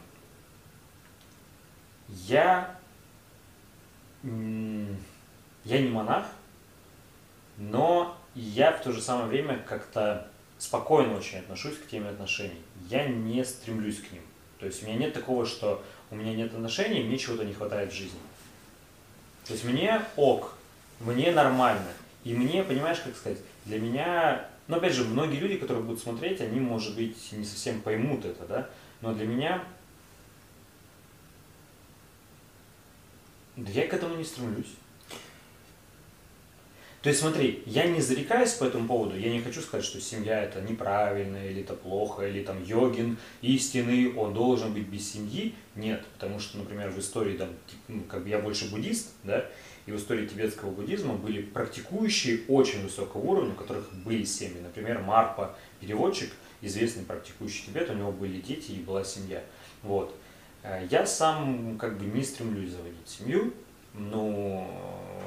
я, 2.10 2.76
я 4.24 5.82
не 5.82 5.90
монах, 5.90 6.26
но 7.58 8.16
я 8.36 8.72
в 8.72 8.82
то 8.84 8.92
же 8.92 9.02
самое 9.02 9.28
время 9.28 9.58
как-то 9.68 10.28
спокойно 10.60 11.18
очень 11.18 11.40
отношусь 11.40 11.78
к 11.78 11.88
теме 11.88 12.10
отношений. 12.10 12.62
Я 12.90 13.08
не 13.08 13.44
стремлюсь 13.44 14.00
к 14.00 14.12
ним. 14.12 14.22
То 14.60 14.66
есть 14.66 14.84
у 14.84 14.86
меня 14.86 14.98
нет 14.98 15.14
такого, 15.14 15.46
что 15.46 15.84
у 16.12 16.16
меня 16.16 16.36
нет 16.36 16.54
отношений, 16.54 17.04
мне 17.04 17.18
чего-то 17.18 17.46
не 17.46 17.54
хватает 17.54 17.92
в 17.92 17.96
жизни. 17.96 18.20
То 19.48 19.54
есть 19.54 19.66
мне 19.66 20.02
ок, 20.16 20.54
мне 21.00 21.32
нормально. 21.32 21.88
И 22.30 22.34
мне, 22.36 22.64
понимаешь, 22.64 23.00
как 23.00 23.16
сказать, 23.16 23.40
для 23.66 23.80
меня, 23.80 24.48
ну 24.68 24.78
опять 24.78 24.94
же, 24.94 25.04
многие 25.04 25.40
люди, 25.40 25.58
которые 25.58 25.84
будут 25.84 26.00
смотреть, 26.00 26.40
они, 26.42 26.60
может 26.60 26.96
быть, 26.96 27.32
не 27.32 27.44
совсем 27.44 27.82
поймут 27.82 28.24
это, 28.24 28.46
да, 28.46 28.70
но 29.02 29.16
для 29.16 29.26
меня, 29.26 29.64
да 33.56 33.72
я 33.72 33.88
к 33.88 33.94
этому 33.96 34.16
не 34.16 34.24
стремлюсь. 34.24 34.76
То 37.02 37.10
есть 37.10 37.22
смотри, 37.22 37.64
я 37.66 37.88
не 37.88 38.00
зарекаюсь 38.00 38.52
по 38.52 38.66
этому 38.66 38.88
поводу, 38.88 39.18
я 39.18 39.32
не 39.32 39.42
хочу 39.42 39.62
сказать, 39.62 39.84
что 39.84 40.00
семья 40.00 40.44
это 40.44 40.62
неправильно, 40.62 41.44
или 41.44 41.62
это 41.62 41.74
плохо, 41.74 42.28
или 42.28 42.44
там 42.44 42.64
йогин 42.64 43.18
истинный, 43.42 44.14
он 44.14 44.36
должен 44.36 44.72
быть 44.72 44.86
без 44.86 45.12
семьи. 45.12 45.56
Нет, 45.76 46.06
потому 46.14 46.40
что, 46.40 46.60
например, 46.60 46.92
в 46.92 47.00
истории, 47.00 47.38
там, 47.38 47.50
ну, 47.88 48.02
как 48.02 48.22
бы 48.22 48.30
я 48.30 48.38
больше 48.38 48.70
буддист, 48.70 49.14
да, 49.24 49.48
и 49.90 49.92
в 49.92 49.96
истории 49.98 50.28
тибетского 50.28 50.70
буддизма 50.70 51.16
были 51.16 51.42
практикующие 51.42 52.42
очень 52.48 52.84
высокого 52.84 53.22
уровня, 53.22 53.54
у 53.54 53.56
которых 53.56 53.92
были 54.06 54.24
семьи. 54.24 54.60
Например, 54.62 55.00
Марпа, 55.00 55.56
переводчик, 55.80 56.30
известный 56.62 57.04
практикующий 57.04 57.66
Тибет, 57.66 57.90
у 57.90 57.94
него 57.94 58.12
были 58.12 58.40
дети 58.40 58.72
и 58.74 58.80
была 58.82 59.04
семья. 59.04 59.42
Вот. 59.82 60.16
Э, 60.62 60.86
Я 60.92 61.08
сам 61.08 61.78
как 61.80 61.98
бы 61.98 62.06
не 62.06 62.24
стремлюсь 62.24 62.70
заводить 62.70 63.08
семью, 63.08 63.52
но 63.96 64.68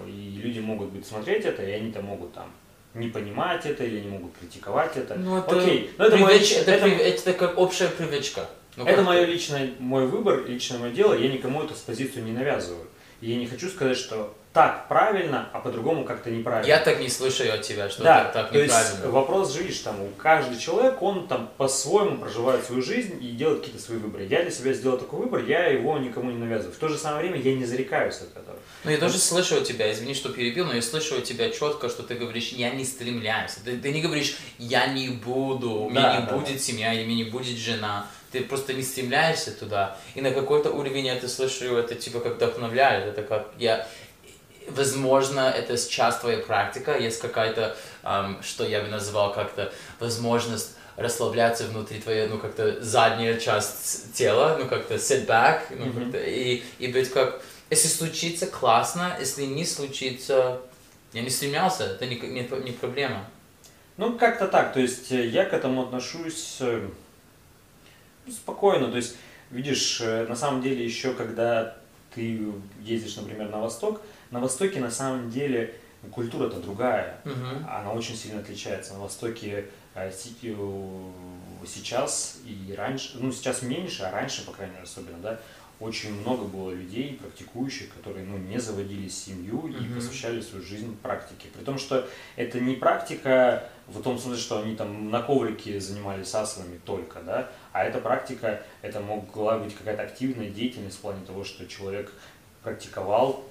и 0.06 0.38
люди 0.40 0.60
могут 0.60 0.90
быть 0.90 1.06
смотреть 1.06 1.44
это, 1.44 1.64
и 1.64 1.70
они 1.72 1.90
там 1.90 2.04
могут 2.04 2.32
там 2.32 2.52
не 2.94 3.08
понимать 3.08 3.66
это 3.66 3.84
или 3.84 3.98
не 4.00 4.08
могут 4.10 4.32
критиковать 4.38 4.96
это. 4.96 5.16
Ну, 5.16 5.38
это, 5.38 5.58
Окей, 5.60 5.90
но 5.98 6.04
это, 6.06 6.16
мое, 6.18 6.38
привыч- 6.38 6.56
это, 6.60 6.70
это, 6.70 6.86
прив- 6.86 7.00
это 7.00 7.32
как 7.32 7.58
общая 7.58 7.88
привычка. 7.88 8.48
Ну, 8.76 8.84
это 8.86 9.02
мое 9.02 9.24
личное, 9.24 9.72
мой 9.80 10.06
выбор, 10.06 10.46
личное 10.46 10.78
мое 10.78 10.92
дело, 10.92 11.14
я 11.14 11.28
никому 11.32 11.62
эту 11.64 11.74
позицию 11.84 12.24
не 12.24 12.32
навязываю. 12.32 12.86
И 13.20 13.30
я 13.30 13.36
не 13.36 13.46
хочу 13.46 13.68
сказать, 13.68 13.96
что 13.98 14.36
так 14.52 14.86
правильно, 14.88 15.48
а 15.52 15.60
по-другому 15.60 16.04
как-то 16.04 16.30
неправильно. 16.30 16.68
Я 16.68 16.78
так 16.78 17.00
не 17.00 17.08
слышаю 17.08 17.54
от 17.54 17.62
тебя, 17.62 17.88
что 17.88 18.02
да, 18.02 18.24
это 18.24 18.32
так 18.34 18.50
то 18.52 18.58
есть 18.58 18.74
неправильно. 18.74 19.10
вопрос 19.10 19.54
же, 19.54 19.62
видишь, 19.62 19.78
там, 19.78 20.00
у 20.02 20.08
каждый 20.08 20.58
человек, 20.58 21.00
он 21.02 21.26
там 21.26 21.50
по-своему 21.56 22.18
проживает 22.18 22.64
свою 22.64 22.82
жизнь 22.82 23.18
и 23.22 23.30
делает 23.30 23.60
какие-то 23.60 23.82
свои 23.82 23.98
выборы. 23.98 24.24
Я 24.24 24.42
для 24.42 24.50
себя 24.50 24.74
сделал 24.74 24.98
такой 24.98 25.20
выбор, 25.20 25.42
я 25.44 25.68
его 25.68 25.96
никому 25.96 26.30
не 26.30 26.38
навязываю. 26.38 26.74
В 26.74 26.78
то 26.78 26.88
же 26.88 26.98
самое 26.98 27.22
время 27.22 27.40
я 27.40 27.54
не 27.54 27.64
зарекаюсь 27.64 28.16
от 28.16 28.36
этого. 28.36 28.56
Ну, 28.84 28.90
я 28.90 28.98
тоже 28.98 29.18
слышу 29.18 29.56
от 29.56 29.64
тебя, 29.64 29.90
извини, 29.90 30.12
что 30.14 30.28
перебил, 30.28 30.66
но 30.66 30.74
я 30.74 30.82
слышу 30.82 31.16
от 31.16 31.24
тебя 31.24 31.48
четко, 31.50 31.88
что 31.88 32.02
ты 32.02 32.14
говоришь, 32.14 32.48
я 32.48 32.70
не 32.70 32.84
стремляюсь. 32.84 33.52
Ты, 33.64 33.78
ты 33.78 33.90
не 33.90 34.02
говоришь, 34.02 34.36
я 34.58 34.86
не 34.86 35.08
буду, 35.08 35.70
у 35.70 35.90
меня 35.90 36.02
Да, 36.02 36.20
не 36.20 36.26
да, 36.26 36.36
будет 36.36 36.62
семья, 36.62 36.92
или 36.92 37.04
у 37.04 37.06
меня 37.06 37.24
не 37.24 37.30
будет 37.30 37.56
жена. 37.56 38.06
Ты 38.32 38.40
просто 38.40 38.72
не 38.72 38.82
стремляешься 38.82 39.52
туда. 39.52 39.98
И 40.14 40.22
на 40.22 40.30
какой-то 40.30 40.70
уровень 40.70 41.06
я 41.06 41.14
это 41.16 41.28
слышу, 41.28 41.76
это 41.76 41.94
типа 41.94 42.20
как 42.20 42.36
вдохновляет. 42.36 43.06
Это 43.06 43.22
как 43.22 43.52
я... 43.58 43.86
Возможно, 44.68 45.40
это 45.40 45.76
сейчас 45.76 46.18
твоя 46.18 46.38
практика, 46.38 46.96
есть 46.96 47.20
какая-то, 47.20 47.76
ам, 48.02 48.42
что 48.42 48.64
я 48.64 48.80
бы 48.82 48.88
назвал 48.88 49.32
как-то 49.32 49.72
возможность 50.00 50.76
расслабляться 50.96 51.64
внутри 51.64 52.00
твоей, 52.00 52.28
ну, 52.28 52.38
как-то 52.38 52.82
задняя 52.82 53.38
часть 53.38 54.12
тела, 54.14 54.56
ну, 54.58 54.68
как-то 54.68 54.94
sit 54.94 55.26
back, 55.26 55.62
ну, 55.70 55.86
Мгм. 55.86 56.04
как-то, 56.04 56.18
и, 56.18 56.62
и 56.78 56.88
быть 56.88 57.10
как, 57.10 57.42
если 57.70 57.88
случится, 57.88 58.46
классно, 58.46 59.16
если 59.18 59.44
не 59.44 59.64
случится, 59.64 60.60
я 61.12 61.22
не 61.22 61.30
стремлялся, 61.30 61.84
это 61.84 62.06
не, 62.06 62.16
не, 62.16 62.42
не 62.64 62.72
проблема. 62.72 63.24
Ну, 63.96 64.18
как-то 64.18 64.48
так. 64.48 64.72
То 64.72 64.80
есть 64.80 65.12
э, 65.12 65.26
я 65.26 65.44
к 65.44 65.52
этому 65.52 65.82
отношусь 65.82 66.56
э, 66.60 66.88
ну, 68.26 68.32
спокойно. 68.32 68.88
То 68.90 68.96
есть, 68.96 69.16
видишь, 69.50 70.00
э, 70.00 70.26
на 70.26 70.36
самом 70.36 70.62
деле 70.62 70.84
еще 70.84 71.12
когда 71.12 71.76
ты 72.14 72.42
ездишь, 72.80 73.16
например, 73.16 73.48
на 73.50 73.60
восток, 73.60 74.00
на 74.32 74.40
востоке 74.40 74.80
на 74.80 74.90
самом 74.90 75.30
деле 75.30 75.74
культура-то 76.10 76.58
другая. 76.58 77.20
Мгм. 77.24 77.66
Она 77.68 77.92
очень 77.92 78.16
сильно 78.16 78.40
отличается. 78.40 78.94
На 78.94 79.00
Востоке 79.00 79.66
э, 79.94 80.10
сейчас 81.64 82.38
и 82.44 82.74
раньше, 82.76 83.18
ну 83.20 83.30
сейчас 83.30 83.62
меньше, 83.62 84.02
а 84.02 84.10
раньше, 84.10 84.44
по 84.44 84.52
крайней 84.52 84.72
мере, 84.72 84.84
особенно, 84.84 85.18
да, 85.18 85.38
очень 85.78 86.12
много 86.20 86.44
было 86.44 86.70
людей, 86.70 87.18
практикующих, 87.20 87.92
которые 87.94 88.24
ну, 88.24 88.38
не 88.38 88.58
заводили 88.58 89.08
семью 89.08 89.66
и 89.66 89.80
Мгм. 89.80 89.96
посвящали 89.96 90.40
свою 90.40 90.64
жизнь 90.64 90.96
практике. 91.02 91.48
При 91.52 91.62
том, 91.64 91.78
что 91.78 92.08
это 92.36 92.58
не 92.58 92.74
практика 92.74 93.68
в 93.86 94.00
том 94.02 94.18
смысле, 94.18 94.40
что 94.42 94.62
они 94.62 94.76
там 94.76 95.10
на 95.10 95.22
коврике 95.22 95.78
занимались 95.78 96.34
асанами 96.34 96.78
только, 96.84 97.20
да, 97.20 97.50
а 97.72 97.84
эта 97.84 97.98
практика, 97.98 98.62
это 98.80 99.00
могла 99.00 99.58
быть 99.58 99.76
какая-то 99.76 100.02
активная 100.02 100.50
деятельность 100.50 100.96
в 100.96 101.00
плане 101.00 101.24
того, 101.26 101.44
что 101.44 101.66
человек 101.66 102.12
практиковал, 102.62 103.44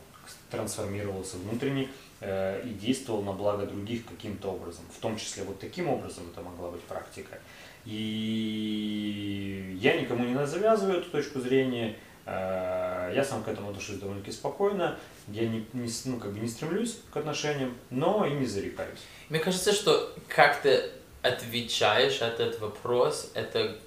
трансформировался 0.49 1.37
внутренне 1.37 1.89
э, 2.19 2.61
и 2.65 2.69
действовал 2.69 3.21
на 3.23 3.31
благо 3.33 3.65
других 3.65 4.05
каким-то 4.05 4.49
образом. 4.49 4.83
В 4.95 4.99
том 5.01 5.17
числе 5.17 5.43
вот 5.43 5.59
таким 5.59 5.87
образом 5.89 6.25
это 6.31 6.41
могла 6.41 6.69
быть 6.71 6.81
практика. 6.81 7.39
И 7.85 9.77
я 9.81 9.99
никому 9.99 10.25
не 10.25 10.45
завязываю 10.47 10.99
эту 10.99 11.09
точку 11.09 11.39
зрения. 11.39 11.95
Э, 12.25 13.11
Я 13.15 13.23
сам 13.23 13.43
к 13.43 13.47
этому 13.47 13.69
отношусь 13.69 13.97
довольно-таки 13.97 14.31
спокойно. 14.31 14.97
Я 15.27 15.47
не, 15.47 15.65
не 15.73 15.89
ну, 16.05 16.17
как 16.19 16.31
бы 16.33 16.39
не 16.39 16.47
стремлюсь 16.47 16.99
к 17.11 17.17
отношениям, 17.17 17.75
но 17.89 18.25
и 18.25 18.31
не 18.33 18.45
зарекаюсь. 18.45 18.99
Мне 19.29 19.39
кажется, 19.39 19.71
что 19.73 20.13
как 20.27 20.61
ты 20.61 20.89
отвечаешь 21.21 22.19
на 22.19 22.25
этот 22.25 22.59
вопрос, 22.59 23.31
это 23.33 23.77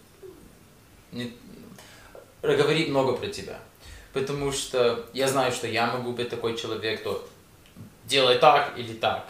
не- 1.12 1.32
говорит 2.42 2.88
много 2.88 3.12
про 3.16 3.28
тебя. 3.28 3.58
Потому 4.14 4.52
что 4.52 5.04
я 5.12 5.28
знаю, 5.28 5.52
что 5.52 5.66
я 5.66 5.86
могу 5.88 6.12
быть 6.12 6.30
такой 6.30 6.56
человек, 6.56 7.00
кто 7.00 7.28
делай 8.06 8.38
так 8.38 8.72
или 8.78 8.94
так. 8.94 9.26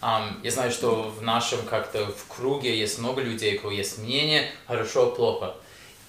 Ам, 0.00 0.40
я 0.42 0.50
знаю, 0.50 0.70
что 0.70 1.12
в 1.16 1.22
нашем 1.22 1.58
как-то 1.68 2.06
в 2.06 2.34
круге 2.34 2.76
есть 2.76 2.98
много 2.98 3.20
людей, 3.20 3.56
у 3.56 3.60
кого 3.60 3.72
есть 3.72 3.98
мнение, 3.98 4.50
хорошо, 4.66 5.10
плохо. 5.10 5.54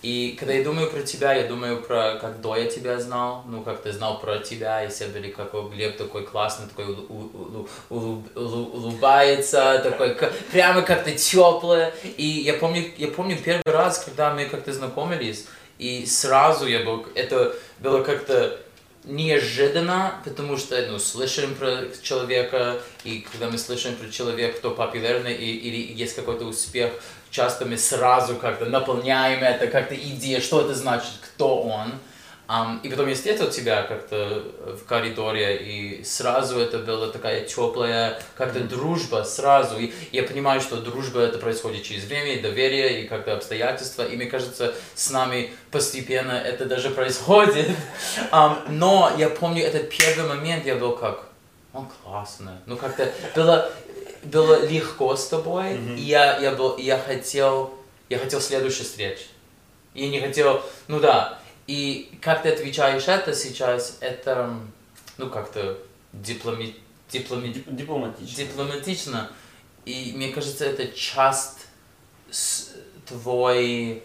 И 0.03 0.35
когда 0.37 0.53
я 0.53 0.63
думаю 0.65 0.89
про 0.89 1.01
тебя, 1.01 1.33
я 1.33 1.47
думаю 1.47 1.81
про 1.81 2.17
как 2.19 2.41
до 2.41 2.57
я 2.57 2.65
тебя 2.65 2.99
знал, 2.99 3.43
ну 3.47 3.63
как 3.63 3.81
ты 3.81 3.93
знал 3.93 4.19
про 4.19 4.39
тебя, 4.39 4.83
и 4.83 4.89
все 4.89 5.07
были 5.07 5.29
какой 5.29 5.69
Глеб 5.69 5.95
такой 5.95 6.25
классный, 6.25 6.67
такой 6.67 6.85
у, 6.85 7.67
у, 7.89 7.95
у, 7.95 8.23
улыбается, 8.35 9.79
такой 9.81 10.17
прямо 10.51 10.81
как-то 10.81 11.11
теплый. 11.11 11.87
И 12.17 12.25
я 12.25 12.55
помню, 12.55 12.83
я 12.97 13.07
помню 13.07 13.37
первый 13.37 13.61
раз, 13.65 14.03
когда 14.03 14.33
мы 14.33 14.45
как-то 14.45 14.73
знакомились, 14.73 15.47
и 15.83 16.05
сразу 16.05 16.65
я 16.65 16.79
был, 16.79 17.05
это 17.13 17.53
было 17.79 18.03
как-то 18.03 18.57
неожиданно, 19.03 20.15
потому 20.23 20.55
что, 20.55 20.81
ну, 20.87 20.97
слышим 20.97 21.55
про 21.55 21.87
человека, 22.01 22.79
и 23.03 23.25
когда 23.29 23.49
мы 23.49 23.57
слышим 23.57 23.95
про 23.95 24.09
человека, 24.09 24.59
кто 24.59 24.71
популярный, 24.71 25.33
и, 25.33 25.57
или 25.57 25.93
есть 25.93 26.15
какой-то 26.15 26.45
успех, 26.45 26.93
часто 27.31 27.65
мы 27.65 27.77
сразу 27.77 28.37
как-то 28.37 28.65
наполняем 28.65 29.43
это, 29.43 29.67
как-то 29.67 29.93
идея, 29.93 30.39
что 30.39 30.61
это 30.61 30.73
значит, 30.73 31.11
кто 31.21 31.61
он. 31.63 31.91
Um, 32.45 32.81
и 32.83 32.89
потом 32.89 33.07
я 33.07 33.15
встретил 33.15 33.49
тебя 33.49 33.83
как-то 33.83 34.43
в 34.77 34.85
коридоре, 34.85 35.55
и 35.55 36.03
сразу 36.03 36.59
это 36.59 36.79
была 36.79 37.07
такая 37.07 37.45
теплая, 37.45 38.21
как-то 38.35 38.59
дружба 38.59 39.23
сразу. 39.23 39.77
И 39.77 39.93
я 40.11 40.23
понимаю, 40.23 40.59
что 40.59 40.81
дружба 40.81 41.21
это 41.21 41.37
происходит 41.37 41.83
через 41.83 42.03
время, 42.03 42.33
и 42.33 42.41
доверие, 42.41 43.03
и 43.03 43.07
как-то 43.07 43.33
обстоятельства. 43.33 44.03
И 44.03 44.17
мне 44.17 44.25
кажется, 44.25 44.75
с 44.93 45.09
нами 45.09 45.53
постепенно 45.71 46.33
это 46.33 46.65
даже 46.65 46.89
происходит. 46.89 47.69
Um, 48.31 48.69
но 48.69 49.11
я 49.17 49.29
помню 49.29 49.63
этот 49.63 49.89
первый 49.89 50.27
момент, 50.27 50.65
я 50.65 50.75
был 50.75 50.95
как, 50.95 51.25
он 51.71 51.87
классный. 52.03 52.53
Ну 52.65 52.77
как-то 52.77 53.11
было, 53.35 53.69
было 54.23 54.65
легко 54.65 55.15
с 55.15 55.27
тобой, 55.27 55.73
mm-hmm. 55.73 55.97
и 55.97 56.01
я, 56.01 56.37
я, 56.39 56.51
был, 56.51 56.77
я 56.77 56.97
хотел, 56.97 57.73
я 58.09 58.17
хотел 58.17 58.41
следующую 58.41 58.85
встречу. 58.85 59.23
Я 59.93 60.09
не 60.09 60.19
хотел, 60.19 60.63
ну 60.87 60.99
да, 60.99 61.39
и 61.67 62.17
как 62.21 62.43
ты 62.43 62.49
отвечаешь 62.49 63.07
это 63.07 63.33
сейчас, 63.33 63.97
это, 64.01 64.53
ну, 65.17 65.29
как-то 65.29 65.77
дипломи, 66.11 66.75
дипломи, 67.09 67.53
дипломатично. 67.67 68.43
дипломатично. 68.43 69.31
И 69.85 70.13
мне 70.15 70.29
кажется, 70.29 70.65
это 70.65 70.87
часть 70.89 71.67
твой, 73.05 74.03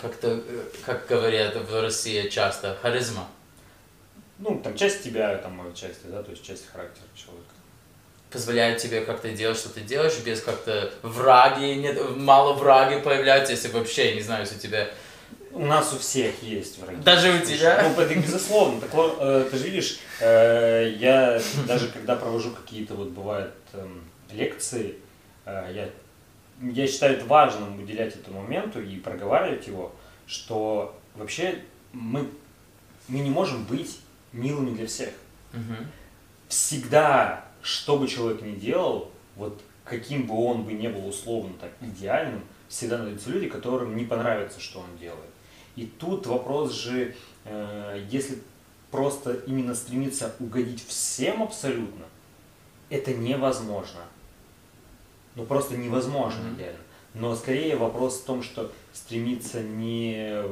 как-то, 0.00 0.42
как 0.84 1.06
говорят 1.06 1.56
в 1.56 1.80
России 1.80 2.28
часто, 2.28 2.76
харизма. 2.80 3.28
Ну, 4.38 4.60
там 4.60 4.76
часть 4.76 5.02
тебя, 5.02 5.36
там, 5.38 5.72
часть, 5.74 6.08
да, 6.10 6.22
то 6.22 6.30
есть 6.32 6.44
часть 6.44 6.66
характера 6.66 7.06
человека 7.14 7.54
позволяет 8.34 8.78
тебе 8.78 9.02
как-то 9.02 9.30
делать, 9.30 9.56
что 9.56 9.68
ты 9.68 9.80
делаешь, 9.80 10.18
без 10.24 10.42
как-то 10.42 10.92
враги, 11.02 11.76
нет, 11.76 12.16
мало 12.16 12.52
враги 12.54 13.00
появляются, 13.00 13.52
если 13.52 13.68
вообще, 13.68 14.16
не 14.16 14.22
знаю, 14.22 14.42
если 14.42 14.56
у 14.56 14.58
тебя 14.58 14.88
у 15.54 15.64
нас 15.66 15.94
у 15.94 15.98
всех 15.98 16.42
есть 16.42 16.78
враги. 16.78 17.00
Даже 17.02 17.32
у 17.32 17.44
тебя? 17.44 17.82
Ну, 17.88 18.02
это 18.02 18.14
безусловно. 18.14 18.80
Так, 18.80 18.90
э, 18.94 19.48
ты 19.50 19.56
же 19.56 19.64
видишь, 19.64 19.98
э, 20.20 20.94
я 20.98 21.40
даже 21.66 21.88
когда 21.88 22.16
провожу 22.16 22.50
какие-то 22.50 22.94
вот 22.94 23.10
бывают 23.10 23.54
эм, 23.72 24.02
лекции, 24.32 24.96
э, 25.44 25.72
я, 25.72 25.90
я 26.60 26.86
считаю 26.86 27.24
важным 27.26 27.80
уделять 27.80 28.16
этому 28.16 28.42
моменту 28.42 28.82
и 28.82 28.96
проговаривать 28.96 29.66
его, 29.66 29.94
что 30.26 30.98
вообще 31.14 31.60
мы, 31.92 32.28
мы 33.06 33.20
не 33.20 33.30
можем 33.30 33.64
быть 33.64 34.00
милыми 34.32 34.74
для 34.74 34.86
всех. 34.86 35.10
Угу. 35.52 35.86
Всегда, 36.48 37.44
что 37.62 37.96
бы 37.96 38.08
человек 38.08 38.42
ни 38.42 38.56
делал, 38.56 39.10
вот 39.36 39.60
каким 39.84 40.26
бы 40.26 40.34
он 40.34 40.64
бы 40.64 40.72
не 40.72 40.88
был 40.88 41.06
условно 41.06 41.52
так 41.60 41.70
идеальным, 41.80 42.42
всегда 42.68 42.98
найдутся 42.98 43.30
люди, 43.30 43.48
которым 43.48 43.96
не 43.96 44.04
понравится, 44.04 44.60
что 44.60 44.80
он 44.80 44.98
делает. 44.98 45.33
И 45.76 45.86
тут 45.86 46.26
вопрос 46.26 46.72
же, 46.72 47.14
э, 47.44 48.06
если 48.10 48.38
просто 48.90 49.32
именно 49.46 49.74
стремиться 49.74 50.34
угодить 50.38 50.86
всем 50.86 51.42
абсолютно, 51.42 52.04
это 52.90 53.12
невозможно. 53.12 54.00
Ну 55.34 55.44
просто 55.44 55.76
невозможно 55.76 56.42
mm-hmm. 56.42 56.58
реально. 56.58 56.78
Но 57.14 57.34
скорее 57.36 57.76
вопрос 57.76 58.20
в 58.20 58.24
том, 58.24 58.42
что 58.42 58.72
стремиться 58.92 59.62
не 59.62 60.42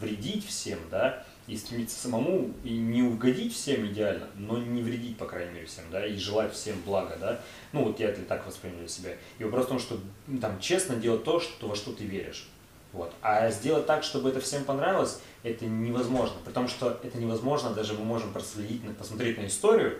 вредить 0.00 0.46
всем, 0.46 0.78
да, 0.90 1.24
и 1.46 1.56
стремиться 1.56 1.96
самому 1.96 2.52
и 2.64 2.76
не 2.76 3.02
угодить 3.02 3.54
всем 3.54 3.86
идеально, 3.86 4.26
но 4.34 4.58
не 4.58 4.82
вредить, 4.82 5.16
по 5.16 5.26
крайней 5.26 5.52
мере, 5.52 5.66
всем, 5.66 5.84
да, 5.92 6.04
и 6.04 6.16
желать 6.16 6.52
всем 6.52 6.76
блага, 6.84 7.16
да. 7.20 7.40
Ну, 7.72 7.84
вот 7.84 8.00
я 8.00 8.08
это 8.08 8.22
так 8.22 8.44
воспринял 8.46 8.88
себя. 8.88 9.12
И 9.38 9.44
вопрос 9.44 9.66
в 9.66 9.68
том, 9.68 9.78
что 9.78 10.00
там 10.40 10.58
честно 10.58 10.96
делать 10.96 11.22
то, 11.22 11.38
что, 11.38 11.68
во 11.68 11.76
что 11.76 11.92
ты 11.92 12.04
веришь. 12.04 12.48
Вот. 12.96 13.12
А 13.20 13.50
сделать 13.50 13.86
так, 13.86 14.02
чтобы 14.02 14.30
это 14.30 14.40
всем 14.40 14.64
понравилось, 14.64 15.20
это 15.42 15.66
невозможно. 15.66 16.36
Потому 16.44 16.66
что 16.66 16.98
это 17.02 17.18
невозможно, 17.18 17.70
даже 17.70 17.92
мы 17.92 18.04
можем 18.04 18.32
проследить, 18.32 18.82
посмотреть 18.96 19.36
на 19.36 19.46
историю 19.46 19.98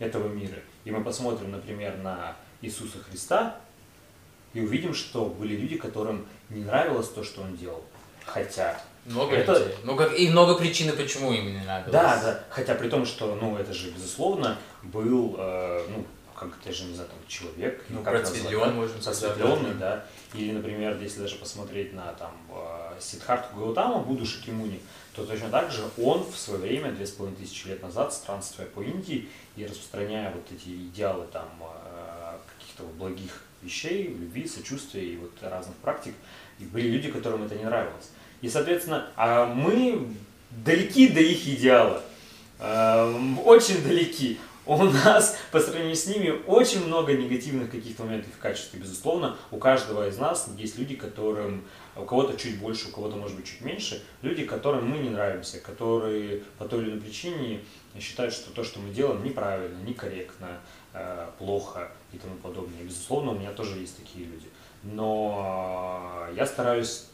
этого 0.00 0.26
мира, 0.26 0.58
и 0.84 0.90
мы 0.90 1.04
посмотрим, 1.04 1.52
например, 1.52 1.96
на 1.98 2.36
Иисуса 2.60 2.98
Христа, 2.98 3.56
и 4.54 4.60
увидим, 4.60 4.92
что 4.92 5.26
были 5.26 5.56
люди, 5.56 5.76
которым 5.76 6.26
не 6.50 6.64
нравилось 6.64 7.08
то, 7.08 7.22
что 7.22 7.42
он 7.42 7.56
делал. 7.56 7.84
Хотя 8.24 8.80
много 9.06 9.36
это... 9.36 9.52
людей. 9.52 9.74
Ну, 9.84 9.96
как... 9.96 10.18
И 10.18 10.28
много 10.28 10.56
причин, 10.56 10.94
почему 10.96 11.32
им 11.32 11.46
не 11.46 11.60
нравилось. 11.60 11.92
Да, 11.92 12.20
да. 12.22 12.44
Хотя 12.50 12.74
при 12.74 12.88
том, 12.88 13.06
что, 13.06 13.34
ну, 13.34 13.56
это 13.56 13.72
же, 13.72 13.90
безусловно, 13.90 14.58
был, 14.82 15.36
э, 15.38 15.86
ну, 15.88 16.04
как 16.50 16.60
это 16.60 16.72
же, 16.72 16.84
не 16.84 16.94
знаю, 16.94 17.08
там, 17.08 17.18
человек. 17.28 17.84
Ну, 17.88 18.02
как 18.02 18.20
просветлен, 18.20 18.74
можно 18.74 19.00
сказать. 19.00 19.34
Просветленный, 19.34 19.74
да. 19.74 20.04
Или, 20.34 20.52
например, 20.52 20.98
если 21.00 21.20
даже 21.20 21.36
посмотреть 21.36 21.92
на 21.92 22.12
там 22.14 22.32
э, 22.50 23.00
Сидхарту 23.00 23.56
Гаутама, 23.56 23.98
Будду 24.00 24.24
Шакимуни, 24.26 24.80
то 25.14 25.24
точно 25.24 25.50
так 25.50 25.70
же 25.70 25.82
он 25.98 26.24
в 26.24 26.36
свое 26.36 26.60
время, 26.60 26.92
две 26.92 27.06
с 27.06 27.10
половиной 27.10 27.38
тысячи 27.38 27.66
лет 27.66 27.82
назад, 27.82 28.14
странствуя 28.14 28.66
по 28.66 28.80
Индии 28.80 29.28
и 29.56 29.66
распространяя 29.66 30.32
вот 30.32 30.44
эти 30.50 30.68
идеалы 30.68 31.26
там 31.32 31.48
э, 31.60 32.36
каких-то 32.58 32.84
благих 32.98 33.42
вещей, 33.62 34.08
любви, 34.08 34.48
сочувствия 34.48 35.04
и 35.04 35.16
вот 35.16 35.32
разных 35.42 35.76
практик, 35.76 36.14
и 36.58 36.64
были 36.64 36.88
люди, 36.88 37.10
которым 37.10 37.44
это 37.44 37.54
не 37.54 37.64
нравилось. 37.64 38.10
И, 38.40 38.48
соответственно, 38.48 39.08
а 39.16 39.46
мы 39.46 40.14
далеки 40.50 41.08
до 41.08 41.20
их 41.20 41.46
идеала, 41.46 42.02
э, 42.58 43.14
очень 43.44 43.82
далеки 43.82 44.38
у 44.64 44.76
нас 44.84 45.36
по 45.50 45.60
сравнению 45.60 45.96
с 45.96 46.06
ними 46.06 46.30
очень 46.46 46.86
много 46.86 47.14
негативных 47.14 47.70
каких-то 47.70 48.04
моментов 48.04 48.32
в 48.32 48.38
качестве. 48.38 48.78
Безусловно, 48.78 49.36
у 49.50 49.56
каждого 49.56 50.06
из 50.06 50.18
нас 50.18 50.48
есть 50.56 50.78
люди, 50.78 50.94
которым 50.94 51.64
у 51.96 52.04
кого-то 52.04 52.36
чуть 52.38 52.58
больше, 52.60 52.88
у 52.88 52.92
кого-то 52.92 53.16
может 53.16 53.36
быть 53.36 53.46
чуть 53.46 53.60
меньше, 53.60 54.02
люди, 54.22 54.44
которым 54.44 54.88
мы 54.88 54.98
не 54.98 55.10
нравимся, 55.10 55.58
которые 55.58 56.42
по 56.58 56.66
той 56.66 56.82
или 56.82 56.90
иной 56.90 57.00
причине 57.00 57.60
считают, 57.98 58.32
что 58.32 58.52
то, 58.52 58.62
что 58.62 58.78
мы 58.78 58.90
делаем, 58.90 59.24
неправильно, 59.24 59.82
некорректно, 59.82 60.60
э, 60.94 61.28
плохо 61.38 61.90
и 62.12 62.18
тому 62.18 62.36
подобное. 62.36 62.82
Безусловно, 62.84 63.32
у 63.32 63.38
меня 63.38 63.50
тоже 63.52 63.78
есть 63.78 63.96
такие 63.96 64.26
люди. 64.26 64.46
Но 64.84 66.26
я 66.36 66.46
стараюсь 66.46 67.06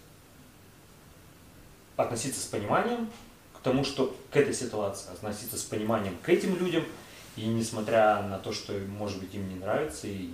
относиться 1.97 2.41
с 2.41 2.45
пониманием 2.45 3.09
к 3.55 3.61
тому, 3.61 3.85
что 3.85 4.15
к 4.31 4.37
этой 4.37 4.55
ситуации, 4.55 5.11
относиться 5.11 5.59
с 5.59 5.63
пониманием 5.63 6.15
к 6.23 6.29
этим 6.29 6.59
людям– 6.59 6.85
и 7.39 7.47
несмотря 7.47 8.23
на 8.23 8.39
то, 8.39 8.53
что, 8.53 8.73
может 8.73 9.19
быть, 9.19 9.35
им 9.35 9.49
не 9.49 9.57
нравится, 9.57 10.07
и 10.07 10.29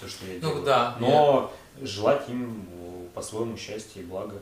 то, 0.00 0.08
что 0.08 0.26
я 0.26 0.34
ну, 0.34 0.48
делаю, 0.48 0.64
да, 0.64 0.96
но 0.98 1.52
я... 1.78 1.86
желать 1.86 2.28
им 2.28 2.66
по-своему 3.14 3.56
счастья 3.56 4.00
и 4.00 4.04
блага. 4.04 4.36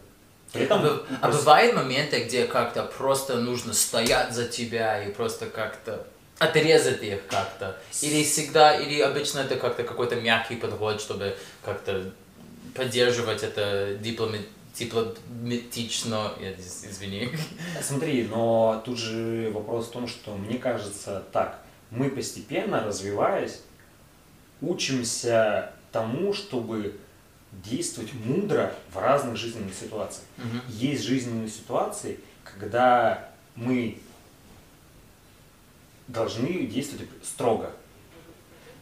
При 0.53 0.63
этом 0.63 0.85
а, 0.85 0.99
просто... 1.21 1.39
бывают 1.41 1.75
моменты, 1.75 2.25
где 2.25 2.47
как-то 2.47 2.85
просто 2.85 3.39
нужно 3.39 3.73
стоять 3.73 4.33
за 4.33 4.47
тебя 4.47 5.03
и 5.05 5.13
просто 5.13 5.47
как-то 5.47 6.07
отрезать 6.39 7.03
их 7.03 7.27
как-то? 7.29 7.77
Или 8.03 8.23
всегда, 8.23 8.77
или 8.77 9.01
обычно 9.01 9.41
это 9.41 9.57
как-то 9.57 9.83
какой-то 9.83 10.17
мягкий 10.17 10.57
подход, 10.57 11.01
чтобы 11.01 11.37
как-то 11.65 12.13
поддерживать 12.75 13.43
это 13.43 13.97
дипломат 14.01 14.43
дипломатично, 14.77 16.33
я 16.41 16.53
извини. 16.53 17.31
Смотри, 17.81 18.25
но 18.25 18.83
тут 18.85 18.99
же 18.99 19.51
вопрос 19.55 19.87
в 19.87 19.93
том, 19.93 20.09
что 20.09 20.37
мне 20.37 20.59
кажется 20.59 21.23
так, 21.33 21.64
мы 21.95 22.11
постепенно, 22.11 22.85
развиваясь, 22.85 23.61
учимся 24.61 25.73
тому, 25.93 26.33
чтобы 26.33 26.99
действовать 27.53 28.13
мудро 28.15 28.75
в 28.93 28.99
разных 28.99 29.37
жизненных 29.37 29.75
ситуациях. 29.75 30.27
Угу. 30.39 30.73
Есть 30.73 31.05
жизненные 31.05 31.49
ситуации, 31.49 32.19
когда 32.43 33.29
мы 33.55 33.99
должны 36.09 36.67
действовать 36.67 37.09
строго. 37.23 37.71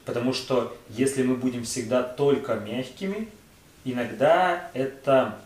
Потому 0.05 0.33
что 0.33 0.77
если 0.89 1.23
мы 1.23 1.37
будем 1.37 1.65
всегда 1.65 2.03
только 2.03 2.55
мягкими, 2.55 3.29
иногда 3.85 4.71
это, 4.75 5.39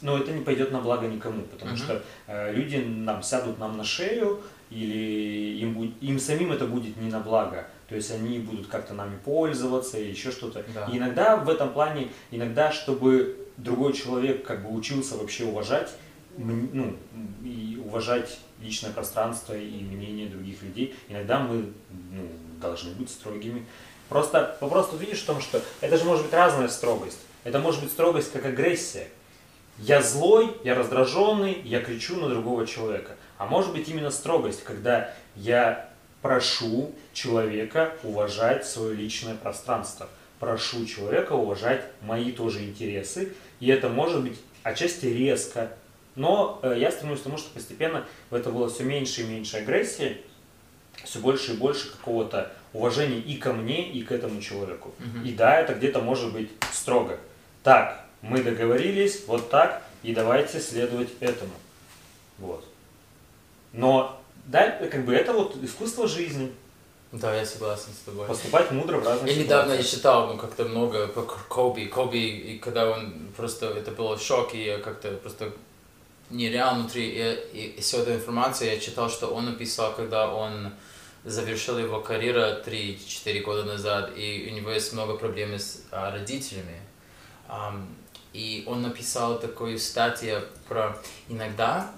ну, 0.00 0.16
это 0.16 0.32
не 0.32 0.42
пойдет 0.42 0.72
на 0.72 0.80
благо 0.80 1.06
никому, 1.06 1.42
потому 1.42 1.72
угу. 1.72 1.78
что 1.78 2.02
э, 2.26 2.52
люди 2.52 2.76
нам 2.76 3.22
сядут 3.22 3.58
нам 3.58 3.76
на 3.76 3.84
шею, 3.84 4.42
или 4.70 5.58
им, 5.60 5.94
им 6.00 6.18
самим 6.18 6.52
это 6.52 6.66
будет 6.66 6.96
не 6.96 7.10
на 7.10 7.20
благо. 7.20 7.68
То 7.88 7.94
есть 7.94 8.10
они 8.10 8.40
будут 8.40 8.66
как-то 8.66 8.94
нами 8.94 9.16
пользоваться 9.24 9.98
или 9.98 10.10
еще 10.10 10.30
что-то. 10.32 10.64
Да. 10.74 10.86
И 10.86 10.98
иногда 10.98 11.36
в 11.36 11.48
этом 11.48 11.72
плане, 11.72 12.08
иногда, 12.30 12.72
чтобы 12.72 13.46
другой 13.56 13.92
человек 13.92 14.44
как 14.44 14.62
бы 14.62 14.74
учился 14.74 15.16
вообще 15.16 15.44
уважать, 15.44 15.90
ну, 16.36 16.96
и 17.44 17.80
уважать 17.82 18.38
личное 18.60 18.92
пространство 18.92 19.54
и 19.54 19.80
мнение 19.82 20.28
других 20.28 20.62
людей, 20.62 20.94
иногда 21.08 21.38
мы 21.38 21.72
ну, 22.10 22.28
должны 22.60 22.92
быть 22.94 23.10
строгими. 23.10 23.64
Просто 24.08 24.56
вопрос 24.60 24.90
тут 24.90 25.00
видишь 25.00 25.22
в 25.22 25.26
том, 25.26 25.40
что 25.40 25.62
это 25.80 25.96
же 25.96 26.04
может 26.04 26.24
быть 26.24 26.34
разная 26.34 26.68
строгость. 26.68 27.18
Это 27.44 27.58
может 27.58 27.82
быть 27.82 27.90
строгость 27.90 28.32
как 28.32 28.44
агрессия. 28.44 29.08
Я 29.78 30.00
злой, 30.00 30.50
я 30.64 30.74
раздраженный, 30.74 31.60
я 31.64 31.80
кричу 31.80 32.16
на 32.16 32.28
другого 32.28 32.66
человека. 32.66 33.15
А 33.38 33.46
может 33.46 33.72
быть 33.72 33.88
именно 33.88 34.10
строгость, 34.10 34.64
когда 34.64 35.12
я 35.34 35.88
прошу 36.22 36.92
человека 37.12 37.92
уважать 38.02 38.66
свое 38.66 38.94
личное 38.94 39.34
пространство. 39.34 40.08
Прошу 40.40 40.84
человека 40.86 41.32
уважать 41.32 41.84
мои 42.02 42.32
тоже 42.32 42.64
интересы. 42.64 43.32
И 43.60 43.68
это 43.68 43.88
может 43.88 44.22
быть 44.22 44.38
отчасти 44.62 45.06
резко. 45.06 45.72
Но 46.14 46.60
э, 46.62 46.76
я 46.78 46.90
стремлюсь 46.90 47.20
к 47.20 47.24
тому, 47.24 47.38
что 47.38 47.50
постепенно 47.50 48.04
в 48.30 48.34
это 48.34 48.50
было 48.50 48.68
все 48.68 48.84
меньше 48.84 49.22
и 49.22 49.24
меньше 49.24 49.58
агрессии, 49.58 50.18
все 51.04 51.18
больше 51.20 51.52
и 51.52 51.56
больше 51.56 51.92
какого-то 51.92 52.52
уважения 52.72 53.18
и 53.18 53.36
ко 53.36 53.52
мне, 53.52 53.90
и 53.90 54.02
к 54.02 54.12
этому 54.12 54.40
человеку. 54.40 54.94
Угу. 54.98 55.26
И 55.26 55.32
да, 55.32 55.60
это 55.60 55.74
где-то 55.74 56.00
может 56.00 56.32
быть 56.32 56.50
строго. 56.72 57.18
Так, 57.62 58.04
мы 58.22 58.42
договорились, 58.42 59.24
вот 59.26 59.50
так, 59.50 59.82
и 60.02 60.14
давайте 60.14 60.60
следовать 60.60 61.10
этому. 61.20 61.52
Вот. 62.38 62.66
Но 63.76 64.20
да, 64.46 64.70
как 64.70 65.04
бы 65.04 65.14
это 65.14 65.32
вот 65.32 65.56
искусство 65.62 66.08
жизни. 66.08 66.52
Да, 67.12 67.34
я 67.34 67.46
согласен 67.46 67.92
с 67.92 68.04
тобой. 68.04 68.26
Поступать 68.26 68.70
мудро 68.72 68.98
в 68.98 69.06
разных 69.06 69.30
Я 69.30 69.42
недавно 69.42 69.72
я 69.72 69.82
читал, 69.82 70.26
ну, 70.26 70.36
как-то 70.36 70.64
много 70.64 71.06
по 71.08 71.22
Коби, 71.22 71.84
Коби, 71.84 72.18
и 72.18 72.58
когда 72.58 72.90
он 72.90 73.28
просто, 73.36 73.66
это 73.66 73.92
было 73.92 74.18
шок, 74.18 74.54
и 74.54 74.64
я 74.64 74.78
как-то 74.78 75.12
просто 75.12 75.52
нереально 76.30 76.80
внутри, 76.80 77.08
и, 77.08 77.58
и, 77.58 77.66
и 77.76 77.80
всю 77.80 77.98
эту 77.98 78.14
информацию 78.14 78.70
я 78.70 78.80
читал, 78.80 79.08
что 79.08 79.28
он 79.28 79.46
написал, 79.46 79.94
когда 79.94 80.32
он 80.32 80.72
завершил 81.24 81.78
его 81.78 82.00
карьеру 82.00 82.40
3-4 82.64 83.40
года 83.42 83.64
назад, 83.64 84.12
и 84.16 84.48
у 84.50 84.54
него 84.54 84.70
есть 84.70 84.92
много 84.92 85.14
проблем 85.14 85.54
с 85.54 85.82
а, 85.90 86.10
родителями. 86.10 86.80
Um, 87.48 87.86
и 88.32 88.64
он 88.66 88.82
написал 88.82 89.38
такую 89.38 89.78
статью 89.78 90.40
про 90.68 90.96
иногда 91.28 91.90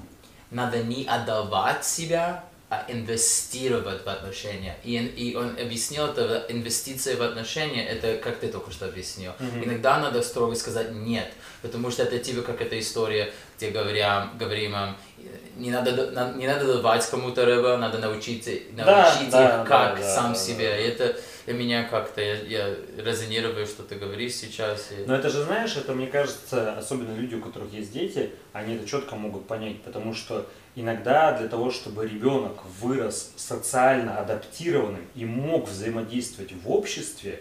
надо 0.50 0.82
не 0.82 1.04
отдавать 1.04 1.84
себя, 1.84 2.44
а 2.70 2.84
инвестировать 2.88 4.04
в 4.04 4.08
отношения. 4.08 4.76
И, 4.84 4.96
и 4.96 5.34
он 5.34 5.56
объяснил 5.58 6.06
это, 6.06 6.44
инвестиция 6.50 7.16
в 7.16 7.22
отношения, 7.22 7.86
это 7.86 8.18
как 8.18 8.40
ты 8.40 8.48
только 8.48 8.70
что 8.70 8.84
объяснил. 8.84 9.32
Mm-hmm. 9.38 9.64
Иногда 9.64 9.98
надо 9.98 10.22
строго 10.22 10.54
сказать 10.54 10.92
нет, 10.92 11.32
потому 11.62 11.90
что 11.90 12.02
это 12.02 12.18
типа 12.18 12.42
как 12.42 12.60
эта 12.60 12.78
история, 12.78 13.32
где 13.56 13.70
говоря, 13.70 14.28
говорим, 14.38 14.74
не 15.56 15.70
надо, 15.70 15.90
не 16.36 16.46
надо 16.46 16.74
давать 16.74 17.06
кому-то 17.06 17.46
рыбу, 17.46 17.76
надо 17.78 17.98
научиться, 17.98 18.50
научить 18.72 19.30
да, 19.30 19.44
их, 19.44 19.50
да, 19.50 19.64
как 19.64 20.00
да, 20.00 20.14
сам 20.14 20.32
да, 20.34 20.38
себе. 20.38 20.68
Да. 20.68 20.76
Это 20.76 21.16
меня 21.52 21.84
как-то, 21.84 22.20
я, 22.20 22.34
я 22.42 22.76
резонирую, 22.96 23.66
что 23.66 23.82
ты 23.82 23.96
говоришь 23.96 24.34
сейчас. 24.34 24.90
И... 24.92 25.04
Но 25.06 25.14
это 25.14 25.30
же, 25.30 25.42
знаешь, 25.44 25.76
это, 25.76 25.92
мне 25.92 26.06
кажется, 26.06 26.76
особенно 26.76 27.14
люди, 27.14 27.34
у 27.34 27.40
которых 27.40 27.72
есть 27.72 27.92
дети, 27.92 28.30
они 28.52 28.74
это 28.74 28.86
четко 28.86 29.16
могут 29.16 29.46
понять, 29.46 29.82
потому 29.82 30.14
что 30.14 30.46
иногда 30.74 31.36
для 31.36 31.48
того, 31.48 31.70
чтобы 31.70 32.06
ребенок 32.06 32.64
вырос 32.80 33.32
социально 33.36 34.18
адаптированным 34.18 35.04
и 35.14 35.24
мог 35.24 35.68
взаимодействовать 35.68 36.52
в 36.52 36.70
обществе, 36.70 37.40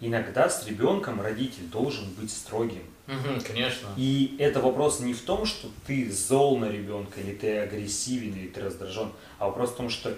иногда 0.00 0.48
с 0.48 0.66
ребенком 0.66 1.20
родитель 1.20 1.64
должен 1.72 2.10
быть 2.14 2.30
строгим. 2.30 2.82
Угу, 3.08 3.40
конечно. 3.46 3.88
И 3.96 4.36
это 4.38 4.60
вопрос 4.60 5.00
не 5.00 5.14
в 5.14 5.22
том, 5.22 5.46
что 5.46 5.68
ты 5.86 6.10
зол 6.12 6.58
на 6.58 6.66
ребенка, 6.66 7.20
или 7.20 7.34
ты 7.34 7.58
агрессивен, 7.58 8.34
или 8.34 8.48
ты 8.48 8.60
раздражен, 8.60 9.12
а 9.38 9.46
вопрос 9.46 9.70
в 9.70 9.76
том, 9.76 9.88
что 9.88 10.14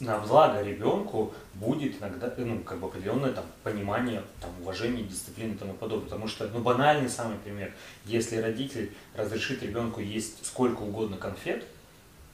на 0.00 0.18
благо 0.18 0.62
ребенку 0.62 1.32
будет 1.54 2.00
иногда, 2.00 2.32
ну, 2.38 2.60
как 2.60 2.78
бы 2.78 2.88
определенное 2.88 3.32
там 3.32 3.44
понимание, 3.62 4.22
там, 4.40 4.50
уважение, 4.60 5.04
дисциплины 5.04 5.52
и 5.52 5.56
тому 5.56 5.74
подобное. 5.74 6.06
Потому 6.06 6.26
что, 6.26 6.48
ну, 6.48 6.60
банальный 6.60 7.08
самый 7.08 7.38
пример. 7.38 7.72
Если 8.04 8.36
родитель 8.36 8.92
разрешит 9.14 9.62
ребенку 9.62 10.00
есть 10.00 10.44
сколько 10.44 10.82
угодно 10.82 11.16
конфет, 11.16 11.64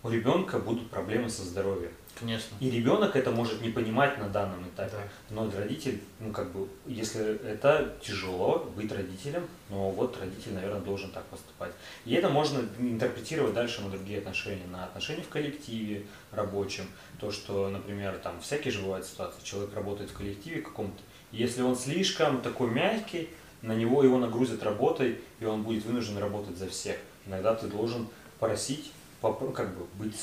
у 0.03 0.09
ребенка 0.09 0.59
будут 0.59 0.91
проблемы 0.91 1.29
со 1.29 1.43
здоровьем. 1.43 1.91
Конечно. 2.19 2.57
И 2.61 2.71
ребенок 2.71 3.15
это 3.15 3.31
может 3.31 3.61
не 3.61 3.69
понимать 3.69 4.19
на 4.19 4.29
данном 4.29 4.67
этапе. 4.69 4.97
Да. 5.29 5.35
Но 5.35 5.51
родитель, 5.51 6.01
ну 6.19 6.33
как 6.33 6.51
бы, 6.51 6.67
если 6.87 7.39
это 7.47 7.95
тяжело 8.03 8.71
быть 8.75 8.91
родителем, 8.91 9.47
но 9.69 9.91
вот 9.91 10.19
родитель, 10.19 10.55
наверное, 10.55 10.81
должен 10.81 11.11
так 11.11 11.25
поступать. 11.25 11.73
И 12.07 12.15
это 12.15 12.31
можно 12.31 12.61
интерпретировать 12.79 13.53
дальше 13.53 13.83
на 13.83 13.91
другие 13.91 14.19
отношения, 14.19 14.67
на 14.67 14.85
отношения 14.85 15.23
в 15.23 15.29
коллективе 15.29 16.07
рабочем. 16.33 16.87
То, 17.21 17.31
что, 17.31 17.69
например, 17.69 18.19
там 18.23 18.41
всякие 18.41 18.73
же 18.73 18.81
бывают 18.81 19.05
ситуации, 19.07 19.43
человек 19.43 19.75
работает 19.75 20.11
в 20.11 20.15
коллективе 20.15 20.63
каком-то, 20.63 21.03
если 21.33 21.61
он 21.61 21.77
слишком 21.77 22.41
такой 22.41 22.71
мягкий, 22.71 23.29
на 23.61 23.75
него 23.75 24.03
его 24.03 24.19
нагрузят 24.19 24.63
работой, 24.63 25.19
и 25.41 25.45
он 25.45 25.63
будет 25.63 25.85
вынужден 25.85 26.19
работать 26.19 26.57
за 26.57 26.69
всех. 26.69 26.97
Иногда 27.27 27.55
ты 27.55 27.67
должен 27.67 28.07
просить, 28.39 28.93
как 29.21 29.77
бы 29.77 29.87
быть 29.95 30.15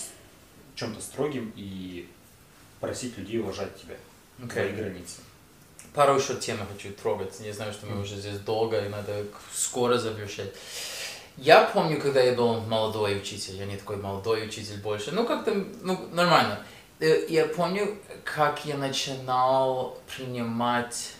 чем-то 0.76 1.02
строгим 1.02 1.52
и 1.56 2.08
просить 2.80 3.18
людей 3.18 3.40
уважать 3.40 3.76
тебя, 3.82 3.96
okay. 4.40 4.54
твои 4.54 4.72
границы. 4.72 5.22
Пару 5.94 6.18
еще 6.18 6.36
тем 6.36 6.58
хочу 6.66 6.92
трогать. 6.92 7.40
Не 7.40 7.52
знаю, 7.52 7.72
что 7.72 7.86
мы 7.86 8.02
уже 8.02 8.16
здесь 8.16 8.40
долго, 8.40 8.84
и 8.84 8.90
надо 8.90 9.26
скоро 9.54 9.98
завершать. 9.98 10.52
Я 11.38 11.64
помню, 11.64 12.00
когда 12.00 12.22
я 12.22 12.34
был 12.34 12.62
молодой 12.62 13.18
учитель, 13.18 13.56
я 13.56 13.66
не 13.66 13.78
такой 13.78 13.98
молодой 13.98 14.46
учитель 14.48 14.80
больше, 14.82 15.12
ну 15.12 15.26
как-то, 15.26 15.54
ну 15.82 16.08
нормально. 16.12 16.60
Э, 17.00 17.26
я 17.28 17.46
помню, 17.46 17.98
как 18.24 18.66
я 18.66 18.78
начинал 18.78 20.00
принимать, 20.16 21.14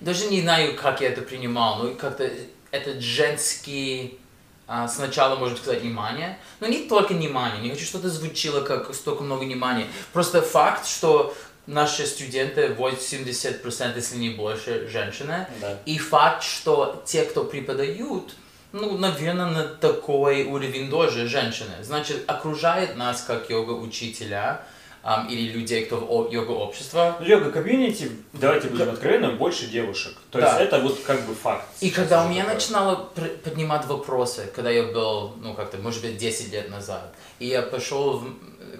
даже 0.00 0.26
не 0.28 0.40
знаю, 0.40 0.76
как 0.76 1.00
я 1.00 1.08
это 1.08 1.22
принимал, 1.22 1.82
но 1.82 1.94
как-то 1.94 2.30
этот 2.70 3.00
женский 3.00 4.18
а, 4.66 4.88
сначала, 4.88 5.36
можно 5.36 5.56
сказать, 5.56 5.82
внимание, 5.82 6.38
но 6.60 6.66
не 6.66 6.88
только 6.88 7.12
внимание, 7.12 7.60
не 7.60 7.70
хочу, 7.70 7.84
что-то 7.84 8.08
звучало 8.08 8.62
как 8.62 8.94
столько 8.94 9.22
много 9.22 9.44
внимания, 9.44 9.86
просто 10.12 10.40
факт, 10.40 10.86
что 10.86 11.34
наши 11.66 12.06
студенты 12.06 12.68
80%, 12.68 13.96
если 13.96 14.16
не 14.16 14.30
больше, 14.30 14.88
женщины, 14.88 15.46
да. 15.60 15.78
и 15.84 15.98
факт, 15.98 16.42
что 16.42 17.02
те, 17.06 17.24
кто 17.24 17.44
преподают, 17.44 18.34
ну, 18.72 18.98
наверное, 18.98 19.46
на 19.46 19.64
такой 19.64 20.44
уровень 20.44 20.90
тоже 20.90 21.28
женщины. 21.28 21.82
Значит, 21.82 22.24
окружает 22.26 22.96
нас 22.96 23.22
как 23.22 23.48
йога-учителя, 23.48 24.66
um, 25.04 25.28
или 25.28 25.52
людей, 25.52 25.84
кто 25.84 25.96
в 25.96 26.32
йога-общество. 26.32 27.16
Йога-комьюнити, 27.20 28.10
давайте 28.32 28.68
будем 28.68 28.90
откровенны, 28.90 29.32
больше 29.32 29.66
девушек. 29.66 30.14
То 30.30 30.40
да. 30.40 30.48
есть 30.48 30.60
это 30.60 30.80
вот 30.80 30.98
как 31.06 31.20
бы 31.26 31.34
факт. 31.34 31.66
И 31.80 31.90
когда 31.90 32.24
у 32.24 32.28
меня 32.28 32.42
такое. 32.42 32.54
начинало 32.54 33.10
поднимать 33.44 33.86
вопросы, 33.86 34.50
когда 34.54 34.70
я 34.70 34.84
был, 34.84 35.34
ну 35.42 35.54
как-то, 35.54 35.78
может 35.78 36.02
быть, 36.02 36.16
10 36.16 36.52
лет 36.52 36.70
назад, 36.70 37.14
и 37.38 37.46
я 37.46 37.62
пошел 37.62 38.22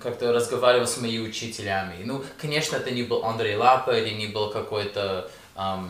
как-то 0.03 0.33
разговаривал 0.33 0.87
с 0.87 0.99
моими 0.99 1.27
учителями. 1.27 2.03
Ну, 2.05 2.23
конечно, 2.39 2.77
это 2.77 2.91
не 2.91 3.03
был 3.03 3.25
Андрей 3.25 3.57
Лапа 3.57 3.97
или 3.97 4.15
не 4.15 4.27
был 4.27 4.51
какой-то 4.51 5.31
um, 5.57 5.89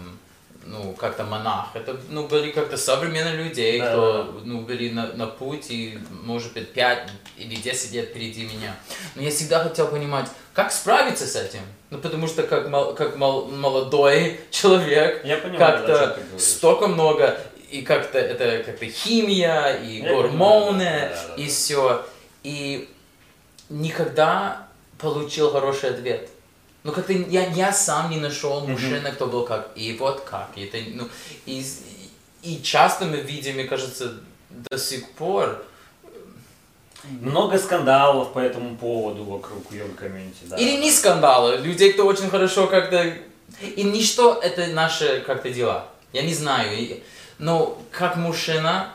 ну, 0.66 0.92
как-то 0.92 1.24
монах. 1.24 1.68
Это, 1.74 1.96
ну, 2.08 2.26
были 2.26 2.50
как-то 2.50 2.76
современные 2.76 3.36
людей, 3.36 3.78
да, 3.78 3.90
кто, 3.90 4.22
да. 4.22 4.40
ну, 4.44 4.60
были 4.60 4.90
на, 4.90 5.12
на 5.12 5.26
путь 5.26 5.66
и, 5.70 5.98
может 6.22 6.52
быть, 6.54 6.72
5 6.72 7.10
или 7.38 7.56
10 7.56 7.92
лет 7.92 8.08
впереди 8.08 8.44
меня. 8.44 8.76
Но 9.14 9.22
я 9.22 9.30
всегда 9.30 9.62
хотел 9.62 9.88
понимать, 9.88 10.28
как 10.52 10.72
справиться 10.72 11.26
с 11.26 11.36
этим. 11.36 11.60
Ну, 11.90 11.98
потому 11.98 12.26
что 12.26 12.42
как, 12.42 12.68
мол, 12.68 12.94
как 12.94 13.16
мол, 13.16 13.48
молодой 13.48 14.40
человек, 14.50 15.22
как-то 15.58 16.18
столько 16.38 16.88
много, 16.88 17.38
и 17.70 17.82
как-то 17.82 18.18
это 18.18 18.62
как-то 18.64 18.86
химия, 18.86 19.76
и 19.76 20.02
я 20.02 20.14
гормоны, 20.14 20.78
понимаю, 20.78 21.10
да, 21.10 21.22
да, 21.22 21.36
да. 21.36 21.42
и 21.42 21.46
все. 21.48 22.06
И 22.42 22.88
никогда 23.68 24.68
получил 24.98 25.50
хороший 25.50 25.90
ответ. 25.90 26.30
Ну, 26.84 26.92
как-то 26.92 27.14
я, 27.14 27.46
я 27.48 27.72
сам 27.72 28.10
не 28.10 28.18
нашел 28.18 28.66
мужчины, 28.66 29.10
кто 29.10 29.26
был 29.26 29.44
как, 29.46 29.70
и 29.74 29.96
вот 29.98 30.20
как. 30.20 30.50
И, 30.54 30.66
это, 30.66 30.76
ну, 30.94 31.08
и, 31.46 31.64
и 32.42 32.62
часто 32.62 33.06
мы 33.06 33.16
видим, 33.16 33.54
мне 33.54 33.64
кажется, 33.64 34.20
до 34.50 34.78
сих 34.78 35.10
пор, 35.12 35.64
много 37.20 37.58
скандалов 37.58 38.34
по 38.34 38.38
этому 38.38 38.76
поводу 38.76 39.24
вокруг 39.24 39.72
йога 39.72 39.94
комьюнити, 39.94 40.44
да. 40.44 40.56
Или 40.56 40.76
не 40.76 40.92
скандалы, 40.92 41.56
людей, 41.56 41.92
кто 41.94 42.04
очень 42.06 42.28
хорошо 42.28 42.66
как-то... 42.66 43.14
И 43.60 43.82
ничто 43.82 44.38
это 44.42 44.66
наши 44.66 45.22
как-то 45.26 45.50
дела. 45.50 45.88
Я 46.12 46.22
не 46.22 46.34
знаю. 46.34 47.00
Но 47.38 47.78
как 47.90 48.16
мужчина, 48.16 48.90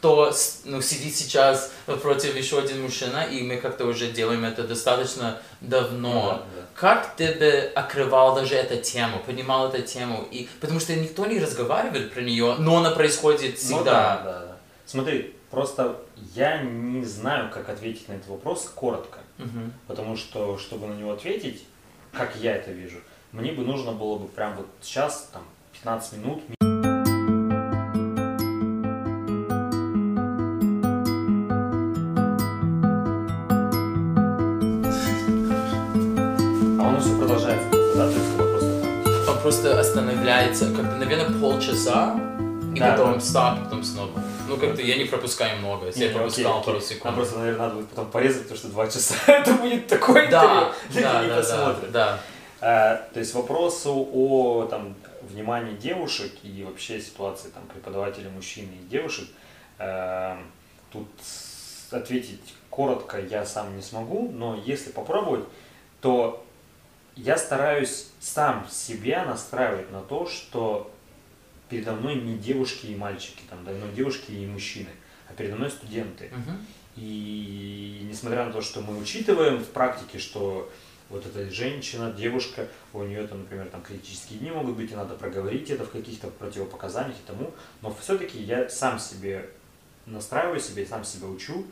кто 0.00 0.32
ну, 0.64 0.80
сидит 0.80 1.14
сейчас 1.14 1.70
напротив 1.86 2.34
еще 2.34 2.58
один 2.58 2.82
мужчина, 2.82 3.22
и 3.24 3.42
мы 3.42 3.58
как-то 3.58 3.84
уже 3.84 4.10
делаем 4.10 4.46
это 4.46 4.66
достаточно 4.66 5.38
давно. 5.60 6.12
Ну 6.12 6.28
да, 6.28 6.36
да. 6.36 6.66
Как 6.74 7.16
ты 7.16 7.34
бы 7.34 7.70
открывал 7.74 8.34
даже 8.34 8.54
эту 8.54 8.78
тему, 8.82 9.18
понимал 9.26 9.68
эту 9.68 9.82
тему? 9.82 10.26
И, 10.30 10.48
потому 10.58 10.80
что 10.80 10.96
никто 10.96 11.26
не 11.26 11.38
разговаривает 11.38 12.14
про 12.14 12.22
нее, 12.22 12.54
но 12.58 12.78
она 12.78 12.92
происходит 12.92 13.58
всегда. 13.58 13.76
Ну 13.78 13.84
да, 13.84 14.20
да, 14.24 14.40
да. 14.46 14.56
Смотри, 14.86 15.36
просто 15.50 16.00
я 16.34 16.62
не 16.62 17.04
знаю, 17.04 17.50
как 17.50 17.68
ответить 17.68 18.08
на 18.08 18.14
этот 18.14 18.28
вопрос 18.28 18.72
коротко. 18.74 19.18
Мгм. 19.36 19.74
Потому 19.86 20.16
что, 20.16 20.56
чтобы 20.56 20.86
на 20.86 20.94
него 20.94 21.12
ответить, 21.12 21.64
как 22.12 22.36
я 22.36 22.56
это 22.56 22.70
вижу, 22.70 22.96
мне 23.32 23.52
бы 23.52 23.64
нужно 23.64 23.92
было 23.92 24.16
бы 24.16 24.28
прям 24.28 24.56
вот 24.56 24.66
сейчас, 24.80 25.28
там, 25.30 25.42
15 25.74 26.12
минут. 26.14 26.42
Просто 39.50 39.80
останавливается, 39.80 40.66
как-то, 40.66 40.94
наверное, 40.94 41.40
полчаса, 41.40 42.14
и 42.72 42.78
Да, 42.78 42.92
потом 42.92 43.14
да. 43.14 43.20
стоп, 43.20 43.64
потом 43.64 43.82
снова. 43.82 44.10
Ну, 44.48 44.56
как-то 44.56 44.80
я 44.80 44.96
не 44.96 45.06
пропускаю 45.06 45.58
много, 45.58 45.86
если 45.86 46.02
я 46.02 46.06
Не, 46.06 46.10
окей, 46.12 46.18
пропускал 46.20 46.52
окей. 46.52 46.64
пару 46.66 46.78
Нам 46.78 46.86
секунд. 46.86 47.14
просто, 47.16 47.38
наверное, 47.40 47.58
надо 47.62 47.74
будет 47.74 47.88
потом 47.88 48.10
порезать, 48.12 48.42
потому 48.42 48.58
что 48.58 48.68
два 48.68 48.86
часа 48.86 49.14
это 49.26 49.52
будет 49.54 49.88
такой 49.88 50.28
Да, 50.28 50.70
интервью, 50.92 51.02
да, 51.02 51.22
не 51.22 51.28
да, 51.28 51.34
да, 51.34 51.40
посмотрят. 51.40 51.90
да. 51.90 52.20
А, 52.60 52.96
то 53.12 53.18
есть 53.18 53.34
вопросу 53.34 54.08
о 54.12 54.68
там, 54.70 54.94
внимании 55.22 55.74
девушек 55.76 56.30
и 56.44 56.62
вообще 56.64 57.00
ситуации 57.00 57.48
там, 57.48 57.64
преподавателей 57.72 58.30
мужчин 58.30 58.66
и 58.66 58.88
девушек, 58.88 59.26
э, 59.80 60.36
тут 60.92 61.08
ответить 61.90 62.54
коротко 62.70 63.18
я 63.18 63.44
сам 63.44 63.74
не 63.74 63.82
смогу, 63.82 64.30
но 64.32 64.54
если 64.64 64.92
попробовать, 64.92 65.44
то 66.00 66.44
я 67.24 67.36
стараюсь 67.36 68.08
сам 68.18 68.66
себя 68.70 69.24
настраивать 69.24 69.90
на 69.90 70.00
то, 70.00 70.26
что 70.26 70.90
передо 71.68 71.92
мной 71.92 72.16
не 72.16 72.38
девушки 72.38 72.86
и 72.86 72.96
мальчики, 72.96 73.42
там, 73.48 73.64
передо 73.64 73.84
мной 73.84 73.94
девушки 73.94 74.32
и 74.32 74.46
мужчины, 74.46 74.88
а 75.28 75.34
передо 75.34 75.56
мной 75.56 75.70
студенты. 75.70 76.30
Мгм. 76.32 76.66
И 76.96 78.06
несмотря 78.10 78.44
на 78.44 78.52
то, 78.52 78.60
что 78.60 78.80
мы 78.80 78.98
учитываем 78.98 79.58
в 79.58 79.68
практике, 79.68 80.18
что 80.18 80.70
вот 81.08 81.26
эта 81.26 81.50
женщина, 81.50 82.12
девушка, 82.12 82.68
у 82.92 83.02
нее 83.02 83.26
там, 83.26 83.40
например, 83.40 83.68
там 83.68 83.82
критические 83.82 84.38
дни 84.38 84.50
могут 84.50 84.76
быть, 84.76 84.90
и 84.90 84.94
надо 84.94 85.14
проговорить 85.14 85.70
это 85.70 85.84
в 85.84 85.90
каких-то 85.90 86.28
противопоказаниях 86.28 87.16
и 87.16 87.26
тому, 87.26 87.52
но 87.82 87.94
все-таки 88.00 88.40
я 88.40 88.68
сам 88.68 88.98
себе 88.98 89.50
настраиваю 90.06 90.60
себе, 90.60 90.86
сам 90.86 91.04
себя 91.04 91.26
учу, 91.26 91.66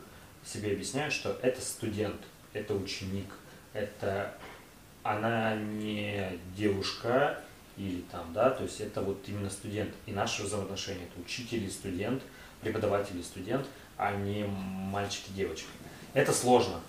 себе 0.45 0.71
объясняю, 0.71 1.11
что 1.11 1.37
это 1.41 1.61
студент, 1.61 2.21
это 2.53 2.73
ученик, 2.73 3.27
это 3.73 4.33
она 5.09 5.55
не 5.55 6.39
девушка 6.55 7.41
или 7.77 8.01
там, 8.11 8.31
да, 8.31 8.51
то 8.51 8.63
есть 8.63 8.79
это 8.79 9.01
вот 9.01 9.17
именно 9.27 9.49
студент. 9.49 9.91
И 10.05 10.11
наши 10.11 10.43
взаимоотношения 10.43 11.05
это 11.05 11.19
учитель 11.19 11.63
и 11.63 11.69
студент, 11.69 12.21
преподаватель 12.61 13.17
и 13.19 13.23
студент, 13.23 13.65
а 13.97 14.15
не 14.15 14.45
мальчики 14.45 15.31
и 15.31 15.33
девочки. 15.33 15.67
Это 16.13 16.31
сложно. 16.31 16.79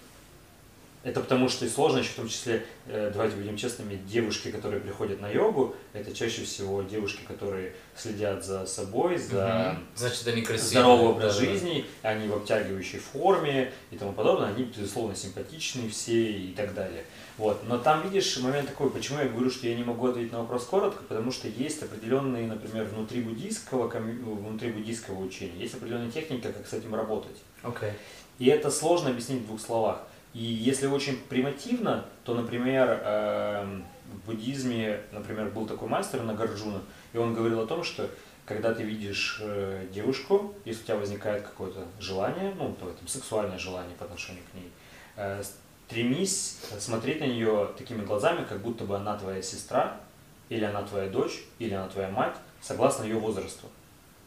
Это 1.02 1.20
потому 1.20 1.48
что 1.48 1.64
и 1.64 1.68
сложно, 1.68 1.98
еще 1.98 2.10
в 2.10 2.16
том 2.16 2.28
числе, 2.28 2.66
э, 2.86 3.10
давайте 3.10 3.36
будем 3.36 3.56
честными, 3.56 3.94
девушки, 3.94 4.50
которые 4.50 4.82
приходят 4.82 5.18
на 5.20 5.30
йогу, 5.30 5.74
это 5.94 6.14
чаще 6.14 6.44
всего 6.44 6.82
девушки, 6.82 7.22
которые 7.26 7.72
следят 7.96 8.44
за 8.44 8.66
собой, 8.66 9.16
за 9.16 9.76
Мгм. 9.76 9.86
Значит, 9.94 10.26
они 10.28 10.44
здоровый 10.58 11.06
образ 11.06 11.34
да, 11.34 11.40
да. 11.40 11.46
жизни, 11.46 11.86
они 12.02 12.28
в 12.28 12.34
обтягивающей 12.34 12.98
форме 12.98 13.72
и 13.90 13.96
тому 13.96 14.12
подобное, 14.12 14.48
они, 14.48 14.64
безусловно, 14.64 15.16
симпатичные 15.16 15.88
все 15.88 16.32
и 16.32 16.52
так 16.52 16.74
далее. 16.74 17.04
Вот. 17.38 17.62
Но 17.66 17.78
там, 17.78 18.02
видишь, 18.02 18.36
момент 18.36 18.68
такой, 18.68 18.90
почему 18.90 19.20
я 19.20 19.28
говорю, 19.28 19.50
что 19.50 19.66
я 19.66 19.74
не 19.74 19.82
могу 19.82 20.06
ответить 20.08 20.32
на 20.32 20.40
вопрос 20.40 20.66
коротко, 20.66 21.02
потому 21.08 21.32
что 21.32 21.48
есть 21.48 21.82
определенные, 21.82 22.46
например, 22.46 22.84
внутри 22.84 23.22
буддийского, 23.22 23.88
внутри 23.88 24.70
буддийского 24.70 25.18
учения, 25.18 25.62
есть 25.62 25.72
определенная 25.72 26.10
техника, 26.10 26.52
как 26.52 26.66
с 26.66 26.74
этим 26.74 26.94
работать. 26.94 27.38
Окей. 27.62 27.92
И 28.38 28.46
это 28.46 28.70
сложно 28.70 29.10
объяснить 29.10 29.42
в 29.42 29.46
двух 29.46 29.60
словах. 29.60 30.02
И 30.32 30.42
если 30.42 30.86
очень 30.86 31.16
примитивно, 31.16 32.04
то, 32.24 32.34
например, 32.34 33.02
эм, 33.04 33.84
в 34.12 34.26
буддизме, 34.26 35.00
например, 35.12 35.50
был 35.50 35.66
такой 35.66 35.88
мастер 35.88 36.22
Нагарджуна, 36.22 36.82
и 37.12 37.18
он 37.18 37.34
говорил 37.34 37.60
о 37.60 37.66
том, 37.66 37.82
что 37.82 38.08
когда 38.46 38.74
ты 38.74 38.82
видишь 38.82 39.38
э, 39.40 39.86
девушку, 39.92 40.54
если 40.64 40.82
у 40.82 40.84
тебя 40.84 40.96
возникает 40.96 41.42
какое-то 41.42 41.84
желание, 41.98 42.54
ну, 42.56 42.74
то 42.78 42.88
этом 42.88 43.06
сексуальное 43.06 43.58
желание 43.58 43.96
по 43.96 44.04
отношению 44.04 44.42
к 44.50 44.54
ней, 44.54 44.70
э, 45.16 45.42
стремись 45.88 46.58
смотреть 46.78 47.20
на 47.20 47.24
нее 47.24 47.70
такими 47.76 48.04
глазами, 48.04 48.44
как 48.44 48.60
будто 48.60 48.84
бы 48.84 48.96
она 48.96 49.16
твоя 49.16 49.42
сестра, 49.42 50.00
или 50.48 50.64
она 50.64 50.82
твоя 50.82 51.08
дочь, 51.08 51.42
или 51.58 51.74
она 51.74 51.88
твоя 51.88 52.10
мать, 52.10 52.36
согласно 52.60 53.04
ее 53.04 53.18
возрасту. 53.18 53.66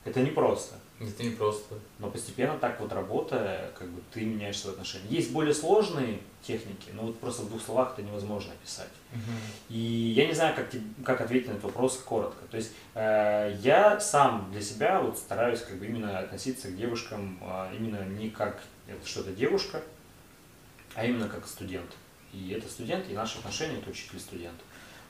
Это 0.06 0.22
непросто. 0.22 0.76
Это 1.10 1.24
не 1.24 1.32
просто. 1.32 1.76
Но 2.00 2.10
постепенно 2.10 2.58
так 2.58 2.80
вот 2.80 2.92
работая, 2.94 3.72
как 3.78 3.90
бы 3.90 4.02
ты 4.14 4.22
меняешь 4.26 4.58
свои 4.60 4.74
отношения. 4.74 5.06
Есть 5.10 5.32
более 5.32 5.54
сложные 5.54 6.20
техники, 6.42 6.90
но 6.94 7.04
вот 7.04 7.20
просто 7.20 7.42
в 7.44 7.50
двух 7.50 7.62
словах 7.62 7.94
это 7.94 8.02
невозможно 8.02 8.52
описать. 8.54 8.90
И 9.70 9.78
я 10.16 10.28
не 10.28 10.34
знаю, 10.34 10.56
как, 10.56 10.70
тебе- 10.70 10.84
как 11.06 11.22
ответить 11.22 11.48
на 11.48 11.52
этот 11.52 11.64
вопрос 11.66 11.98
коротко. 11.98 12.46
То 12.50 12.58
есть 12.58 12.72
э, 12.96 13.58
я 13.62 14.00
сам 14.00 14.50
для 14.52 14.62
себя 14.62 15.02
вот 15.02 15.18
стараюсь 15.18 15.62
как 15.62 15.78
бы 15.78 15.86
именно 15.86 16.20
относиться 16.20 16.70
к 16.70 16.76
девушкам 16.76 17.40
э, 17.42 17.76
именно 17.78 18.04
не 18.06 18.30
как 18.30 18.62
это 18.88 19.08
что-то 19.08 19.32
девушка, 19.32 19.82
а 20.96 21.06
именно 21.06 21.28
как 21.30 21.48
студент. 21.48 21.92
И 22.34 22.50
это 22.52 22.68
студент, 22.68 23.10
и 23.10 23.14
наши 23.14 23.38
отношения 23.40 23.78
это 23.78 23.90
учитель-студент. 23.90 24.60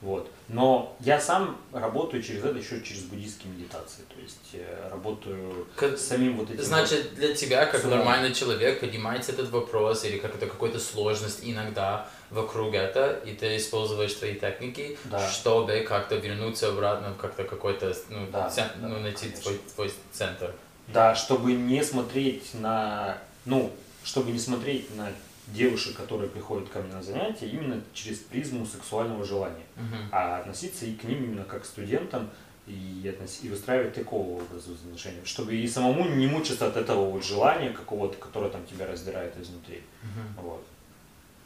Вот. 0.03 0.29
Но 0.49 0.95
я 0.99 1.17
сам 1.19 1.57
работаю 1.71 2.21
через 2.21 2.43
это 2.43 2.57
еще 2.59 2.81
через 2.81 3.03
буддийские 3.03 3.53
медитации. 3.53 4.01
То 4.13 4.21
есть 4.21 4.49
э, 4.53 4.89
работаю 4.91 5.65
Как- 5.77 5.97
с 5.97 6.05
самим 6.05 6.35
вот 6.35 6.47
этим. 6.49 6.57
вот- 6.57 6.65
Значит, 6.65 7.15
для 7.15 7.33
тебя, 7.33 7.65
как 7.65 7.81
Сумма. 7.81 7.95
нормальный 7.95 8.33
человек, 8.33 8.81
поднимается 8.81 9.31
этот 9.31 9.49
вопрос 9.49 10.03
или 10.03 10.17
как 10.17 10.35
это 10.35 10.45
какая-то 10.47 10.79
сложность 10.79 11.39
иногда 11.43 12.05
вокруг 12.31 12.73
это, 12.75 13.21
и 13.25 13.33
ты 13.33 13.55
используешь 13.55 14.13
твои 14.15 14.35
техники, 14.35 14.97
Да. 15.05 15.25
чтобы 15.31 15.85
как-то 15.87 16.15
вернуться 16.15 16.67
обратно 16.67 17.13
в 17.13 17.17
как-то 17.17 17.45
какой-то, 17.45 17.95
ну, 18.09 18.27
Да, 18.29 18.49
цен- 18.49 18.67
да, 18.81 18.87
ну, 18.89 18.99
найти 18.99 19.27
конечно. 19.29 19.41
твой, 19.43 19.61
твой 19.73 19.93
центр. 20.11 20.53
Да, 20.89 21.15
чтобы 21.15 21.53
не 21.53 21.81
смотреть 21.81 22.53
на, 22.55 23.17
ну, 23.45 23.71
чтобы 24.03 24.31
не 24.31 24.39
смотреть 24.39 24.93
на 24.97 25.13
девушек, 25.47 25.95
которые 25.97 26.29
приходят 26.29 26.69
ко 26.69 26.79
мне 26.79 26.93
на 26.93 27.01
занятия, 27.03 27.47
именно 27.47 27.81
через 27.93 28.19
призму 28.19 28.65
сексуального 28.65 29.23
желания, 29.25 29.65
Мгм. 29.75 30.09
а 30.11 30.37
относиться 30.39 30.85
и 30.85 30.93
к 30.95 31.03
ним 31.03 31.23
именно 31.23 31.43
как 31.43 31.63
к 31.63 31.65
студентам 31.65 32.29
и, 32.65 33.01
относ- 33.05 33.39
и 33.43 33.49
выстраивать 33.49 33.93
такого 33.93 34.41
образа 34.41 34.71
взаимоотношений, 34.71 35.19
чтобы 35.25 35.53
и 35.55 35.67
самому 35.67 36.05
не 36.07 36.27
мучиться 36.27 36.67
от 36.67 36.77
этого 36.77 37.09
вот 37.09 37.25
желания 37.25 37.71
какого-то, 37.71 38.17
которое 38.17 38.49
там 38.49 38.65
тебя 38.65 38.87
раздирает 38.87 39.35
изнутри. 39.37 39.81
Мгм. 40.01 40.43
Вот. 40.47 40.65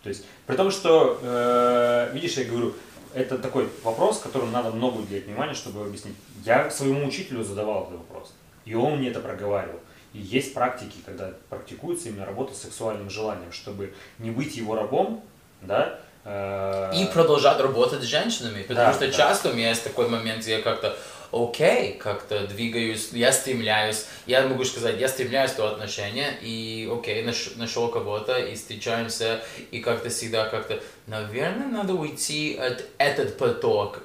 То 0.03 0.10
есть, 0.10 0.26
при 0.45 0.56
том, 0.56 0.69
что, 0.69 1.19
э, 1.22 2.11
видишь, 2.14 2.38
я 2.38 2.45
говорю, 2.45 2.74
это 3.15 3.40
такой 3.40 3.68
вопрос, 3.84 4.19
которым 4.19 4.52
надо 4.52 4.69
много 4.72 4.99
уделять 4.99 5.26
внимания, 5.26 5.56
чтобы 5.56 5.82
объяснить. 5.84 6.15
Я 6.45 6.69
своему 6.69 7.07
учителю 7.07 7.44
задавал 7.44 7.86
этот 7.88 7.98
вопрос, 7.98 8.34
и 8.65 8.76
он 8.76 8.99
мне 8.99 9.10
это 9.10 9.19
проговаривал. 9.19 9.80
И 10.13 10.19
есть 10.19 10.53
практики, 10.53 10.95
когда 11.05 11.31
практикуется 11.49 12.09
именно 12.09 12.25
работа 12.25 12.53
с 12.55 12.61
сексуальным 12.61 13.09
желанием, 13.09 13.51
чтобы 13.51 13.93
не 14.19 14.31
быть 14.31 14.55
его 14.55 14.75
рабом, 14.75 15.23
да, 15.61 15.99
э, 16.23 16.91
И 16.95 17.05
продолжать 17.13 17.59
работать 17.59 18.01
с 18.01 18.05
женщинами, 18.05 18.61
потому 18.63 18.88
Да, 18.88 18.93
что 18.93 19.07
да. 19.07 19.13
часто 19.13 19.49
у 19.49 19.53
меня 19.53 19.69
есть 19.69 19.84
такой 19.84 20.07
момент, 20.09 20.41
где 20.41 20.57
я 20.57 20.61
как-то 20.61 20.97
окей, 21.31 21.93
как-то 21.97 22.47
двигаюсь, 22.47 23.09
я 23.11 23.31
стремляюсь, 23.34 24.05
я 24.27 24.47
могу 24.47 24.63
сказать, 24.63 24.97
я 24.99 25.07
стремляюсь 25.09 25.51
до 25.53 25.67
отношения, 25.67 26.38
и 26.41 26.89
окей, 26.91 27.23
наш- 27.23 27.55
нашел 27.55 27.89
кого-то, 27.89 28.38
и 28.38 28.55
встречаемся, 28.55 29.41
и 29.71 29.79
как-то 29.79 30.09
всегда 30.09 30.47
как-то, 30.49 30.81
наверное, 31.07 31.67
надо 31.67 31.93
уйти 31.93 32.55
от 32.57 32.84
этот 32.97 33.38
поток, 33.38 34.01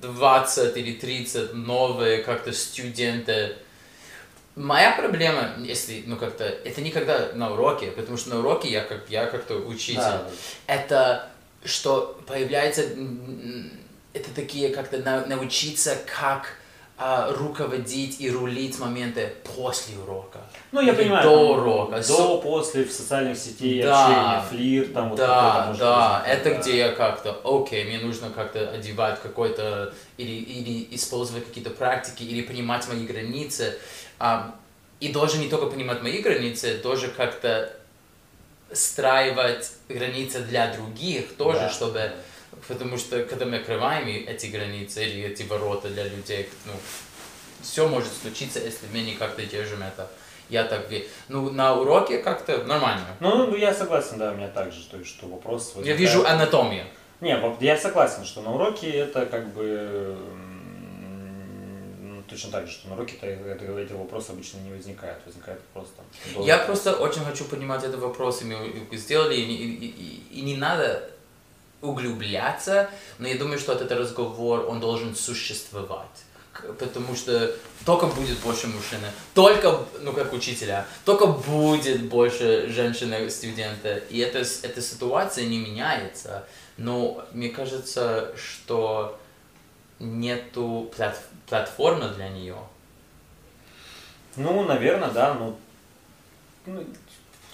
20 0.00 0.76
или 0.76 0.92
30 0.94 1.54
новые 1.54 2.22
как-то 2.22 2.52
студенты, 2.52 3.56
Моя 4.54 4.92
проблема, 4.92 5.52
если, 5.58 6.02
ну 6.06 6.16
как-то, 6.16 6.44
это 6.44 6.82
никогда 6.82 7.30
на 7.34 7.52
уроке, 7.52 7.86
потому 7.90 8.18
что 8.18 8.30
на 8.30 8.40
уроке 8.40 8.68
я 8.70 8.82
как 8.82 9.08
я 9.08 9.26
как-то 9.26 9.54
учитель 9.56 9.96
да, 10.00 10.22
это 10.66 11.28
что 11.64 12.20
появляется, 12.26 12.82
это 14.12 14.30
такие 14.34 14.68
как-то 14.70 14.98
на- 14.98 15.24
научиться, 15.26 15.96
как 16.06 16.56
а, 16.98 17.32
руководить 17.32 18.20
и 18.20 18.30
рулить 18.30 18.78
моменты 18.78 19.32
после 19.56 19.96
урока. 19.98 20.38
Ну, 20.70 20.80
я 20.82 20.92
Или 20.92 21.02
понимаю, 21.02 21.22
до 21.24 21.52
урока. 21.54 22.00
до, 22.06 22.38
после, 22.38 22.84
в 22.84 22.92
социальных 22.92 23.36
сетей, 23.38 23.82
Да. 23.82 24.36
общения, 24.38 24.48
флирт, 24.50 24.92
там 24.92 25.08
вот 25.08 25.18
да, 25.18 25.64
может 25.66 25.80
да, 25.80 26.18
возникнуть, 26.20 26.38
это 26.40 26.50
да. 26.50 26.60
где 26.60 26.76
я 26.76 26.92
как-то, 26.92 27.40
окей, 27.44 27.84
мне 27.86 27.98
нужно 27.98 28.30
как-то 28.30 28.68
одевать 28.70 29.20
какой-то, 29.22 29.92
или, 30.18 30.30
или 30.30 30.94
использовать 30.94 31.46
какие-то 31.46 31.70
практики, 31.70 32.22
или 32.22 32.42
понимать 32.42 32.86
мои 32.88 33.04
границы. 33.06 33.78
А, 34.24 34.54
и 35.00 35.08
должен 35.12 35.40
не 35.40 35.48
только 35.48 35.66
понимать 35.66 36.00
мои 36.00 36.22
границы, 36.22 36.78
тоже 36.78 37.08
как-то 37.08 37.72
страивать 38.72 39.72
границы 39.88 40.40
для 40.42 40.72
других 40.72 41.36
тоже, 41.36 41.58
Да. 41.58 41.70
чтобы... 41.70 42.12
Потому 42.68 42.96
что 42.98 43.24
когда 43.24 43.46
мы 43.46 43.56
открываем 43.56 44.06
эти 44.28 44.46
границы 44.46 45.04
или 45.04 45.24
эти 45.24 45.42
ворота 45.42 45.88
для 45.88 46.04
людей, 46.04 46.48
ну, 46.66 46.72
все 47.62 47.88
может 47.88 48.12
случиться, 48.12 48.60
если 48.60 48.86
мы 48.92 49.00
не 49.00 49.14
как-то 49.14 49.42
держим 49.44 49.82
это. 49.82 50.08
Я 50.48 50.64
так 50.64 50.88
ве- 50.88 51.08
Ну, 51.28 51.50
на 51.50 51.74
уроке 51.74 52.18
как-то 52.18 52.58
нормально. 52.64 53.06
Ну, 53.18 53.46
ну, 53.46 53.56
я 53.56 53.74
согласен, 53.74 54.18
да, 54.18 54.30
у 54.30 54.34
меня 54.36 54.48
также, 54.48 54.84
то 54.88 54.98
есть, 54.98 55.10
что 55.10 55.26
вопрос 55.26 55.70
Я 55.70 55.78
возникает- 55.78 55.98
вижу 56.00 56.24
анатомию. 56.26 56.84
Не, 57.20 57.36
я 57.60 57.76
согласен, 57.76 58.24
что 58.24 58.42
на 58.42 58.52
уроке 58.54 58.88
это 58.90 59.26
как 59.26 59.52
бы 59.54 60.16
точно 62.32 62.50
так 62.50 62.66
же, 62.66 62.72
что 62.72 62.88
на 62.88 62.94
уроке-то 62.94 63.26
это- 63.26 63.64
эти 63.80 63.92
вопросы 63.92 64.30
обычно 64.30 64.58
не 64.58 64.70
возникают, 64.72 65.18
возникает 65.26 65.60
просто. 65.72 66.02
долго. 66.34 66.46
Я 66.48 66.58
просто 66.58 66.92
очень 66.94 67.24
хочу 67.24 67.44
понимать 67.44 67.84
этот 67.84 68.00
вопрос, 68.00 68.42
и 68.42 68.44
мы 68.44 68.96
сделали, 68.96 69.36
и, 69.36 69.86
и- 69.86 70.24
и- 70.38 70.42
не 70.42 70.56
надо 70.56 71.08
углубляться, 71.80 72.88
но 73.18 73.28
я 73.28 73.36
думаю, 73.36 73.58
что 73.58 73.72
этот 73.72 73.92
разговор, 73.92 74.66
он 74.68 74.80
должен 74.80 75.14
существовать. 75.14 76.24
Потому 76.78 77.16
что 77.16 77.54
только 77.86 78.06
будет 78.06 78.38
больше 78.40 78.66
мужчины, 78.66 79.08
только, 79.34 79.80
ну 80.02 80.12
как 80.12 80.32
учителя, 80.32 80.86
только 81.04 81.26
будет 81.26 82.02
больше 82.08 82.68
женщины-студента, 82.68 83.96
и 84.10 84.18
эта, 84.18 84.38
эта 84.38 84.80
ситуация 84.82 85.46
не 85.46 85.58
меняется. 85.58 86.44
Но 86.76 87.24
мне 87.32 87.48
кажется, 87.48 88.32
что 88.36 89.18
нету 89.98 90.90
плат- 90.96 91.24
платформы 91.52 92.08
для 92.08 92.30
нее. 92.30 92.56
Ну, 94.36 94.64
наверное, 94.64 95.10
да, 95.10 95.34
ну, 95.34 95.56
ну, 96.64 96.82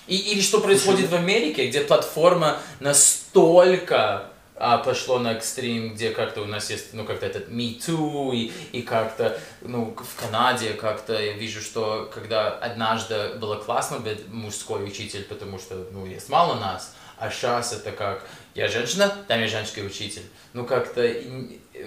И, 0.07 0.17
или 0.17 0.41
что 0.41 0.61
происходит 0.61 1.11
в 1.11 1.15
Америке, 1.17 1.69
где 1.69 1.81
платформа 1.81 2.59
настолько 2.79 4.31
а, 4.55 4.79
пошло 4.79 5.19
на 5.19 5.33
экстрим, 5.33 5.95
где 5.95 6.11
как-то 6.11 6.43
у 6.43 6.47
нас 6.47 6.71
есть, 6.71 6.93
ну, 6.93 7.05
как-то 7.05 7.27
этот 7.27 7.49
Me 7.49 7.77
Too, 7.77 8.37
и, 8.37 8.53
и 8.71 8.83
как-то, 8.83 9.41
ну, 9.63 9.97
в 9.97 10.21
Канаде 10.21 10.75
как-то 10.75 11.21
я 11.21 11.33
вижу, 11.33 11.61
что 11.61 12.09
когда 12.15 12.51
однажды 12.51 13.35
было 13.41 13.57
классно 13.57 13.99
быть 13.99 14.29
мужской 14.29 14.85
учитель, 14.85 15.25
потому 15.25 15.59
что, 15.59 15.89
ну, 15.91 16.07
есть 16.07 16.29
мало 16.29 16.55
нас, 16.55 16.95
а 17.17 17.31
сейчас 17.31 17.73
это 17.73 17.91
как, 17.91 18.25
я 18.59 18.67
женщина, 18.67 19.15
там 19.29 19.41
я 19.41 19.47
женский 19.47 19.83
учитель. 19.83 20.25
Ну, 20.53 20.67
как-то 20.67 21.09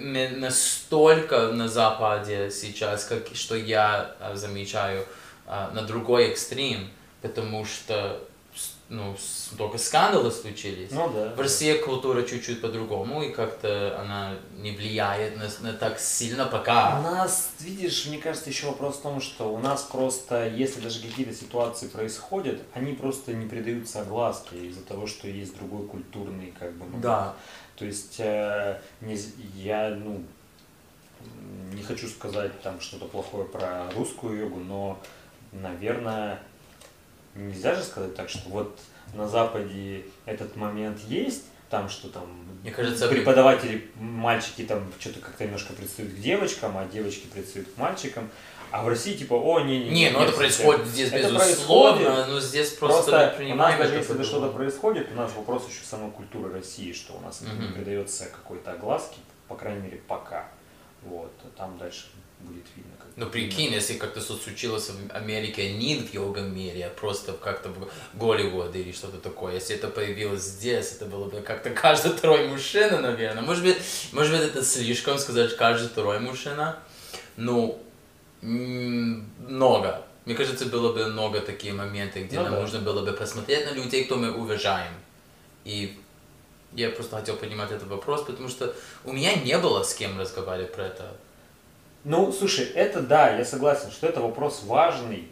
настолько 0.00 1.48
на 1.48 1.68
Западе 1.68 2.50
сейчас, 2.50 3.04
как, 3.04 3.26
что 3.34 3.54
я 3.54 4.16
а, 4.18 4.34
замечаю 4.34 5.04
а, 5.46 5.70
на 5.72 5.82
другой 5.82 6.28
экстрим, 6.28 6.88
потому 7.20 7.66
что 7.66 8.26
ну, 8.88 9.16
только 9.56 9.78
скандалы 9.78 10.30
случились. 10.30 10.90
ну 10.90 11.10
да. 11.12 11.34
В 11.34 11.40
России 11.40 11.72
культура 11.78 12.22
чуть-чуть 12.22 12.60
по-другому, 12.60 13.22
и 13.22 13.32
как-то 13.32 13.98
она 13.98 14.34
не 14.58 14.72
влияет 14.72 15.36
на, 15.36 15.48
на 15.60 15.72
так 15.72 15.98
сильно 15.98 16.46
У 16.46 16.50
пока. 16.50 17.00
нас, 17.00 17.52
видишь, 17.60 18.06
мне 18.06 18.18
кажется, 18.18 18.50
еще 18.50 18.66
вопрос 18.66 18.96
в 18.96 19.02
том, 19.02 19.20
что 19.20 19.52
у 19.52 19.58
нас 19.58 19.82
просто, 19.82 20.46
если 20.48 20.80
даже 20.80 21.00
какие-то 21.00 21.34
ситуации 21.34 21.88
происходят, 21.88 22.60
они 22.74 22.92
просто 22.92 23.32
не 23.32 23.46
придаются 23.46 24.02
огласке 24.02 24.58
из-за 24.66 24.82
того, 24.82 25.06
что 25.06 25.26
есть 25.26 25.56
другой 25.56 25.86
культурный, 25.86 26.52
как 26.58 26.72
бы, 26.72 26.84
момент. 26.84 27.02
Да. 27.02 27.34
То 27.76 27.86
есть 27.86 28.16
э, 28.18 28.78
не 29.00 29.18
я, 29.54 29.90
ну, 29.90 30.22
не 31.72 31.82
хочу 31.82 32.08
сказать 32.08 32.60
там 32.62 32.80
что-то 32.80 33.06
плохое 33.06 33.44
про 33.44 33.90
русскую 33.92 34.38
йогу, 34.38 34.60
но, 34.60 34.98
наверное, 35.52 36.40
нельзя 37.34 37.74
же 37.74 37.82
сказать 37.82 38.14
так, 38.14 38.28
что 38.28 38.48
вот 38.48 38.78
на 39.14 39.28
Западе 39.28 40.04
этот 40.26 40.56
момент 40.56 40.98
есть, 41.08 41.44
там 41.70 41.88
что 41.88 42.08
там 42.08 42.24
Мне 42.62 42.70
кажется, 42.70 43.08
преподаватели, 43.08 43.90
мальчики 43.96 44.62
там 44.62 44.92
что-то 44.98 45.20
как-то 45.20 45.44
немножко 45.44 45.72
предстают 45.72 46.12
к 46.12 46.16
девочкам, 46.16 46.76
а 46.76 46.84
девочки 46.86 47.26
предстают 47.26 47.68
к 47.68 47.78
мальчикам, 47.78 48.30
а 48.70 48.82
в 48.82 48.88
России 48.88 49.14
типа, 49.14 49.34
о, 49.34 49.60
не-не. 49.60 49.90
Не, 49.90 50.10
ну 50.10 50.20
это 50.20 50.32
происходит 50.32 50.86
здесь 50.86 51.12
Это 51.12 51.30
безусловно, 51.30 52.04
происходит. 52.04 52.28
но 52.28 52.40
здесь 52.40 52.70
просто, 52.70 53.10
Просто 53.10 53.44
у 53.44 53.54
нас 53.54 53.78
даже 53.78 53.94
если 53.96 54.22
что-то 54.22 54.48
происходит, 54.48 55.08
у 55.12 55.14
нас 55.14 55.30
вопрос 55.34 55.68
еще 55.68 55.84
самой 55.84 56.10
культуры 56.10 56.50
России, 56.52 56.92
что 56.92 57.14
у 57.14 57.20
нас 57.20 57.42
это 57.42 57.52
не 57.52 57.68
придается 57.68 58.26
какой-то 58.26 58.72
огласки, 58.72 59.18
по 59.48 59.56
крайней 59.56 59.82
мере, 59.82 60.00
пока. 60.08 60.48
Вот, 61.02 61.32
а 61.44 61.48
там 61.56 61.76
дальше 61.76 62.06
будет 62.40 62.64
видно. 62.74 62.92
Ну 63.16 63.26
прикинь, 63.26 63.72
если 63.72 63.94
как-то 63.94 64.20
что 64.20 64.36
случилось 64.36 64.88
в 64.88 65.14
Америке 65.14 65.72
не 65.74 65.96
в 65.96 66.14
йогом 66.14 66.54
мире, 66.56 66.86
а 66.86 66.90
просто 66.90 67.32
как-то 67.32 67.68
в 67.68 67.88
Голливуде 68.18 68.80
или 68.80 68.92
что-то 68.92 69.18
такое. 69.18 69.54
Если 69.54 69.76
это 69.76 69.88
появилось 69.88 70.42
здесь, 70.42 70.92
это 70.92 71.04
было 71.04 71.26
бы 71.26 71.40
как-то 71.42 71.70
каждый 71.70 72.12
второй 72.12 72.48
мужчина, 72.48 73.00
наверное. 73.00 73.42
Может 73.42 73.64
быть, 73.64 73.76
может 74.12 74.32
быть 74.32 74.48
это 74.48 74.64
слишком 74.64 75.18
сказать 75.18 75.56
каждый 75.56 75.88
второй 75.88 76.20
мужчина. 76.20 76.78
Ну, 77.36 77.78
много. 78.40 80.04
Мне 80.24 80.34
кажется, 80.34 80.66
было 80.66 80.92
бы 80.92 81.06
много 81.06 81.40
таких 81.40 81.74
моментов, 81.74 82.22
где 82.22 82.36
Ну 82.36 82.44
нам 82.44 82.52
да. 82.54 82.60
нужно 82.60 82.78
было 82.78 83.04
бы 83.04 83.12
посмотреть 83.12 83.66
на 83.66 83.74
людей, 83.74 84.04
кто 84.04 84.16
мы 84.16 84.32
уважаем. 84.32 84.92
И 85.64 85.98
я 86.72 86.90
просто 86.90 87.16
хотел 87.16 87.36
поднимать 87.36 87.70
этот 87.70 87.88
вопрос, 87.88 88.22
потому 88.22 88.48
что 88.48 88.74
у 89.04 89.12
меня 89.12 89.34
не 89.34 89.58
было 89.58 89.82
с 89.82 89.94
кем 89.94 90.18
разговаривать 90.18 90.72
про 90.72 90.86
это. 90.86 91.12
Ну, 92.04 92.32
слушай, 92.32 92.64
это 92.66 93.00
да, 93.00 93.36
я 93.36 93.44
согласен, 93.44 93.90
что 93.90 94.06
это 94.08 94.20
вопрос 94.20 94.62
важный, 94.64 95.28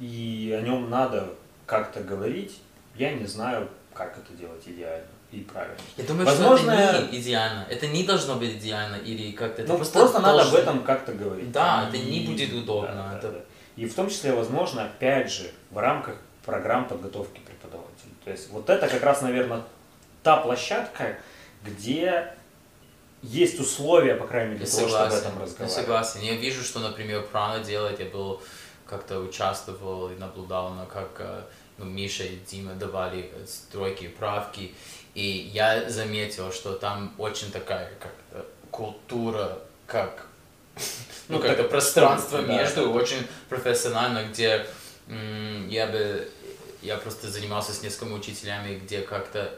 и 0.00 0.56
о 0.58 0.62
нем 0.62 0.90
надо 0.90 1.34
как-то 1.66 2.00
говорить. 2.00 2.58
Я 2.96 3.12
не 3.14 3.24
знаю, 3.26 3.68
как 3.94 4.18
это 4.18 4.36
делать 4.36 4.62
идеально 4.66 5.06
и 5.30 5.40
правильно. 5.40 5.76
Я 5.96 6.04
думаю, 6.04 6.26
Возможно, 6.26 6.72
что 6.72 6.82
это 6.82 7.12
не 7.12 7.20
идеально. 7.20 7.66
Это 7.70 7.86
не 7.86 8.04
должно 8.04 8.34
быть 8.36 8.56
идеально 8.56 8.96
или 8.96 9.30
как-то. 9.32 9.62
Это 9.62 9.72
Ну, 9.72 9.78
просто, 9.78 9.98
надо 10.20 10.30
об 10.30 10.36
должно- 10.50 10.58
этом 10.58 10.82
как-то 10.82 11.12
говорить. 11.12 11.52
Да, 11.52 11.84
И- 11.84 11.88
это 11.96 12.04
не 12.06 12.26
будет 12.26 12.52
удобно, 12.52 12.88
да, 12.94 13.10
да, 13.12 13.18
это- 13.18 13.30
да. 13.32 13.38
И 13.76 13.86
в 13.86 13.94
том 13.94 14.10
числе, 14.10 14.32
возможно, 14.32 14.84
опять 14.84 15.30
же, 15.32 15.50
в 15.70 15.78
рамках 15.78 16.16
программ 16.44 16.86
подготовки 16.86 17.40
преподавателей. 17.40 18.12
То 18.24 18.30
есть 18.32 18.50
вот 18.50 18.68
это 18.68 18.88
как 18.88 19.02
раз, 19.02 19.22
наверное, 19.22 19.62
та 20.22 20.36
площадка, 20.38 21.16
где 21.64 22.34
есть 23.22 23.60
условия, 23.60 24.14
по 24.16 24.26
крайней 24.26 24.54
мере, 24.54 24.64
Я 24.64 24.70
для 24.70 24.76
того, 24.76 24.88
чтобы 24.88 25.04
об 25.04 25.12
этом 25.12 25.38
Я 25.38 25.42
разговаривать. 25.42 25.72
согласен. 25.72 26.20
Я 26.20 26.34
вижу, 26.34 26.62
что, 26.62 26.80
например, 26.80 27.22
Прана 27.22 27.62
делает. 27.62 28.00
Я 28.00 28.06
был 28.06 28.42
как-то 28.86 29.20
участвовал 29.20 30.10
и 30.10 30.16
наблюдал, 30.16 30.70
на 30.70 30.86
как 30.86 31.10
э, 31.18 31.42
ну, 31.78 31.84
Миша 31.84 32.24
и 32.24 32.36
Дима 32.50 32.74
давали 32.74 33.30
э, 33.32 33.46
стройки 33.46 34.08
правки. 34.08 34.74
И 35.14 35.50
я 35.52 35.88
заметил, 35.88 36.52
что 36.52 36.74
там 36.74 37.14
очень 37.18 37.50
такая 37.52 37.92
как 38.00 38.44
культура, 38.70 39.58
как 39.86 40.26
ну, 40.74 41.36
Ну, 41.36 41.38
как-то 41.40 41.64
пространство 41.64 42.42
да, 42.42 42.58
между, 42.58 42.90
очень 42.90 43.26
профессионально, 43.48 44.24
где 44.24 44.66
я 45.68 45.86
бы, 45.86 46.28
я 46.80 46.96
просто 46.96 47.28
занимался 47.30 47.72
с 47.72 47.82
несколькими 47.82 48.14
учителями, 48.14 48.78
где 48.78 49.02
как-то 49.02 49.52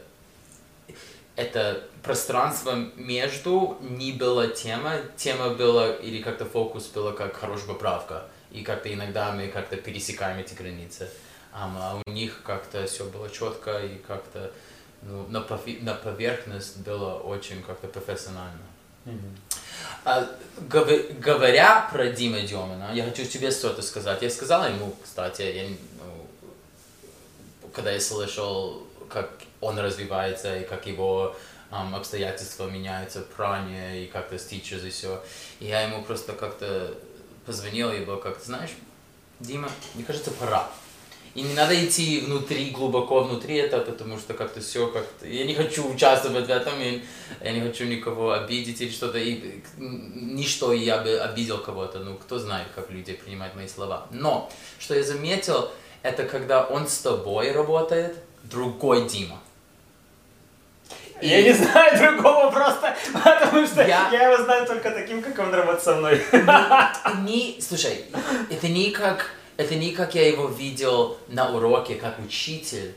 это 1.35 1.83
пространство 2.03 2.75
между 2.95 3.77
не 3.81 4.11
была 4.11 4.47
тема, 4.47 4.99
тема 5.17 5.49
была, 5.49 5.93
или 5.95 6.21
как-то 6.21 6.45
фокус 6.45 6.87
было 6.87 7.11
как 7.11 7.35
хорошая 7.35 7.67
поправка, 7.67 8.27
и 8.51 8.61
как-то 8.63 8.93
иногда 8.93 9.31
мы 9.31 9.47
как-то 9.47 9.75
пересекаем 9.75 10.39
эти 10.39 10.53
границы. 10.53 11.09
А 11.51 11.99
у 12.05 12.11
них 12.11 12.41
как-то 12.43 12.85
все 12.85 13.05
было 13.05 13.29
четко 13.29 13.79
и 13.79 13.97
как-то 13.99 14.51
ну, 15.01 15.25
на, 15.27 15.37
пови- 15.37 15.81
на 15.83 15.93
поверхность 15.93 16.77
было 16.77 17.15
очень 17.15 17.61
как-то 17.63 17.87
профессионально. 17.87 18.59
Мгм. 19.05 19.37
А, 20.03 20.27
гов- 20.69 21.19
говоря 21.19 21.87
про 21.91 22.09
Дима 22.09 22.41
Демина, 22.41 22.91
я 22.93 23.05
хочу 23.05 23.25
тебе 23.25 23.51
что-то 23.51 23.81
сказать. 23.81 24.21
Я 24.21 24.29
сказал 24.29 24.67
ему, 24.67 24.95
кстати, 25.03 25.41
я, 25.41 25.67
ну, 25.69 26.27
когда 27.73 27.91
я 27.91 27.99
слышал, 27.99 28.83
как 29.09 29.31
он 29.65 29.79
развивается 29.79 30.57
и 30.57 30.63
как 30.63 30.85
его 30.85 31.35
ам, 31.71 31.95
обстоятельства 31.95 32.69
меняются 32.69 33.21
пране 33.21 34.03
и 34.03 34.07
как-то 34.07 34.37
стичес 34.37 34.83
и 34.83 34.89
все. 34.89 35.21
И 35.59 35.65
я 35.65 35.81
ему 35.81 36.03
просто 36.03 36.33
как-то 36.33 36.93
позвонил 37.45 37.91
и 37.91 38.05
был 38.05 38.17
как-то, 38.17 38.45
знаешь, 38.45 38.71
Дима, 39.39 39.69
мне 39.95 40.03
кажется, 40.03 40.31
пора. 40.31 40.69
И 41.33 41.41
не 41.41 41.53
надо 41.53 41.73
идти 41.85 42.21
внутри, 42.21 42.69
глубоко 42.71 43.23
внутри 43.23 43.55
это, 43.57 43.79
потому 43.79 44.17
что 44.17 44.33
как-то 44.33 44.61
все 44.61 44.87
как-то... 44.87 45.27
Я 45.27 45.45
не 45.45 45.53
хочу 45.53 45.85
участвовать 45.93 46.47
в 46.47 46.49
этом, 46.49 46.79
и 46.79 47.03
я 47.43 47.51
не 47.51 47.59
хочу 47.59 47.83
никого 47.85 48.31
обидеть 48.31 48.79
или 48.79 48.89
что-то. 48.89 49.17
И 49.17 49.61
ничто 49.77 50.71
я 50.71 50.99
бы 50.99 51.19
обидел 51.19 51.57
кого-то. 51.57 51.99
Ну, 51.99 52.15
кто 52.15 52.39
знает, 52.39 52.67
как 52.73 52.89
люди 52.89 53.13
принимают 53.13 53.53
мои 53.55 53.67
слова. 53.67 54.07
Но, 54.11 54.49
что 54.79 54.95
я 54.95 55.03
заметил, 55.03 55.69
это 56.03 56.23
когда 56.23 56.63
он 56.63 56.87
с 56.87 56.99
тобой 56.99 57.51
работает, 57.51 58.15
другой 58.43 59.09
Дима. 59.09 59.41
Я 61.21 61.41
не 61.41 61.53
знаю 61.53 61.97
другого 61.97 62.51
просто, 62.51 62.95
потому 63.13 63.65
что 63.65 63.81
Я- 63.81 64.09
я, 64.11 64.29
его 64.31 64.43
знаю 64.43 64.65
только 64.67 64.91
таким, 64.91 65.21
как 65.21 65.39
он 65.39 65.53
работает 65.53 65.83
со 65.83 65.95
мной. 65.95 66.21
Не, 67.23 67.57
слушай, 67.61 68.05
это 68.49 68.67
не 68.67 68.91
как 68.91 69.31
это 69.57 69.75
не 69.75 69.91
как 69.91 70.15
я 70.15 70.27
его 70.27 70.47
видел 70.47 71.17
на 71.27 71.49
уроке, 71.55 71.95
как 71.95 72.19
учитель. 72.19 72.93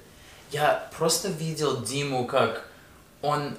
Я 0.51 0.89
просто 0.97 1.28
видел 1.28 1.82
Диму 1.82 2.27
как 2.27 2.69
он... 3.23 3.57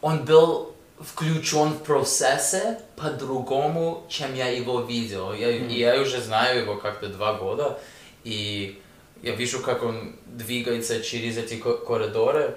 Он 0.00 0.24
был 0.24 0.74
включен 1.00 1.70
в 1.70 1.82
процессы 1.82 2.78
по-другому, 2.96 4.04
чем 4.08 4.34
я 4.34 4.48
его 4.48 4.80
видел. 4.80 5.32
Я, 5.32 5.56
mm. 5.56 5.72
я 5.72 6.00
уже 6.00 6.20
знаю 6.20 6.60
его 6.60 6.76
как-то 6.76 7.08
два 7.08 7.34
года, 7.34 7.78
и 8.24 8.80
я 9.22 9.34
вижу, 9.34 9.60
как 9.60 9.82
он 9.82 10.16
двигается 10.26 11.02
через 11.02 11.38
эти 11.38 11.56
коридоры. 11.56 12.56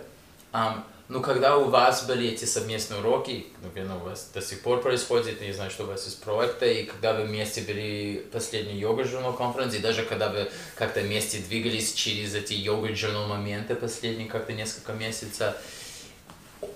Um, 0.52 0.82
ну, 1.10 1.22
когда 1.22 1.58
у 1.58 1.70
вас 1.70 2.06
были 2.06 2.30
эти 2.30 2.46
совместные 2.46 3.00
уроки, 3.00 3.48
наверное, 3.64 3.96
у 3.96 4.02
вас 4.02 4.30
до 4.32 4.42
сих 4.42 4.62
пор 4.62 4.80
происходит, 4.80 5.42
я 5.42 5.54
знаю, 5.54 5.72
что 5.72 5.84
у 5.84 5.88
вас 5.88 6.06
есть 6.06 6.22
проекты, 6.22 6.82
и 6.82 6.86
когда 6.86 7.14
вы 7.14 7.24
вместе 7.24 7.62
были 7.62 8.24
последний 8.32 8.80
йога 8.80 9.04
журнал 9.04 9.34
конференции, 9.34 9.80
и 9.80 9.82
даже 9.82 10.04
когда 10.04 10.30
вы 10.30 10.52
как-то 10.76 11.02
вместе 11.02 11.40
двигались 11.40 11.94
через 11.94 12.36
эти 12.36 12.54
йога 12.54 12.94
журнал 12.96 13.28
моменты 13.28 13.74
последние 13.74 14.28
как-то 14.28 14.54
несколько 14.54 14.94
месяцев, 14.94 15.56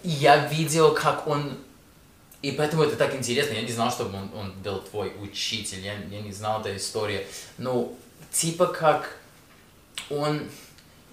я 0.03 0.47
видел, 0.47 0.95
как 0.95 1.27
он 1.27 1.55
и 2.41 2.51
поэтому 2.51 2.83
это 2.83 2.97
так 2.97 3.15
интересно. 3.15 3.53
Я 3.53 3.61
не 3.61 3.71
знал, 3.71 3.89
что 3.89 4.03
он, 4.03 4.29
он 4.35 4.51
был 4.63 4.81
твой 4.81 5.13
учитель. 5.21 5.79
Я, 5.79 5.93
я 6.11 6.19
не 6.19 6.33
знал 6.33 6.59
этой 6.59 6.75
истории. 6.75 7.25
Ну, 7.57 7.97
типа 8.33 8.65
как 8.65 9.17
он 10.09 10.41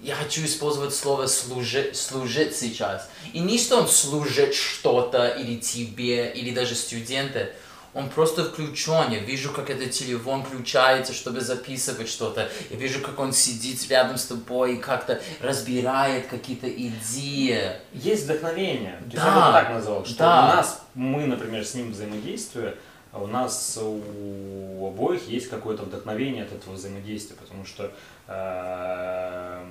я 0.01 0.15
хочу 0.15 0.43
использовать 0.43 0.95
слово 0.95 1.27
служить, 1.27 1.95
служить 1.95 2.55
сейчас. 2.55 3.07
И 3.33 3.39
не 3.39 3.59
что 3.59 3.77
он 3.77 3.87
служит 3.87 4.55
что-то, 4.55 5.27
или 5.27 5.57
тебе, 5.57 6.31
или 6.31 6.53
даже 6.53 6.75
студенты. 6.75 7.51
Он 7.93 8.09
просто 8.09 8.45
включен. 8.45 9.11
Я 9.11 9.19
вижу, 9.19 9.51
как 9.51 9.69
этот 9.69 9.91
телефон 9.91 10.43
включается, 10.43 11.13
чтобы 11.13 11.41
записывать 11.41 12.09
что-то. 12.09 12.49
Я 12.69 12.77
вижу, 12.77 13.01
как 13.01 13.19
он 13.19 13.33
сидит 13.33 13.85
рядом 13.89 14.17
с 14.17 14.25
тобой 14.25 14.75
и 14.75 14.77
как-то 14.77 15.21
разбирает 15.41 16.27
какие-то 16.27 16.69
идеи. 16.69 17.73
Есть 17.93 18.23
вдохновение. 18.23 18.97
Да. 19.07 19.17
я 19.17 19.47
бы 19.47 19.51
так 19.51 19.69
назвал, 19.71 20.05
что 20.05 20.17
да. 20.17 20.25
у 20.25 20.55
нас, 20.55 20.81
мы, 20.95 21.25
например, 21.25 21.65
с 21.65 21.73
ним 21.73 21.91
взаимодействуя, 21.91 22.75
у 23.13 23.27
нас 23.27 23.77
у 23.81 24.87
обоих 24.87 25.27
есть 25.27 25.49
какое-то 25.49 25.83
вдохновение 25.83 26.43
от 26.43 26.53
этого 26.53 26.75
взаимодействия, 26.75 27.35
потому 27.35 27.65
что 27.65 27.91
э, 28.27 29.65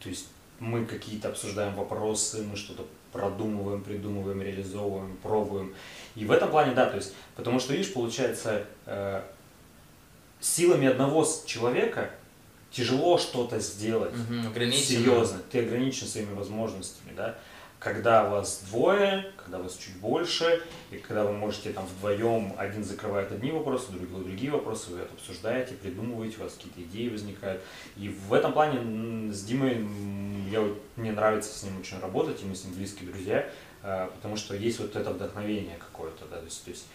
то 0.00 0.08
есть 0.08 0.28
мы 0.58 0.86
какие-то 0.86 1.28
обсуждаем 1.28 1.74
вопросы, 1.74 2.42
мы 2.44 2.56
что-то 2.56 2.86
продумываем, 3.12 3.82
придумываем, 3.82 4.40
реализовываем, 4.40 5.16
пробуем. 5.22 5.74
И 6.14 6.24
в 6.24 6.30
этом 6.30 6.50
плане, 6.50 6.74
да, 6.74 6.86
то 6.86 6.96
есть, 6.96 7.14
потому 7.36 7.60
что, 7.60 7.74
видишь, 7.74 7.92
получается, 7.92 8.64
э, 8.86 9.22
силами 10.40 10.88
одного 10.88 11.26
человека 11.44 12.10
тяжело 12.70 13.18
что-то 13.18 13.60
сделать 13.60 14.14
угу, 14.14 14.48
серьезно. 14.96 15.40
Ты 15.50 15.60
ограничен 15.60 16.06
своими 16.06 16.32
возможностями, 16.32 17.12
да 17.14 17.36
когда 17.82 18.28
вас 18.28 18.62
двое, 18.68 19.32
когда 19.36 19.58
вас 19.58 19.76
чуть 19.76 19.96
больше, 19.96 20.62
и 20.92 20.98
когда 20.98 21.24
вы 21.24 21.32
можете 21.32 21.72
там 21.72 21.84
вдвоем, 21.84 22.54
один 22.56 22.84
закрывает 22.84 23.32
одни 23.32 23.50
вопросы, 23.50 23.90
другой 23.90 24.24
другие 24.24 24.52
вопросы, 24.52 24.92
вы 24.92 25.00
это 25.00 25.12
обсуждаете, 25.14 25.74
придумываете, 25.74 26.36
у 26.38 26.44
вас 26.44 26.54
какие-то 26.54 26.82
идеи 26.82 27.08
возникают. 27.08 27.60
И 27.96 28.08
в 28.08 28.32
этом 28.32 28.52
плане 28.52 29.32
с 29.32 29.42
Димой 29.42 29.84
я, 30.50 30.64
мне 30.94 31.10
нравится 31.10 31.58
с 31.58 31.64
ним 31.64 31.80
очень 31.80 31.98
работать, 31.98 32.40
и 32.42 32.46
мы 32.46 32.54
с 32.54 32.64
ним 32.64 32.74
близкие 32.74 33.10
друзья, 33.10 33.50
э, 33.82 34.08
потому 34.14 34.36
что 34.36 34.54
есть 34.54 34.78
вот 34.78 34.94
это 34.94 35.10
вдохновение 35.10 35.76
какое-то, 35.78 36.26
да, 36.30 36.36
то 36.36 36.44
есть, 36.44 36.64
то 36.64 36.70
есть 36.70 36.86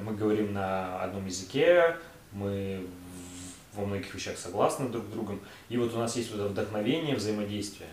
мы 0.00 0.14
говорим 0.14 0.52
на 0.52 1.00
одном 1.00 1.26
языке, 1.26 1.96
мы 2.32 2.88
во 3.74 3.86
многих 3.86 4.12
вещах 4.12 4.36
согласны 4.36 4.88
друг 4.88 5.04
с 5.04 5.10
другом, 5.10 5.40
и 5.68 5.76
вот 5.76 5.94
у 5.94 5.98
нас 5.98 6.16
есть 6.16 6.32
вот 6.32 6.40
это 6.40 6.48
вдохновение, 6.48 7.14
взаимодействие. 7.14 7.88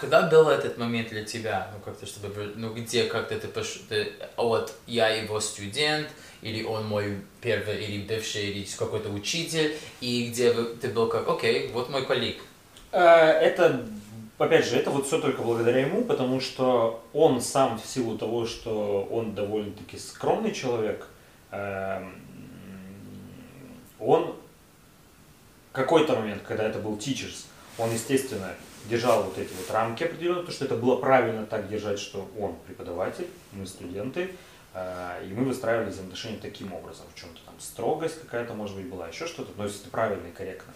Когда 0.00 0.22
был 0.22 0.48
этот 0.48 0.78
момент 0.78 1.10
для 1.10 1.24
тебя, 1.24 1.70
ну 1.74 1.80
как-то 1.84 2.06
чтобы, 2.06 2.54
ну 2.56 2.72
где 2.72 3.04
как-то 3.04 3.38
ты, 3.38 3.48
пош... 3.48 3.82
ты 3.86 4.14
вот 4.38 4.72
я 4.86 5.08
его 5.08 5.38
студент, 5.40 6.08
или 6.40 6.64
он 6.64 6.86
мой 6.86 7.18
первый, 7.42 7.84
или 7.84 8.02
бывший, 8.02 8.46
или 8.48 8.66
какой-то 8.78 9.10
учитель, 9.10 9.76
и 10.00 10.30
где 10.30 10.54
ты 10.54 10.88
был 10.88 11.08
как, 11.08 11.28
окей, 11.28 11.68
вот 11.74 11.90
мой 11.90 12.06
коллег. 12.06 12.38
Э, 12.92 13.02
это, 13.02 13.84
опять 14.38 14.64
же, 14.64 14.76
это 14.76 14.90
вот 14.90 15.06
все 15.06 15.20
только 15.20 15.42
благодаря 15.42 15.80
ему, 15.80 16.02
потому 16.04 16.40
что 16.40 17.04
он 17.12 17.42
сам 17.42 17.78
в 17.78 17.84
силу 17.84 18.16
того, 18.16 18.46
что 18.46 19.06
он 19.10 19.34
довольно-таки 19.34 19.98
скромный 19.98 20.52
человек, 20.52 21.08
эм, 21.50 22.14
он 23.98 24.34
какой-то 25.72 26.16
момент, 26.16 26.40
когда 26.42 26.64
это 26.64 26.78
был 26.78 26.96
teachers, 26.96 27.44
он, 27.76 27.92
естественно, 27.92 28.54
держал 28.88 29.22
вот 29.24 29.38
эти 29.38 29.52
вот 29.52 29.70
рамки 29.70 30.04
определенно, 30.04 30.42
то, 30.42 30.52
что 30.52 30.64
это 30.64 30.76
было 30.76 30.96
правильно 30.96 31.46
так 31.46 31.68
держать, 31.68 31.98
что 31.98 32.28
он 32.38 32.56
преподаватель, 32.66 33.26
мы 33.52 33.66
студенты, 33.66 34.34
э, 34.74 35.26
и 35.28 35.32
мы 35.32 35.44
выстраивали 35.44 35.90
взаимоотношения 35.90 36.38
таким 36.40 36.72
образом, 36.72 37.06
в 37.14 37.18
чем-то 37.18 37.40
там 37.44 37.54
строгость 37.58 38.20
какая-то, 38.22 38.54
может 38.54 38.76
быть, 38.76 38.86
была, 38.86 39.08
еще 39.08 39.26
что-то, 39.26 39.52
но 39.56 39.64
если 39.64 39.82
это 39.82 39.90
правильно 39.90 40.26
и 40.26 40.32
корректно. 40.32 40.72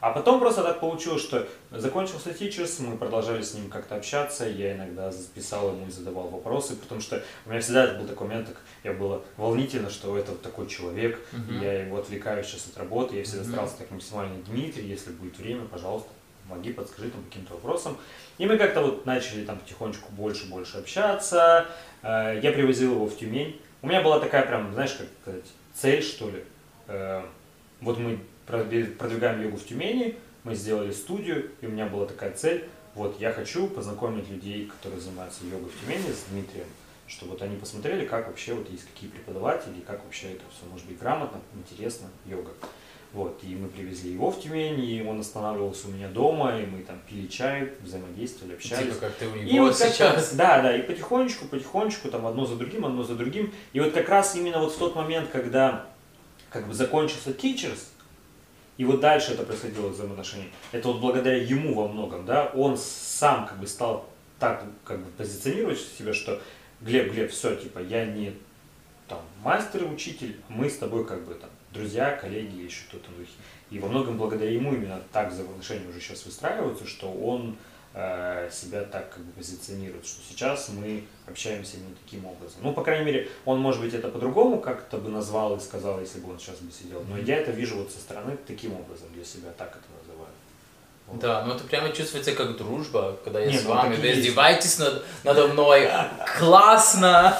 А 0.00 0.12
потом 0.12 0.38
просто 0.38 0.62
так 0.62 0.78
получилось, 0.78 1.22
что 1.22 1.48
закончился 1.72 2.30
Teachers, 2.30 2.80
мы 2.86 2.96
продолжали 2.96 3.42
с 3.42 3.54
ним 3.54 3.68
как-то 3.68 3.96
общаться, 3.96 4.48
я 4.48 4.76
иногда 4.76 5.10
писал 5.34 5.72
ему 5.72 5.88
и 5.88 5.90
задавал 5.90 6.28
вопросы, 6.28 6.76
потому 6.76 7.00
что 7.00 7.22
у 7.44 7.50
меня 7.50 7.60
всегда 7.60 7.94
был 7.94 8.06
такой 8.06 8.28
момент, 8.28 8.48
как 8.48 8.60
я 8.84 8.92
было 8.92 9.24
волнительно, 9.36 9.90
что 9.90 10.16
это 10.16 10.32
вот 10.32 10.42
такой 10.42 10.68
человек, 10.68 11.18
uh-huh. 11.32 11.64
я 11.64 11.84
его 11.84 11.98
отвлекаю 11.98 12.44
сейчас 12.44 12.68
от 12.68 12.78
работы, 12.78 13.16
я 13.16 13.24
всегда 13.24 13.42
uh-huh. 13.42 13.50
старался 13.50 13.78
так 13.78 13.90
максимально, 13.90 14.40
Дмитрий, 14.44 14.86
если 14.86 15.10
будет 15.10 15.36
время, 15.36 15.64
пожалуйста, 15.64 16.10
помоги, 16.48 16.72
подскажи 16.72 17.10
там 17.10 17.22
каким-то 17.24 17.54
вопросам. 17.54 17.96
И 18.38 18.46
мы 18.46 18.56
как-то 18.56 18.82
вот 18.82 19.06
начали 19.06 19.44
там 19.44 19.58
потихонечку 19.58 20.12
больше-больше 20.12 20.78
общаться. 20.78 21.66
Э, 22.02 22.38
я 22.42 22.52
привозил 22.52 22.94
его 22.94 23.06
в 23.06 23.16
Тюмень. 23.16 23.60
У 23.82 23.86
меня 23.86 24.00
была 24.00 24.18
такая 24.18 24.46
прям, 24.46 24.72
знаешь, 24.72 24.92
как 24.92 25.06
сказать, 25.22 25.44
цель, 25.74 26.02
что 26.02 26.30
ли. 26.30 26.44
Э, 26.86 27.22
вот 27.80 27.98
мы 27.98 28.18
продвигаем 28.46 29.42
йогу 29.42 29.58
в 29.58 29.66
Тюмени, 29.66 30.16
мы 30.42 30.54
сделали 30.54 30.90
студию, 30.90 31.50
и 31.60 31.66
у 31.66 31.70
меня 31.70 31.86
была 31.86 32.06
такая 32.06 32.32
цель. 32.32 32.64
Вот 32.94 33.20
я 33.20 33.32
хочу 33.32 33.68
познакомить 33.68 34.28
людей, 34.30 34.66
которые 34.66 35.00
занимаются 35.00 35.44
йогой 35.44 35.68
в 35.68 35.80
Тюмени 35.80 36.10
с 36.10 36.30
Дмитрием, 36.30 36.66
чтобы 37.06 37.32
вот 37.32 37.42
они 37.42 37.56
посмотрели, 37.56 38.06
как 38.06 38.26
вообще 38.26 38.54
вот 38.54 38.68
есть 38.70 38.86
какие 38.86 39.10
преподаватели, 39.10 39.80
как 39.86 40.02
вообще 40.04 40.32
это 40.32 40.42
все 40.50 40.68
может 40.70 40.86
быть 40.86 40.98
грамотно, 40.98 41.40
интересно, 41.54 42.08
йога. 42.24 42.50
Вот, 43.12 43.40
и 43.42 43.54
мы 43.54 43.68
привезли 43.68 44.12
его 44.12 44.30
в 44.30 44.40
Тюмень, 44.40 44.84
и 44.84 45.02
он 45.02 45.20
останавливался 45.20 45.88
у 45.88 45.90
меня 45.92 46.08
дома, 46.08 46.58
и 46.60 46.66
мы 46.66 46.82
там 46.82 47.00
пили 47.08 47.26
чай, 47.26 47.72
взаимодействовали, 47.80 48.54
общались. 48.54 48.88
Типа 48.88 49.00
как 49.00 49.14
ты 49.14 49.28
у 49.28 49.34
него 49.34 49.48
и 49.48 49.58
вот 49.60 49.78
сейчас. 49.78 50.34
Да, 50.34 50.60
да, 50.60 50.76
и 50.76 50.82
потихонечку, 50.82 51.46
потихонечку, 51.46 52.10
там 52.10 52.26
одно 52.26 52.44
за 52.44 52.56
другим, 52.56 52.84
одно 52.84 53.02
за 53.02 53.14
другим. 53.14 53.52
И 53.72 53.80
вот 53.80 53.92
как 53.92 54.10
раз 54.10 54.36
именно 54.36 54.58
вот 54.58 54.74
в 54.74 54.78
тот 54.78 54.94
момент, 54.94 55.30
когда 55.30 55.86
как 56.50 56.68
бы 56.68 56.74
закончился 56.74 57.30
Teachers, 57.30 57.80
и 58.76 58.84
вот 58.84 59.00
дальше 59.00 59.32
это 59.32 59.42
происходило 59.42 59.88
взаимоотношения, 59.88 60.48
это 60.72 60.88
вот 60.88 61.00
благодаря 61.00 61.42
ему 61.42 61.74
во 61.74 61.88
многом, 61.88 62.26
да, 62.26 62.52
он 62.54 62.76
сам 62.76 63.46
как 63.46 63.58
бы 63.58 63.66
стал 63.66 64.06
так 64.38 64.64
как 64.84 65.00
бы 65.00 65.10
позиционировать 65.12 65.80
себя, 65.80 66.12
что 66.12 66.40
Глеб, 66.80 67.12
Глеб, 67.12 67.30
все, 67.30 67.56
типа, 67.56 67.80
я 67.80 68.04
не 68.04 68.34
там 69.08 69.20
мастер 69.42 69.90
учитель, 69.90 70.38
мы 70.48 70.68
с 70.68 70.76
тобой 70.76 71.04
как 71.06 71.24
бы 71.26 71.34
там 71.34 71.50
друзья, 71.72 72.16
коллеги, 72.16 72.62
еще 72.62 72.84
кто-то. 72.88 73.08
И 73.70 73.78
во 73.78 73.88
многом 73.88 74.16
благодаря 74.16 74.50
ему 74.50 74.74
именно 74.74 75.00
так 75.12 75.30
взаимоотношения 75.30 75.88
уже 75.88 76.00
сейчас 76.00 76.24
выстраиваются, 76.24 76.86
что 76.86 77.10
он 77.10 77.56
э, 77.94 78.48
себя 78.50 78.82
так 78.84 79.10
как 79.12 79.24
бы 79.24 79.32
позиционирует, 79.32 80.06
что 80.06 80.22
сейчас 80.28 80.70
мы 80.70 81.04
общаемся 81.26 81.76
именно 81.76 81.94
таким 82.04 82.24
образом. 82.24 82.60
Ну, 82.62 82.72
по 82.72 82.82
крайней 82.82 83.04
мере, 83.04 83.28
он, 83.44 83.60
может 83.60 83.82
быть, 83.82 83.92
это 83.92 84.08
по-другому 84.08 84.58
как-то 84.60 84.98
бы 84.98 85.10
назвал 85.10 85.56
и 85.56 85.60
сказал, 85.60 86.00
если 86.00 86.20
бы 86.20 86.30
он 86.30 86.38
сейчас 86.38 86.58
бы 86.58 86.72
сидел. 86.72 87.04
Но 87.08 87.18
я 87.18 87.36
это 87.36 87.50
вижу 87.50 87.76
вот 87.76 87.90
со 87.92 87.98
стороны 87.98 88.38
таким 88.46 88.72
образом, 88.74 89.12
для 89.12 89.24
себя 89.24 89.50
так 89.56 89.70
это 89.70 89.84
да, 91.14 91.42
ну 91.46 91.54
это 91.54 91.64
прямо 91.64 91.90
чувствуется 91.90 92.32
как 92.32 92.58
дружба, 92.58 93.16
когда 93.24 93.40
я 93.40 93.46
Не, 93.46 93.58
с 93.58 93.64
ну, 93.64 93.70
вами, 93.70 93.96
вы 93.96 94.12
издеваетесь 94.12 94.78
над, 94.78 95.04
надо 95.24 95.48
мной, 95.48 95.88
классно, 96.38 97.34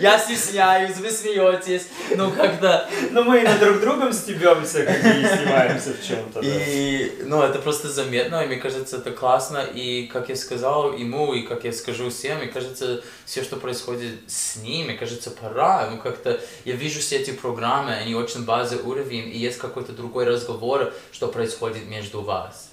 я 0.00 0.18
стесняюсь, 0.18 0.96
вы 0.96 1.10
смеетесь, 1.10 1.88
ну 2.16 2.30
когда... 2.30 2.88
Ну 3.10 3.24
мы 3.24 3.40
и 3.40 3.42
над 3.42 3.60
друг 3.60 3.80
другом 3.80 4.14
стебемся, 4.14 4.82
как 4.84 5.04
и 5.04 5.22
издеваемся 5.22 5.92
в 5.92 6.02
чем-то. 6.02 6.40
И, 6.42 7.22
ну 7.26 7.42
это 7.42 7.58
просто 7.58 7.90
заметно, 7.90 8.42
и 8.42 8.46
мне 8.46 8.56
кажется, 8.56 8.96
это 8.96 9.10
классно, 9.10 9.58
и 9.58 10.06
как 10.06 10.30
я 10.30 10.36
сказал 10.36 10.94
ему, 10.94 11.34
и 11.34 11.42
как 11.42 11.64
я 11.64 11.72
скажу 11.72 12.08
всем, 12.08 12.38
мне 12.38 12.46
кажется, 12.46 13.02
все, 13.26 13.42
что 13.42 13.56
происходит 13.56 14.20
с 14.26 14.56
ним, 14.56 14.86
мне 14.86 14.94
кажется, 14.94 15.30
пора, 15.30 15.90
ну 15.90 15.98
как-то, 15.98 16.40
я 16.64 16.76
вижу 16.76 17.00
все 17.00 17.16
эти 17.16 17.32
программы, 17.32 17.92
они 17.92 18.14
очень 18.14 18.46
базовый 18.46 18.84
уровень, 18.84 19.28
и 19.28 19.36
есть 19.36 19.58
какой-то 19.58 19.92
другой 19.92 20.24
разговор, 20.24 20.94
что 21.12 21.28
происходит 21.28 21.86
между 21.88 22.21
вас. 22.22 22.70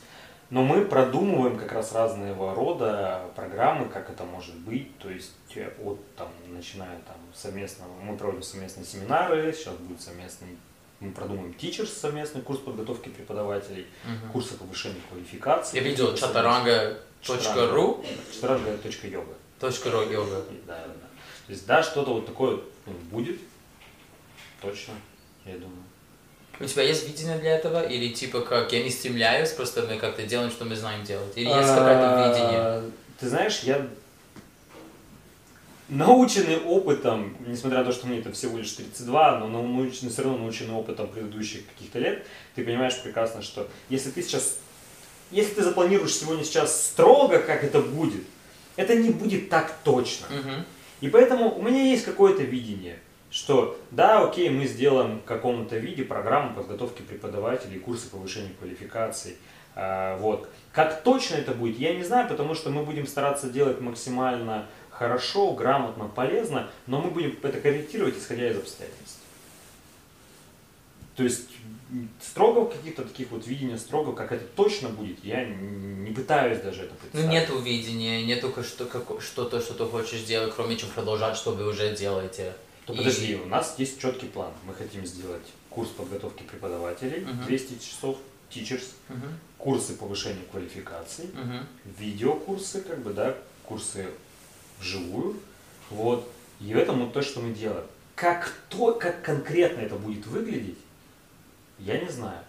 Но 0.49 0.63
мы 0.63 0.85
продумываем 0.85 1.57
как 1.57 1.73
раз 1.73 1.93
разного 1.93 2.55
рода 2.55 3.21
программы, 3.35 3.87
как 3.87 4.09
это 4.09 4.23
может 4.23 4.55
быть, 4.55 4.97
то 4.97 5.09
есть 5.09 5.33
э, 5.55 5.69
от 5.83 5.99
там, 6.15 6.29
начиная 6.47 6.97
там 7.05 7.17
совместно, 7.35 7.85
мы 8.01 8.17
проводим 8.17 8.41
совместные 8.41 8.85
семинары, 8.85 9.53
сейчас 9.53 9.75
будет 9.75 10.01
совместный, 10.01 10.57
мы 10.99 11.11
продумаем 11.11 11.55
teachers 11.59 11.85
совместный 11.85 12.41
курс 12.41 12.59
подготовки 12.59 13.09
преподавателей, 13.09 13.85
Мгм. 14.03 14.31
курсы 14.31 14.57
повышения 14.57 15.01
квалификации. 15.09 15.77
Я 15.77 15.83
видел 15.83 16.13
chaturanga.ru 16.15 16.97
Chaturanga.yoga. 17.21 19.35
.ru 19.61 20.11
йога. 20.11 20.43
Да, 20.65 20.77
да, 20.77 20.87
да. 20.87 21.07
То 21.45 21.53
есть, 21.53 21.65
да, 21.65 21.83
что-то 21.83 22.13
вот 22.13 22.25
такое 22.25 22.59
ну, 22.85 22.93
будет, 23.11 23.39
точно, 24.61 24.93
я 25.45 25.57
думаю. 25.57 25.83
У 26.59 26.65
тебя 26.65 26.83
есть 26.83 27.07
видение 27.07 27.37
для 27.37 27.55
этого? 27.55 27.81
Или 27.87 28.13
типа 28.13 28.41
как 28.41 28.71
я 28.73 28.83
не 28.83 28.89
стремляюсь, 28.89 29.51
просто 29.51 29.83
мы 29.83 29.97
как-то 29.97 30.23
делаем, 30.23 30.51
что 30.51 30.65
мы 30.65 30.75
знаем 30.75 31.03
делать? 31.03 31.31
Или 31.35 31.47
есть 31.47 31.69
какое-то 31.69 32.29
видение? 32.29 32.59
А, 32.59 32.91
Ты 33.19 33.29
знаешь, 33.29 33.61
я 33.63 33.87
наученный 35.89 36.57
опытом, 36.57 37.35
несмотря 37.47 37.79
на 37.79 37.85
то, 37.85 37.91
что 37.91 38.07
мне 38.07 38.19
это 38.19 38.31
всего 38.31 38.57
лишь 38.57 38.71
32, 38.71 39.39
но 39.39 39.47
наученный, 39.47 40.11
все 40.11 40.21
равно 40.21 40.37
наученный 40.39 40.73
опытом 40.73 41.07
предыдущих 41.07 41.61
каких-то 41.73 41.99
лет, 41.99 42.25
ты 42.55 42.63
понимаешь 42.63 43.01
прекрасно, 43.01 43.41
что 43.41 43.67
если 43.89 44.11
ты 44.11 44.21
сейчас, 44.21 44.57
если 45.31 45.55
ты 45.55 45.63
запланируешь 45.63 46.13
сегодня 46.13 46.43
сейчас 46.43 46.87
строго, 46.87 47.39
как 47.39 47.63
это 47.63 47.81
будет, 47.81 48.23
это 48.75 48.95
не 48.95 49.09
будет 49.09 49.49
так 49.49 49.75
точно. 49.83 50.27
Мгм. 50.29 50.65
И 51.01 51.09
поэтому 51.09 51.57
у 51.57 51.61
меня 51.61 51.83
есть 51.83 52.05
какое-то 52.05 52.43
видение, 52.43 52.99
что 53.31 53.79
да, 53.91 54.23
окей, 54.27 54.49
мы 54.49 54.65
сделаем 54.65 55.19
в 55.19 55.23
каком-то 55.23 55.77
виде 55.77 56.03
программу 56.03 56.55
подготовки 56.55 57.01
преподавателей, 57.01 57.79
курсы 57.79 58.09
повышения 58.09 58.51
квалификации. 58.59 59.37
А, 59.75 60.17
Вот. 60.17 60.49
Как 60.71 61.03
точно 61.03 61.35
это 61.35 61.51
будет, 61.53 61.79
я 61.79 61.95
не 61.95 62.03
знаю, 62.03 62.29
потому 62.29 62.53
что 62.53 62.69
мы 62.69 62.83
будем 62.83 63.07
стараться 63.07 63.49
делать 63.49 63.81
максимально 63.81 64.65
хорошо, 64.91 65.53
грамотно, 65.53 66.05
полезно, 66.07 66.69
но 66.87 67.01
мы 67.01 67.09
будем 67.09 67.37
это 67.41 67.59
корректировать, 67.59 68.17
исходя 68.17 68.49
из 68.49 68.57
обстоятельств. 68.57 69.19
То 71.15 71.23
есть 71.23 71.49
строго 72.21 72.69
каких-то 72.69 73.03
таких 73.03 73.31
вот 73.31 73.47
видения, 73.47 73.77
строго, 73.77 74.13
как 74.13 74.31
это 74.31 74.45
точно 74.55 74.89
будет, 74.89 75.23
я 75.23 75.43
не 75.43 76.11
пытаюсь 76.11 76.59
даже 76.59 76.83
это 76.83 76.93
Ну 76.93 76.99
представить. 76.99 77.29
нету 77.29 77.59
видения, 77.59 78.23
нету 78.25 78.53
что, 78.63 78.85
что-то, 79.19 79.59
что 79.59 79.73
ты 79.73 79.85
хочешь 79.85 80.21
делать, 80.23 80.53
кроме 80.55 80.77
чем 80.77 80.89
продолжать, 80.89 81.35
что 81.35 81.51
вы 81.51 81.67
уже 81.67 81.95
делаете. 81.95 82.53
То 82.89 82.95
И- 82.95 82.97
подожди, 82.97 83.35
у 83.35 83.45
нас 83.45 83.75
есть 83.77 84.01
четкий 84.01 84.25
план. 84.25 84.51
Мы 84.65 84.73
хотим 84.73 85.05
сделать 85.05 85.43
курс 85.69 85.89
подготовки 85.89 86.41
преподавателей, 86.41 87.19
Мгм. 87.23 87.45
200 87.45 87.77
часов, 87.77 88.17
teachers, 88.49 88.83
Мгм. 89.09 89.37
курсы 89.59 89.93
повышения 89.93 90.41
квалификации, 90.51 91.29
Мгм. 91.35 91.67
видеокурсы, 91.99 92.81
как 92.81 92.97
бы, 93.03 93.13
да, 93.13 93.35
курсы 93.63 94.07
вживую. 94.79 95.39
Вот. 95.91 96.27
И 96.59 96.71
это 96.71 96.93
вот 96.93 97.13
то, 97.13 97.21
что 97.21 97.41
мы 97.41 97.53
делаем. 97.53 97.85
Как 98.15 98.51
то, 98.69 98.93
как 98.95 99.21
конкретно 99.21 99.81
это 99.81 99.95
будет 99.95 100.25
выглядеть, 100.25 100.79
я 101.77 101.99
не 101.99 102.09
знаю. 102.09 102.39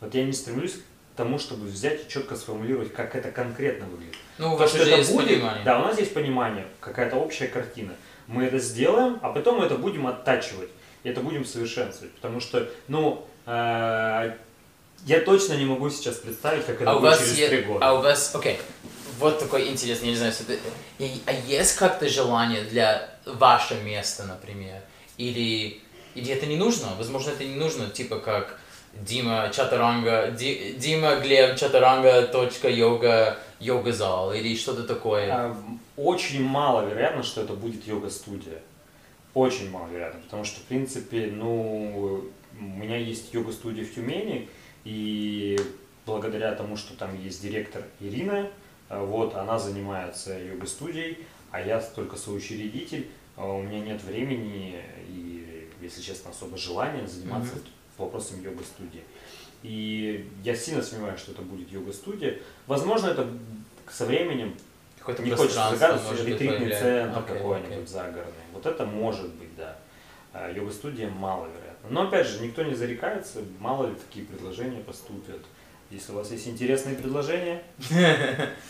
Вот 0.00 0.14
я 0.14 0.22
не 0.26 0.32
стремлюсь 0.34 0.74
к 0.74 1.16
тому, 1.16 1.38
чтобы 1.38 1.66
взять 1.66 2.04
и 2.06 2.10
четко 2.10 2.36
сформулировать, 2.36 2.92
как 2.92 3.16
это 3.16 3.32
конкретно 3.32 3.86
выглядит. 3.86 4.16
Ну, 4.36 4.48
у 4.48 4.50
То, 4.52 4.56
вас 4.64 4.70
что 4.70 4.82
уже 4.82 4.90
это 4.90 4.98
есть 5.00 5.12
будет, 5.12 5.28
понимание. 5.28 5.64
да, 5.64 5.78
у 5.80 5.82
нас 5.82 5.98
есть 5.98 6.12
понимание, 6.12 6.66
какая-то 6.80 7.16
общая 7.16 7.46
картина. 7.48 7.94
Мы 8.26 8.44
это 8.44 8.58
сделаем, 8.58 9.18
а 9.22 9.30
потом 9.32 9.58
мы 9.58 9.66
это 9.66 9.76
будем 9.76 10.06
оттачивать, 10.06 10.70
и 11.04 11.08
это 11.08 11.20
будем 11.20 11.44
совершенствовать. 11.44 12.14
Потому 12.14 12.40
что, 12.40 12.68
ну, 12.88 13.26
э, 13.46 14.32
я 15.04 15.20
точно 15.20 15.54
не 15.54 15.64
могу 15.64 15.90
сейчас 15.90 16.16
представить, 16.16 16.64
как 16.66 16.80
это 16.80 16.90
А 16.90 16.98
будет 16.98 17.18
через 17.18 17.48
три 17.48 17.62
года. 17.62 17.86
А 17.86 17.94
у 17.94 18.02
вас, 18.02 18.34
окей, 18.34 18.58
вот 19.18 19.38
такой 19.38 19.68
интересный, 19.68 20.06
я 20.06 20.12
не 20.12 20.18
знаю, 20.18 20.32
это- 20.32 20.58
а 21.26 21.32
есть 21.32 21.76
как-то 21.76 22.08
желание 22.08 22.62
для 22.62 23.10
ваше 23.26 23.74
место, 23.82 24.24
например? 24.24 24.80
Или, 25.18 25.80
или 26.14 26.32
это 26.32 26.46
не 26.46 26.56
нужно? 26.56 26.88
Возможно, 26.98 27.30
это 27.30 27.44
не 27.44 27.56
нужно, 27.56 27.90
типа 27.90 28.18
как 28.18 28.58
Дима 28.94 29.50
Чатаранга, 29.52 30.30
Ди- 30.30 30.74
Дима 30.78 31.16
Глеб 31.16 31.56
Чатаранга 31.56 32.22
точка 32.26 32.68
йога, 32.68 33.38
йога 33.60 33.92
зал 33.92 34.32
или 34.32 34.54
что-то 34.56 34.84
такое. 34.84 35.28
А, 35.32 35.56
Очень 35.96 36.44
маловероятно, 36.44 37.22
что 37.22 37.42
это 37.42 37.54
будет 37.54 37.86
йога-студия. 37.86 38.60
Очень 39.34 39.70
маловероятно, 39.70 40.20
потому 40.20 40.44
что, 40.44 40.60
в 40.60 40.64
принципе, 40.64 41.30
ну, 41.32 42.22
у 42.60 42.62
меня 42.64 42.96
есть 42.98 43.32
йога-студия 43.32 43.84
в 43.84 43.94
Тюмени, 43.94 44.48
и 44.84 45.58
благодаря 46.04 46.52
тому, 46.54 46.76
что 46.76 46.94
там 46.96 47.18
есть 47.22 47.40
директор 47.42 47.82
Ирина, 48.00 48.48
а, 48.88 49.04
вот, 49.04 49.34
она 49.36 49.58
занимается 49.58 50.38
йога-студией, 50.38 51.18
а 51.50 51.60
я 51.60 51.80
только 51.80 52.16
соучредитель, 52.16 53.08
а 53.36 53.46
у 53.46 53.62
меня 53.62 53.80
нет 53.80 54.02
времени 54.04 54.80
и, 55.08 55.68
если 55.80 56.02
честно, 56.02 56.30
особо 56.30 56.56
желания 56.58 57.06
заниматься 57.06 57.54
Мгм. 57.96 58.04
вопросами 58.04 58.42
йога-студии. 58.44 59.02
И 59.62 60.28
я 60.42 60.56
сильно 60.56 60.82
сомневаюсь, 60.82 61.20
что 61.20 61.32
это 61.32 61.42
будет 61.42 61.70
йога-студия. 61.70 62.38
Возможно, 62.66 63.08
это 63.08 63.28
со 63.90 64.06
временем 64.06 64.56
Какое-то 64.98 65.22
не 65.22 65.30
хочется 65.32 65.70
загадывать, 65.70 66.24
ретритный 66.24 66.70
центр 66.70 67.18
Окей, 67.18 67.36
какой-нибудь 67.36 67.72
окей. 67.72 67.86
загородный. 67.86 68.44
Вот 68.52 68.66
это 68.66 68.86
может 68.86 69.28
быть, 69.34 69.54
да. 69.56 69.76
А 70.32 70.50
Йога-студия 70.50 71.10
маловероятно. 71.10 71.90
Но 71.90 72.02
опять 72.08 72.26
же, 72.26 72.40
никто 72.40 72.62
не 72.62 72.74
зарекается, 72.74 73.40
мало 73.58 73.88
ли 73.88 73.94
такие 73.94 74.24
предложения 74.24 74.80
поступят. 74.80 75.40
Если 75.90 76.12
у 76.12 76.14
вас 76.14 76.30
есть 76.30 76.46
интересные 76.48 76.96
предложения, 76.96 77.62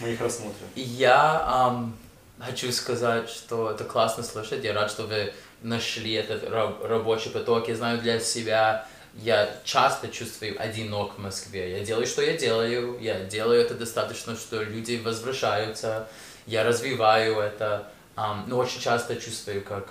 мы 0.01 0.13
их 0.13 0.21
рассмотрим. 0.21 0.67
Я 0.75 1.41
ам, 1.45 1.97
хочу 2.41 2.73
сказать, 2.73 3.29
что 3.29 3.71
это 3.71 3.85
классно 3.85 4.25
слышать. 4.25 4.65
Я 4.65 4.73
рад, 4.73 4.91
что 4.91 5.05
вы 5.05 5.33
нашли 5.63 6.13
этот 6.15 6.49
раб- 6.51 6.83
рабочий 6.83 7.31
поток. 7.31 7.69
Я 7.69 7.77
знаю 7.77 8.01
для 8.01 8.19
себя, 8.19 8.89
я 9.15 9.51
часто 9.65 10.09
чувствую 10.09 10.61
одинок 10.61 11.15
в 11.17 11.19
Москве. 11.19 11.79
Я 11.79 11.85
делаю, 11.85 12.07
что 12.07 12.23
я 12.23 12.37
делаю. 12.37 12.99
Я 13.01 13.21
делаю 13.21 13.61
это 13.61 13.75
достаточно, 13.75 14.37
что 14.37 14.63
люди 14.63 15.01
возвращаются. 15.05 16.09
Я 16.47 16.65
развиваю 16.65 17.39
это. 17.41 17.89
Ам, 18.17 18.45
но 18.49 18.59
очень 18.59 18.81
часто 18.81 19.17
чувствую, 19.17 19.63
как 19.63 19.89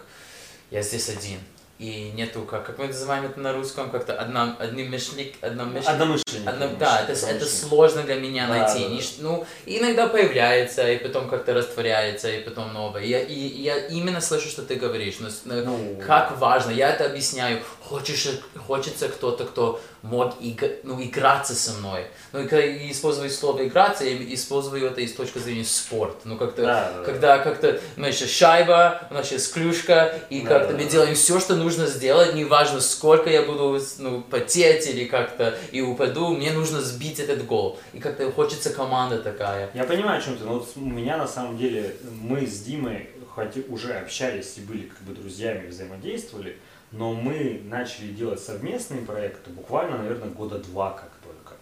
я 0.69 0.81
здесь 0.81 1.09
один. 1.09 1.39
И 1.79 2.11
нету, 2.13 2.43
как, 2.43 2.63
как 2.67 2.77
мы 2.77 2.85
называем 2.87 3.25
это 3.25 3.39
на 3.39 3.53
русском, 3.53 3.89
как-то 3.89 4.13
одна, 4.13 4.55
одним 4.59 4.91
мышленник, 4.91 5.33
одномышленник. 5.41 5.87
Одномышленники. 5.89 6.47
Одно- 6.47 6.75
да, 6.77 7.01
это, 7.01 7.13
это 7.25 7.45
сложно 7.47 8.03
для 8.03 8.15
меня 8.15 8.45
Да, 8.47 8.53
найти. 8.53 8.83
да, 8.87 8.95
да. 8.95 9.03
Ну, 9.19 9.45
иногда 9.65 10.05
появляется, 10.07 10.87
и 10.91 10.97
потом 10.99 11.27
как-то 11.27 11.55
растворяется, 11.55 12.29
и 12.29 12.43
потом 12.43 12.71
новое. 12.71 13.01
Я, 13.03 13.19
и, 13.21 13.33
и 13.33 13.63
я 13.63 13.87
именно 13.87 14.21
слышу, 14.21 14.47
что 14.49 14.61
ты 14.61 14.75
говоришь. 14.75 15.15
Но 15.19 15.29
Ну, 15.45 15.99
как 16.05 16.37
важно, 16.37 16.69
я 16.69 16.91
это 16.91 17.05
объясняю. 17.05 17.63
Хочешь, 17.91 18.25
хочется 18.67 19.09
кто-то, 19.09 19.43
кто 19.43 19.81
мог 20.01 20.35
иг- 20.39 20.79
ну, 20.83 21.03
играться 21.03 21.53
со 21.53 21.73
мной. 21.73 22.05
Ну, 22.31 22.39
и 22.39 22.43
когда 22.47 22.63
я 22.63 22.89
использую 22.89 23.29
слово 23.29 23.67
играться, 23.67 24.05
я 24.05 24.15
использую 24.33 24.85
это 24.87 25.01
из 25.01 25.11
точки 25.13 25.39
зрения 25.39 25.65
спорт. 25.65 26.15
Ну, 26.23 26.37
как-то, 26.37 26.61
Да, 26.61 26.91
да, 26.93 26.97
да. 26.99 27.03
когда 27.03 27.37
как-то, 27.39 27.81
у 27.97 27.99
нас 27.99 28.21
есть 28.21 28.33
шайба, 28.33 29.07
у 29.11 29.13
нас 29.13 29.29
есть 29.33 29.53
клюшка, 29.53 30.17
и 30.29 30.39
Да, 30.41 30.47
как-то 30.47 30.71
да, 30.71 30.77
мы 30.77 30.85
да. 30.85 30.89
делаем 30.89 31.15
все, 31.15 31.41
что 31.41 31.57
нужно 31.57 31.85
сделать, 31.85 32.33
неважно, 32.33 32.79
сколько 32.79 33.29
я 33.29 33.41
буду 33.41 33.77
ну, 33.97 34.21
потеть 34.21 34.87
или 34.87 35.03
как-то 35.03 35.57
и 35.73 35.81
упаду, 35.81 36.29
мне 36.29 36.51
нужно 36.53 36.79
сбить 36.79 37.19
этот 37.19 37.45
гол. 37.45 37.77
И 37.91 37.99
как-то 37.99 38.31
хочется 38.31 38.69
команда 38.69 39.19
такая. 39.19 39.69
Я 39.73 39.83
понимаю, 39.83 40.19
о 40.19 40.21
чем 40.21 40.37
ты, 40.37 40.45
но 40.45 40.53
вот 40.59 40.69
у 40.77 40.79
меня 40.79 41.17
на 41.17 41.27
самом 41.27 41.57
деле, 41.57 41.93
мы 42.21 42.47
с 42.47 42.61
Димой, 42.61 43.09
хоть 43.35 43.69
уже 43.69 43.91
общались 43.95 44.53
и 44.55 44.61
были 44.61 44.83
как 44.83 45.01
бы 45.01 45.13
друзьями, 45.13 45.67
взаимодействовали, 45.67 46.57
но 46.91 47.13
мы 47.13 47.61
начали 47.65 48.11
делать 48.11 48.39
совместные 48.39 49.01
проекты 49.01 49.49
буквально, 49.51 49.97
наверное, 49.97 50.29
года 50.29 50.59
два 50.59 50.91
как 50.91 51.11
только. 51.23 51.55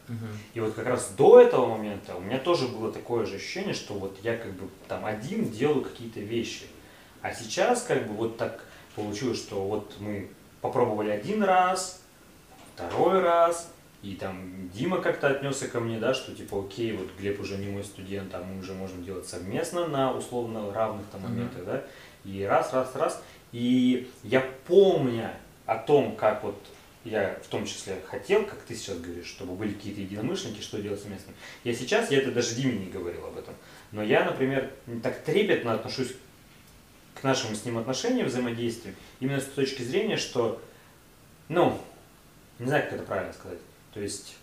И 0.53 0.59
вот 0.59 0.73
как 0.73 0.87
раз 0.87 1.13
до 1.17 1.39
этого 1.39 1.67
момента 1.67 2.15
у 2.15 2.19
меня 2.19 2.39
тоже 2.39 2.67
было 2.67 2.91
такое 2.91 3.25
же 3.25 3.35
ощущение, 3.35 3.73
что 3.73 3.93
вот 3.93 4.17
я 4.23 4.37
как 4.37 4.53
бы 4.53 4.67
там 4.87 5.05
один 5.05 5.49
делаю 5.49 5.83
какие-то 5.83 6.19
вещи. 6.19 6.65
А 7.21 7.33
сейчас 7.33 7.83
как 7.83 8.07
бы 8.07 8.13
вот 8.13 8.37
так 8.37 8.63
получилось, 8.95 9.37
что 9.37 9.61
вот 9.61 9.93
мы 9.99 10.29
попробовали 10.61 11.09
один 11.09 11.43
раз, 11.43 12.01
второй 12.73 13.21
раз, 13.21 13.71
и 14.01 14.15
там 14.15 14.69
Дима 14.69 15.01
как-то 15.01 15.27
отнесся 15.27 15.67
ко 15.67 15.79
мне, 15.79 15.99
да, 15.99 16.13
что 16.13 16.33
типа 16.33 16.65
окей, 16.65 16.93
вот 16.93 17.09
Глеб 17.19 17.39
уже 17.39 17.57
не 17.57 17.67
мой 17.67 17.83
студент, 17.83 18.33
а 18.33 18.41
мы 18.41 18.59
уже 18.59 18.73
можем 18.73 19.03
делать 19.03 19.27
совместно 19.27 19.87
на 19.87 20.13
условно 20.13 20.73
равных 20.73 21.05
там 21.11 21.21
моментах, 21.21 21.65
да, 21.65 21.83
и 22.23 22.43
раз, 22.43 22.73
раз, 22.73 22.95
раз. 22.95 23.21
И 23.51 24.09
я 24.23 24.41
помня 24.67 25.33
о 25.65 25.77
том, 25.77 26.15
как 26.15 26.43
вот 26.43 26.55
я 27.05 27.39
в 27.43 27.47
том 27.47 27.65
числе 27.65 27.97
хотел, 28.05 28.45
как 28.45 28.59
ты 28.61 28.75
сейчас 28.75 28.99
говоришь, 28.99 29.27
чтобы 29.27 29.53
были 29.53 29.73
какие-то 29.73 30.01
единомышленники, 30.01 30.61
что 30.61 30.81
делать 30.81 30.99
совместно. 30.99 31.33
Я 31.63 31.73
сейчас, 31.73 32.11
я 32.11 32.19
это 32.19 32.31
даже 32.31 32.55
Диме 32.55 32.73
не 32.73 32.91
говорил 32.91 33.25
об 33.25 33.37
этом, 33.37 33.55
но 33.91 34.03
я, 34.03 34.25
например, 34.25 34.69
не 34.85 34.99
так 34.99 35.23
трепетно 35.23 35.73
отношусь 35.73 36.13
к 37.15 37.23
нашему 37.23 37.55
с 37.55 37.65
ним 37.65 37.77
отношениям, 37.77 38.27
взаимодействию, 38.27 38.95
именно 39.19 39.41
с 39.41 39.45
точки 39.45 39.81
зрения, 39.81 40.17
что, 40.17 40.61
ну, 41.47 41.79
не 42.59 42.67
знаю, 42.67 42.83
как 42.83 42.93
это 42.93 43.03
правильно 43.03 43.33
сказать, 43.33 43.59
то 43.93 44.01
есть 44.01 44.35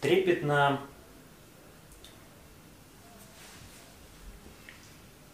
трепетно 0.00 0.80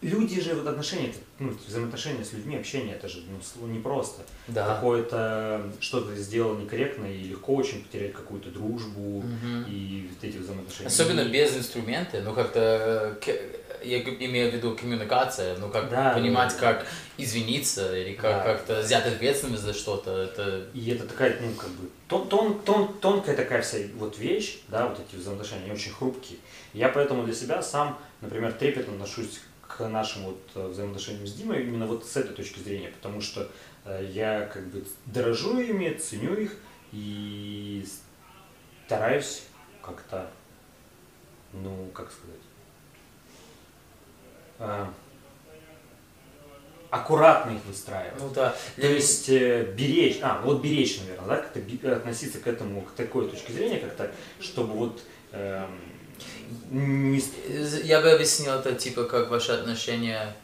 люди 0.01 0.39
же, 0.41 0.53
вот 0.53 0.67
отношения, 0.67 1.11
ну, 1.39 1.51
взаимоотношения 1.67 2.23
с 2.23 2.33
людьми, 2.33 2.55
общение, 2.55 2.95
это 2.95 3.07
же 3.07 3.23
ну, 3.59 3.67
непросто. 3.67 4.21
Да. 4.47 4.75
Какое-то 4.75 5.71
что-то 5.79 6.15
сделал 6.15 6.55
некорректно, 6.55 7.05
и 7.05 7.23
легко 7.23 7.55
очень 7.55 7.83
потерять 7.83 8.13
какую-то 8.13 8.49
дружбу 8.49 9.21
Мгм. 9.23 9.65
и 9.69 10.09
вот 10.09 10.23
эти 10.23 10.37
взаимоотношения. 10.37 10.87
Особенно 10.87 11.25
без 11.25 11.55
инструмента, 11.57 12.21
ну 12.21 12.33
как-то, 12.33 13.17
э, 13.25 13.53
я 13.83 14.01
имею 14.01 14.51
в 14.51 14.55
виду 14.55 14.75
коммуникация, 14.75 15.57
ну 15.57 15.69
как 15.69 15.89
Да, 15.89 16.13
понимать, 16.13 16.53
да. 16.59 16.73
как 16.73 16.87
извиниться 17.17 17.95
или 17.97 18.13
как 18.13 18.37
Да. 18.37 18.43
как-то 18.43 18.81
взять 18.81 19.05
ответственность 19.05 19.63
за 19.63 19.73
что-то, 19.73 20.11
это 20.11 20.67
И 20.73 20.91
это 20.91 21.07
такая, 21.07 21.37
ну, 21.41 21.51
как 21.53 21.69
бы, 21.71 21.89
тон, 22.07 22.27
тон, 22.27 22.59
тон, 22.61 22.93
тонкая 22.99 23.35
такая 23.35 23.61
вся 23.61 23.77
вот 23.95 24.17
вещь, 24.19 24.59
да, 24.67 24.87
вот 24.87 24.99
эти 24.99 25.19
взаимоотношения, 25.19 25.63
они 25.63 25.71
очень 25.73 25.91
хрупкие. 25.91 26.37
Я 26.73 26.89
поэтому 26.89 27.23
для 27.23 27.33
себя 27.33 27.61
сам, 27.63 27.97
например, 28.21 28.53
трепетно 28.53 28.93
отношусь 28.93 29.41
к 29.77 29.87
нашим 29.87 30.23
вот 30.23 30.39
э, 30.55 30.67
взаимоотношениям 30.67 31.27
с 31.27 31.33
Димой 31.33 31.63
именно 31.63 31.85
вот 31.85 32.05
с 32.05 32.17
этой 32.17 32.33
точки 32.33 32.59
зрения, 32.59 32.89
потому 32.89 33.21
что 33.21 33.47
э, 33.85 34.09
я 34.11 34.45
как 34.45 34.65
бы 34.67 34.83
дорожу 35.05 35.59
ими, 35.59 35.93
ценю 35.93 36.33
их 36.35 36.55
и 36.91 37.85
стараюсь 38.87 39.43
как-то, 39.83 40.29
ну, 41.53 41.89
как 41.93 42.11
сказать, 42.11 42.41
э, 44.59 44.85
аккуратно 46.89 47.51
их 47.51 47.65
выстраивать. 47.65 48.19
ну 48.19 48.29
да. 48.33 48.51
То 48.75 48.81
Для- 48.81 48.89
есть 48.91 49.29
э, 49.29 49.73
беречь, 49.77 50.17
а, 50.23 50.41
вот 50.41 50.61
беречь, 50.63 50.99
наверное, 51.01 51.27
да, 51.27 51.37
как-то 51.37 51.93
относиться 51.95 52.39
к 52.39 52.47
этому, 52.47 52.81
к 52.81 52.91
такой 52.93 53.29
точке 53.29 53.53
зрения, 53.53 53.77
как-то, 53.77 54.11
чтобы 54.39 54.73
вот 54.73 55.03
эм, 55.33 55.79
не... 56.71 57.21
Я 57.83 58.01
бы 58.01 58.11
объяснил 58.11 58.53
это 58.53 58.73
типа 58.73 59.03
как 59.03 59.29
ваши 59.29 59.51
отношения, 59.51 60.35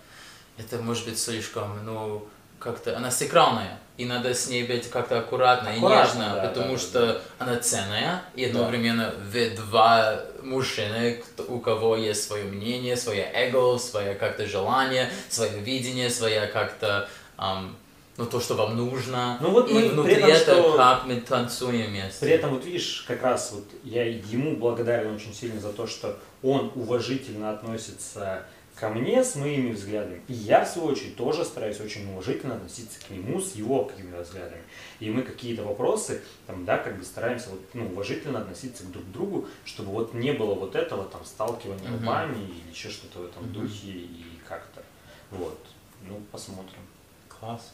это 0.58 0.78
может 0.78 1.06
быть 1.06 1.20
слишком, 1.20 1.84
ну, 1.86 2.28
как-то, 2.60 2.96
она 2.96 3.12
сакральная, 3.12 3.80
и 3.98 4.06
надо 4.06 4.34
с 4.34 4.48
ней 4.48 4.64
быть 4.64 4.90
как-то 4.90 5.20
аккуратно, 5.20 5.70
и 5.70 5.78
Аккуратно, 5.78 6.20
нежно, 6.20 6.36
да, 6.36 6.48
потому 6.48 6.74
да, 6.74 6.80
что 6.80 7.22
она 7.40 7.58
ценная, 7.58 8.24
и 8.36 8.46
Да. 8.46 8.52
одновременно 8.52 9.14
вы 9.32 9.50
два 9.52 10.20
мужчины, 10.42 11.24
у 11.48 11.60
кого 11.60 11.98
есть 11.98 12.24
свое 12.24 12.46
мнение, 12.46 12.96
свое 12.96 13.30
эго, 13.34 13.78
свое 13.78 14.16
как-то 14.16 14.48
желание, 14.48 15.12
свое 15.30 15.60
видение, 15.60 16.10
свое 16.10 16.48
как-то, 16.48 17.10
ам, 17.38 17.76
ну, 18.18 18.26
то, 18.26 18.40
что 18.40 18.56
вам 18.56 18.78
нужно, 18.78 19.38
Ну 19.42 19.50
вот 19.52 19.70
и 19.70 19.74
мы 19.74 19.82
при 19.82 19.90
внутри 19.90 20.14
этом, 20.16 20.30
этого, 20.30 20.62
что- 20.70 20.78
как 20.78 21.06
мы 21.06 21.22
танцуем 21.22 21.88
вместе. 21.92 22.20
При 22.26 22.32
этом, 22.32 22.52
вот 22.54 22.64
видишь, 22.66 23.04
как 23.08 23.24
раз 23.24 23.52
вот 23.54 23.66
я 23.84 24.06
ему 24.06 24.56
благодарен 24.58 25.16
очень 25.16 25.34
сильно 25.34 25.60
за 25.60 25.74
то, 25.74 25.88
что 25.88 26.20
он 26.44 26.72
уважительно 26.76 27.52
относится 27.52 28.46
ко 28.76 28.90
мне 28.90 29.24
с 29.24 29.36
моими 29.36 29.72
взглядами. 29.72 30.22
И 30.28 30.34
я, 30.34 30.66
в 30.66 30.68
свою 30.68 30.90
очередь, 30.90 31.16
тоже 31.16 31.46
стараюсь 31.46 31.80
очень 31.80 32.12
уважительно 32.12 32.56
относиться 32.56 33.00
к 33.06 33.10
нему 33.12 33.40
с 33.40 33.54
его 33.56 33.86
какими-то 33.86 34.24
взглядами. 34.24 34.64
И 35.00 35.10
мы 35.12 35.22
какие-то 35.22 35.64
вопросы, 35.64 36.22
там, 36.48 36.66
да, 36.66 36.80
как 36.80 36.98
бы 36.98 37.04
стараемся 37.06 37.50
вот, 37.52 37.62
ну, 37.76 37.86
уважительно 37.86 38.40
относиться 38.40 38.84
к 38.84 38.92
друг 38.92 39.06
другу, 39.12 39.48
чтобы 39.64 39.92
вот 39.92 40.14
не 40.16 40.32
было 40.34 40.56
вот 40.56 40.76
этого 40.76 41.06
там 41.06 41.24
сталкивания 41.24 41.88
Мгм. 41.90 42.04
лбами 42.04 42.36
или 42.44 42.72
еще 42.72 42.90
что-то 42.90 43.20
в 43.20 43.26
этом 43.26 43.44
Мгм. 43.44 43.54
духе 43.54 43.88
и 43.92 44.26
как-то. 44.48 44.82
Вот. 45.30 45.60
Ну, 46.08 46.20
посмотрим. 46.32 46.82
Класс. 47.30 47.72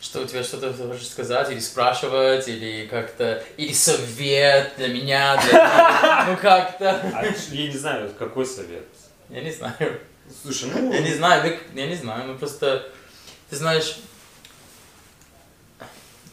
Что 0.00 0.20
у 0.20 0.24
тебя 0.26 0.42
что-то 0.42 0.72
хочешь 0.72 1.08
сказать, 1.08 1.50
или 1.50 1.60
спрашивать, 1.60 2.48
или 2.48 2.86
как-то, 2.86 3.42
или 3.56 3.72
совет 3.72 4.74
для 4.76 4.88
меня, 4.88 5.40
для 5.42 6.26
ну 6.28 6.36
как-то, 6.36 7.00
А 7.14 7.24
я 7.24 7.66
не 7.68 7.76
знаю, 7.76 8.12
какой 8.18 8.44
совет. 8.44 8.86
я 9.30 9.42
не 9.42 9.52
знаю, 9.52 10.00
Слушай, 10.42 10.70
ну... 10.74 10.92
я 10.92 11.00
не 11.00 11.14
знаю, 11.14 11.58
я 11.74 11.86
не 11.86 11.94
знаю, 11.94 12.26
ну 12.26 12.38
просто, 12.38 12.88
ты 13.48 13.56
знаешь, 13.56 13.96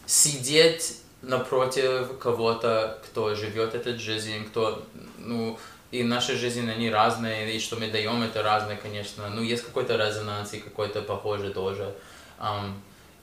сидеть 0.06 0.98
напротив 1.22 2.18
кого-то, 2.20 3.00
кто 3.06 3.36
живет 3.36 3.76
эту 3.76 3.98
жизнь, 4.00 4.46
кто, 4.46 4.86
ну, 5.18 5.60
и 5.92 6.04
наши 6.04 6.36
жизни, 6.36 6.70
они 6.70 6.90
разные, 6.90 7.56
и 7.56 7.60
что 7.60 7.76
мы 7.76 7.90
даем, 7.90 8.22
это 8.22 8.44
разное, 8.44 8.76
конечно. 8.76 9.28
Ну, 9.30 9.42
есть 9.42 9.64
какой-то 9.64 9.96
резонанс 9.96 10.54
и 10.54 10.60
какой-то 10.60 11.02
похожий 11.02 11.52
тоже. 11.52 11.84
Ам, 11.84 11.94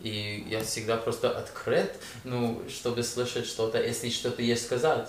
и 0.01 0.47
я 0.49 0.63
всегда 0.63 0.97
просто 0.97 1.31
открыт, 1.31 1.97
ну, 2.25 2.63
чтобы 2.69 3.03
слышать 3.03 3.47
что-то, 3.47 3.83
если 3.83 4.11
что-то 4.11 4.43
есть 4.43 4.65
сказать. 4.65 5.09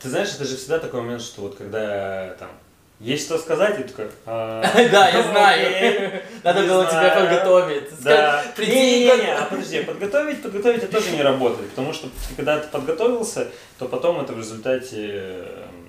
Ты 0.00 0.08
знаешь, 0.08 0.34
это 0.34 0.44
же 0.44 0.56
всегда 0.56 0.78
такой 0.78 1.02
момент, 1.02 1.22
что 1.22 1.42
вот 1.42 1.56
когда 1.56 2.34
там 2.38 2.50
есть 2.98 3.26
что 3.26 3.36
сказать, 3.36 3.78
и 3.78 3.82
ты 3.82 3.90
такой... 3.90 4.10
а, 4.24 4.62
Да, 4.74 5.08
я 5.10 5.20
окей, 5.20 5.30
знаю. 5.30 6.22
Надо 6.42 6.62
не 6.62 6.68
было 6.68 6.86
тебя 6.86 7.10
подготовить. 7.14 7.90
Да. 8.02 8.40
Сказать, 8.40 8.54
Приди. 8.54 8.72
Не-не-не, 8.72 9.34
а 9.34 9.44
подожди, 9.44 9.82
подготовить, 9.82 10.42
подготовить 10.42 10.82
это 10.82 10.92
тоже 10.92 11.10
не 11.10 11.22
работает, 11.22 11.68
потому 11.70 11.92
что 11.92 12.08
когда 12.36 12.58
ты 12.58 12.68
подготовился, 12.68 13.48
то 13.78 13.86
потом 13.86 14.22
это 14.22 14.32
в 14.32 14.38
результате 14.38 15.08
эм, 15.08 15.85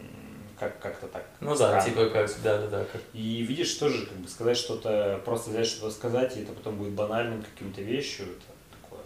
как- 0.60 0.80
как-то 0.80 1.08
так. 1.08 1.26
Ну 1.40 1.50
да, 1.52 1.56
странно. 1.82 1.84
типа 1.84 2.10
как, 2.10 2.32
да-да-да, 2.44 2.86
как 2.86 3.02
И 3.14 3.42
видишь, 3.44 3.74
тоже 3.76 4.06
как 4.06 4.18
бы 4.18 4.28
сказать 4.28 4.58
что-то, 4.58 5.22
просто 5.26 5.50
взять 5.52 5.68
что-то 5.68 5.92
сказать, 5.92 6.38
и 6.38 6.42
это 6.42 6.54
потом 6.54 6.78
будет 6.78 6.94
банальным 6.94 7.44
каким-то 7.44 7.82
вещью, 7.82 8.26
это 8.26 8.80
такое 8.82 9.02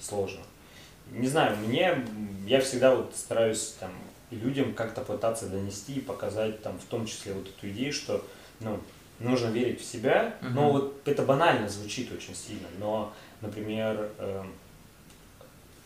сложно. 0.00 0.42
Не 1.10 1.28
знаю, 1.28 1.56
мне, 1.58 2.04
я 2.46 2.60
всегда 2.60 2.94
вот 2.94 3.14
стараюсь 3.14 3.74
там 3.78 3.92
людям 4.30 4.74
как-то 4.74 5.02
пытаться 5.02 5.46
донести 5.48 5.94
и 5.94 6.00
показать 6.00 6.62
там 6.62 6.78
в 6.78 6.84
том 6.84 7.06
числе 7.06 7.32
вот 7.32 7.46
эту 7.48 7.68
идею, 7.68 7.92
что 7.92 8.24
ну, 8.60 8.80
нужно 9.20 9.48
верить 9.48 9.80
в 9.80 9.84
себя, 9.84 10.34
но 10.42 10.62
Мгм. 10.64 10.72
вот 10.72 11.00
это 11.08 11.22
банально 11.22 11.68
звучит 11.68 12.10
очень 12.12 12.34
сильно, 12.34 12.66
но, 12.80 13.12
например, 13.40 14.10
эм, 14.18 14.52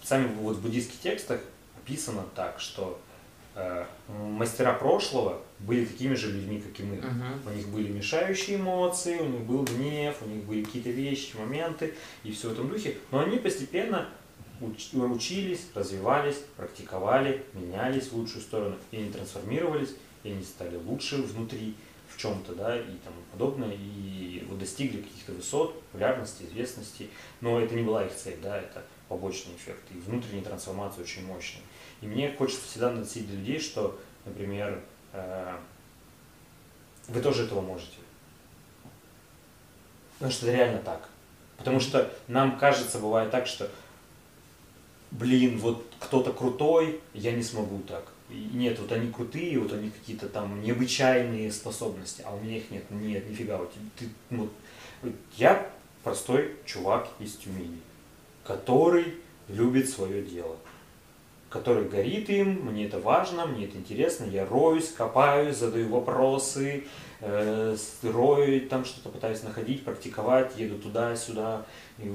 сами 0.03 0.27
вот 0.37 0.57
в 0.57 0.63
буддийских 0.63 0.99
текстах 1.01 1.41
описано 1.83 2.25
так, 2.35 2.61
что 2.61 2.99
э, 3.09 3.10
мастера 4.09 4.73
прошлого 4.75 5.43
были 5.61 5.85
такими 5.85 6.15
же 6.15 6.31
людьми, 6.33 6.61
как 6.61 6.79
и 6.81 6.83
мы. 6.83 6.97
Мгм. 6.97 7.43
У 7.47 7.51
них 7.51 7.69
были 7.69 7.89
мешающие 7.93 8.57
эмоции, 8.57 9.19
у 9.19 9.27
них 9.27 9.43
был 9.43 9.65
гнев, 9.65 10.17
у 10.23 10.29
них 10.29 10.45
были 10.45 10.63
какие-то 10.63 10.91
вещи, 10.91 11.37
моменты 11.37 11.95
и 12.25 12.33
все 12.33 12.49
в 12.49 12.53
этом 12.53 12.69
духе. 12.69 12.97
Но 13.11 13.21
они 13.21 13.39
постепенно 13.39 14.09
уч- 14.61 14.97
учились, 14.97 15.67
развивались, 15.75 16.37
практиковали, 16.57 17.45
менялись 17.55 18.09
в 18.09 18.17
лучшую 18.17 18.43
сторону. 18.43 18.77
И 18.91 18.97
они 18.97 19.11
трансформировались, 19.11 19.95
и 20.23 20.31
они 20.31 20.43
стали 20.43 20.77
лучше 20.77 21.17
внутри 21.17 21.75
в 22.09 22.17
чем-то, 22.17 22.55
да, 22.55 22.77
и 22.77 22.97
тому 23.05 23.17
подобное. 23.33 23.77
И 23.77 24.45
вот 24.49 24.59
достигли 24.59 25.03
каких-то 25.03 25.33
высот, 25.33 25.81
популярности, 25.83 26.45
известности. 26.45 27.09
Но 27.41 27.61
это 27.61 27.75
не 27.75 27.83
была 27.83 28.05
их 28.05 28.15
цель, 28.15 28.39
да, 28.43 28.59
это 28.59 28.83
побочный 29.09 29.55
эффект. 29.57 29.83
И 29.95 29.99
внутренняя 29.99 30.45
трансформация 30.45 31.05
очень 31.05 31.25
мощная. 31.27 31.63
И 32.01 32.07
мне 32.07 32.33
хочется 32.33 32.67
всегда 32.67 32.91
доносить 32.91 33.29
до 33.29 33.37
людей, 33.37 33.61
что, 33.61 33.99
например, 34.25 34.81
э, 35.13 35.57
вы 37.09 37.21
тоже 37.21 37.45
этого 37.45 37.61
можете. 37.61 37.97
Потому 40.15 40.33
что 40.33 40.47
это 40.47 40.57
реально 40.57 40.79
так. 40.81 41.09
Потому 41.59 41.81
что 41.81 42.11
нам 42.27 42.59
кажется, 42.59 42.99
бывает 42.99 43.31
так, 43.31 43.47
что, 43.47 43.71
блин, 45.11 45.59
вот 45.59 45.87
кто-то 45.99 46.33
крутой, 46.33 47.01
я 47.13 47.33
не 47.33 47.43
смогу 47.43 47.81
так. 47.81 48.05
Нет, 48.31 48.79
вот 48.79 48.93
они 48.93 49.11
крутые, 49.11 49.59
вот 49.59 49.73
они 49.73 49.91
какие-то 49.91 50.29
там 50.29 50.63
необычайные 50.63 51.51
способности, 51.53 52.23
а 52.25 52.35
у 52.35 52.41
меня 52.41 52.59
их 52.59 52.71
нет. 52.71 52.85
Нет, 52.91 53.29
нифига, 53.29 53.59
вот 53.59 53.73
ты, 53.99 54.09
вот 54.31 54.51
я 55.37 55.71
простой 56.03 56.57
чувак 56.65 57.09
из 57.19 57.37
Тюмени, 57.37 57.81
который 58.45 59.17
любит 59.49 59.91
свое 59.91 60.23
дело 60.23 60.57
который 61.51 61.89
горит 61.89 62.31
им, 62.31 62.65
мне 62.67 62.87
это 62.87 62.99
важно, 63.01 63.45
мне 63.45 63.67
это 63.67 63.77
интересно, 63.77 64.25
я 64.25 64.47
роюсь, 64.47 64.89
копаюсь, 64.93 65.57
задаю 65.57 65.89
вопросы, 65.89 66.85
э, 67.21 67.77
с- 67.77 68.05
рою, 68.09 68.69
там 68.69 68.85
что-то 68.85 69.11
пытаюсь 69.11 69.43
находить, 69.43 69.85
практиковать, 69.85 70.57
еду 70.57 70.79
туда-сюда, 70.79 71.67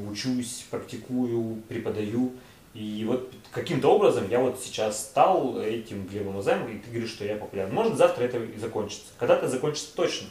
учусь, 0.10 0.66
практикую, 0.72 1.62
преподаю. 1.68 2.32
И 2.74 3.06
вот 3.08 3.32
каким-то 3.52 3.90
образом 3.90 4.30
я 4.30 4.40
вот 4.40 4.60
сейчас 4.60 5.00
стал 5.02 5.62
этим 5.62 6.08
Глебом 6.08 6.38
Азаем, 6.38 6.68
и 6.68 6.80
ты 6.80 6.90
говоришь, 6.90 7.12
что 7.12 7.24
я 7.26 7.36
популярен. 7.36 7.74
Может, 7.74 7.98
завтра 7.98 8.24
это 8.24 8.38
и 8.38 8.58
закончится. 8.58 9.06
Когда-то 9.20 9.48
закончится 9.48 9.96
точно. 9.96 10.28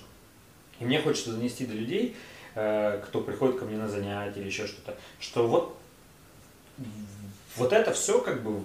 И 0.80 0.84
мне 0.84 1.00
хочется 1.00 1.32
донести 1.32 1.64
до 1.66 1.74
людей, 1.74 2.16
э, 2.54 3.00
кто 3.06 3.20
приходит 3.20 3.58
ко 3.58 3.64
мне 3.66 3.76
на 3.76 3.88
занятия 3.88 4.40
или 4.40 4.48
еще 4.48 4.66
что-то, 4.66 4.96
что 5.20 5.46
вот 5.46 5.76
вот 7.56 7.72
это 7.72 7.92
все 7.92 8.20
как 8.20 8.42
бы 8.42 8.60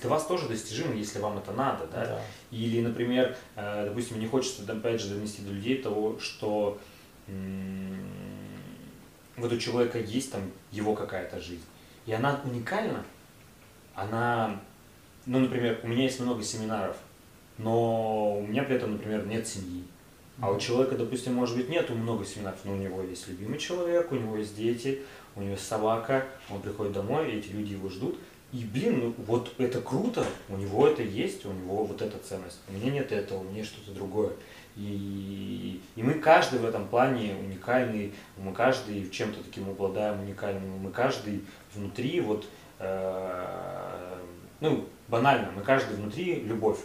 для 0.00 0.10
вас 0.10 0.26
тоже 0.26 0.48
достижимо, 0.48 0.94
если 0.94 1.18
вам 1.18 1.38
это 1.38 1.52
надо, 1.52 1.86
да? 1.86 2.06
Да. 2.06 2.20
Или, 2.50 2.80
например, 2.80 3.36
э, 3.56 3.86
допустим, 3.86 4.16
мне 4.16 4.26
хочется, 4.26 4.62
опять 4.70 5.00
же, 5.00 5.14
донести 5.14 5.42
до 5.42 5.52
людей 5.52 5.82
того, 5.82 6.18
что 6.18 6.78
вот 9.36 9.52
у 9.52 9.58
человека 9.58 9.98
есть 9.98 10.32
там 10.32 10.42
его 10.72 10.94
какая-то 10.94 11.40
жизнь, 11.40 11.64
и 12.06 12.12
она 12.12 12.40
уникальна, 12.44 13.04
она, 13.94 14.60
ну, 15.26 15.38
например, 15.38 15.80
у 15.82 15.88
меня 15.88 16.04
есть 16.04 16.18
много 16.20 16.42
семинаров, 16.42 16.96
но 17.58 18.38
у 18.38 18.46
меня 18.46 18.62
при 18.62 18.76
этом, 18.76 18.92
например, 18.92 19.26
нет 19.26 19.46
семьи, 19.46 19.84
А 20.40 20.50
у 20.50 20.58
человека, 20.58 20.96
допустим, 20.96 21.34
может 21.34 21.56
быть, 21.56 21.68
нету 21.68 21.94
много 21.94 22.24
семинаров, 22.24 22.58
но 22.64 22.72
у 22.72 22.76
него 22.76 23.02
есть 23.02 23.28
любимый 23.28 23.58
человек, 23.58 24.10
у 24.10 24.16
него 24.16 24.38
есть 24.38 24.56
дети, 24.56 25.02
у 25.36 25.40
него 25.40 25.52
есть 25.52 25.66
собака, 25.66 26.26
он 26.48 26.62
приходит 26.62 26.94
домой, 26.94 27.30
и 27.30 27.38
эти 27.38 27.48
люди 27.48 27.74
его 27.74 27.90
ждут. 27.90 28.18
И, 28.52 28.64
блин, 28.64 28.98
ну 29.00 29.14
вот 29.26 29.52
это 29.58 29.80
круто, 29.80 30.26
у 30.48 30.56
него 30.56 30.88
это 30.88 31.02
есть, 31.02 31.46
у 31.46 31.52
него 31.52 31.84
вот 31.84 32.02
эта 32.02 32.18
ценность. 32.18 32.58
У 32.68 32.72
меня 32.72 32.90
нет 32.90 33.12
этого, 33.12 33.40
у 33.40 33.44
меня 33.44 33.64
что-то 33.64 33.92
другое. 33.92 34.32
И, 34.76 35.80
и 35.94 36.02
мы 36.02 36.14
каждый 36.14 36.58
в 36.58 36.64
этом 36.64 36.88
плане 36.88 37.36
уникальный, 37.36 38.12
мы 38.36 38.52
каждый 38.52 39.08
чем-то 39.10 39.42
таким 39.44 39.68
обладаем 39.68 40.20
уникальным, 40.20 40.78
мы 40.78 40.90
каждый 40.90 41.44
внутри 41.74 42.20
вот, 42.20 42.46
э, 42.78 44.18
ну, 44.60 44.86
банально, 45.06 45.50
мы 45.54 45.62
каждый 45.62 45.96
внутри 45.96 46.36
любовь, 46.40 46.78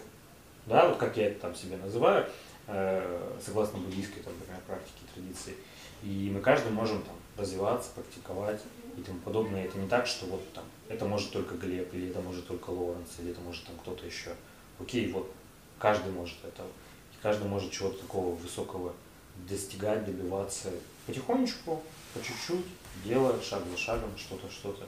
да, 0.66 0.90
вот 0.90 0.98
как 0.98 1.18
я 1.18 1.28
это 1.28 1.42
там 1.42 1.56
себе 1.56 1.78
называю, 1.78 2.28
э, 2.68 3.34
согласно 3.44 3.80
буддийской, 3.80 4.22
там, 4.22 4.34
например, 4.40 4.62
практике, 4.68 5.02
традиции. 5.14 5.56
И 6.04 6.32
мы 6.34 6.42
каждый 6.42 6.72
можем 6.72 7.02
там 7.02 7.16
развиваться, 7.38 7.90
практиковать 7.96 8.62
и 8.98 9.02
тому 9.02 9.20
подобное. 9.20 9.66
Это 9.66 9.78
не 9.78 9.88
так, 9.88 10.08
что 10.08 10.26
вот 10.26 10.54
там, 10.54 10.64
это 10.88 11.06
может 11.06 11.32
только 11.32 11.56
Глеб, 11.56 11.94
или 11.94 12.10
это 12.10 12.20
может 12.22 12.48
только 12.48 12.70
Лоренс, 12.70 13.10
или 13.20 13.32
это 13.32 13.42
может 13.42 13.64
там 13.66 13.76
кто-то 13.78 14.06
еще. 14.06 14.32
Окей, 14.80 15.12
вот 15.12 15.32
каждый 15.80 16.12
может 16.12 16.38
этого. 16.44 16.68
И 16.68 17.22
каждый 17.22 17.48
может 17.48 17.72
чего-то 17.72 18.00
такого 18.00 18.36
высокого 18.36 18.94
достигать, 19.48 20.06
добиваться 20.06 20.72
потихонечку, 21.06 21.82
по 22.14 22.20
чуть-чуть, 22.20 22.66
делая 23.04 23.40
шаг 23.42 23.64
за 23.70 23.78
шагом, 23.78 24.10
что-то, 24.18 24.50
что-то. 24.50 24.86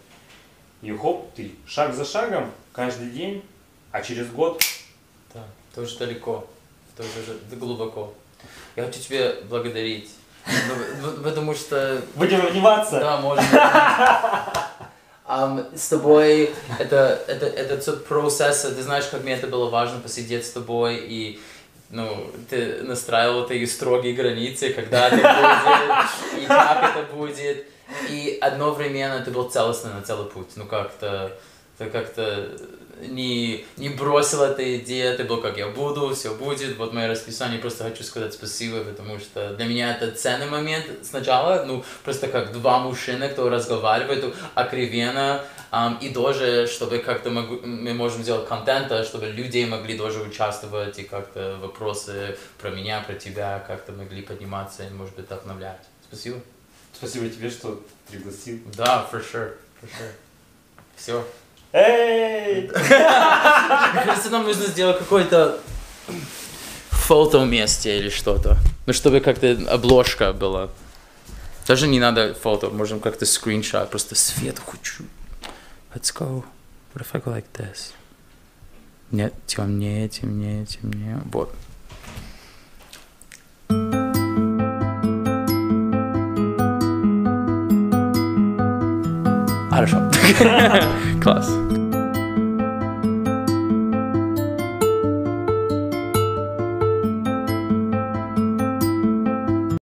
И 0.82 0.92
хоп, 0.96 1.34
ты 1.34 1.54
шаг 1.66 1.94
за 1.94 2.06
шагом 2.06 2.52
каждый 2.72 3.10
день, 3.10 3.44
а 3.92 4.02
через 4.02 4.30
год... 4.30 4.62
Да, 5.34 5.46
тоже 5.76 5.98
далеко, 5.98 6.48
тоже 6.96 7.40
глубоко. 7.52 8.14
Я 8.76 8.86
хочу 8.86 9.00
тебе 9.00 9.42
благодарить 9.50 10.12
потому 11.24 11.54
что... 11.54 12.02
Будем 12.16 12.46
обниматься? 12.46 13.00
Да, 13.00 13.18
можно. 13.18 13.44
Um, 15.28 15.66
с 15.78 15.90
тобой 15.90 16.54
это, 16.80 17.22
это, 17.28 17.46
это 17.46 17.84
тот 17.84 18.06
процесс, 18.06 18.62
ты 18.62 18.82
знаешь, 18.82 19.06
как 19.06 19.24
мне 19.24 19.34
это 19.34 19.48
было 19.48 19.70
важно 19.70 20.00
посидеть 20.00 20.46
с 20.46 20.52
тобой 20.52 20.98
и 21.08 21.40
ну, 21.90 22.30
ты 22.50 22.84
настраивал 22.84 23.48
такие 23.48 23.68
строгие 23.68 24.14
границы, 24.14 24.74
когда 24.74 25.08
это 25.08 25.16
будет, 25.16 26.44
и 26.44 26.46
как 26.46 26.96
это 26.96 27.16
будет. 27.16 27.66
И 28.10 28.38
одновременно 28.42 29.24
ты 29.24 29.32
был 29.32 29.50
целостный 29.50 29.94
на 29.94 30.02
целый 30.02 30.30
путь. 30.30 30.50
Ну, 30.56 30.66
как-то, 30.66 31.32
как-то 31.78 32.58
не, 33.02 33.66
не 33.78 33.90
бросил 33.90 34.44
эту 34.44 34.64
идею, 34.78 35.16
ты 35.18 35.24
был 35.24 35.42
как 35.42 35.58
я 35.58 35.68
буду, 35.68 36.14
все 36.16 36.34
будет, 36.34 36.78
вот 36.78 36.94
мое 36.94 37.08
расписание, 37.08 37.60
просто 37.60 37.84
хочу 37.84 38.04
сказать 38.04 38.34
спасибо, 38.34 38.84
потому 38.84 39.20
что 39.20 39.54
для 39.56 39.66
меня 39.66 39.96
это 39.96 40.12
ценный 40.12 40.48
момент 40.48 40.86
сначала, 41.04 41.64
ну, 41.66 41.84
просто 42.04 42.28
как 42.28 42.52
два 42.52 42.80
мужчины, 42.80 43.30
кто 43.30 43.50
разговаривает 43.50 44.34
откровенно, 44.56 45.44
um, 45.72 45.98
и 46.02 46.10
тоже, 46.10 46.68
чтобы 46.68 47.00
как-то 47.00 47.30
могу, 47.30 47.60
мы 47.66 47.94
можем 47.94 48.24
сделать 48.24 48.48
контента, 48.48 49.04
чтобы 49.04 49.28
люди 49.28 49.66
могли 49.66 49.98
тоже 49.98 50.22
участвовать, 50.22 51.00
и 51.00 51.04
как-то 51.04 51.58
вопросы 51.62 52.38
про 52.60 52.70
меня, 52.72 53.02
про 53.02 53.16
тебя 53.16 53.64
как-то 53.68 53.92
могли 53.92 54.22
подниматься 54.22 54.84
и, 54.84 54.90
может 54.90 55.16
быть, 55.16 55.26
вдохновлять. 55.26 55.82
Спасибо. 56.08 56.40
Спасибо 56.94 57.30
тебе, 57.30 57.50
что 57.50 57.84
пригласил. 58.10 58.60
Да, 58.76 59.08
for 59.12 59.20
sure, 59.22 59.54
for 59.82 59.88
sure. 59.88 60.12
Все. 60.96 61.24
Эй! 61.78 62.72
Мне 62.72 64.04
кажется, 64.06 64.32
нам 64.32 64.44
нужно 64.44 64.66
сделать 64.66 64.98
какое-то 64.98 65.60
фото 66.90 67.40
вместе 67.40 68.00
или 68.00 68.10
что-то. 68.10 68.58
Ну, 68.88 68.94
чтобы 68.94 69.20
как-то 69.20 69.52
обложка 69.70 70.34
была. 70.34 70.70
Даже 71.68 71.88
не 71.88 72.00
надо 72.00 72.34
фото, 72.34 72.70
можем 72.70 73.00
как-то 73.00 73.26
скриншот, 73.28 73.92
просто 73.92 74.16
свет 74.16 74.58
хочу. 74.60 75.04
Let's 75.94 76.12
go. 76.14 76.44
What 76.96 77.06
if 77.06 77.08
I 77.14 77.20
go 77.20 77.36
like 77.36 77.46
this? 77.54 77.94
Нет, 79.12 79.34
темнее, 79.46 80.10
темнее, 80.10 80.66
темнее. 80.66 81.22
Вот. 81.32 81.54
Хорошо. 89.78 90.02
Класс. 91.22 91.48